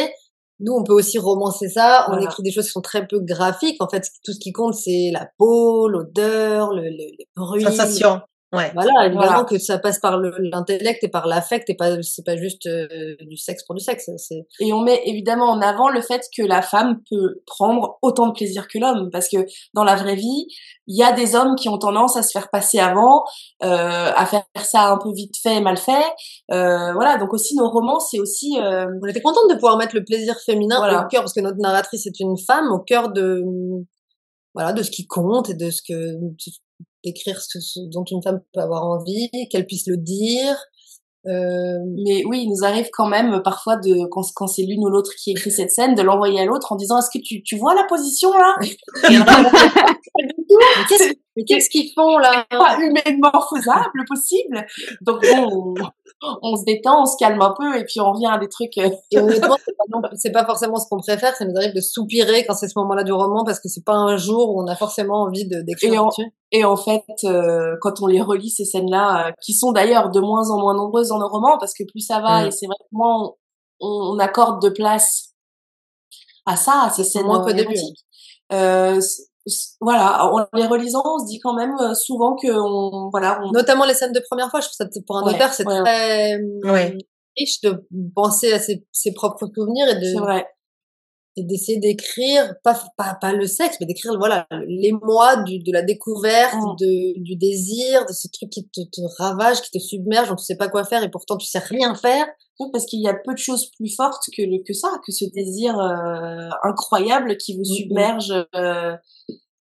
nous, 0.60 0.74
on 0.74 0.84
peut 0.84 0.94
aussi 0.94 1.20
romancer 1.20 1.70
ça. 1.70 2.06
On 2.08 2.14
Voilà. 2.14 2.26
écrit 2.26 2.42
des 2.42 2.52
choses 2.52 2.66
qui 2.66 2.72
sont 2.72 2.82
très 2.82 3.06
peu 3.06 3.20
graphiques. 3.20 3.78
En 3.80 3.88
fait, 3.88 4.04
tout 4.26 4.34
ce 4.34 4.40
qui 4.40 4.52
compte, 4.52 4.74
c'est 4.74 5.12
la 5.14 5.30
peau, 5.38 5.88
l'odeur, 5.88 6.72
le, 6.74 6.82
le, 6.82 6.90
les 6.90 7.28
bruits. 7.36 7.62
Sensation. 7.64 8.22
Ouais. 8.54 8.72
Voilà, 8.74 9.08
évidemment 9.08 9.26
Voilà. 9.28 9.44
que 9.44 9.60
ça 9.60 9.78
passe 9.78 10.00
par 10.00 10.18
le- 10.20 10.34
l'intellect 10.40 11.04
et 11.04 11.10
par 11.10 11.28
l'affect 11.28 11.70
et 11.70 11.76
pas, 11.76 12.02
c'est 12.02 12.24
pas 12.26 12.38
juste 12.38 12.66
euh, 12.66 12.88
du 13.20 13.36
sexe 13.36 13.64
pour 13.66 13.76
du 13.76 13.84
sexe. 13.84 14.08
Et 14.62 14.72
on 14.72 14.80
met 14.84 15.02
évidemment 15.06 15.50
en 15.50 15.60
avant 15.62 15.90
le 15.90 16.00
fait 16.02 16.22
que 16.36 16.44
la 16.44 16.62
femme 16.62 17.02
peut 17.10 17.42
prendre 17.46 17.98
autant 18.02 18.28
de 18.28 18.32
plaisir 18.32 18.70
que 18.70 18.80
l'homme 18.80 19.10
parce 19.12 19.28
que 19.28 19.38
dans 19.74 19.84
la 19.84 19.98
vraie 19.98 20.16
vie, 20.16 20.48
il 20.88 20.98
y 20.98 21.04
a 21.04 21.12
des 21.12 21.36
hommes 21.36 21.56
qui 21.56 21.68
ont 21.68 21.78
tendance 21.78 22.16
à 22.16 22.24
se 22.24 22.32
faire 22.32 22.50
passer 22.50 22.80
avant, 22.80 23.26
euh, 23.66 24.12
à 24.16 24.26
faire 24.26 24.44
ça 24.64 24.92
un 24.94 24.98
peu 24.98 25.12
vite 25.14 25.36
fait, 25.44 25.60
mal 25.60 25.76
fait. 25.76 26.06
Euh, 26.52 26.94
voilà, 26.94 27.18
donc 27.18 27.34
aussi 27.34 27.54
nos 27.58 27.70
romans, 27.70 28.00
c'est 28.00 28.20
aussi 28.22 28.58
euh, 28.62 28.86
on 29.04 29.08
était 29.08 29.22
contente 29.22 29.50
de 29.50 29.56
pouvoir 29.56 29.76
mettre 29.78 29.94
le 29.94 30.06
plaisir 30.06 30.36
féminin 30.46 30.78
Voilà. 30.78 31.04
au 31.04 31.08
cœur 31.10 31.22
parce 31.22 31.34
que 31.34 31.42
notre 31.42 31.58
narratrice 31.58 32.06
est 32.08 32.18
une 32.22 32.38
femme 32.38 32.72
au 32.72 32.80
cœur 32.80 33.10
de, 33.12 33.44
voilà, 34.54 34.72
de 34.72 34.84
ce 34.84 34.90
qui 34.92 35.06
compte 35.06 35.50
et 35.50 35.54
de 35.54 35.70
ce 35.70 35.82
que, 35.82 36.14
d'écrire 37.04 37.42
ce, 37.42 37.60
ce 37.60 37.80
dont 37.92 38.04
une 38.04 38.22
femme 38.22 38.42
peut 38.54 38.62
avoir 38.62 38.84
envie, 38.84 39.30
qu'elle 39.50 39.66
puisse 39.66 39.88
le 39.88 39.98
dire. 39.98 40.58
Euh, 41.26 41.80
Mais 42.06 42.24
oui, 42.26 42.44
il 42.44 42.50
nous 42.50 42.64
arrive 42.64 42.90
quand 42.92 43.08
même 43.08 43.42
parfois 43.44 43.76
de 43.76 44.08
quand, 44.08 44.22
quand 44.36 44.48
c'est 44.48 44.64
l'une 44.64 44.84
ou 44.86 44.90
l'autre 44.90 45.12
qui 45.22 45.32
écrit 45.32 45.52
cette 45.52 45.72
scène, 45.72 45.96
de 45.96 46.02
l'envoyer 46.02 46.40
à 46.40 46.46
l'autre 46.46 46.72
en 46.72 46.76
disant 46.76 47.00
est-ce 47.00 47.10
que 47.10 47.22
tu, 47.22 47.44
tu 47.44 47.58
vois 47.58 47.76
la 47.76 47.84
position 47.84 48.32
là? 48.32 48.56
Qu'est-ce, 50.90 51.14
mais 51.38 51.44
qu'est-ce 51.46 51.70
qu'ils 51.70 51.92
font 51.94 52.18
là 52.18 52.46
pas 52.50 52.78
humainement 52.80 53.32
faisable 53.54 54.04
possible. 54.08 54.66
Donc 55.02 55.22
bon, 55.22 55.76
on, 56.22 56.38
on 56.42 56.56
se 56.56 56.64
détend, 56.66 57.04
on 57.04 57.06
se 57.06 57.16
calme 57.20 57.40
un 57.42 57.54
peu 57.56 57.78
et 57.78 57.86
puis 57.86 58.02
on 58.02 58.12
revient 58.12 58.26
à 58.26 58.40
des 58.40 58.50
trucs. 58.50 58.76
euh, 58.80 58.90
Et 59.12 59.20
honnêtement, 59.20 59.56
c'est 60.16 60.32
pas, 60.32 60.46
forcément 60.46 60.78
ce 60.78 60.88
qu'on 60.90 60.98
préfère. 60.98 61.36
Ça 61.36 61.46
nous 61.46 61.56
arrive 61.56 61.76
de 61.76 61.80
soupirer 61.82 62.44
quand 62.46 62.56
c'est 62.56 62.68
ce 62.68 62.74
moment-là 62.80 63.04
du 63.04 63.14
roman 63.14 63.46
parce 63.46 63.60
que 63.60 63.70
c'est 63.70 63.86
pas 63.86 63.94
un 63.94 64.18
jour 64.18 64.50
où 64.56 64.62
on 64.62 64.66
a 64.68 64.76
forcément 64.76 65.22
envie 65.22 65.48
de 65.48 65.62
d'écrire 65.62 66.10
Et. 66.18 66.60
Et 66.60 66.66
en 66.66 66.76
fait, 66.76 67.04
euh, 67.26 67.76
quand 67.82 68.02
on 68.02 68.08
les 68.08 68.22
relit 68.22 68.50
ces 68.50 68.66
scènes-là, 68.66 69.28
euh, 69.28 69.32
qui 69.44 69.54
sont 69.54 69.72
d'ailleurs 69.72 70.10
de 70.10 70.20
moins 70.20 70.50
en 70.50 70.60
moins 70.60 70.74
nombreuses 70.74 71.10
dans 71.10 71.20
nos 71.20 71.28
romans, 71.28 71.58
parce 71.60 71.74
que 71.74 71.84
plus 71.84 72.00
ça 72.02 72.20
va, 72.20 72.44
Mm. 72.44 72.48
et 72.48 72.52
c'est 72.52 72.66
vrai 72.66 72.76
que 72.80 72.88
moins 72.96 73.34
on, 73.80 74.16
on 74.16 74.20
accorde 74.20 74.62
de 74.62 74.70
place 74.70 75.34
à 76.48 76.56
ça, 76.56 76.84
à 76.86 76.90
ces 76.90 77.04
scènes 77.04 77.26
Moins 77.26 77.42
qu'au 77.44 77.52
euh, 78.54 79.02
voilà, 79.82 80.26
en 80.26 80.46
les 80.54 80.66
relisant, 80.66 81.02
on 81.06 81.20
se 81.20 81.26
dit 81.28 81.40
quand 81.40 81.54
même 81.54 81.76
euh, 81.80 81.94
souvent 81.94 82.36
que 82.36 82.48
on, 82.48 83.10
voilà, 83.10 83.40
on, 83.44 83.52
Notamment 83.52 83.86
les 83.86 83.94
scènes 83.94 84.12
de 84.14 84.22
première 84.30 84.50
fois. 84.50 84.60
Je 84.62 84.68
trouve 84.68 84.76
ça 84.78 84.88
pour 85.06 85.18
un 85.18 85.24
Ouais, 85.26 85.36
auteur 85.36 85.54
c'est 85.54 85.66
ouais, 85.66 85.82
très 85.84 86.40
Ouais. 86.64 86.98
riche 87.38 87.62
de 87.62 87.86
penser 88.16 88.52
à 88.54 88.60
ses, 88.60 88.86
ses 88.92 89.14
propres 89.14 89.48
souvenirs 89.54 89.88
et 89.90 89.96
de 89.96 90.44
d'essayer 91.40 91.78
d'écrire 91.78 92.56
pas, 92.64 92.82
pas 92.98 93.16
pas 93.22 93.32
le 93.32 93.46
sexe 93.46 93.78
mais 93.80 93.86
d'écrire 93.86 94.18
voilà 94.18 94.48
l'émoi 94.68 95.44
du 95.44 95.60
de 95.60 95.72
la 95.72 95.84
découverte 95.84 96.56
Mm. 96.56 96.76
de 96.80 97.20
du 97.22 97.36
désir 97.36 98.06
de 98.08 98.12
ce 98.14 98.28
truc 98.28 98.50
qui 98.50 98.68
te, 98.68 98.82
te 98.82 99.02
ravage 99.22 99.62
qui 99.62 99.70
te 99.70 99.78
submerge 99.78 100.30
dont 100.30 100.36
tu 100.36 100.44
sais 100.44 100.56
pas 100.58 100.68
quoi 100.68 100.84
faire 100.84 101.04
et 101.04 101.10
pourtant 101.12 101.38
tu 101.38 101.46
sais 101.46 101.60
rien 101.60 101.94
faire 101.94 102.26
Oui, 102.60 102.70
parce 102.74 102.86
qu'il 102.86 103.02
y 103.02 103.08
a 103.08 103.14
peu 103.14 103.34
de 103.34 103.38
choses 103.40 103.70
plus 103.78 103.94
fortes 103.96 104.24
que 104.36 104.64
que 104.66 104.74
ça, 104.74 104.90
que 105.06 105.12
ce 105.12 105.26
désir 105.34 105.78
euh, 105.80 106.50
incroyable 106.64 107.38
qui 107.38 107.56
vous 107.58 107.64
submerge. 107.66 108.32
euh, 108.56 108.96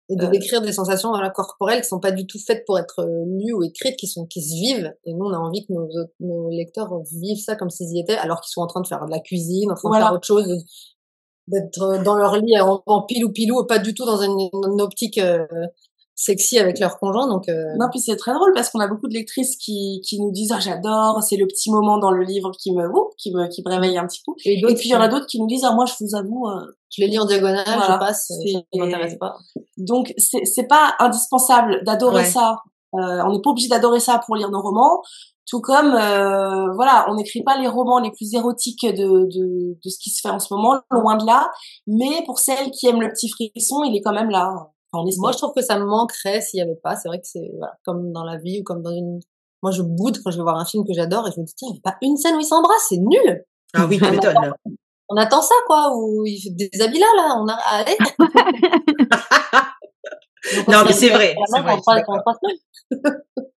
et 0.07 0.15
de 0.15 0.25
Euh. 0.25 0.29
décrire 0.29 0.61
des 0.61 0.71
sensations 0.71 1.09
voilà, 1.09 1.31
corporelles 1.31 1.81
qui 1.81 1.87
sont 1.87 1.99
pas 1.99 2.11
du 2.11 2.27
tout 2.27 2.37
faites 2.37 2.63
pour 2.67 2.77
être 2.77 2.99
euh, 2.99 3.25
lues 3.25 3.53
ou 3.53 3.63
écrites 3.63 3.97
qui 3.97 4.05
sont 4.05 4.27
qui 4.27 4.39
se 4.43 4.53
vivent 4.53 4.93
et 5.03 5.13
nous 5.15 5.25
on 5.25 5.33
a 5.33 5.37
envie 5.39 5.65
que 5.65 5.73
nos, 5.73 5.89
nos 6.19 6.49
lecteurs 6.51 6.93
vivent 7.11 7.43
ça 7.43 7.55
comme 7.55 7.71
s'ils 7.71 7.89
y 7.91 7.99
étaient 7.99 8.15
alors 8.15 8.39
qu'ils 8.41 8.51
sont 8.51 8.61
en 8.61 8.67
train 8.67 8.81
de 8.81 8.87
faire 8.87 9.03
de 9.03 9.09
la 9.09 9.19
cuisine 9.19 9.71
en 9.71 9.73
train 9.73 9.89
Voilà. 9.89 10.03
de 10.05 10.09
faire 10.09 10.15
autre 10.17 10.27
chose 10.27 10.63
d'être 11.47 11.81
euh, 11.81 12.03
dans 12.03 12.15
leur 12.15 12.37
lit 12.37 12.59
en, 12.59 12.83
en 12.85 13.01
pilou 13.03 13.31
pilou 13.31 13.65
pas 13.65 13.79
du 13.79 13.95
tout 13.95 14.05
dans 14.05 14.21
une, 14.21 14.37
une 14.53 14.81
optique 14.81 15.17
euh, 15.17 15.47
sexy 16.15 16.57
avec 16.59 16.79
leur 16.79 16.97
conjoint 16.97 17.27
donc 17.27 17.49
euh, 17.49 17.53
Non, 17.79 17.87
puis 17.91 17.99
c'est 17.99 18.15
très 18.15 18.33
drôle 18.33 18.53
parce 18.53 18.69
qu'on 18.69 18.79
a 18.79 18.87
beaucoup 18.87 19.07
de 19.07 19.13
lectrices 19.13 19.57
qui, 19.57 20.01
qui 20.07 20.19
nous 20.21 20.31
disent 20.31 20.51
ah 20.53 20.59
j'adore, 20.59 21.21
c'est 21.21 21.35
le 21.35 21.45
petit 21.45 21.69
moment 21.71 21.97
dans 21.97 22.11
le 22.11 22.23
livre 22.23 22.51
qui 22.57 22.71
me 22.73 22.87
ouh, 22.87 23.09
qui 23.17 23.33
me 23.33 23.47
qui 23.47 23.61
me 23.65 23.69
réveille 23.69 23.97
un 23.97 24.07
petit 24.07 24.21
coup. 24.23 24.35
et, 24.45 24.61
puis 24.61 24.85
il 24.85 24.91
y 24.91 24.95
en 24.95 25.01
a 25.01 25.07
d'autres 25.09 25.27
qui 25.27 25.39
nous 25.39 25.47
disent 25.47 25.65
ah 25.65 25.73
moi 25.73 25.85
je 25.85 25.93
vous 25.99 26.15
avoue 26.15 26.47
euh, 26.47 26.65
je 26.89 27.01
les 27.01 27.07
lis 27.09 27.19
en 27.19 27.25
diagonale 27.25 27.65
Voilà. 27.65 27.93
je 27.95 27.99
passe 27.99 28.31
euh, 28.31 28.59
ça 28.73 28.79
m'intéresse 28.79 29.17
pas 29.19 29.35
donc 29.77 30.13
c'est 30.17 30.45
c'est 30.45 30.67
pas 30.67 30.95
indispensable 30.99 31.83
d'adorer 31.85 32.23
Ouais. 32.23 32.25
ça. 32.25 32.59
Euh, 32.93 33.21
on 33.25 33.33
n'est 33.33 33.41
pas 33.41 33.49
obligé 33.49 33.67
d'adorer 33.67 33.99
ça 33.99 34.21
pour 34.25 34.37
lire 34.37 34.49
nos 34.49 34.61
romans. 34.61 35.01
Tout 35.47 35.59
comme 35.59 35.93
euh, 35.93 36.71
voilà, 36.75 37.05
on 37.09 37.15
n'écrit 37.15 37.43
pas 37.43 37.57
les 37.57 37.67
romans 37.67 37.99
les 37.99 38.09
plus 38.11 38.33
érotiques 38.33 38.85
de, 38.85 39.27
de 39.29 39.77
de 39.83 39.89
ce 39.89 39.99
qui 39.99 40.09
se 40.11 40.21
fait 40.21 40.29
en 40.33 40.39
ce 40.39 40.51
moment, 40.53 40.79
loin 40.91 41.17
de 41.17 41.25
là. 41.25 41.51
Mais 41.87 42.23
pour 42.25 42.39
celles 42.39 42.71
qui 42.71 42.87
aiment 42.87 43.01
le 43.01 43.09
petit 43.09 43.27
frisson, 43.29 43.83
il 43.83 43.95
est 43.97 44.01
quand 44.01 44.13
même 44.13 44.29
là. 44.29 44.49
Moi 45.17 45.31
je 45.31 45.37
trouve 45.37 45.53
que 45.55 45.61
ça 45.61 45.77
me 45.79 45.85
manquerait 45.85 46.41
s'il 46.41 46.59
y 46.59 46.61
avait 46.61 46.75
pas. 46.75 46.95
C'est 46.95 47.07
vrai 47.07 47.19
que 47.19 47.27
c'est 47.27 47.51
voilà, 47.57 47.73
comme 47.83 48.11
dans 48.11 48.23
la 48.23 48.37
vie 48.37 48.61
ou 48.61 48.63
comme 48.63 48.81
dans 48.81 48.91
une 48.91 49.19
moi 49.61 49.71
je 49.71 49.81
boude 49.81 50.19
quand 50.23 50.31
je 50.31 50.37
vais 50.37 50.43
voir 50.43 50.57
un 50.57 50.65
film 50.65 50.85
que 50.85 50.93
j'adore 50.93 51.27
et 51.27 51.31
je 51.31 51.39
me 51.39 51.45
dis 51.45 51.53
tiens 51.55 51.69
il 51.71 51.75
y 51.75 51.79
a 51.83 51.91
pas 51.91 51.97
une 52.01 52.17
scène 52.17 52.35
où 52.35 52.39
ils 52.39 52.45
s'embrassent 52.45 52.87
c'est 52.89 52.97
nul. 52.97 53.45
Ah 53.73 53.85
oui, 53.87 53.99
tu 53.99 54.09
m'étonnes. 54.09 54.35
on 55.09 55.17
attend 55.17 55.41
ça 55.41 55.55
quoi 55.65 55.95
où 55.95 56.25
il 56.25 56.39
fait 56.39 56.51
des 56.51 56.81
habits 56.81 56.99
là 56.99 57.07
là 57.15 57.35
on 57.39 57.47
a 57.47 57.53
allez. 57.53 57.97
Donc, 60.55 60.67
on 60.67 60.71
Non, 60.71 60.83
mais 60.85 60.93
c'est 60.93 61.09
vrai, 61.09 61.35
vrai, 61.49 62.03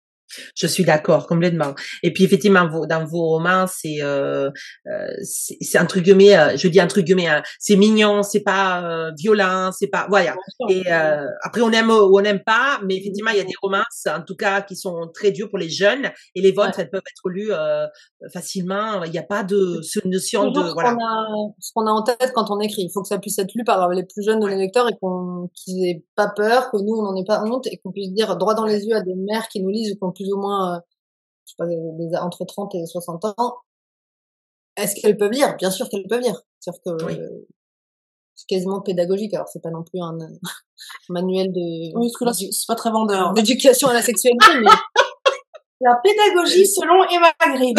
je 0.55 0.67
suis 0.67 0.85
d'accord 0.85 1.27
complètement. 1.27 1.75
Et 2.03 2.13
puis 2.13 2.25
effectivement, 2.25 2.69
vos- 2.69 2.87
dans 2.87 3.05
vos 3.05 3.23
romans, 3.23 3.67
c'est 3.67 3.99
euh, 4.03 4.51
euh, 4.87 5.09
c'est 5.23 5.79
entre 5.79 6.01
guillemets, 6.01 6.37
euh, 6.37 6.57
je 6.57 6.69
dis 6.69 6.81
entre 6.81 7.01
guillemets, 7.01 7.29
hein, 7.29 7.43
c'est 7.59 7.77
mignon, 7.77 8.23
c'est 8.23 8.41
pas 8.41 8.83
euh, 8.83 9.11
violent, 9.19 9.71
c'est 9.73 9.89
pas 9.89 10.07
voilà. 10.09 10.37
Et 10.69 10.83
euh, 10.91 11.27
après, 11.43 11.61
on 11.61 11.71
aime 11.71 11.91
ou 11.91 12.19
on 12.19 12.21
n'aime 12.21 12.43
pas, 12.45 12.81
mais 12.85 12.97
effectivement, 12.97 13.31
il 13.31 13.39
y 13.39 13.41
a 13.41 13.45
des 13.45 13.55
romances, 13.63 14.07
en 14.07 14.23
tout 14.23 14.37
cas, 14.37 14.63
qui 14.63 14.77
sont 14.77 15.11
très 15.13 15.31
dures 15.31 15.49
pour 15.49 15.59
les 15.59 15.71
jeunes, 15.71 16.11
et 16.35 16.41
les 16.41 16.53
vôtres, 16.53 16.79
elles 16.79 16.91
peuvent 16.91 17.01
être 17.01 17.29
lues 17.29 17.53
euh, 17.53 17.87
facilement. 18.33 19.05
Il 19.05 19.11
n'y 19.11 19.19
a 19.19 19.23
pas 19.23 19.43
de 19.45 19.81
cette 19.83 20.05
notion 20.05 20.51
de 20.51 20.61
ce 20.61 20.73
voilà. 20.73 20.95
qu'on 20.95 21.05
a, 21.05 21.27
ce 21.59 21.71
qu'on 21.75 21.87
a 21.87 21.91
en 21.91 22.03
tête 22.03 22.33
quand 22.35 22.51
on 22.51 22.61
écrit. 22.61 22.83
Il 22.83 22.91
faut 22.93 23.03
que 23.03 23.09
ça 23.09 23.19
puisse 23.19 23.39
être 23.39 23.55
lu 23.55 23.65
par 23.65 23.89
les 23.91 24.05
plus 24.05 24.23
jeunes 24.23 24.41
de 24.41 24.49
nos 24.49 24.57
lecteurs 24.57 24.89
et 24.89 24.95
qu'on, 25.01 25.49
qu'ils 25.55 25.85
aient 25.87 26.05
pas 26.15 26.29
peur, 26.29 26.71
que 26.71 26.77
nous, 26.79 26.95
on 26.95 27.03
n'en 27.03 27.17
ait 27.17 27.25
pas 27.25 27.43
honte 27.45 27.67
et 27.67 27.79
qu'on 27.79 27.93
puisse 27.93 28.13
dire 28.13 28.37
droit 28.37 28.55
dans 28.55 28.65
les 28.65 28.85
yeux 28.85 28.97
à 28.97 29.01
des 29.01 29.15
mères 29.15 29.49
qui 29.49 29.63
nous 29.63 29.71
lisent 29.71 29.93
qui 29.93 29.99
ont 30.03 30.13
plus 30.29 30.33
ou 30.35 30.41
moins, 30.41 30.77
euh, 30.77 30.81
je 31.47 31.51
sais 31.53 31.57
pas, 31.59 31.67
des- 31.67 32.17
entre 32.21 32.45
30 32.45 32.75
et 32.75 32.85
60 32.87 33.25
ans. 33.25 33.57
Est-ce 34.77 35.01
qu'elles 35.01 35.17
peuvent 35.17 35.31
lire? 35.33 35.57
Bien 35.57 35.71
sûr 35.71 35.89
qu'elles 35.89 36.07
peuvent 36.09 36.21
lire. 36.21 36.41
C'est-à-dire 36.61 36.81
que, 36.99 37.05
Oui. 37.07 37.19
euh, 37.21 37.47
c'est 38.35 38.47
quasiment 38.47 38.81
pédagogique. 38.81 39.35
Alors, 39.35 39.49
c'est 39.49 39.63
pas 39.63 39.71
non 39.71 39.83
plus 39.83 40.01
un, 40.01 40.17
manuel 41.09 41.53
de, 41.53 41.97
Oui, 41.99 42.09
parce 42.09 42.17
que 42.19 42.25
là 42.27 42.33
c'est 42.33 42.53
c'est 42.53 42.67
pas 42.67 42.75
très 42.77 42.91
vendeur. 42.91 43.33
d'éducation 43.35 43.89
à 43.89 43.95
la 43.95 44.03
sexualité, 44.03 44.47
mais 44.61 44.67
La 45.81 45.95
pédagogie 46.03 46.67
selon 46.67 47.05
Emma 47.09 47.33
Green. 47.57 47.77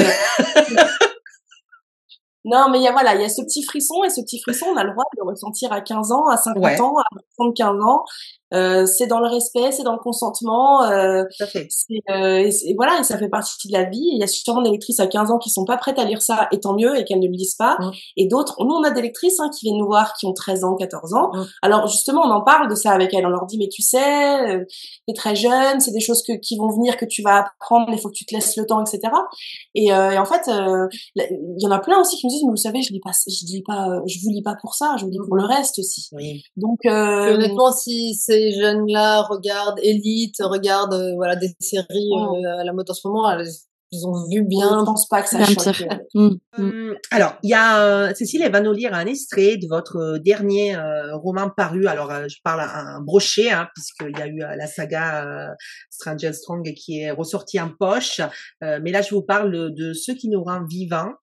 non, 2.46 2.70
mais 2.70 2.80
il 2.80 2.84
y 2.84 2.88
a, 2.88 2.94
voilà, 2.94 3.14
il 3.16 3.22
y 3.22 3.26
a 3.26 3.30
ce 3.30 3.42
petit 3.42 3.62
frisson, 3.64 4.04
et 4.06 4.10
ce 4.10 4.22
petit 4.22 4.40
frisson, 4.40 4.68
on 4.68 4.78
a 4.78 4.84
le 4.86 4.92
droit 4.92 5.04
de 5.14 5.22
le 5.22 5.30
ressentir 5.30 5.74
à 5.74 5.82
15 5.82 6.12
ans, 6.14 6.26
à 6.28 6.38
50 6.38 6.64
Ouais. 6.64 6.80
ans, 6.82 6.96
à 6.98 7.04
75 7.36 7.82
ans. 7.84 8.06
Euh, 8.54 8.86
c'est 8.86 9.08
dans 9.08 9.20
le 9.20 9.28
respect, 9.28 9.72
c'est 9.72 9.84
dans 9.84 9.94
le 9.94 10.00
consentement. 10.00 10.84
Euh, 10.84 11.24
c'est, 11.70 12.02
euh, 12.10 12.38
et, 12.40 12.52
c'est- 12.52 12.68
et 12.70 12.74
voilà, 12.76 13.00
et 13.00 13.04
ça 13.04 13.18
fait 13.18 13.30
partie 13.30 13.68
de 13.68 13.74
la 13.74 13.84
vie. 13.84 14.02
Il 14.14 14.20
y 14.20 14.24
a 14.24 14.28
sûrement 14.28 14.62
des 14.62 14.72
lectrices 14.72 15.00
à 15.00 15.08
15 15.08 15.32
ans 15.32 15.38
qui 15.38 15.50
sont 15.50 15.66
pas 15.66 15.78
prêtes 15.78 16.00
à 16.00 16.06
lire 16.06 16.22
ça, 16.22 16.48
et 16.52 16.60
tant 16.60 16.74
mieux, 16.76 16.98
et 16.98 17.04
qu'elles 17.04 17.20
ne 17.20 17.28
le 17.28 17.34
lisent 17.34 17.56
pas. 17.56 17.78
Mm. 17.80 17.92
Et 18.18 18.28
d'autres, 18.28 18.56
nous 18.64 18.74
on 18.74 18.84
a 18.84 18.92
des 18.92 19.02
lectrices 19.02 19.40
hein, 19.40 19.50
qui 19.50 19.66
viennent 19.66 19.78
nous 19.78 19.86
voir, 19.86 20.14
qui 20.14 20.26
ont 20.26 20.34
13 20.34 20.64
ans, 20.64 20.76
14 20.76 21.14
ans. 21.14 21.32
Mm. 21.34 21.46
Alors 21.62 21.88
justement, 21.88 22.22
on 22.26 22.32
en 22.32 22.42
parle 22.42 22.70
de 22.70 22.76
ça 22.76 22.92
avec 22.92 23.14
elles. 23.14 23.26
On 23.26 23.30
leur 23.30 23.46
dit, 23.46 23.58
mais 23.58 23.70
tu 23.70 23.82
sais, 23.82 24.00
euh, 24.50 24.66
t'es 25.08 25.14
très 25.14 25.36
jeune, 25.36 25.80
c'est 25.80 25.92
des 25.92 26.00
choses 26.00 26.24
que, 26.24 26.34
qui 26.34 26.58
vont 26.58 26.70
venir, 26.70 26.98
que 26.98 27.06
tu 27.06 27.22
vas 27.22 27.46
apprendre, 27.46 27.86
mais 27.90 27.96
il 27.98 28.00
faut 28.00 28.10
que 28.10 28.16
tu 28.16 28.26
te 28.26 28.34
laisses 28.34 28.56
le 28.58 28.66
temps, 28.66 28.84
etc. 28.84 29.00
Et, 29.76 29.92
euh, 29.94 30.12
et 30.12 30.18
en 30.18 30.26
fait, 30.26 30.48
euh, 30.48 30.88
il 31.16 31.62
y 31.62 31.68
en 31.68 31.72
a 31.72 31.80
plein 31.80 32.00
aussi 32.00 32.18
qui 32.18 32.26
me 32.26 32.32
disent, 32.32 32.44
mais 32.44 32.52
vous 32.52 32.56
savez, 32.58 32.82
je 32.82 32.92
lis 32.94 33.00
pas, 33.00 33.12
je 33.28 33.46
lis 33.46 33.64
pas, 33.66 34.00
je 34.08 34.18
vous 34.24 34.30
lis 34.30 34.42
pas 34.42 34.56
pour 34.62 34.74
ça, 34.76 34.96
je 34.98 35.06
vous 35.06 35.12
lis 35.12 35.20
pour 35.26 35.36
le 35.36 35.46
reste 35.46 35.80
aussi. 35.80 36.10
Oui. 36.14 36.42
Donc, 36.58 36.80
euh, 36.86 37.36
honnêtement, 37.36 37.72
si 37.72 38.16
ces 38.40 38.52
jeunes-là 38.60 39.22
regardent 39.24 39.80
Elite, 39.84 40.36
regardent 40.42 40.94
euh, 40.94 41.16
voilà 41.16 41.36
des 41.36 41.50
séries 41.60 42.10
euh, 42.14 42.60
à 42.60 42.64
la 42.64 42.74
mode 42.74 42.90
en 42.90 42.94
ce 42.94 43.08
moment, 43.08 43.30
elles- 43.32 43.48
ils 43.92 44.06
ont 44.06 44.14
vu 44.30 44.44
je 44.44 44.48
bien. 44.48 44.86
pense 44.86 45.08
pas 45.08 45.24
que 45.24 45.30
ça 45.30 45.44
choque. 45.46 45.74
sûr. 45.76 45.88
euh, 45.92 45.96
Mm, 46.14 46.28
mm. 46.28 46.38
Hum, 46.64 46.96
Alors, 47.10 47.34
il 47.42 47.50
y 47.50 47.54
a 47.56 47.82
euh, 47.84 48.14
Cécile, 48.14 48.44
elle 48.44 48.52
va 48.52 48.62
nous 48.62 48.72
lire 48.72 48.94
un 48.94 49.08
extrait 49.08 49.58
de 49.58 49.68
votre 49.68 49.98
euh, 49.98 50.20
dernier 50.20 50.76
euh, 50.76 51.16
roman 51.18 51.50
paru. 51.50 51.88
Alors, 51.88 52.12
euh, 52.12 52.28
je 52.28 52.38
parle 52.44 52.60
à 52.62 52.78
un 52.82 53.02
brochet, 53.02 53.50
hein, 53.50 53.68
puisqu'il 53.74 54.16
y 54.18 54.22
a 54.22 54.28
eu 54.28 54.44
euh, 54.44 54.56
la 54.56 54.68
saga 54.68 55.26
euh, 55.26 55.48
Stranger 55.90 56.34
Strong 56.34 56.72
qui 56.76 57.00
est 57.02 57.10
ressortie 57.10 57.60
en 57.60 57.72
poche. 57.80 58.22
Euh, 58.64 58.80
mais 58.84 58.92
là, 58.92 59.02
je 59.02 59.10
vous 59.16 59.24
parle 59.24 59.74
de 59.74 59.94
ce 59.94 60.12
qui 60.12 60.30
nous 60.30 60.44
rend 60.44 60.64
vivants. 60.70 61.14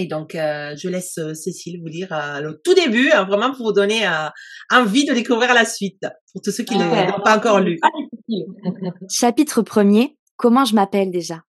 Et 0.00 0.06
donc, 0.06 0.34
euh, 0.34 0.74
je 0.76 0.88
laisse 0.88 1.18
euh, 1.18 1.34
Cécile 1.34 1.78
vous 1.82 1.86
lire 1.88 2.08
euh, 2.12 2.40
le 2.40 2.60
tout 2.64 2.72
début, 2.72 3.10
hein, 3.10 3.24
vraiment 3.24 3.52
pour 3.52 3.66
vous 3.66 3.72
donner 3.72 4.06
euh, 4.06 4.28
envie 4.72 5.04
de 5.04 5.12
découvrir 5.12 5.52
la 5.52 5.66
suite, 5.66 6.00
pour 6.32 6.40
tous 6.40 6.50
ceux 6.52 6.64
qui 6.64 6.78
ne 6.78 6.84
Ouais. 6.90 7.06
l'ont 7.06 7.22
pas 7.22 7.36
encore 7.36 7.60
lu. 7.60 7.78
Difficile. 8.26 8.46
Chapitre 9.10 9.60
1er. 9.62 10.16
Comment 10.36 10.64
je 10.64 10.74
m'appelle 10.74 11.10
déjà? 11.10 11.42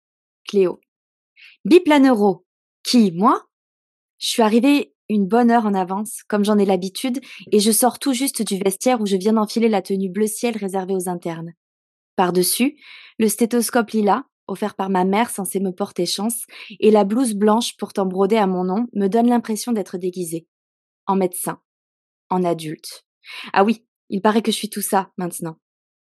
Cléo. 0.47 0.79
Biplanero. 1.63 2.43
Qui 2.83 3.11
Moi 3.11 3.45
Je 4.17 4.27
suis 4.29 4.41
arrivée 4.41 4.93
une 5.09 5.27
bonne 5.27 5.51
heure 5.51 5.65
en 5.67 5.73
avance, 5.75 6.23
comme 6.27 6.43
j'en 6.43 6.57
ai 6.57 6.65
l'habitude, 6.65 7.19
et 7.51 7.59
je 7.59 7.71
sors 7.71 7.99
tout 7.99 8.13
juste 8.13 8.41
du 8.41 8.57
vestiaire 8.57 8.99
où 9.01 9.05
je 9.05 9.15
viens 9.15 9.33
d'enfiler 9.33 9.69
la 9.69 9.81
tenue 9.83 10.09
bleu 10.09 10.25
ciel 10.27 10.57
réservée 10.57 10.93
aux 10.95 11.07
internes. 11.09 11.53
Par-dessus, 12.15 12.77
le 13.19 13.27
stéthoscope 13.27 13.91
lilas, 13.91 14.23
offert 14.49 14.75
par 14.75 14.89
ma 14.89 15.05
mère 15.05 15.29
censée 15.29 15.59
me 15.59 15.71
porter 15.71 16.05
chance, 16.05 16.45
et 16.79 16.91
la 16.91 17.03
blouse 17.03 17.33
blanche 17.33 17.77
pourtant 17.77 18.05
brodée 18.05 18.37
à 18.37 18.47
mon 18.47 18.63
nom 18.63 18.87
me 18.93 19.07
donne 19.07 19.27
l'impression 19.27 19.71
d'être 19.71 19.97
déguisée. 19.97 20.47
En 21.05 21.15
médecin. 21.15 21.59
En 22.29 22.43
adulte. 22.43 23.05
Ah 23.53 23.63
oui, 23.63 23.85
il 24.09 24.21
paraît 24.21 24.41
que 24.41 24.51
je 24.51 24.57
suis 24.57 24.69
tout 24.69 24.81
ça, 24.81 25.11
maintenant. 25.17 25.57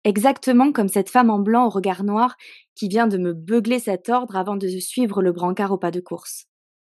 Exactement 0.04 0.72
comme 0.72 0.88
cette 0.88 1.10
femme 1.10 1.30
en 1.30 1.38
blanc 1.38 1.66
au 1.66 1.70
regard 1.70 2.02
noir 2.02 2.36
qui 2.74 2.88
vient 2.88 3.06
de 3.06 3.18
me 3.18 3.32
beugler 3.32 3.78
cet 3.78 4.08
ordre 4.08 4.36
avant 4.36 4.56
de 4.56 4.66
suivre 4.66 5.22
le 5.22 5.32
brancard 5.32 5.72
au 5.72 5.78
pas 5.78 5.92
de 5.92 6.00
course. 6.00 6.46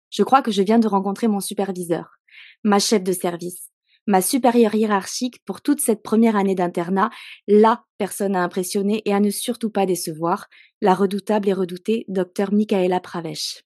Je 0.09 0.23
crois 0.23 0.41
que 0.41 0.51
je 0.51 0.61
viens 0.61 0.79
de 0.79 0.87
rencontrer 0.87 1.27
mon 1.27 1.39
superviseur, 1.39 2.17
ma 2.63 2.79
chef 2.79 3.03
de 3.03 3.11
service, 3.11 3.71
ma 4.07 4.21
supérieure 4.21 4.75
hiérarchique 4.75 5.43
pour 5.45 5.61
toute 5.61 5.81
cette 5.81 6.03
première 6.03 6.35
année 6.35 6.55
d'internat, 6.55 7.09
la 7.47 7.83
personne 7.97 8.35
à 8.35 8.43
impressionner 8.43 9.01
et 9.05 9.13
à 9.13 9.19
ne 9.19 9.29
surtout 9.29 9.69
pas 9.69 9.85
décevoir, 9.85 10.47
la 10.81 10.93
redoutable 10.95 11.49
et 11.49 11.53
redoutée 11.53 12.05
docteur 12.07 12.51
Michaela 12.53 12.99
Pravesh. 12.99 13.63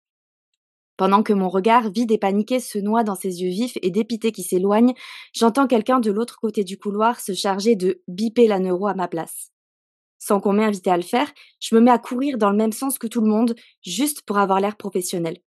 Pendant 0.98 1.24
que 1.24 1.34
mon 1.34 1.50
regard 1.50 1.92
vide 1.92 2.12
et 2.12 2.18
paniqué 2.18 2.60
se 2.60 2.78
noie 2.78 3.04
dans 3.04 3.16
ses 3.16 3.42
yeux 3.42 3.50
vifs 3.50 3.78
et 3.82 3.92
dépités 3.92 4.32
qui 4.32 4.44
s'éloignent, 4.44 4.94
j'entends 5.34 5.68
quelqu'un 5.68 6.00
de 6.00 6.12
l'autre 6.12 6.38
côté 6.40 6.64
du 6.64 6.78
couloir 6.78 7.20
se 7.20 7.34
charger 7.34 7.76
de 7.76 8.02
biper 8.08 8.48
la 8.48 8.60
neuro 8.60 8.88
à 8.88 8.94
ma 8.94 9.10
place. 9.10 9.52
Sans 10.20 10.40
qu'on 10.40 10.54
m'ait 10.54 10.64
invité 10.64 10.90
à 10.90 10.98
le 10.98 11.04
faire, 11.04 11.32
je 11.60 11.76
me 11.76 11.82
mets 11.82 11.92
à 11.92 12.00
courir 12.00 12.38
dans 12.38 12.50
le 12.50 12.58
même 12.58 12.72
sens 12.72 12.98
que 12.98 13.08
tout 13.08 13.22
le 13.22 13.30
monde, 13.30 13.56
juste 13.86 14.22
pour 14.22 14.38
avoir 14.38 14.60
l'air 14.62 14.78
professionnel. 14.78 15.38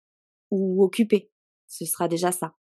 Ou 0.50 0.84
occupé. 0.84 1.30
Ce 1.66 1.86
sera 1.86 2.08
déjà 2.08 2.30
ça. 2.30 2.54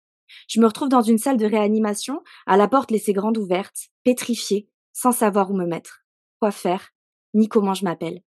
Je 0.47 0.59
me 0.59 0.65
retrouve 0.65 0.89
dans 0.89 1.01
une 1.01 1.17
salle 1.17 1.37
de 1.37 1.45
réanimation, 1.45 2.23
à 2.45 2.57
la 2.57 2.67
porte 2.67 2.91
laissée 2.91 3.13
grande 3.13 3.37
ouverte, 3.37 3.89
pétrifiée, 4.03 4.69
sans 4.93 5.11
savoir 5.11 5.51
où 5.51 5.55
me 5.55 5.65
mettre, 5.65 6.05
quoi 6.39 6.51
faire, 6.51 6.89
ni 7.33 7.47
comment 7.47 7.73
je 7.73 7.85
m'appelle. 7.85 8.21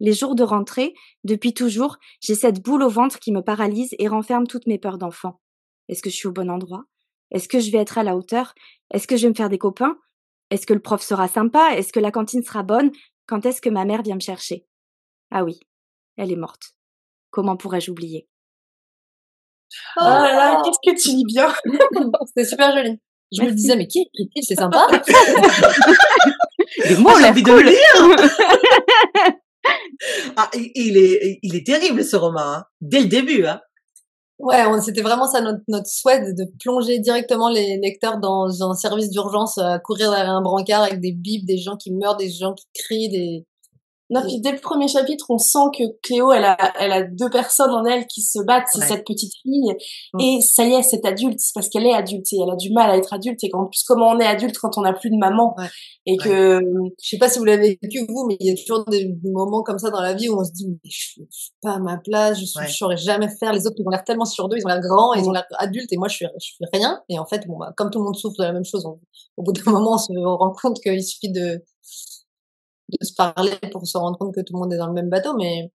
Les 0.00 0.12
jours 0.12 0.34
de 0.34 0.44
rentrée, 0.44 0.94
depuis 1.24 1.54
toujours, 1.54 1.98
j'ai 2.20 2.34
cette 2.34 2.62
boule 2.62 2.82
au 2.82 2.88
ventre 2.88 3.18
qui 3.18 3.32
me 3.32 3.42
paralyse 3.42 3.94
et 3.98 4.08
renferme 4.08 4.46
toutes 4.46 4.66
mes 4.66 4.78
peurs 4.78 4.98
d'enfant. 4.98 5.40
Est-ce 5.88 6.02
que 6.02 6.10
je 6.10 6.14
suis 6.14 6.28
au 6.28 6.32
bon 6.32 6.50
endroit? 6.50 6.84
Est-ce 7.30 7.48
que 7.48 7.60
je 7.60 7.70
vais 7.70 7.78
être 7.78 7.98
à 7.98 8.04
la 8.04 8.16
hauteur? 8.16 8.54
Est-ce 8.92 9.06
que 9.06 9.16
je 9.16 9.22
vais 9.22 9.30
me 9.30 9.34
faire 9.34 9.48
des 9.48 9.58
copains? 9.58 9.98
Est-ce 10.50 10.66
que 10.66 10.72
le 10.72 10.80
prof 10.80 11.02
sera 11.02 11.28
sympa? 11.28 11.74
Est-ce 11.76 11.92
que 11.92 12.00
la 12.00 12.10
cantine 12.10 12.42
sera 12.42 12.62
bonne? 12.62 12.90
Quand 13.26 13.44
est-ce 13.44 13.60
que 13.60 13.68
ma 13.68 13.84
mère 13.84 14.02
vient 14.02 14.14
me 14.14 14.20
chercher? 14.20 14.66
Ah 15.30 15.44
oui, 15.44 15.60
elle 16.16 16.32
est 16.32 16.36
morte. 16.36 16.74
Comment 17.30 17.56
pourrais-je 17.56 17.90
oublier? 17.90 18.28
Oh 20.00 20.04
là 20.04 20.34
là, 20.34 20.62
qu'est-ce 20.64 20.78
que 20.92 21.00
tu 21.00 21.08
lis 21.16 21.24
bien. 21.26 21.48
C'était 22.26 22.48
super 22.48 22.72
joli. 22.76 22.98
Je 23.36 23.42
me 23.42 23.50
disais, 23.50 23.76
mais 23.76 23.86
qui 23.86 24.00
écrit-il? 24.00 24.42
C'est 24.42 24.54
sympa. 24.54 24.86
Les 26.84 26.96
Moi, 26.96 27.14
j'ai 27.20 27.26
envie 27.28 27.42
de 27.42 27.52
le 27.52 27.62
lire. 27.62 28.16
ah, 30.36 30.50
il, 30.54 30.96
est, 30.96 31.38
il 31.42 31.54
est 31.56 31.66
terrible 31.66 32.02
ce 32.04 32.16
roman, 32.16 32.40
hein, 32.40 32.64
dès 32.80 33.00
le 33.00 33.06
début. 33.06 33.44
Hein. 33.46 33.60
Ouais, 34.38 34.64
on- 34.66 34.80
c'était 34.80 35.02
vraiment 35.02 35.26
ça 35.26 35.40
notre, 35.40 35.60
notre 35.68 35.88
souhait 35.88 36.20
de, 36.20 36.32
de 36.32 36.48
plonger 36.62 37.00
directement 37.00 37.48
les 37.50 37.78
lecteurs 37.78 38.18
dans 38.18 38.62
un 38.62 38.74
service 38.74 39.10
d'urgence, 39.10 39.58
à 39.58 39.78
courir 39.80 40.10
derrière 40.10 40.30
un 40.30 40.42
brancard 40.42 40.82
avec 40.84 41.00
des 41.00 41.12
bips, 41.12 41.44
des 41.44 41.58
gens 41.58 41.76
qui 41.76 41.92
meurent, 41.92 42.16
des 42.16 42.30
gens 42.30 42.54
qui 42.54 42.66
crient, 42.74 43.08
des. 43.08 43.44
Non, 44.10 44.22
puis 44.22 44.40
dès 44.40 44.52
le 44.52 44.58
premier 44.58 44.88
chapitre, 44.88 45.26
on 45.28 45.38
sent 45.38 45.58
que 45.76 45.84
Cléo, 46.02 46.32
elle 46.32 46.44
a, 46.44 46.56
elle 46.80 46.92
a 46.92 47.02
deux 47.02 47.28
personnes 47.30 47.70
en 47.72 47.84
elle 47.84 48.06
qui 48.06 48.22
se 48.22 48.38
battent. 48.42 48.68
C'est 48.72 48.80
Ouais. 48.80 48.86
cette 48.86 49.06
petite 49.06 49.32
fille. 49.42 49.74
Mm. 50.14 50.20
Et 50.20 50.40
ça 50.40 50.64
y 50.64 50.72
est, 50.72 50.82
c'est 50.82 51.04
adulte. 51.04 51.38
C'est 51.40 51.52
parce 51.54 51.68
qu'elle 51.68 51.86
est 51.86 51.92
adulte 51.92 52.26
et 52.32 52.38
elle 52.42 52.50
a 52.50 52.56
du 52.56 52.72
mal 52.72 52.90
à 52.90 52.96
être 52.96 53.12
adulte. 53.12 53.42
Et 53.44 53.50
qu'en 53.50 53.66
plus, 53.66 53.82
comment 53.86 54.08
on 54.08 54.18
est 54.18 54.26
adulte 54.26 54.56
quand 54.58 54.78
on 54.78 54.82
n'a 54.82 54.92
plus 54.94 55.10
de 55.10 55.16
maman? 55.18 55.54
Ouais. 55.58 55.66
Et 56.06 56.16
que, 56.16 56.60
Je 57.02 57.08
sais 57.08 57.18
pas 57.18 57.28
si 57.28 57.38
vous 57.38 57.44
l'avez 57.44 57.78
vécu 57.82 58.06
vous, 58.08 58.24
mais 58.26 58.36
il 58.40 58.46
y 58.46 58.50
a 58.50 58.54
toujours 58.56 58.84
des 58.86 59.14
moments 59.24 59.62
comme 59.62 59.78
ça 59.78 59.90
dans 59.90 60.00
la 60.00 60.14
vie 60.14 60.28
où 60.30 60.40
on 60.40 60.44
se 60.44 60.52
dit, 60.52 60.66
mais 60.68 60.78
je 60.90 60.96
suis, 60.96 61.22
je 61.30 61.36
suis 61.38 61.52
pas 61.60 61.72
à 61.74 61.78
ma 61.78 61.98
place, 61.98 62.40
je 62.40 62.46
suis, 62.46 62.66
je 62.66 62.72
saurais 62.74 62.96
jamais 62.96 63.28
faire. 63.38 63.52
Les 63.52 63.66
autres, 63.66 63.76
ils 63.78 63.86
ont 63.86 63.90
l'air 63.90 64.04
tellement 64.04 64.24
sur 64.24 64.48
d'eux, 64.48 64.56
ils 64.56 64.64
ont 64.64 64.68
l'air 64.68 64.80
grands, 64.80 65.12
ils 65.14 65.24
ont 65.28 65.32
l'air 65.32 65.44
adultes, 65.58 65.92
et 65.92 65.98
moi, 65.98 66.08
je 66.08 66.16
suis, 66.16 66.26
je 66.40 66.44
suis 66.46 66.64
rien. 66.72 66.98
Et 67.10 67.18
en 67.18 67.26
fait, 67.26 67.46
bon, 67.46 67.58
bah, 67.58 67.72
comme 67.76 67.90
tout 67.90 67.98
le 67.98 68.04
monde 68.06 68.16
souffre 68.16 68.36
de 68.38 68.44
la 68.44 68.52
même 68.52 68.64
chose, 68.64 68.86
on- 68.86 68.98
au 69.36 69.42
bout 69.42 69.52
d'un 69.52 69.62
moment, 69.82 69.94
on 69.94 69.98
se 69.98 70.12
rend 70.18 70.52
compte 70.62 70.80
qu'il 70.80 71.02
suffit 71.02 71.30
de, 71.30 71.62
de 72.88 73.04
se 73.04 73.14
parler 73.14 73.52
pour 73.72 73.86
se 73.86 73.96
rendre 73.98 74.18
compte 74.18 74.34
que 74.34 74.40
tout 74.40 74.54
le 74.54 74.60
monde 74.60 74.72
est 74.72 74.78
dans 74.78 74.86
le 74.86 74.92
même 74.94 75.08
bateau, 75.10 75.34
mais 75.36 75.70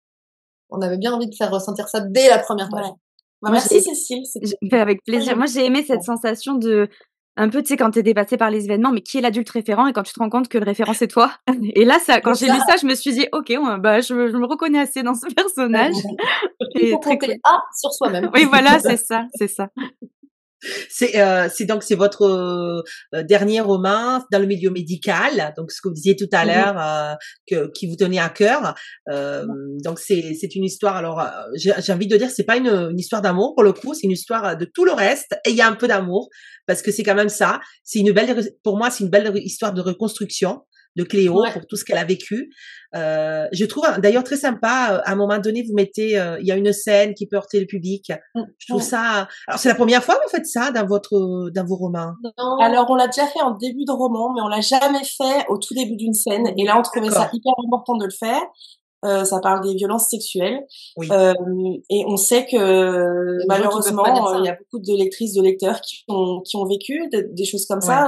on 0.69 0.81
avait 0.81 0.97
bien 0.97 1.13
envie 1.13 1.27
de 1.29 1.35
faire 1.35 1.51
ressentir 1.51 1.87
ça 1.87 1.99
dès 1.99 2.29
la 2.29 2.39
première 2.39 2.69
page. 2.69 2.85
Ouais. 2.85 2.91
Bah, 3.41 3.49
Moi, 3.49 3.51
merci 3.51 3.81
Cécile. 3.81 4.23
Avec 4.71 5.03
plaisir. 5.03 5.35
Moi, 5.37 5.45
j'ai 5.45 5.65
aimé 5.65 5.83
cette 5.85 6.03
sensation 6.03 6.55
de, 6.55 6.87
un 7.35 7.49
peu, 7.49 7.61
tu 7.61 7.67
sais, 7.69 7.77
quand 7.77 7.91
t'es 7.91 8.03
dépassé 8.03 8.37
par 8.37 8.49
les 8.49 8.65
événements, 8.65 8.91
mais 8.91 9.01
qui 9.01 9.17
est 9.17 9.21
l'adulte 9.21 9.49
référent 9.49 9.85
et 9.87 9.93
quand 9.93 10.03
tu 10.03 10.13
te 10.13 10.19
rends 10.19 10.29
compte 10.29 10.47
que 10.47 10.57
le 10.57 10.65
référent 10.65 10.93
c'est 10.93 11.07
toi? 11.07 11.31
Et 11.75 11.83
là, 11.85 11.99
ça, 11.99 12.21
quand 12.21 12.33
j'ai 12.35 12.45
lu 12.47 12.57
ça. 12.67 12.77
je 12.81 12.85
me 12.87 12.95
suis 12.95 13.11
dit, 13.11 13.27
ok, 13.33 13.53
bah, 13.79 14.01
je, 14.01 14.13
me- 14.13 14.31
je 14.31 14.37
me 14.37 14.45
reconnais 14.45 14.79
assez 14.79 15.03
dans 15.03 15.13
ce 15.15 15.27
personnage. 15.33 15.95
Il 16.75 16.91
faut 16.91 16.99
compter 16.99 17.27
cool. 17.27 17.35
A 17.43 17.59
sur 17.77 17.91
soi-même. 17.93 18.31
Oui, 18.33 18.45
voilà, 18.45 18.79
c'est 18.79 18.97
ça, 18.97 19.27
c'est 19.35 19.47
ça. 19.47 19.69
C'est 20.89 21.19
euh, 21.21 21.47
donc 21.67 21.83
c'est 21.83 21.95
votre 21.95 22.23
euh, 23.15 23.23
dernier 23.23 23.61
roman 23.61 24.21
dans 24.31 24.39
le 24.39 24.45
milieu 24.45 24.69
médical, 24.69 25.53
donc 25.57 25.71
ce 25.71 25.81
que 25.81 25.87
vous 25.89 25.93
disiez 25.93 26.15
tout 26.15 26.29
à 26.31 26.43
Mhm. 26.45 26.47
l'heure 26.51 26.75
euh, 26.79 27.13
que 27.49 27.71
qui 27.71 27.87
vous 27.87 27.95
tenait 27.95 28.19
à 28.19 28.29
cœur. 28.29 28.75
Euh, 29.09 29.45
donc 29.83 29.99
c'est 29.99 30.33
c'est 30.39 30.55
une 30.55 30.63
histoire. 30.65 30.95
Alors 30.97 31.19
euh, 31.19 31.25
j'ai 31.55 31.73
j'ai 31.79 31.93
envie 31.93 32.07
de 32.07 32.17
dire 32.17 32.29
c'est 32.29 32.43
pas 32.43 32.57
une, 32.57 32.67
une 32.67 32.99
histoire 32.99 33.21
d'amour 33.21 33.53
pour 33.55 33.63
le 33.63 33.73
coup, 33.73 33.93
c'est 33.93 34.03
une 34.05 34.11
histoire 34.11 34.57
de 34.57 34.65
tout 34.65 34.85
le 34.85 34.93
reste 34.93 35.33
et 35.45 35.49
il 35.51 35.55
y 35.55 35.61
a 35.61 35.67
un 35.67 35.75
peu 35.75 35.87
d'amour 35.87 36.29
parce 36.67 36.81
que 36.81 36.91
c'est 36.91 37.03
quand 37.03 37.15
même 37.15 37.29
ça. 37.29 37.59
C'est 37.83 37.99
une 37.99 38.11
belle 38.11 38.35
pour 38.63 38.77
moi 38.77 38.89
c'est 38.89 39.03
une 39.03 39.09
belle 39.09 39.31
histoire 39.37 39.73
de 39.73 39.81
reconstruction 39.81 40.61
de 40.95 41.03
Cléo 41.03 41.41
Ouais. 41.41 41.51
pour 41.51 41.65
tout 41.67 41.75
ce 41.75 41.83
qu'elle 41.85 41.97
a 41.97 42.03
vécu. 42.05 42.49
Euh, 42.95 43.47
je 43.51 43.65
trouve 43.65 43.85
d'ailleurs 43.99 44.23
très 44.23 44.37
sympa. 44.37 44.89
euh, 44.93 45.01
À 45.05 45.13
un 45.13 45.15
moment 45.15 45.39
donné, 45.39 45.63
vous 45.67 45.73
mettez, 45.73 46.19
euh, 46.19 46.37
il 46.39 46.45
y 46.47 46.51
a 46.51 46.55
une 46.55 46.71
scène 46.73 47.13
qui 47.15 47.25
peut 47.27 47.37
heurter 47.37 47.59
le 47.59 47.65
public. 47.65 48.11
Je 48.59 48.67
trouve 48.67 48.81
Ouais. 48.81 48.87
ça. 48.87 49.27
Alors 49.47 49.59
c'est 49.59 49.69
la 49.69 49.75
première 49.75 50.03
fois 50.03 50.15
que 50.15 50.23
vous 50.23 50.29
faites 50.29 50.45
ça 50.45 50.71
dans 50.71 50.85
votre 50.85 51.49
dans 51.51 51.65
vos 51.65 51.75
romans? 51.75 52.13
Non. 52.37 52.57
Alors, 52.61 52.85
on 52.89 52.95
l'a 52.95 53.07
déjà 53.07 53.25
fait 53.27 53.41
en 53.41 53.51
début 53.51 53.85
de 53.85 53.91
roman, 53.91 54.31
mais 54.35 54.41
on 54.41 54.47
l'a 54.47 54.61
jamais 54.61 55.03
fait 55.03 55.45
au 55.49 55.57
tout 55.57 55.73
début 55.73 55.95
d'une 55.95 56.13
scène. 56.13 56.47
Et 56.57 56.63
là, 56.65 56.77
on 56.77 56.81
trouvait 56.83 57.09
ça 57.09 57.29
hyper 57.33 57.53
important 57.65 57.97
de 57.97 58.05
le 58.05 58.11
faire. 58.11 58.41
Euh, 59.05 59.25
ça 59.25 59.39
parle 59.41 59.61
des 59.67 59.73
violences 59.75 60.07
sexuelles. 60.09 60.61
Oui. 60.95 61.09
Euh, 61.11 61.33
et 61.89 62.05
on 62.07 62.15
sait 62.15 62.45
que 62.45 63.45
malheureusement, 63.47 64.05
euh, 64.05 64.39
il 64.39 64.45
y 64.45 64.49
a 64.49 64.55
beaucoup 64.55 64.79
de 64.81 64.97
lectrices, 64.97 65.33
de 65.33 65.41
lecteurs 65.41 65.81
qui 65.81 66.03
ont, 66.07 66.39
qui 66.41 66.55
ont 66.55 66.65
vécu 66.65 67.09
de- 67.11 67.27
des 67.33 67.43
choses 67.45 67.65
comme 67.65 67.81
ça. 67.81 68.07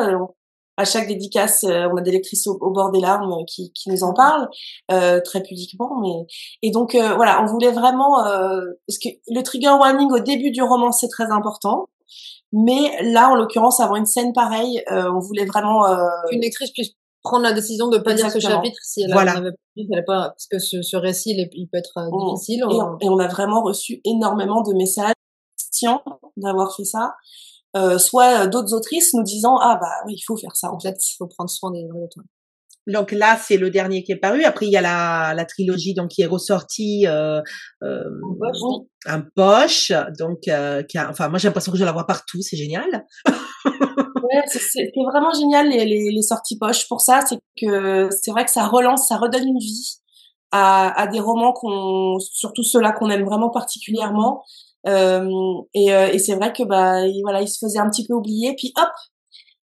À 0.77 0.83
chaque 0.85 1.07
dédicace, 1.07 1.63
euh, 1.63 1.87
on 1.91 1.97
a 1.97 2.01
des 2.01 2.11
lectrices 2.11 2.47
au, 2.47 2.57
au 2.59 2.71
bord 2.71 2.91
des 2.91 2.99
larmes 2.99 3.31
euh, 3.31 3.43
qui, 3.47 3.71
qui 3.73 3.89
nous 3.89 4.03
en 4.03 4.13
parlent 4.13 4.49
euh, 4.91 5.21
très 5.23 5.41
pudiquement. 5.41 6.01
Mais 6.01 6.25
et 6.61 6.71
donc 6.71 6.95
euh, 6.95 7.15
voilà, 7.15 7.41
on 7.41 7.45
voulait 7.45 7.71
vraiment 7.71 8.25
euh, 8.25 8.59
parce 8.87 8.99
que 8.99 9.09
le 9.29 9.41
trigger 9.41 9.69
warning 9.69 10.11
au 10.11 10.19
début 10.19 10.51
du 10.51 10.61
roman 10.61 10.91
c'est 10.91 11.07
très 11.07 11.31
important. 11.31 11.87
Mais 12.51 13.01
là, 13.11 13.29
en 13.31 13.35
l'occurrence, 13.35 13.79
avant 13.79 13.95
une 13.95 14.05
scène 14.05 14.31
pareille, 14.33 14.81
euh, 14.91 15.11
on 15.13 15.19
voulait 15.19 15.45
vraiment 15.45 15.85
euh, 15.87 16.05
Qu'une 16.29 16.41
lectrice 16.41 16.71
puisse 16.71 16.91
prendre 17.23 17.43
la 17.43 17.53
décision 17.53 17.87
de 17.87 17.97
pas 17.97 18.13
dire 18.13 18.29
ce 18.29 18.35
Exactement. 18.37 18.61
chapitre 18.63 18.79
si 18.83 19.01
elle 19.01 19.11
Voilà. 19.11 19.33
en 19.33 19.37
avait 19.37 20.03
pas 20.05 20.29
parce 20.29 20.47
que 20.49 20.59
ce, 20.59 20.81
ce 20.81 20.95
récit, 20.95 21.31
il, 21.31 21.39
est- 21.39 21.49
il 21.53 21.67
peut 21.67 21.77
être 21.79 21.93
difficile. 22.33 22.59
Et 22.61 22.63
on- 22.65 22.97
et 23.01 23.09
on 23.09 23.17
a 23.17 23.27
vraiment 23.27 23.61
reçu 23.63 23.99
énormément 24.05 24.61
de 24.61 24.73
messages 24.73 25.13
d'avoir 26.37 26.75
fait 26.75 26.85
ça. 26.85 27.15
Euh, 27.75 27.97
soit 27.97 28.43
euh, 28.45 28.47
d'autres 28.47 28.73
autrices 28.73 29.13
nous 29.13 29.23
disant 29.23 29.57
ah 29.61 29.77
bah 29.81 29.91
oui 30.05 30.13
il 30.15 30.23
faut 30.25 30.37
faire 30.37 30.55
ça 30.55 30.71
en 30.71 30.79
fait. 30.79 30.95
il 30.97 31.15
faut 31.17 31.27
prendre 31.27 31.49
soin 31.49 31.71
des 31.71 31.83
autres. 31.83 32.19
Donc 32.87 33.11
là, 33.11 33.35
c'est 33.43 33.57
le 33.57 33.71
dernier 33.71 34.03
qui 34.03 34.11
est 34.11 34.15
paru. 34.15 34.43
Après, 34.43 34.67
il 34.67 34.71
y 34.71 34.77
a 34.77 34.81
la, 34.81 35.33
la 35.35 35.45
trilogie 35.45 35.95
donc 35.95 36.09
qui 36.09 36.21
est 36.21 36.27
ressortie 36.27 37.07
euh, 37.07 37.41
euh, 37.81 38.03
Oui. 38.39 38.87
en 39.11 39.21
poche. 39.35 39.91
Donc, 40.19 40.47
euh, 40.47 40.83
qui 40.83 40.99
a, 40.99 41.09
enfin, 41.09 41.27
moi 41.29 41.39
j'ai 41.39 41.47
l'impression 41.47 41.71
que 41.71 41.79
je 41.79 41.83
la 41.83 41.91
vois 41.91 42.05
partout. 42.05 42.41
C'est 42.41 42.57
génial. 42.57 43.05
Ouais, 44.23 44.41
c'est- 44.47 44.91
vraiment 45.11 45.31
génial 45.33 45.69
les, 45.69 45.85
les, 45.85 46.09
les 46.11 46.21
sorties 46.23 46.57
poche 46.57 46.87
pour 46.87 46.99
ça, 47.01 47.21
c'est 47.29 47.37
que 47.61 48.09
c'est 48.11 48.31
vrai 48.31 48.43
que 48.43 48.49
ça 48.51 48.67
relance, 48.67 49.07
ça 49.07 49.17
redonne 49.17 49.47
une 49.47 49.59
vie 49.59 49.97
à, 50.51 50.99
à 50.99 51.05
des 51.07 51.19
romans 51.19 51.53
qu'on, 51.53 52.17
surtout 52.19 52.63
ceux-là 52.63 52.91
qu'on 52.91 53.09
aime 53.11 53.23
vraiment 53.23 53.49
particulièrement. 53.51 54.43
Euh, 54.87 55.27
et 55.73 55.93
euh, 55.93 56.07
et 56.13 56.19
c'est 56.19 56.35
vrai 56.35 56.53
que 56.53 56.63
bah 56.63 57.01
voilà, 57.23 57.41
ils 57.41 57.47
se 57.47 57.57
faisaient 57.65 57.79
un 57.79 57.89
petit 57.89 58.05
peu 58.05 58.13
oublier, 58.13 58.53
puis 58.55 58.71
hop, 58.77 58.89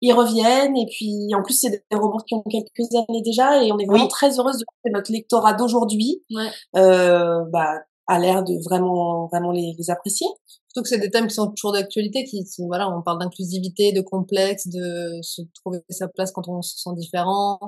ils 0.00 0.12
reviennent. 0.12 0.76
Et 0.76 0.86
puis 0.90 1.34
en 1.34 1.42
plus 1.42 1.54
c'est 1.54 1.70
des 1.70 1.96
romans 1.96 2.18
qui 2.26 2.34
ont 2.34 2.42
quelques 2.50 2.94
années 2.94 3.22
déjà, 3.22 3.62
et 3.62 3.70
on 3.72 3.78
est 3.78 3.86
vraiment 3.86 4.04
Oui. 4.04 4.08
très 4.08 4.38
heureuse 4.38 4.58
de 4.58 4.64
voir 4.64 4.76
que 4.84 4.90
notre 4.92 5.12
lectorat 5.12 5.52
d'aujourd'hui 5.54 6.22
Ouais. 6.34 6.48
euh, 6.76 7.44
bah, 7.52 7.74
a 8.06 8.18
l'air 8.18 8.42
de 8.44 8.54
vraiment 8.68 9.26
vraiment 9.32 9.52
les, 9.52 9.74
les 9.78 9.90
apprécier. 9.90 10.26
Surtout 10.72 10.82
que 10.84 10.88
c'est 10.88 10.98
des 11.00 11.10
thèmes 11.10 11.26
qui 11.26 11.34
sont 11.34 11.50
toujours 11.50 11.72
d'actualité, 11.72 12.22
qui 12.24 12.46
sont, 12.46 12.66
voilà, 12.66 12.88
on 12.96 13.02
parle 13.02 13.18
d'inclusivité, 13.18 13.92
de 13.92 14.00
complexe, 14.02 14.68
de 14.68 15.18
se 15.20 15.42
trouver 15.56 15.80
sa 15.90 16.06
place 16.06 16.30
quand 16.30 16.46
on 16.48 16.62
se 16.62 16.78
sent 16.78 16.90
différent. 16.96 17.58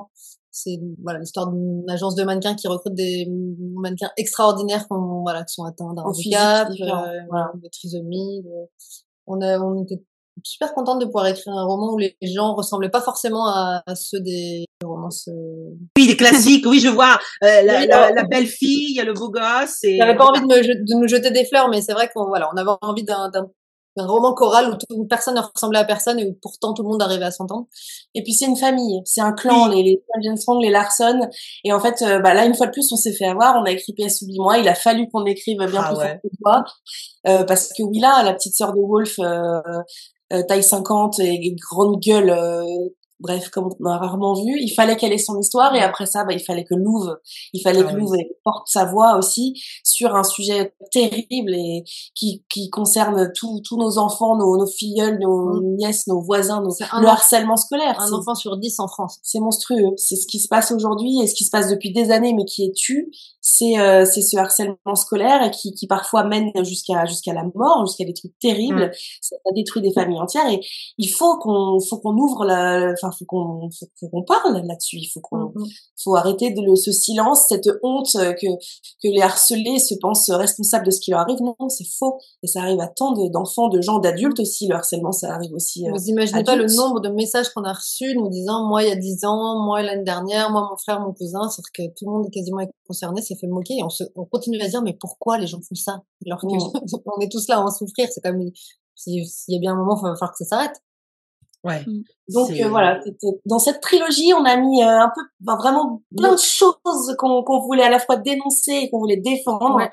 C'est, 0.52 0.78
voilà, 1.02 1.18
l'histoire 1.18 1.50
d'une 1.50 1.88
agence 1.90 2.14
de 2.14 2.22
mannequins 2.22 2.54
qui 2.54 2.68
recrute 2.68 2.94
des 2.94 3.26
mannequins 3.74 4.10
extraordinaires 4.16 4.86
qui 4.86 4.92
ont, 4.92 5.22
voilà, 5.22 5.42
qui 5.44 5.54
sont 5.54 5.64
atteints 5.64 5.92
d'un 5.94 6.02
handicap, 6.02 6.68
euh, 6.70 7.20
voilà. 7.28 7.50
de 7.54 7.68
trisomie. 7.68 8.42
de- 8.42 8.68
On 9.26 9.40
a, 9.40 9.58
on 9.58 9.82
était 9.82 10.02
super 10.44 10.72
contente 10.74 10.98
de 11.00 11.04
pouvoir 11.06 11.26
écrire 11.26 11.52
un 11.54 11.64
roman 11.64 11.92
où 11.92 11.98
les 11.98 12.16
gens 12.22 12.54
ressemblaient 12.54 12.88
pas 12.90 13.00
forcément 13.02 13.46
à, 13.48 13.82
ceux 13.94 14.20
des 14.20 14.64
romances. 14.84 15.28
euh, 15.28 15.76
Oui, 15.96 16.06
les 16.06 16.16
classiques. 16.16 16.64
Oui, 16.66 16.80
je 16.80 16.88
vois 16.88 17.18
euh, 17.44 17.62
la, 17.62 17.80
Oui, 17.80 17.86
la, 17.86 18.02
alors- 18.04 18.14
la 18.16 18.24
belle 18.24 18.46
fille, 18.46 18.86
il 18.90 18.96
y 18.96 19.00
a 19.00 19.04
le 19.04 19.12
beau 19.14 19.30
gosse. 19.30 19.84
Et 19.84 19.96
J'avais 19.98 20.16
pas 20.16 20.26
envie 20.26 20.40
de, 20.40 20.46
me, 20.46 20.60
de 20.62 21.00
nous 21.00 21.08
jeter 21.08 21.30
des 21.30 21.44
fleurs, 21.44 21.68
mais 21.68 21.80
c'est 21.82 21.92
vrai 21.92 22.10
qu'on 22.14 22.26
voilà, 22.26 22.50
on 22.52 22.56
avait 22.56 22.70
envie 22.82 23.04
d'un 23.04 23.28
d'un- 23.30 23.48
d'un 23.94 24.06
roman 24.06 24.32
choral 24.32 24.70
où 24.70 24.74
tout, 24.76 25.04
personne 25.04 25.34
ne 25.34 25.40
ressemblait 25.42 25.78
à 25.78 25.84
personne 25.84 26.18
et 26.18 26.24
où 26.24 26.32
pourtant 26.40 26.72
tout 26.72 26.82
le 26.82 26.88
monde 26.88 27.02
arrivait 27.02 27.26
à 27.26 27.30
s'entendre. 27.30 27.66
Et 28.14 28.22
puis 28.22 28.32
c'est 28.32 28.46
une 28.46 28.56
famille, 28.56 29.02
c'est 29.04 29.20
un 29.20 29.32
clan, 29.34 29.66
les, 29.68 29.82
les 29.82 30.02
James 30.24 30.38
Strong, 30.38 30.62
les 30.62 30.70
Larson. 30.70 31.28
Et 31.62 31.74
en 31.74 31.78
fait, 31.78 32.00
euh, 32.00 32.18
bah 32.20 32.32
là 32.32 32.46
une 32.46 32.54
fois 32.54 32.68
de 32.68 32.72
plus, 32.72 32.90
on 32.90 32.96
s'est 32.96 33.12
fait 33.12 33.26
avoir. 33.26 33.54
On 33.60 33.64
a 33.64 33.70
écrit 33.70 33.92
PS 33.92 34.22
oublie-moi. 34.22 34.56
Il 34.60 34.68
a 34.68 34.74
fallu 34.74 35.10
qu'on 35.12 35.26
écrive 35.26 35.58
bien 35.58 35.82
Ah 35.84 35.88
plus 35.90 35.98
ouais. 35.98 36.20
que 36.24 36.28
toi, 36.42 36.64
euh, 37.28 37.44
parce 37.44 37.68
que 37.76 37.82
Willa, 37.82 38.22
la 38.24 38.32
petite 38.32 38.54
sœur 38.56 38.72
de 38.72 38.80
Wolf, 38.80 39.16
euh, 39.18 39.60
taille 40.48 40.62
50 40.62 41.18
et, 41.20 41.54
grande 41.70 42.00
gueule. 42.00 42.34
Bref, 43.22 43.50
comme 43.50 43.68
on 43.80 43.86
a 43.86 43.98
rarement 43.98 44.34
vu, 44.34 44.58
il 44.60 44.74
fallait 44.74 44.96
qu'elle 44.96 45.12
ait 45.12 45.18
son 45.18 45.38
histoire 45.38 45.74
et 45.76 45.80
après 45.80 46.06
ça, 46.06 46.24
bah, 46.24 46.32
il 46.32 46.40
fallait 46.40 46.64
que 46.64 46.74
Louve, 46.74 47.16
il 47.52 47.62
fallait 47.62 47.82
Ah 47.86 47.90
que 47.90 47.94
oui. 47.94 48.00
Louve 48.00 48.16
porte 48.44 48.66
sa 48.66 48.84
voix 48.84 49.16
aussi 49.16 49.54
sur 49.84 50.16
un 50.16 50.24
sujet 50.24 50.74
terrible 50.90 51.54
et 51.54 51.84
qui, 52.16 52.44
qui 52.50 52.68
concerne 52.68 53.30
tous 53.34 53.60
tous 53.64 53.76
nos 53.76 53.98
enfants, 53.98 54.36
nos, 54.36 54.56
nos 54.56 54.66
filleuls, 54.66 55.18
nos 55.20 55.62
nièces, 55.76 56.08
nos 56.08 56.20
voisins, 56.20 56.62
nos, 56.62 56.74
le 57.00 57.06
harcèlement 57.06 57.56
scolaire. 57.56 58.00
Un 58.00 58.12
enfant 58.12 58.34
sur 58.34 58.56
dix 58.56 58.80
en 58.80 58.88
France. 58.88 59.18
c'est 59.22 59.40
monstrueux. 59.40 59.92
C'est 59.96 60.16
ce 60.16 60.26
qui 60.26 60.40
se 60.40 60.48
passe 60.48 60.72
aujourd'hui 60.72 61.20
et 61.22 61.28
ce 61.28 61.34
qui 61.34 61.44
se 61.44 61.50
passe 61.50 61.68
depuis 61.68 61.92
des 61.92 62.10
années, 62.10 62.34
mais 62.34 62.44
qui 62.44 62.64
est 62.64 62.74
tu. 62.74 63.12
C'est 63.40 63.78
euh, 63.78 64.04
c'est 64.04 64.22
ce 64.22 64.36
harcèlement 64.36 64.94
scolaire 64.94 65.42
et 65.42 65.50
qui, 65.50 65.74
qui 65.74 65.86
parfois 65.86 66.24
mène 66.24 66.50
jusqu'à 66.64 67.06
jusqu'à 67.06 67.32
la 67.32 67.44
mort, 67.54 67.86
jusqu'à 67.86 68.04
des 68.04 68.14
trucs 68.14 68.38
terribles. 68.40 68.90
Ça 69.20 69.36
a 69.36 69.54
détruit 69.54 69.82
des 69.82 69.92
familles 69.92 70.20
entières 70.20 70.48
et 70.48 70.60
il 70.98 71.08
faut 71.08 71.38
qu'on 71.38 71.78
faut 71.80 71.98
qu'on 71.98 72.16
ouvre 72.16 72.44
la, 72.44 72.92
enfin 72.92 73.10
faut 73.12 73.24
qu'on 73.24 73.70
faut, 73.70 73.86
faut 74.00 74.08
qu'on 74.08 74.22
parle 74.24 74.60
là-dessus. 74.66 74.96
Il 74.98 75.08
faut 75.12 75.20
qu'on 75.20 75.52
faut 76.02 76.16
arrêter 76.16 76.50
de 76.52 76.60
le, 76.62 76.74
ce 76.76 76.92
silence, 76.92 77.44
cette 77.48 77.68
honte 77.82 78.14
euh, 78.16 78.32
que 78.32 78.46
que 79.02 79.08
les 79.08 79.20
harcelés 79.22 79.78
se 79.78 79.94
pensent 80.00 80.30
responsables 80.30 80.86
de 80.86 80.90
ce 80.90 81.00
qui 81.00 81.10
leur 81.10 81.20
arrive. 81.20 81.40
Non, 81.40 81.54
c'est 81.68 81.86
faux. 81.98 82.18
Et 82.42 82.46
ça 82.46 82.60
arrive 82.62 82.80
à 82.80 82.88
tant 82.88 83.12
de- 83.12 83.28
d'enfants, 83.30 83.68
de 83.68 83.80
gens, 83.80 83.98
d'adultes 83.98 84.40
aussi. 84.40 84.66
Le 84.66 84.74
harcèlement, 84.74 85.12
ça 85.12 85.32
arrive 85.34 85.52
aussi. 85.54 85.88
euh, 85.88 85.92
Vous 85.92 86.04
imaginez 86.08 86.40
pas 86.44 86.56
le 86.56 86.64
nombre 86.76 87.00
de 87.00 87.08
messages 87.10 87.48
qu'on 87.50 87.64
a 87.64 87.72
reçus 87.72 88.14
nous 88.16 88.28
disant, 88.28 88.66
moi, 88.68 88.82
il 88.82 88.88
y 88.88 88.92
a 88.92 88.96
dix 88.96 89.24
ans, 89.24 89.62
moi, 89.64 89.82
l'année 89.82 90.04
dernière, 90.04 90.50
moi, 90.50 90.66
mon 90.70 90.76
frère, 90.76 91.00
mon 91.00 91.12
cousin, 91.12 91.48
c'est 91.50 91.62
que 91.74 91.82
tout 91.96 92.06
le 92.06 92.12
monde 92.12 92.26
est 92.26 92.30
quasiment 92.30 92.66
concerné, 92.86 93.22
s'est 93.22 93.36
fait 93.36 93.46
moquer 93.46 93.74
et 93.78 93.84
on 93.84 93.90
se, 93.90 94.04
on 94.16 94.24
continue 94.24 94.60
à 94.60 94.68
dire, 94.68 94.82
mais 94.82 94.94
pourquoi 94.94 95.38
les 95.38 95.46
gens 95.46 95.60
font 95.60 95.74
ça? 95.74 96.02
Alors 96.26 96.40
que 96.40 96.46
on 97.16 97.20
est 97.20 97.30
tous 97.30 97.46
là 97.48 97.58
à 97.58 97.60
en 97.62 97.70
souffrir, 97.70 98.08
c'est 98.12 98.20
comme, 98.20 98.50
si- 98.94 99.24
s'il 99.26 99.54
y 99.54 99.56
a 99.56 99.60
bien 99.60 99.72
un 99.72 99.76
moment, 99.76 99.96
il 99.98 100.02
va 100.02 100.14
falloir 100.14 100.32
que 100.32 100.38
ça 100.38 100.44
s'arrête. 100.44 100.82
Ouais. 101.64 101.84
Donc 102.28 102.48
C'est- 102.48 102.64
euh, 102.64 102.68
voilà, 102.68 102.98
dans 103.46 103.58
cette 103.60 103.80
trilogie, 103.80 104.32
on 104.34 104.44
a 104.44 104.56
mis 104.56 104.82
euh, 104.82 104.86
un 104.88 105.10
peu, 105.14 105.20
ben, 105.40 105.56
vraiment 105.56 106.02
plein 106.16 106.32
de 106.32 106.38
choses 106.40 107.14
qu'on 107.18 107.42
qu'on 107.44 107.60
voulait 107.60 107.84
à 107.84 107.90
la 107.90 108.00
fois 108.00 108.16
dénoncer 108.16 108.72
et 108.72 108.90
qu'on 108.90 108.98
voulait 108.98 109.16
défendre 109.18 109.76
Ouais. 109.76 109.88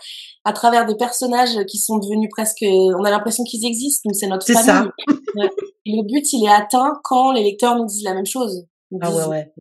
à 0.46 0.54
travers 0.54 0.86
des 0.88 0.96
personnages 0.96 1.64
qui 1.66 1.78
sont 1.78 1.98
devenus 2.00 2.30
presque, 2.32 2.64
on 2.64 3.04
a 3.04 3.12
l'impression 3.12 3.44
qu'ils 3.44 3.66
existent, 3.66 4.10
nous 4.10 4.16
c'est 4.18 4.28
notre 4.28 4.46
famille. 4.52 4.90
Et 5.86 5.96
le 5.96 6.04
but, 6.04 6.26
il 6.34 6.44
est 6.46 6.52
atteint 6.52 6.94
quand 7.04 7.32
les 7.34 7.44
lecteurs 7.44 7.76
nous 7.76 7.86
disent 7.86 8.04
la 8.04 8.14
même 8.16 8.26
chose. 8.26 8.66
Ah 9.02 9.12
ouais, 9.14 9.26
ouais. 9.26 9.54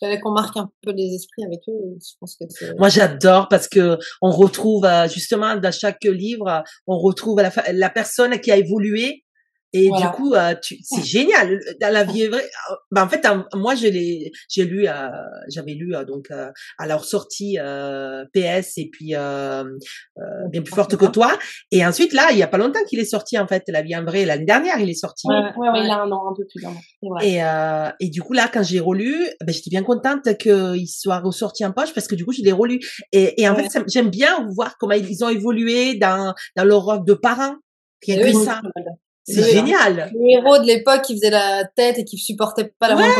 Fallait 0.00 0.20
qu'on 0.20 0.30
marque 0.30 0.56
un 0.56 0.70
peu 0.82 0.92
les 0.92 1.12
esprits 1.12 1.42
avec 1.44 1.58
eux. 1.68 1.96
Je 2.00 2.12
pense 2.20 2.36
que 2.36 2.44
Moi, 2.78 2.88
j'adore 2.88 3.48
parce 3.48 3.66
que 3.66 3.98
on 4.22 4.30
retrouve 4.30 4.84
euh, 4.84 5.08
justement 5.08 5.56
dans 5.56 5.72
chaque 5.72 6.04
livre, 6.04 6.62
on 6.86 6.98
retrouve 6.98 7.40
la, 7.40 7.50
la 7.72 7.90
personne 7.90 8.38
qui 8.38 8.52
a 8.52 8.56
évolué. 8.56 9.24
Et 9.74 9.88
Voilà. 9.88 10.06
du 10.06 10.12
coup, 10.12 10.34
euh, 10.34 10.54
tu- 10.62 10.78
c'est 10.82 11.04
génial. 11.04 11.60
Dans 11.80 11.92
la 11.92 12.04
vie 12.04 12.26
vraie, 12.26 12.42
euh, 12.70 12.74
ben, 12.90 13.04
en 13.04 13.08
fait, 13.08 13.24
euh, 13.26 13.42
moi, 13.54 13.74
je 13.74 13.86
l'ai, 13.86 14.32
j'ai 14.48 14.64
lu, 14.64 14.88
euh, 14.88 15.08
j'avais 15.48 15.72
lu 15.74 15.94
euh, 15.94 16.04
donc 16.04 16.30
euh, 16.30 16.50
à 16.78 16.86
leur 16.86 17.04
sortie 17.04 17.58
euh, 17.60 18.24
PS 18.32 18.78
et 18.78 18.88
puis 18.90 19.14
euh, 19.14 19.64
euh, 19.64 20.22
bien 20.50 20.62
plus 20.62 20.74
forte 20.74 20.96
que 20.96 21.04
toi. 21.06 21.38
Et 21.70 21.84
ensuite, 21.84 22.12
là, 22.14 22.28
il 22.32 22.38
y 22.38 22.42
a 22.42 22.46
pas 22.48 22.56
longtemps 22.58 22.82
qu'il 22.88 22.98
est 22.98 23.04
sorti 23.04 23.38
en 23.38 23.46
fait, 23.46 23.62
La 23.68 23.82
vie 23.82 23.94
en 23.94 24.04
vrai. 24.04 24.24
L'année 24.24 24.46
dernière, 24.46 24.78
il 24.80 24.88
est 24.88 24.94
sorti. 24.94 25.26
Ouais, 25.28 25.34
ouais, 25.56 25.68
ouais, 25.70 25.84
il 25.84 25.90
a 25.90 26.00
un 26.02 26.10
an, 26.12 26.30
un 26.30 26.34
peu 26.34 26.44
plus 26.46 26.62
d'un 26.62 26.70
an. 26.70 27.18
Et, 27.20 27.44
euh, 27.44 27.90
et 28.00 28.08
du 28.08 28.22
coup, 28.22 28.32
là, 28.32 28.48
quand 28.52 28.62
j'ai 28.62 28.80
relu, 28.80 29.14
ben, 29.44 29.52
j'étais 29.52 29.70
bien 29.70 29.82
contente 29.82 30.36
qu'il 30.38 30.88
soit 30.88 31.18
ressorti 31.20 31.64
en 31.66 31.72
poche 31.72 31.92
parce 31.92 32.08
que 32.08 32.14
du 32.14 32.24
coup, 32.24 32.32
je 32.32 32.42
l'ai 32.42 32.52
relu. 32.52 32.80
Et, 33.12 33.40
et 33.42 33.48
en 33.48 33.54
Ouais. 33.54 33.64
fait, 33.64 33.68
ça- 33.68 33.84
j'aime 33.86 34.08
bien 34.10 34.46
voir 34.54 34.76
comment 34.78 34.94
ils 34.94 35.24
ont 35.24 35.28
évolué 35.28 35.94
dans, 35.96 36.32
dans 36.56 36.64
leur 36.64 36.82
rôle 36.84 37.04
de 37.04 37.12
parents. 37.14 37.56
Rien 38.06 38.16
Et 38.18 38.32
que 38.32 38.38
ça. 38.44 38.62
C'est 39.34 39.52
génial. 39.52 40.10
le 40.14 40.38
héros 40.38 40.58
de 40.58 40.66
l'époque 40.66 41.02
qui 41.02 41.14
faisait 41.14 41.30
la 41.30 41.64
tête 41.76 41.98
et 41.98 42.04
qui 42.04 42.18
supportait 42.18 42.72
pas 42.78 42.88
la 42.88 42.94
moindre 42.94 43.14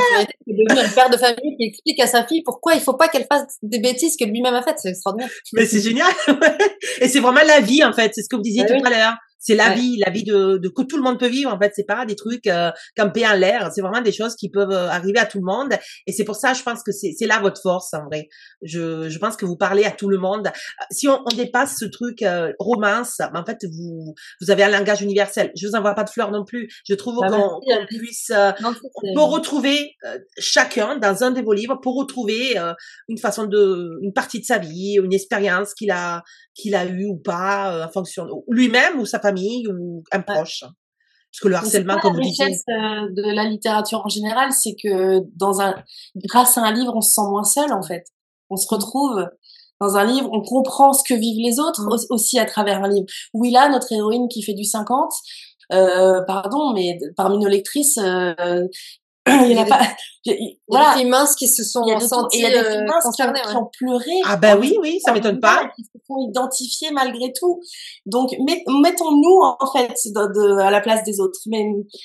qui 0.44 0.50
est 0.50 0.54
devenu 0.54 0.80
un 0.80 0.88
père 0.88 1.10
de 1.10 1.16
famille 1.16 1.56
qui 1.56 1.64
explique 1.66 2.00
à 2.00 2.06
sa 2.06 2.26
fille 2.26 2.42
pourquoi 2.42 2.74
il 2.74 2.80
faut 2.80 2.94
pas 2.94 3.08
qu'elle 3.08 3.26
fasse 3.30 3.58
des 3.62 3.78
bêtises 3.78 4.16
que 4.16 4.24
lui-même 4.24 4.54
a 4.54 4.62
faites. 4.62 4.78
C'est 4.78 4.90
extraordinaire. 4.90 5.30
Mais 5.52 5.66
c'est 5.66 5.80
génial. 5.80 6.08
et 7.00 7.08
c'est 7.08 7.20
vraiment 7.20 7.40
la 7.46 7.60
vie, 7.60 7.84
en 7.84 7.92
fait. 7.92 8.12
C'est 8.14 8.22
ce 8.22 8.28
que 8.28 8.36
vous 8.36 8.42
disiez 8.42 8.62
Ah 8.64 8.68
tout 8.68 8.74
oui. 8.74 8.82
à 8.84 8.90
l'heure. 8.90 9.14
C'est 9.38 9.54
la 9.54 9.68
Ouais. 9.68 9.74
vie, 9.76 9.96
la 10.04 10.10
vie 10.10 10.24
de, 10.24 10.58
de 10.58 10.68
que 10.68 10.82
tout 10.82 10.96
le 10.96 11.02
monde 11.02 11.18
peut 11.18 11.28
vivre. 11.28 11.52
En 11.52 11.58
fait, 11.58 11.72
c'est 11.74 11.86
pas 11.86 12.04
des 12.06 12.16
trucs 12.16 12.46
euh, 12.48 12.70
campés 12.96 13.26
en 13.26 13.34
l'air. 13.34 13.70
C'est 13.74 13.80
vraiment 13.82 14.00
des 14.00 14.12
choses 14.12 14.34
qui 14.36 14.50
peuvent 14.50 14.70
euh, 14.72 14.88
arriver 14.88 15.18
à 15.18 15.26
tout 15.26 15.38
le 15.38 15.44
monde. 15.44 15.72
Et 16.06 16.12
c'est 16.12 16.24
pour 16.24 16.36
ça, 16.36 16.54
je 16.54 16.62
pense 16.62 16.82
que 16.82 16.92
c'est 16.92 17.12
c'est 17.18 17.26
là 17.26 17.38
votre 17.40 17.60
force, 17.60 17.92
en 17.94 18.04
vrai. 18.06 18.28
Je, 18.62 19.08
je 19.08 19.18
pense 19.18 19.36
que 19.36 19.44
vous 19.46 19.56
parlez 19.56 19.84
à 19.84 19.90
tout 19.90 20.08
le 20.08 20.18
monde. 20.18 20.48
Euh, 20.48 20.84
Si 20.90 21.08
on, 21.08 21.20
on 21.24 21.36
dépasse 21.36 21.76
ce 21.78 21.84
truc 21.84 22.22
euh, 22.22 22.52
romance, 22.58 23.20
en 23.34 23.44
fait, 23.44 23.58
vous 23.72 24.14
vous 24.40 24.50
avez 24.50 24.64
un 24.64 24.70
langage 24.70 25.02
universel. 25.02 25.52
Je 25.56 25.66
vous 25.68 25.74
envoie 25.74 25.94
pas 25.94 26.04
de 26.04 26.10
fleurs 26.10 26.30
non 26.30 26.44
plus. 26.44 26.68
Je 26.88 26.94
trouve 26.94 27.18
Bah, 27.20 27.28
qu'on 27.30 27.60
puisse 27.86 28.30
euh, 28.30 28.52
Non, 28.60 28.74
on 29.04 29.14
peut 29.14 29.20
retrouver 29.22 29.92
euh, 30.04 30.18
chacun 30.38 30.96
dans 30.96 31.22
un 31.22 31.30
de 31.30 31.40
vos 31.42 31.52
livres 31.52 31.76
pour 31.82 31.96
retrouver 31.96 32.58
euh, 32.58 32.72
une 33.08 33.18
façon 33.18 33.44
de 33.46 33.98
une 34.02 34.12
partie 34.12 34.40
de 34.40 34.44
sa 34.44 34.58
vie 34.58 34.96
une 35.02 35.12
expérience 35.12 35.74
qu'il 35.74 35.90
a 35.90 36.22
qu'il 36.54 36.74
a 36.74 36.84
eu 36.86 37.04
ou 37.06 37.16
pas 37.16 37.72
euh, 37.72 37.84
en 37.84 37.88
fonction 37.90 38.24
de 38.26 38.32
lui-même 38.48 38.98
ou 38.98 39.06
sa 39.06 39.18
famille 39.28 39.66
ou 39.68 40.02
un 40.12 40.20
proche? 40.20 40.60
Parce 41.30 41.40
que 41.42 41.48
le 41.48 41.56
harcèlement 41.56 41.98
comme 42.00 42.14
la 42.16 42.22
vous 42.22 42.28
disiez 42.28 42.44
richesse 42.46 42.62
euh, 42.70 43.08
de 43.10 43.34
la 43.34 43.44
littérature 43.44 44.00
en 44.04 44.08
général, 44.08 44.50
c'est 44.52 44.74
que 44.82 45.20
dans 45.36 45.60
un, 45.60 45.74
grâce 46.16 46.56
à 46.58 46.62
un 46.62 46.72
livre, 46.72 46.92
on 46.96 47.00
se 47.02 47.12
sent 47.12 47.28
moins 47.28 47.44
seul 47.44 47.72
en 47.72 47.82
fait. 47.82 48.04
On 48.50 48.56
se 48.56 48.66
retrouve 48.68 49.26
dans 49.80 49.94
un 49.96 50.04
livre, 50.04 50.28
on 50.32 50.40
comprend 50.42 50.92
ce 50.92 51.02
que 51.08 51.14
vivent 51.14 51.44
les 51.46 51.60
autres 51.60 51.82
Mm. 51.82 51.88
au- 51.92 52.14
aussi 52.14 52.38
à 52.38 52.46
travers 52.46 52.82
un 52.82 52.88
livre. 52.88 53.06
Willa, 53.34 53.68
notre 53.68 53.92
héroïne 53.92 54.26
qui 54.28 54.42
fait 54.42 54.54
du 54.54 54.64
50, 54.64 55.12
euh, 55.72 56.22
pardon, 56.26 56.72
mais 56.72 56.98
parmi 57.16 57.38
nos 57.38 57.46
lectrices, 57.48 57.98
euh, 57.98 58.66
il 59.46 59.52
y 59.52 59.58
en 59.58 59.60
a 59.60 59.64
des- 59.64 59.70
pas. 59.70 59.80
Il 60.24 60.32
il- 60.32 60.34
y 60.34 60.34
a 60.34 60.36
des 60.50 60.58
Voilà, 60.68 60.92
filles 60.94 61.08
minces 61.08 61.34
qui 61.36 61.48
se 61.48 61.62
sont 61.64 61.82
senties 62.00 62.38
il 62.38 62.42
y 62.42 62.46
a 62.46 62.50
des 62.50 62.56
euh, 62.56 62.70
filles 62.72 62.84
minces 62.86 63.16
qui 63.16 63.22
ont, 63.22 63.32
qui 63.32 63.56
ont 63.56 63.70
pleuré. 63.78 64.10
ah 64.26 64.36
ben 64.36 64.58
oui 64.58 64.76
oui 64.80 64.98
ça 65.04 65.12
m'étonne 65.12 65.40
pas 65.40 65.70
qui 65.74 65.84
se 65.84 65.90
sont 66.06 66.16
identifiés 66.30 66.90
malgré 66.92 67.32
tout. 67.32 67.60
Donc, 68.06 68.30
met- 68.46 68.62
mettons-nous 68.82 69.40
en 69.42 69.66
fait 69.72 69.92
de, 70.06 70.10
de- 70.32 70.58
à 70.60 70.70
la 70.70 70.80
place 70.80 71.02
des 71.04 71.20
autres. 71.20 71.38
Mais 71.46 71.64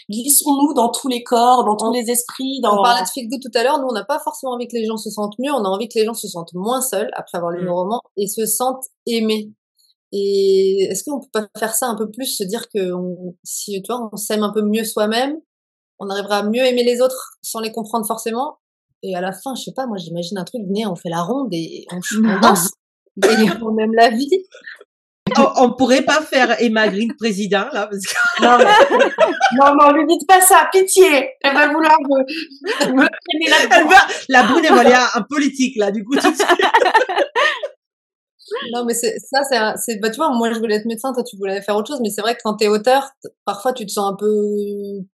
glissons-nous 0.09 0.73
dans 0.73 0.89
tous 0.89 1.07
les 1.07 1.23
corps, 1.23 1.65
dans 1.65 1.75
tous 1.75 1.91
les 1.91 2.09
esprits. 2.11 2.59
Dans... 2.61 2.79
On 2.79 2.83
parlait 2.83 3.03
de 3.03 3.07
feel 3.09 3.27
good 3.29 3.41
tout 3.41 3.57
à 3.57 3.63
l'heure. 3.63 3.79
Nous, 3.79 3.87
on 3.89 3.93
n'a 3.93 4.05
pas 4.05 4.19
forcément 4.19 4.53
envie 4.53 4.67
que 4.67 4.75
les 4.75 4.85
gens 4.85 4.97
se 4.97 5.09
sentent 5.09 5.37
mieux. 5.39 5.51
On 5.51 5.63
a 5.65 5.69
envie 5.69 5.87
que 5.89 5.97
les 5.99 6.05
gens 6.05 6.13
se 6.13 6.27
sentent 6.27 6.53
moins 6.53 6.81
seuls 6.81 7.09
après 7.15 7.37
avoir 7.37 7.51
lu 7.51 7.63
Mm. 7.63 7.65
nos 7.65 7.75
romans 7.75 8.01
et 8.17 8.27
se 8.27 8.45
sentent 8.45 8.85
aimés. 9.07 9.51
Et 10.11 10.87
est-ce 10.91 11.03
qu'on 11.03 11.19
peut 11.19 11.27
pas 11.33 11.47
faire 11.57 11.73
ça 11.73 11.87
un 11.87 11.95
peu 11.95 12.09
plus, 12.11 12.25
se 12.27 12.43
dire 12.43 12.69
que 12.69 12.93
on, 12.93 13.35
si 13.43 13.81
tu 13.81 13.91
vois, 13.91 14.09
on 14.13 14.15
s'aime 14.15 14.43
un 14.43 14.51
peu 14.53 14.61
mieux 14.61 14.83
soi-même, 14.83 15.37
on 16.03 16.09
arrivera 16.09 16.37
à 16.39 16.43
mieux 16.43 16.63
aimer 16.65 16.83
les 16.83 17.01
autres 17.01 17.37
sans 17.41 17.59
les 17.59 17.71
comprendre 17.71 18.05
forcément. 18.05 18.59
Et 19.01 19.15
à 19.15 19.21
la 19.21 19.31
fin, 19.33 19.53
je 19.55 19.63
sais 19.63 19.73
pas, 19.75 19.85
moi 19.85 19.97
j'imagine 19.97 20.37
un 20.37 20.43
truc, 20.45 20.61
venez, 20.65 20.85
on 20.85 20.95
fait 20.95 21.09
la 21.09 21.21
ronde 21.21 21.49
et 21.51 21.85
on, 21.91 21.99
on 22.23 22.39
danse 22.41 22.69
et 23.23 23.49
on 23.61 23.77
aime 23.83 23.93
la 23.93 24.09
vie. 24.09 24.29
On, 25.37 25.47
on 25.63 25.73
pourrait 25.73 26.03
pas 26.03 26.21
faire 26.21 26.61
Emma 26.61 26.87
Green 26.89 27.11
président, 27.17 27.65
là, 27.71 27.87
parce 27.87 28.05
que 28.05 28.43
Non, 28.43 28.57
mais- 28.57 28.97
non, 29.57 29.73
non, 29.79 29.91
lui 29.93 30.05
dites 30.05 30.27
pas 30.27 30.41
ça, 30.41 30.67
pitié. 30.71 31.29
Elle 31.41 31.53
va 31.55 31.67
vouloir 31.69 31.95
me, 32.01 32.19
me 32.91 33.07
traîner 33.07 33.07
elle 33.45 33.69
là-dedans. 33.69 33.89
va, 33.89 33.97
la 34.29 34.43
brune, 34.43 34.65
elle 34.65 34.73
va 34.75 34.81
aller 34.81 34.95
en 35.15 35.23
politique, 35.23 35.75
là, 35.77 35.91
du 35.91 36.03
coup, 36.03 36.15
tout 36.17 36.29
de 36.29 36.35
suite. 36.35 36.45
Non, 38.73 38.85
mais 38.85 38.93
ça, 38.93 39.75
c'est, 39.77 39.97
bah, 39.99 40.09
tu 40.09 40.17
vois, 40.17 40.29
moi 40.35 40.51
je 40.53 40.59
voulais 40.59 40.75
être 40.75 40.85
médecin, 40.85 41.13
toi 41.13 41.23
tu 41.23 41.37
voulais 41.37 41.61
faire 41.61 41.75
autre 41.75 41.87
chose, 41.87 41.99
mais 42.01 42.09
c'est 42.09 42.21
vrai 42.21 42.35
que 42.35 42.41
quand 42.43 42.55
t'es 42.55 42.67
auteur, 42.67 43.09
parfois 43.45 43.73
tu 43.73 43.85
te 43.85 43.91
sens 43.91 44.11
un 44.11 44.15
peu 44.15 44.27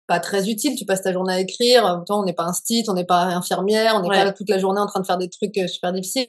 pas 0.07 0.19
très 0.19 0.49
utile, 0.49 0.75
tu 0.78 0.86
passes 0.86 1.01
ta 1.01 1.11
journée 1.11 1.34
à 1.34 1.39
écrire, 1.41 2.03
toi 2.07 2.19
on 2.19 2.23
n'est 2.23 2.34
pas 2.34 2.45
un 2.45 2.53
stit, 2.53 2.84
on 2.88 2.93
n'est 2.93 3.05
pas 3.05 3.23
infirmière, 3.25 3.93
on 3.95 4.01
n'est 4.01 4.09
Ouais. 4.09 4.15
pas 4.15 4.23
là 4.25 4.32
toute 4.32 4.49
la 4.49 4.57
journée 4.59 4.80
en 4.80 4.86
train 4.88 5.01
de 5.01 5.05
faire 5.05 5.17
des 5.17 5.30
trucs 5.30 5.57
euh, 5.57 5.67
super 5.67 5.91
difficiles, 5.93 6.28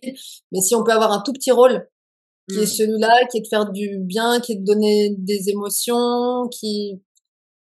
mais 0.52 0.60
si 0.60 0.74
on 0.74 0.82
peut 0.84 0.92
avoir 0.92 1.12
un 1.12 1.20
tout 1.20 1.32
petit 1.32 1.52
rôle, 1.52 1.86
qui 2.50 2.60
est 2.60 2.66
celui-là, 2.66 3.26
qui 3.30 3.38
est 3.38 3.42
de 3.42 3.46
faire 3.46 3.70
du 3.70 3.98
bien, 4.00 4.40
qui 4.40 4.52
est 4.52 4.56
de 4.56 4.64
donner 4.64 5.14
des 5.18 5.50
émotions, 5.50 6.48
qui, 6.50 7.00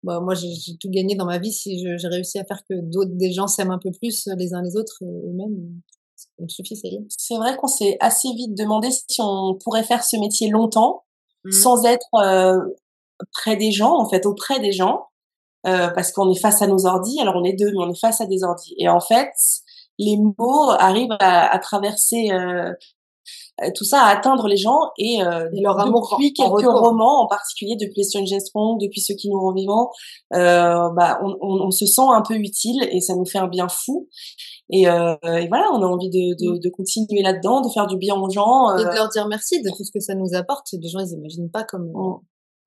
bah, 0.03 0.20
moi 0.20 0.35
j'ai, 0.35 0.49
tout 0.78 0.91
gagné 0.91 1.16
dans 1.16 1.24
ma 1.24 1.39
vie 1.39 1.53
si 1.53 1.78
j'ai 1.78 2.09
réussi 2.09 2.39
à 2.39 2.45
faire 2.45 2.62
que 2.68 2.74
d'autres, 2.82 3.12
des 3.14 3.32
gens 3.32 3.47
s'aiment 3.47 3.70
un 3.70 3.78
peu 3.78 3.91
plus 3.91 4.28
euh, 4.28 4.35
les 4.37 4.53
uns 4.53 4.62
les 4.62 4.76
autres, 4.76 4.99
euh, 5.03 5.30
eux-mêmes, 5.30 5.80
ça 6.37 6.43
me 6.43 6.49
suffit. 6.49 6.81
C'est 7.09 7.37
vrai 7.37 7.57
qu'on 7.57 7.68
s'est 7.68 7.97
assez 8.01 8.29
vite 8.33 8.55
demandé 8.57 8.91
si 8.91 9.20
on 9.20 9.59
pourrait 9.62 9.85
faire 9.85 10.05
ce 10.05 10.16
métier 10.16 10.49
longtemps 10.51 11.05
Mm. 11.45 11.53
sans 11.53 11.85
être 11.85 12.07
euh, 12.14 12.59
près 13.33 13.57
des 13.57 13.70
gens, 13.70 13.95
en 13.99 14.09
fait, 14.09 14.27
auprès 14.27 14.61
des 14.61 14.72
gens, 14.72 15.09
euh, 15.66 15.89
parce 15.89 16.11
qu'on 16.12 16.31
est 16.31 16.39
face 16.39 16.62
à 16.62 16.66
nos 16.66 16.87
ordis. 16.87 17.20
Alors 17.20 17.37
on 17.37 17.45
est 17.45 17.53
deux, 17.53 17.70
mais 17.70 17.79
on 17.79 17.91
est 17.91 17.99
face 17.99 18.20
à 18.20 18.27
des 18.27 18.43
ordis. 18.45 18.75
Et 18.79 18.89
en 18.89 19.01
fait, 19.01 19.33
les 19.99 20.16
mots 20.16 20.70
arrivent 20.70 21.16
à, 21.20 21.47
à 21.55 21.59
traverser 21.59 22.31
euh, 22.33 22.72
tout 23.74 23.84
ça, 23.84 24.02
à 24.02 24.09
atteindre 24.16 24.48
les 24.48 24.57
gens 24.57 24.80
et, 24.98 25.22
euh, 25.22 25.48
Et 25.52 25.61
leur 25.61 25.78
amour 25.78 26.09
depuis 26.12 26.32
quelques 26.32 26.50
retour. 26.50 26.72
romans, 26.80 27.22
en 27.22 27.26
particulier 27.28 27.76
depuis 27.76 27.98
les 27.98 28.05
Stranger 28.05 28.40
Strong, 28.40 28.80
depuis 28.80 29.00
ceux 29.00 29.14
qui 29.14 29.30
nous 29.30 29.38
rend 29.40 29.52
vivants, 29.52 29.90
euh, 30.34 30.88
bah, 30.96 31.20
on, 31.22 31.36
on, 31.40 31.66
on 31.66 31.70
se 31.70 31.86
sent 31.86 32.02
un 32.09 32.22
peu 32.22 32.34
utile 32.34 32.82
et 32.90 33.00
ça 33.00 33.14
nous 33.14 33.24
fait 33.26 33.38
un 33.38 33.46
bien 33.48 33.68
fou. 33.68 34.09
Et, 34.70 34.88
euh, 34.88 35.14
et 35.24 35.46
voilà, 35.48 35.68
on 35.72 35.82
a 35.82 35.86
envie 35.86 36.11
de, 36.11 36.34
de, 36.34 36.59
de 36.59 36.68
continuer 36.70 37.22
là-dedans, 37.22 37.61
de 37.61 37.68
faire 37.68 37.86
du 37.86 37.96
bien 37.96 38.16
aux 38.16 38.30
gens. 38.30 38.76
et 38.76 38.80
euh, 38.82 38.90
de 38.90 38.94
leur 38.94 39.09
dire 39.11 39.28
merci 39.28 39.62
de 39.62 39.70
tout 39.70 39.84
ce 39.84 39.92
que 39.92 40.00
ça 40.00 40.14
nous 40.14 40.34
apporte. 40.34 40.66
Les 40.72 40.88
gens, 40.88 41.00
ils 41.00 41.12
imaginent 41.12 41.50
pas 41.50 41.64
comme 41.64 41.90
Mm. 41.92 42.18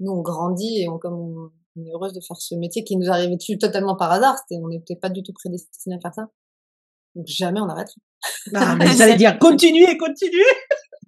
nous 0.01 0.11
on 0.11 0.21
grandit 0.21 0.81
et 0.83 0.89
on, 0.89 0.99
comme 0.99 1.15
on, 1.15 1.49
on 1.75 1.85
est 1.85 1.91
heureuse 1.93 2.13
de 2.13 2.21
faire 2.25 2.37
ce 2.37 2.55
métier 2.55 2.83
qui 2.83 2.95
nous 2.97 3.09
arrivait 3.09 3.35
dessus 3.35 3.57
totalement 3.57 3.95
par 3.95 4.11
hasard. 4.11 4.35
C'était, 4.37 4.61
on 4.63 4.67
n'était 4.69 4.95
pas 4.95 5.09
du 5.09 5.21
tout 5.23 5.33
prédestiné 5.33 5.95
à 5.95 5.99
faire 5.99 6.13
ça. 6.13 6.27
Donc 7.17 7.25
jamais 7.27 7.59
on 7.59 7.67
arrêtera. 7.67 7.95
Ah, 8.53 8.75
mais 8.79 8.87
j'allais 8.95 9.15
dire, 9.15 9.37
continuez, 9.39 9.97
continuez. 9.97 10.43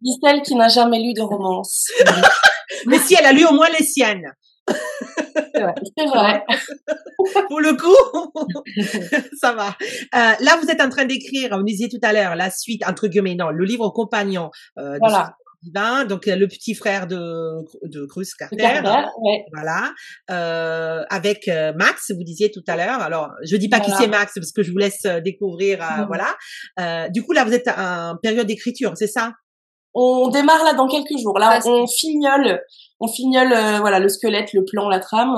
Dis 0.02 0.18
celle 0.24 0.42
qui 0.42 0.56
n'a 0.56 0.70
jamais 0.70 1.00
lu 1.00 1.14
de 1.14 1.22
romance. 1.22 1.86
Mais 2.86 3.00
si 3.00 3.16
elle 3.16 3.26
a 3.26 3.34
lu 3.34 3.46
au 3.46 3.52
moins 3.52 3.68
les 3.78 3.84
siennes. 3.84 4.32
C'est 4.68 6.06
vrai. 6.06 6.46
Pour 7.50 7.60
le 7.60 7.74
coup, 7.76 8.22
ça 9.42 9.54
va. 9.54 9.76
Euh, 10.16 10.36
là, 10.40 10.58
vous 10.62 10.70
êtes 10.70 10.80
en 10.80 10.90
train 10.90 11.06
d'écrire, 11.06 11.50
on 11.52 11.64
disait 11.64 11.90
tout 11.90 12.00
à 12.04 12.14
l'heure, 12.14 12.36
la 12.36 12.50
suite, 12.52 12.88
entre 12.88 13.08
guillemets, 13.08 13.36
non, 13.36 13.50
le 13.50 13.66
livre 13.66 13.90
compagnon 13.90 14.52
euh, 14.78 14.98
Voilà. 15.02 15.36
Divin, 15.62 16.06
donc 16.06 16.28
euh, 16.28 16.36
le 16.38 16.48
petit 16.48 16.74
frère 16.74 17.06
de, 17.08 17.20
de 17.84 18.06
Cruz 18.06 18.26
Carter. 18.38 18.56
Carter, 18.56 19.08
ouais. 19.22 19.46
Voilà, 19.54 19.92
euh, 20.32 21.04
avec 21.10 21.48
euh, 21.50 21.74
Max, 21.76 22.12
vous 22.16 22.24
disiez 22.24 22.50
tout 22.50 22.64
à 22.68 22.78
l'heure. 22.78 23.02
Alors, 23.02 23.30
je 23.44 23.58
dis 23.58 23.68
pas 23.68 23.80
qui 23.82 23.92
c'est 23.92 24.08
Max 24.08 24.34
parce 24.36 24.52
que 24.54 24.64
je 24.64 24.72
vous 24.72 24.78
laisse 24.78 25.04
euh, 25.06 25.20
découvrir. 25.20 25.82
euh, 25.84 26.02
Mhm. 26.02 26.08
Voilà. 26.08 26.36
Euh, 26.80 27.10
du 27.10 27.24
coup, 27.24 27.34
là, 27.34 27.44
vous 27.44 27.54
êtes 27.54 27.68
en 27.68 28.16
période 28.22 28.48
d'écriture, 28.48 28.94
c'est 28.96 29.08
ça? 29.08 29.34
On 29.94 30.28
démarre 30.30 30.64
là 30.64 30.74
dans 30.74 30.88
quelques 30.88 31.18
jours. 31.22 31.38
Là, 31.40 31.50
Presque. 31.50 31.68
on 31.68 31.88
fignole, 31.88 32.62
on 33.02 33.08
fignole, 33.08 33.52
euh, 33.52 33.80
voilà, 33.80 34.00
le 34.00 34.08
squelette, 34.08 34.54
le 34.54 34.64
plan, 34.64 34.88
la 34.88 35.00
trame. 35.00 35.34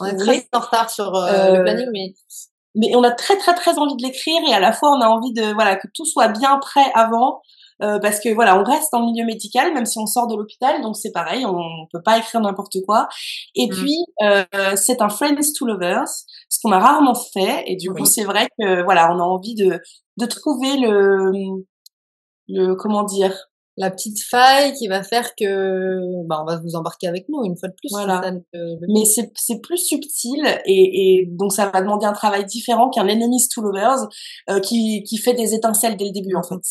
On 0.00 0.06
est 0.06 0.16
très 0.16 0.48
en 0.52 0.60
retard 0.60 0.90
sur 0.90 1.14
euh, 1.14 1.28
Euh, 1.28 1.56
le 1.58 1.62
planning, 1.62 1.88
mais 1.92 2.14
mais 2.78 2.94
on 2.96 3.02
a 3.04 3.10
très 3.10 3.36
très 3.38 3.54
très 3.54 3.78
envie 3.78 3.96
de 3.96 4.02
l'écrire 4.02 4.40
et 4.50 4.52
à 4.52 4.60
la 4.60 4.70
fois 4.72 4.90
on 4.90 5.00
a 5.00 5.06
envie 5.08 5.32
de 5.32 5.54
voilà 5.54 5.76
que 5.76 5.88
tout 5.94 6.04
soit 6.04 6.28
bien 6.28 6.58
prêt 6.58 6.84
avant 6.94 7.40
euh, 7.82 7.98
parce 8.00 8.20
que 8.20 8.32
voilà 8.34 8.58
on 8.60 8.64
reste 8.64 8.90
dans 8.92 9.00
le 9.00 9.06
milieu 9.12 9.24
médical 9.24 9.72
même 9.74 9.84
si 9.86 9.98
on 9.98 10.06
sort 10.06 10.26
de 10.26 10.34
l'hôpital 10.36 10.80
donc 10.82 10.96
c'est 10.96 11.12
pareil 11.12 11.44
on 11.46 11.86
peut 11.92 12.02
pas 12.02 12.18
écrire 12.18 12.40
n'importe 12.40 12.76
quoi 12.86 13.08
et 13.54 13.66
Mm. 13.66 13.70
puis 13.70 13.96
euh, 14.22 14.44
c'est 14.76 15.02
un 15.02 15.08
friends 15.08 15.36
to 15.58 15.66
lovers 15.66 16.08
ce 16.48 16.58
qu'on 16.62 16.72
a 16.72 16.78
rarement 16.78 17.14
fait 17.14 17.64
et 17.66 17.76
du 17.76 17.90
Oui. 17.90 18.00
coup 18.00 18.06
c'est 18.06 18.24
vrai 18.24 18.48
que 18.58 18.82
voilà 18.84 19.12
on 19.14 19.18
a 19.18 19.22
envie 19.24 19.54
de 19.54 19.78
de 20.18 20.26
trouver 20.26 20.76
le 20.78 21.32
le 22.48 22.74
comment 22.76 23.04
dire 23.04 23.34
la 23.78 23.90
petite 23.90 24.16
faille 24.30 24.72
qui 24.72 24.88
va 24.88 25.02
faire 25.02 25.34
que 25.38 25.98
bah, 26.26 26.38
on 26.40 26.46
va 26.46 26.58
vous 26.58 26.76
embarquer 26.76 27.08
avec 27.08 27.26
nous 27.28 27.44
une 27.44 27.58
fois 27.58 27.68
de 27.68 27.74
plus. 27.74 27.90
Voilà. 27.90 28.22
c'est 28.22 28.28
ça, 28.30 28.34
le- 28.54 28.76
le- 28.80 28.86
mais 28.94 29.04
c'est 29.04 29.30
c'est 29.34 29.60
plus 29.60 29.76
subtil 29.76 30.42
et, 30.64 31.20
et 31.20 31.26
donc 31.32 31.52
ça 31.52 31.68
va 31.68 31.82
demander 31.82 32.06
un 32.06 32.14
travail 32.14 32.46
différent 32.46 32.88
qu'un 32.88 33.06
enemies 33.06 33.46
to 33.54 33.60
lovers 33.60 34.08
euh, 34.48 34.60
qui 34.60 35.02
qui 35.02 35.18
fait 35.18 35.34
des 35.34 35.52
étincelles 35.52 35.98
dès 35.98 36.06
le 36.06 36.12
début 36.12 36.34
en 36.36 36.42
fait. 36.42 36.62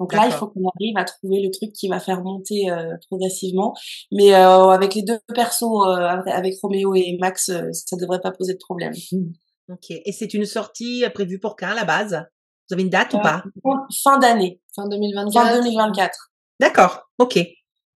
Donc 0.00 0.14
là, 0.14 0.22
il 0.26 0.32
faut 0.32 0.48
qu'on 0.48 0.66
arrive 0.76 0.96
à 0.96 1.04
trouver 1.04 1.40
le 1.42 1.50
truc 1.50 1.72
qui 1.72 1.86
va 1.88 2.00
faire 2.00 2.22
monter 2.22 2.70
euh, 2.70 2.96
progressivement. 3.08 3.74
Mais 4.10 4.34
euh, 4.34 4.68
avec 4.70 4.94
les 4.94 5.02
deux 5.02 5.18
persos, 5.34 5.62
euh, 5.86 6.08
avec 6.26 6.54
Roméo 6.62 6.94
et 6.94 7.16
Max, 7.20 7.50
euh, 7.50 7.68
ça 7.72 7.96
devrait 7.96 8.20
pas 8.20 8.32
poser 8.32 8.54
de 8.54 8.58
problème. 8.58 8.94
Ok. 9.68 9.90
Et 9.90 10.10
c'est 10.12 10.32
une 10.34 10.46
sortie 10.46 11.04
euh, 11.04 11.10
prévue 11.10 11.38
pour 11.38 11.54
quand 11.54 11.68
à 11.68 11.74
la 11.74 11.84
base? 11.84 12.18
Vous 12.68 12.74
avez 12.74 12.82
une 12.82 12.88
date 12.90 13.12
ou 13.14 13.18
Euh, 13.18 13.22
pas? 13.22 13.44
Fin 14.02 14.18
d'année, 14.18 14.60
fin 14.74 14.88
2024. 14.88 15.46
fin 15.46 15.60
2024. 15.62 16.30
D'accord. 16.60 17.02
Ok. 17.18 17.38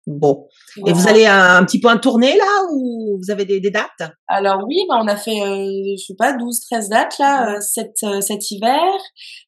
Bon. 0.08 0.48
Et 0.88 0.94
vous 0.94 1.08
allez 1.08 1.26
un, 1.28 1.58
un 1.58 1.64
petit 1.66 1.80
peu 1.80 1.88
en 1.90 1.98
tournée 2.00 2.36
là 2.36 2.64
ou 2.74 3.20
vous 3.24 3.32
avez 3.32 3.46
des, 3.46 3.60
des 3.60 3.70
dates? 3.70 4.12
Alors 4.28 4.64
oui, 4.68 4.78
bah, 4.90 5.00
on 5.00 5.08
a 5.08 5.16
fait, 5.16 5.40
euh, 5.42 5.70
je 5.98 6.04
sais 6.04 6.16
pas, 6.18 6.34
12, 6.34 6.60
13 6.62 6.90
dates 6.90 7.20
là, 7.20 7.52
euh, 7.56 7.60
cet, 7.62 7.98
euh, 8.04 8.20
cet 8.22 8.50
hiver. 8.50 8.80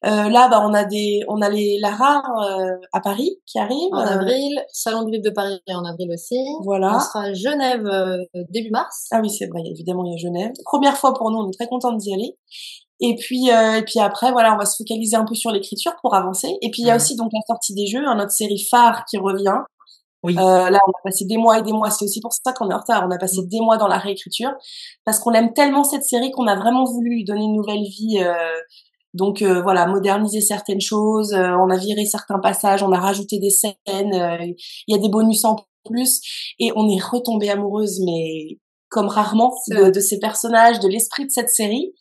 Euh, 0.06 0.28
là, 0.28 0.48
bah, 0.48 0.62
on 0.64 0.72
a 0.72 0.84
des, 0.84 1.20
on 1.28 1.40
a 1.42 1.48
les 1.50 1.78
Lara 1.80 2.22
euh, 2.48 2.76
à 2.92 3.00
Paris 3.00 3.36
qui 3.46 3.58
arrivent. 3.58 3.92
En 3.92 3.98
avril, 3.98 4.52
Salon 4.72 5.02
du 5.02 5.10
Livre 5.12 5.24
de 5.24 5.30
Paris 5.30 5.60
en 5.68 5.84
avril 5.84 6.08
aussi. 6.12 6.38
Voilà. 6.64 6.96
On 6.96 7.00
sera 7.00 7.22
à 7.24 7.32
Genève 7.32 7.84
euh, 7.86 8.18
début 8.50 8.70
mars. 8.70 9.08
Ah 9.10 9.20
oui, 9.20 9.30
c'est 9.30 9.46
vrai, 9.46 9.60
évidemment, 9.68 10.04
il 10.06 10.12
y 10.12 10.14
a 10.14 10.18
Genève. 10.18 10.52
Première 10.64 10.96
fois 10.96 11.14
pour 11.14 11.30
nous, 11.32 11.38
on 11.38 11.48
est 11.48 11.54
très 11.58 11.66
contents 11.66 11.92
d'y 11.94 12.12
aller. 12.14 12.36
Et 13.00 13.16
puis, 13.16 13.50
euh, 13.50 13.78
et 13.78 13.82
puis 13.82 13.98
après, 13.98 14.30
voilà, 14.30 14.54
on 14.54 14.56
va 14.56 14.66
se 14.66 14.76
focaliser 14.76 15.16
un 15.16 15.24
peu 15.24 15.34
sur 15.34 15.50
l'écriture 15.50 15.92
pour 16.00 16.14
avancer. 16.14 16.48
Et 16.62 16.70
puis, 16.70 16.82
il 16.82 16.86
y 16.86 16.90
a 16.90 16.94
Mhm. 16.94 17.00
aussi 17.00 17.16
donc 17.16 17.30
la 17.32 17.40
sortie 17.46 17.74
des 17.74 17.86
jeux, 17.86 18.06
hein, 18.06 18.14
notre 18.14 18.30
série 18.30 18.62
phare 18.70 19.04
qui 19.10 19.18
revient. 19.18 19.56
Oui. 20.24 20.34
Euh, 20.38 20.70
là, 20.70 20.80
on 20.88 20.90
a 20.90 21.00
passé 21.04 21.24
des 21.26 21.36
mois 21.36 21.58
et 21.58 21.62
des 21.62 21.72
mois. 21.72 21.90
C'est 21.90 22.04
aussi 22.06 22.20
pour 22.20 22.32
ça 22.32 22.52
qu'on 22.52 22.70
est 22.70 22.74
en 22.74 22.78
retard. 22.78 23.04
On 23.06 23.10
a 23.10 23.18
passé 23.18 23.38
des 23.44 23.60
mois 23.60 23.76
dans 23.76 23.88
la 23.88 23.98
réécriture 23.98 24.52
parce 25.04 25.18
qu'on 25.20 25.32
aime 25.32 25.52
tellement 25.52 25.84
cette 25.84 26.04
série 26.04 26.30
qu'on 26.32 26.46
a 26.46 26.56
vraiment 26.56 26.84
voulu 26.84 27.10
lui 27.10 27.24
donner 27.24 27.44
une 27.44 27.54
nouvelle 27.54 27.82
vie. 27.82 28.18
euh, 28.20 28.34
donc 29.14 29.42
euh, 29.42 29.62
voilà, 29.62 29.86
moderniser 29.86 30.40
certaines 30.40 30.80
choses. 30.80 31.32
euh, 31.34 31.52
on 31.58 31.70
a 31.70 31.76
viré 31.76 32.04
certains 32.04 32.38
passages, 32.40 32.82
on 32.82 32.92
a 32.92 32.98
rajouté 32.98 33.38
des 33.38 33.50
scènes. 33.50 33.74
euh, 33.88 34.38
Il 34.88 34.94
y 34.94 34.94
a 34.94 34.98
des 34.98 35.08
bonus 35.08 35.44
en 35.44 35.56
plus 35.84 36.20
et 36.58 36.72
on 36.76 36.88
est 36.88 37.02
retombé 37.02 37.50
amoureuse, 37.50 38.00
mais 38.04 38.58
comme 38.88 39.08
rarement 39.08 39.52
de, 39.70 39.90
de 39.90 40.00
ces 40.00 40.18
personnages, 40.18 40.80
de 40.80 40.88
l'esprit 40.88 41.26
de 41.26 41.30
cette 41.30 41.50
série. 41.50 41.92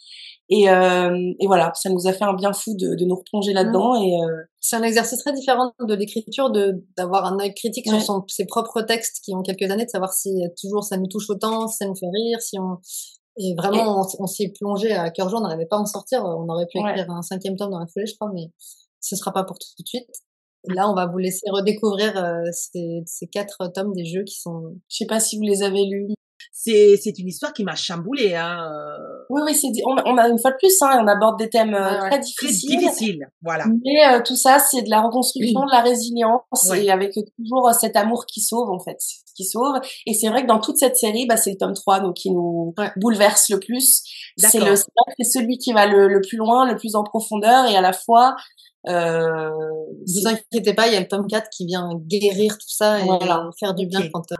Et, 0.50 0.70
euh, 0.70 1.34
et 1.40 1.48
voilà, 1.48 1.72
ça 1.76 1.90
nous 1.90 2.06
a 2.08 2.14
fait 2.14 2.26
un 2.26 2.34
bien 2.34 2.54
fou 2.54 2.76
de, 2.78 2.96
de 2.96 3.06
nous 3.06 3.16
replonger 3.16 3.54
là-dedans. 3.54 3.96
Et 3.96 4.14
euh, 4.22 4.44
C'est 4.60 4.76
un 4.76 4.84
exercice 4.84 5.20
très 5.20 5.34
différent 5.34 5.72
de 5.80 5.94
l'écriture, 5.96 6.52
de 6.52 6.84
d'avoir 6.98 7.26
un 7.26 7.40
œil 7.40 7.54
critique 7.54 7.86
Ouais. 7.88 7.98
sur 8.00 8.02
son, 8.06 8.24
ses 8.28 8.46
propres 8.46 8.82
textes 8.82 9.22
qui 9.24 9.34
ont 9.36 9.42
quelques 9.42 9.72
années, 9.72 9.86
de 9.86 9.90
savoir 9.90 10.14
si 10.14 10.30
euh, 10.44 10.50
toujours 10.62 10.84
ça 10.84 10.98
nous 10.98 11.08
touche 11.08 11.30
autant, 11.30 11.68
si 11.68 11.78
ça 11.78 11.86
nous 11.88 11.96
fait 11.96 12.10
rire, 12.14 12.40
si 12.42 12.60
on 12.60 12.78
et 13.38 13.56
vraiment 13.58 14.02
on, 14.02 14.24
on 14.24 14.28
s'y 14.28 14.44
est 14.44 14.54
plongé 14.60 14.92
à 14.94 15.10
cœur 15.10 15.28
joie, 15.30 15.40
on 15.40 15.44
n'arrivait 15.44 15.66
pas 15.66 15.78
à 15.78 15.80
en 15.80 15.86
sortir. 15.86 16.24
On 16.24 16.48
aurait 16.50 16.68
pu 16.72 16.80
Ouais. 16.80 16.92
écrire 16.92 17.10
un 17.10 17.22
cinquième 17.24 17.56
tome 17.56 17.72
dans 17.72 17.80
la 17.80 17.88
foulée, 17.88 18.06
je 18.06 18.14
crois, 18.16 18.30
mais 18.34 18.52
ce 19.00 19.16
sera 19.16 19.32
pas 19.34 19.44
pour 19.44 19.58
tout 19.58 19.68
de 19.82 19.88
suite. 19.88 20.08
Et 20.70 20.74
là, 20.74 20.90
on 20.90 20.94
va 20.94 21.08
vous 21.08 21.18
laisser 21.18 21.46
redécouvrir 21.52 22.16
euh, 22.18 22.42
ces, 22.52 23.02
ces 23.06 23.28
quatre 23.28 23.68
tomes 23.74 23.94
des 23.94 24.06
jeux 24.06 24.24
qui 24.24 24.36
sont 24.40 24.76
je 24.90 24.98
sais 24.98 25.06
pas 25.08 25.20
si 25.20 25.38
vous 25.38 25.44
les 25.44 25.64
avez 25.64 25.84
lus. 25.86 26.10
c'est 26.52 26.96
c'est 26.98 27.18
une 27.18 27.28
histoire 27.30 27.54
qui 27.54 27.64
m'a 27.64 27.76
chamboulée. 27.76 28.36
Hein. 28.36 28.70
Oui, 29.30 29.42
oui, 29.46 29.56
c'est, 29.56 29.68
on, 29.86 29.96
on 30.06 30.18
a 30.18 30.28
une 30.28 30.40
fois 30.40 30.52
de 30.52 30.58
plus, 30.58 30.76
hein, 30.82 31.00
on 31.02 31.08
aborde 31.08 31.38
des 31.40 31.50
thèmes 31.50 31.74
euh, 31.74 32.00
très 32.10 32.20
difficiles. 32.20 32.78
difficile, 32.80 33.28
voilà. 33.42 33.66
Mais 33.84 34.06
euh, 34.08 34.22
tout 34.24 34.36
ça, 34.36 34.60
c'est 34.60 34.82
de 34.82 34.90
la 34.90 35.02
reconstruction, 35.02 35.66
de 35.66 35.72
la 35.72 35.82
résilience, 35.82 36.42
et 36.76 36.90
avec 36.92 37.14
toujours 37.14 37.70
euh, 37.70 37.74
cet 37.74 37.96
amour 37.96 38.26
qui 38.26 38.42
sauve, 38.42 38.70
en 38.70 38.80
fait, 38.80 38.98
qui 39.36 39.46
sauve. 39.46 39.80
Et 40.06 40.14
c'est 40.14 40.28
vrai 40.30 40.44
que 40.44 40.48
dans 40.48 40.60
toute 40.60 40.78
cette 40.78 40.98
série, 40.98 41.26
bah, 41.26 41.38
c'est 41.38 41.52
le 41.52 41.58
tome 41.58 41.74
3 41.74 42.00
donc, 42.02 42.16
qui 42.16 42.32
nous 42.32 42.74
Ouais. 42.78 42.92
bouleverse 42.98 43.50
le 43.50 43.60
plus. 43.60 44.04
C'est 44.38 44.60
le 44.60 44.76
c'est 44.76 45.24
celui 45.24 45.58
qui 45.58 45.74
va 45.74 45.86
le, 45.86 46.08
le 46.08 46.22
plus 46.22 46.38
loin, 46.38 46.66
le 46.68 46.76
plus 46.76 46.96
en 46.96 47.04
profondeur, 47.04 47.66
et 47.70 47.76
à 47.76 47.82
la 47.82 47.94
fois... 47.94 48.36
Euh, 48.90 49.50
Ne 49.50 50.22
vous 50.22 50.28
inquiétez 50.28 50.74
pas, 50.74 50.88
il 50.88 50.94
y 50.94 50.98
a 50.98 51.00
le 51.00 51.08
tome 51.08 51.26
4 51.28 51.50
qui 51.50 51.66
vient 51.66 51.90
guérir 52.06 52.58
tout 52.58 52.68
ça 52.68 53.00
et 53.00 53.06
Voilà. 53.06 53.50
faire 53.58 53.74
du 53.74 53.86
bien 53.88 54.02
Ok. 54.02 54.10
quand 54.14 54.32
euh, 54.34 54.36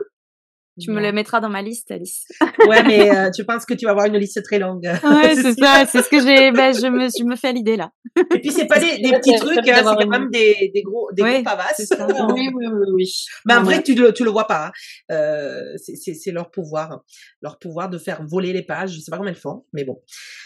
Tu 0.80 0.90
me 0.90 1.00
le 1.00 1.12
mettras 1.12 1.38
dans 1.40 1.48
ma 1.48 1.62
liste, 1.62 1.90
Alice. 1.92 2.26
Ouais, 2.68 2.82
mais 2.82 3.14
euh, 3.16 3.30
tu 3.30 3.44
penses 3.44 3.64
que 3.64 3.74
tu 3.74 3.84
vas 3.84 3.92
avoir 3.92 4.06
une 4.06 4.16
liste 4.16 4.42
très 4.42 4.58
longue. 4.58 4.82
Ouais, 5.04 5.34
c'est 5.36 5.52
ça, 5.58 5.86
c'est 5.86 6.02
ce 6.02 6.08
que 6.08 6.20
j'ai. 6.20 6.50
Ben, 6.50 6.74
je 6.74 6.86
me, 6.88 7.08
je 7.16 7.24
me 7.24 7.36
fais 7.36 7.52
l'idée 7.52 7.76
là. 7.76 7.90
Et 8.16 8.40
puis 8.40 8.50
c'est 8.50 8.66
pas 8.66 8.80
des, 8.80 8.96
petits 9.02 9.36
trucs, 9.36 9.58
hein, 9.68 9.76
c'est 9.76 9.82
quand 9.84 10.00
une- 10.00 10.10
même 10.10 10.30
des, 10.30 10.70
des 10.74 10.82
gros, 10.82 11.10
des 11.12 11.22
Ouais, 11.22 11.42
gros 11.42 11.44
pavasses. 11.54 11.84
ça. 11.86 12.06
oui, 12.34 12.50
oui, 12.54 12.66
oui, 12.66 12.86
oui. 12.92 13.12
Mais 13.46 13.54
en 13.54 13.58
Ouais. 13.58 13.64
vrai, 13.74 13.82
tu 13.84 13.94
le, 13.94 14.12
tu 14.12 14.24
le 14.24 14.30
vois 14.30 14.46
pas. 14.48 14.66
hein. 14.66 14.70
Euh, 15.12 15.62
c'est- 15.76 15.94
c'est 15.96 16.14
c'est 16.14 16.32
leur 16.32 16.50
pouvoir, 16.50 17.02
leur 17.40 17.58
pouvoir 17.58 17.88
de 17.88 17.98
faire 17.98 18.24
voler 18.26 18.52
les 18.52 18.62
pages. 18.62 18.90
Je 18.94 19.00
sais 19.00 19.10
pas 19.10 19.16
comment 19.18 19.28
elles 19.28 19.36
font, 19.36 19.64
mais 19.72 19.84
bon. 19.84 20.00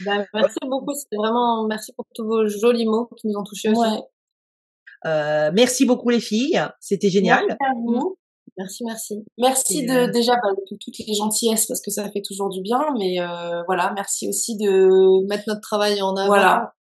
Bah, 0.05 0.25
merci 0.35 0.59
beaucoup, 0.67 0.93
c'était 0.95 1.17
vraiment 1.17 1.67
merci 1.67 1.93
pour 1.95 2.05
tous 2.15 2.27
vos 2.27 2.47
jolis 2.49 2.85
mots 2.87 3.09
qui 3.19 3.29
nous 3.29 3.39
ont 3.39 3.45
touchés 3.45 3.71
aussi. 3.71 3.81
Ouais. 3.81 3.99
Euh, 5.07 5.51
merci 5.55 5.87
beaucoup 5.87 6.11
les 6.11 6.21
filles, 6.21 6.61
c'était 6.81 7.09
génial. 7.09 7.45
Merci 7.47 7.59
à 7.65 7.75
vous. 7.75 8.17
Merci, 8.59 8.85
merci. 8.85 9.25
Merci 9.39 9.87
de 9.87 9.93
euh, 9.93 10.11
déjà 10.11 10.33
bah, 10.35 10.51
de 10.53 10.77
toutes 10.77 10.99
les 10.99 11.15
gentillesses 11.15 11.67
parce 11.67 11.81
que 11.81 11.91
ça 11.91 12.11
fait 12.11 12.23
toujours 12.23 12.49
du 12.51 12.61
bien, 12.61 12.81
mais 12.99 13.21
euh, 13.21 13.63
voilà, 13.67 13.93
merci 13.95 14.29
aussi 14.29 14.57
de 14.57 15.25
Mettre 15.29 15.45
notre 15.47 15.61
travail 15.61 16.03
en 16.03 16.17
avant. 16.17 16.27
voilà, 16.27 16.73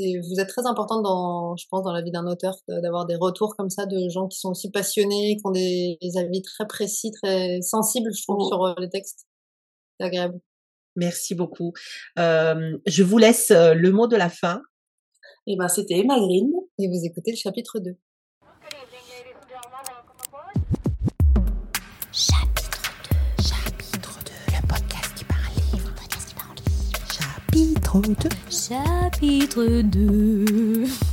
Et 0.00 0.18
vous 0.18 0.40
êtes 0.40 0.48
très 0.48 0.66
importante 0.66 1.02
dans, 1.04 1.54
je 1.56 1.64
pense, 1.70 1.84
dans 1.84 1.92
la 1.92 2.02
vie 2.02 2.10
d'un 2.10 2.26
auteur, 2.26 2.56
de- 2.68 2.80
d'avoir 2.80 3.06
des 3.06 3.14
retours 3.16 3.54
comme 3.56 3.70
ça 3.70 3.86
de 3.86 4.08
gens 4.08 4.26
qui 4.26 4.38
sont 4.38 4.50
aussi 4.50 4.70
passionnés, 4.70 5.36
qui 5.36 5.42
ont 5.44 5.52
des, 5.52 5.96
des 6.02 6.18
avis 6.18 6.42
très 6.42 6.66
précis, 6.66 7.10
très 7.22 7.62
sensibles, 7.62 8.10
je 8.12 8.22
trouve, 8.22 8.44
Mm. 8.44 8.48
sur 8.48 8.64
euh, 8.64 8.74
les 8.78 8.88
textes. 8.90 9.26
C'est 10.00 10.06
agréable. 10.06 10.40
Merci 10.96 11.34
beaucoup. 11.36 11.72
Euh, 12.18 12.76
je 12.86 13.02
vous 13.04 13.18
laisse 13.18 13.50
euh, 13.52 13.74
le 13.74 13.92
mot 13.92 14.06
de 14.08 14.16
la 14.16 14.28
fin. 14.28 14.60
et 15.46 15.56
ben 15.56 15.68
c'était 15.68 15.98
Emma 16.00 16.18
Green. 16.18 16.50
Et 16.78 16.88
vous 16.88 17.04
écoutez 17.04 17.30
le 17.30 17.36
chapitre 27.92 28.14
2. 28.14 28.30
Chapitre 28.48 29.82
2 29.82 31.11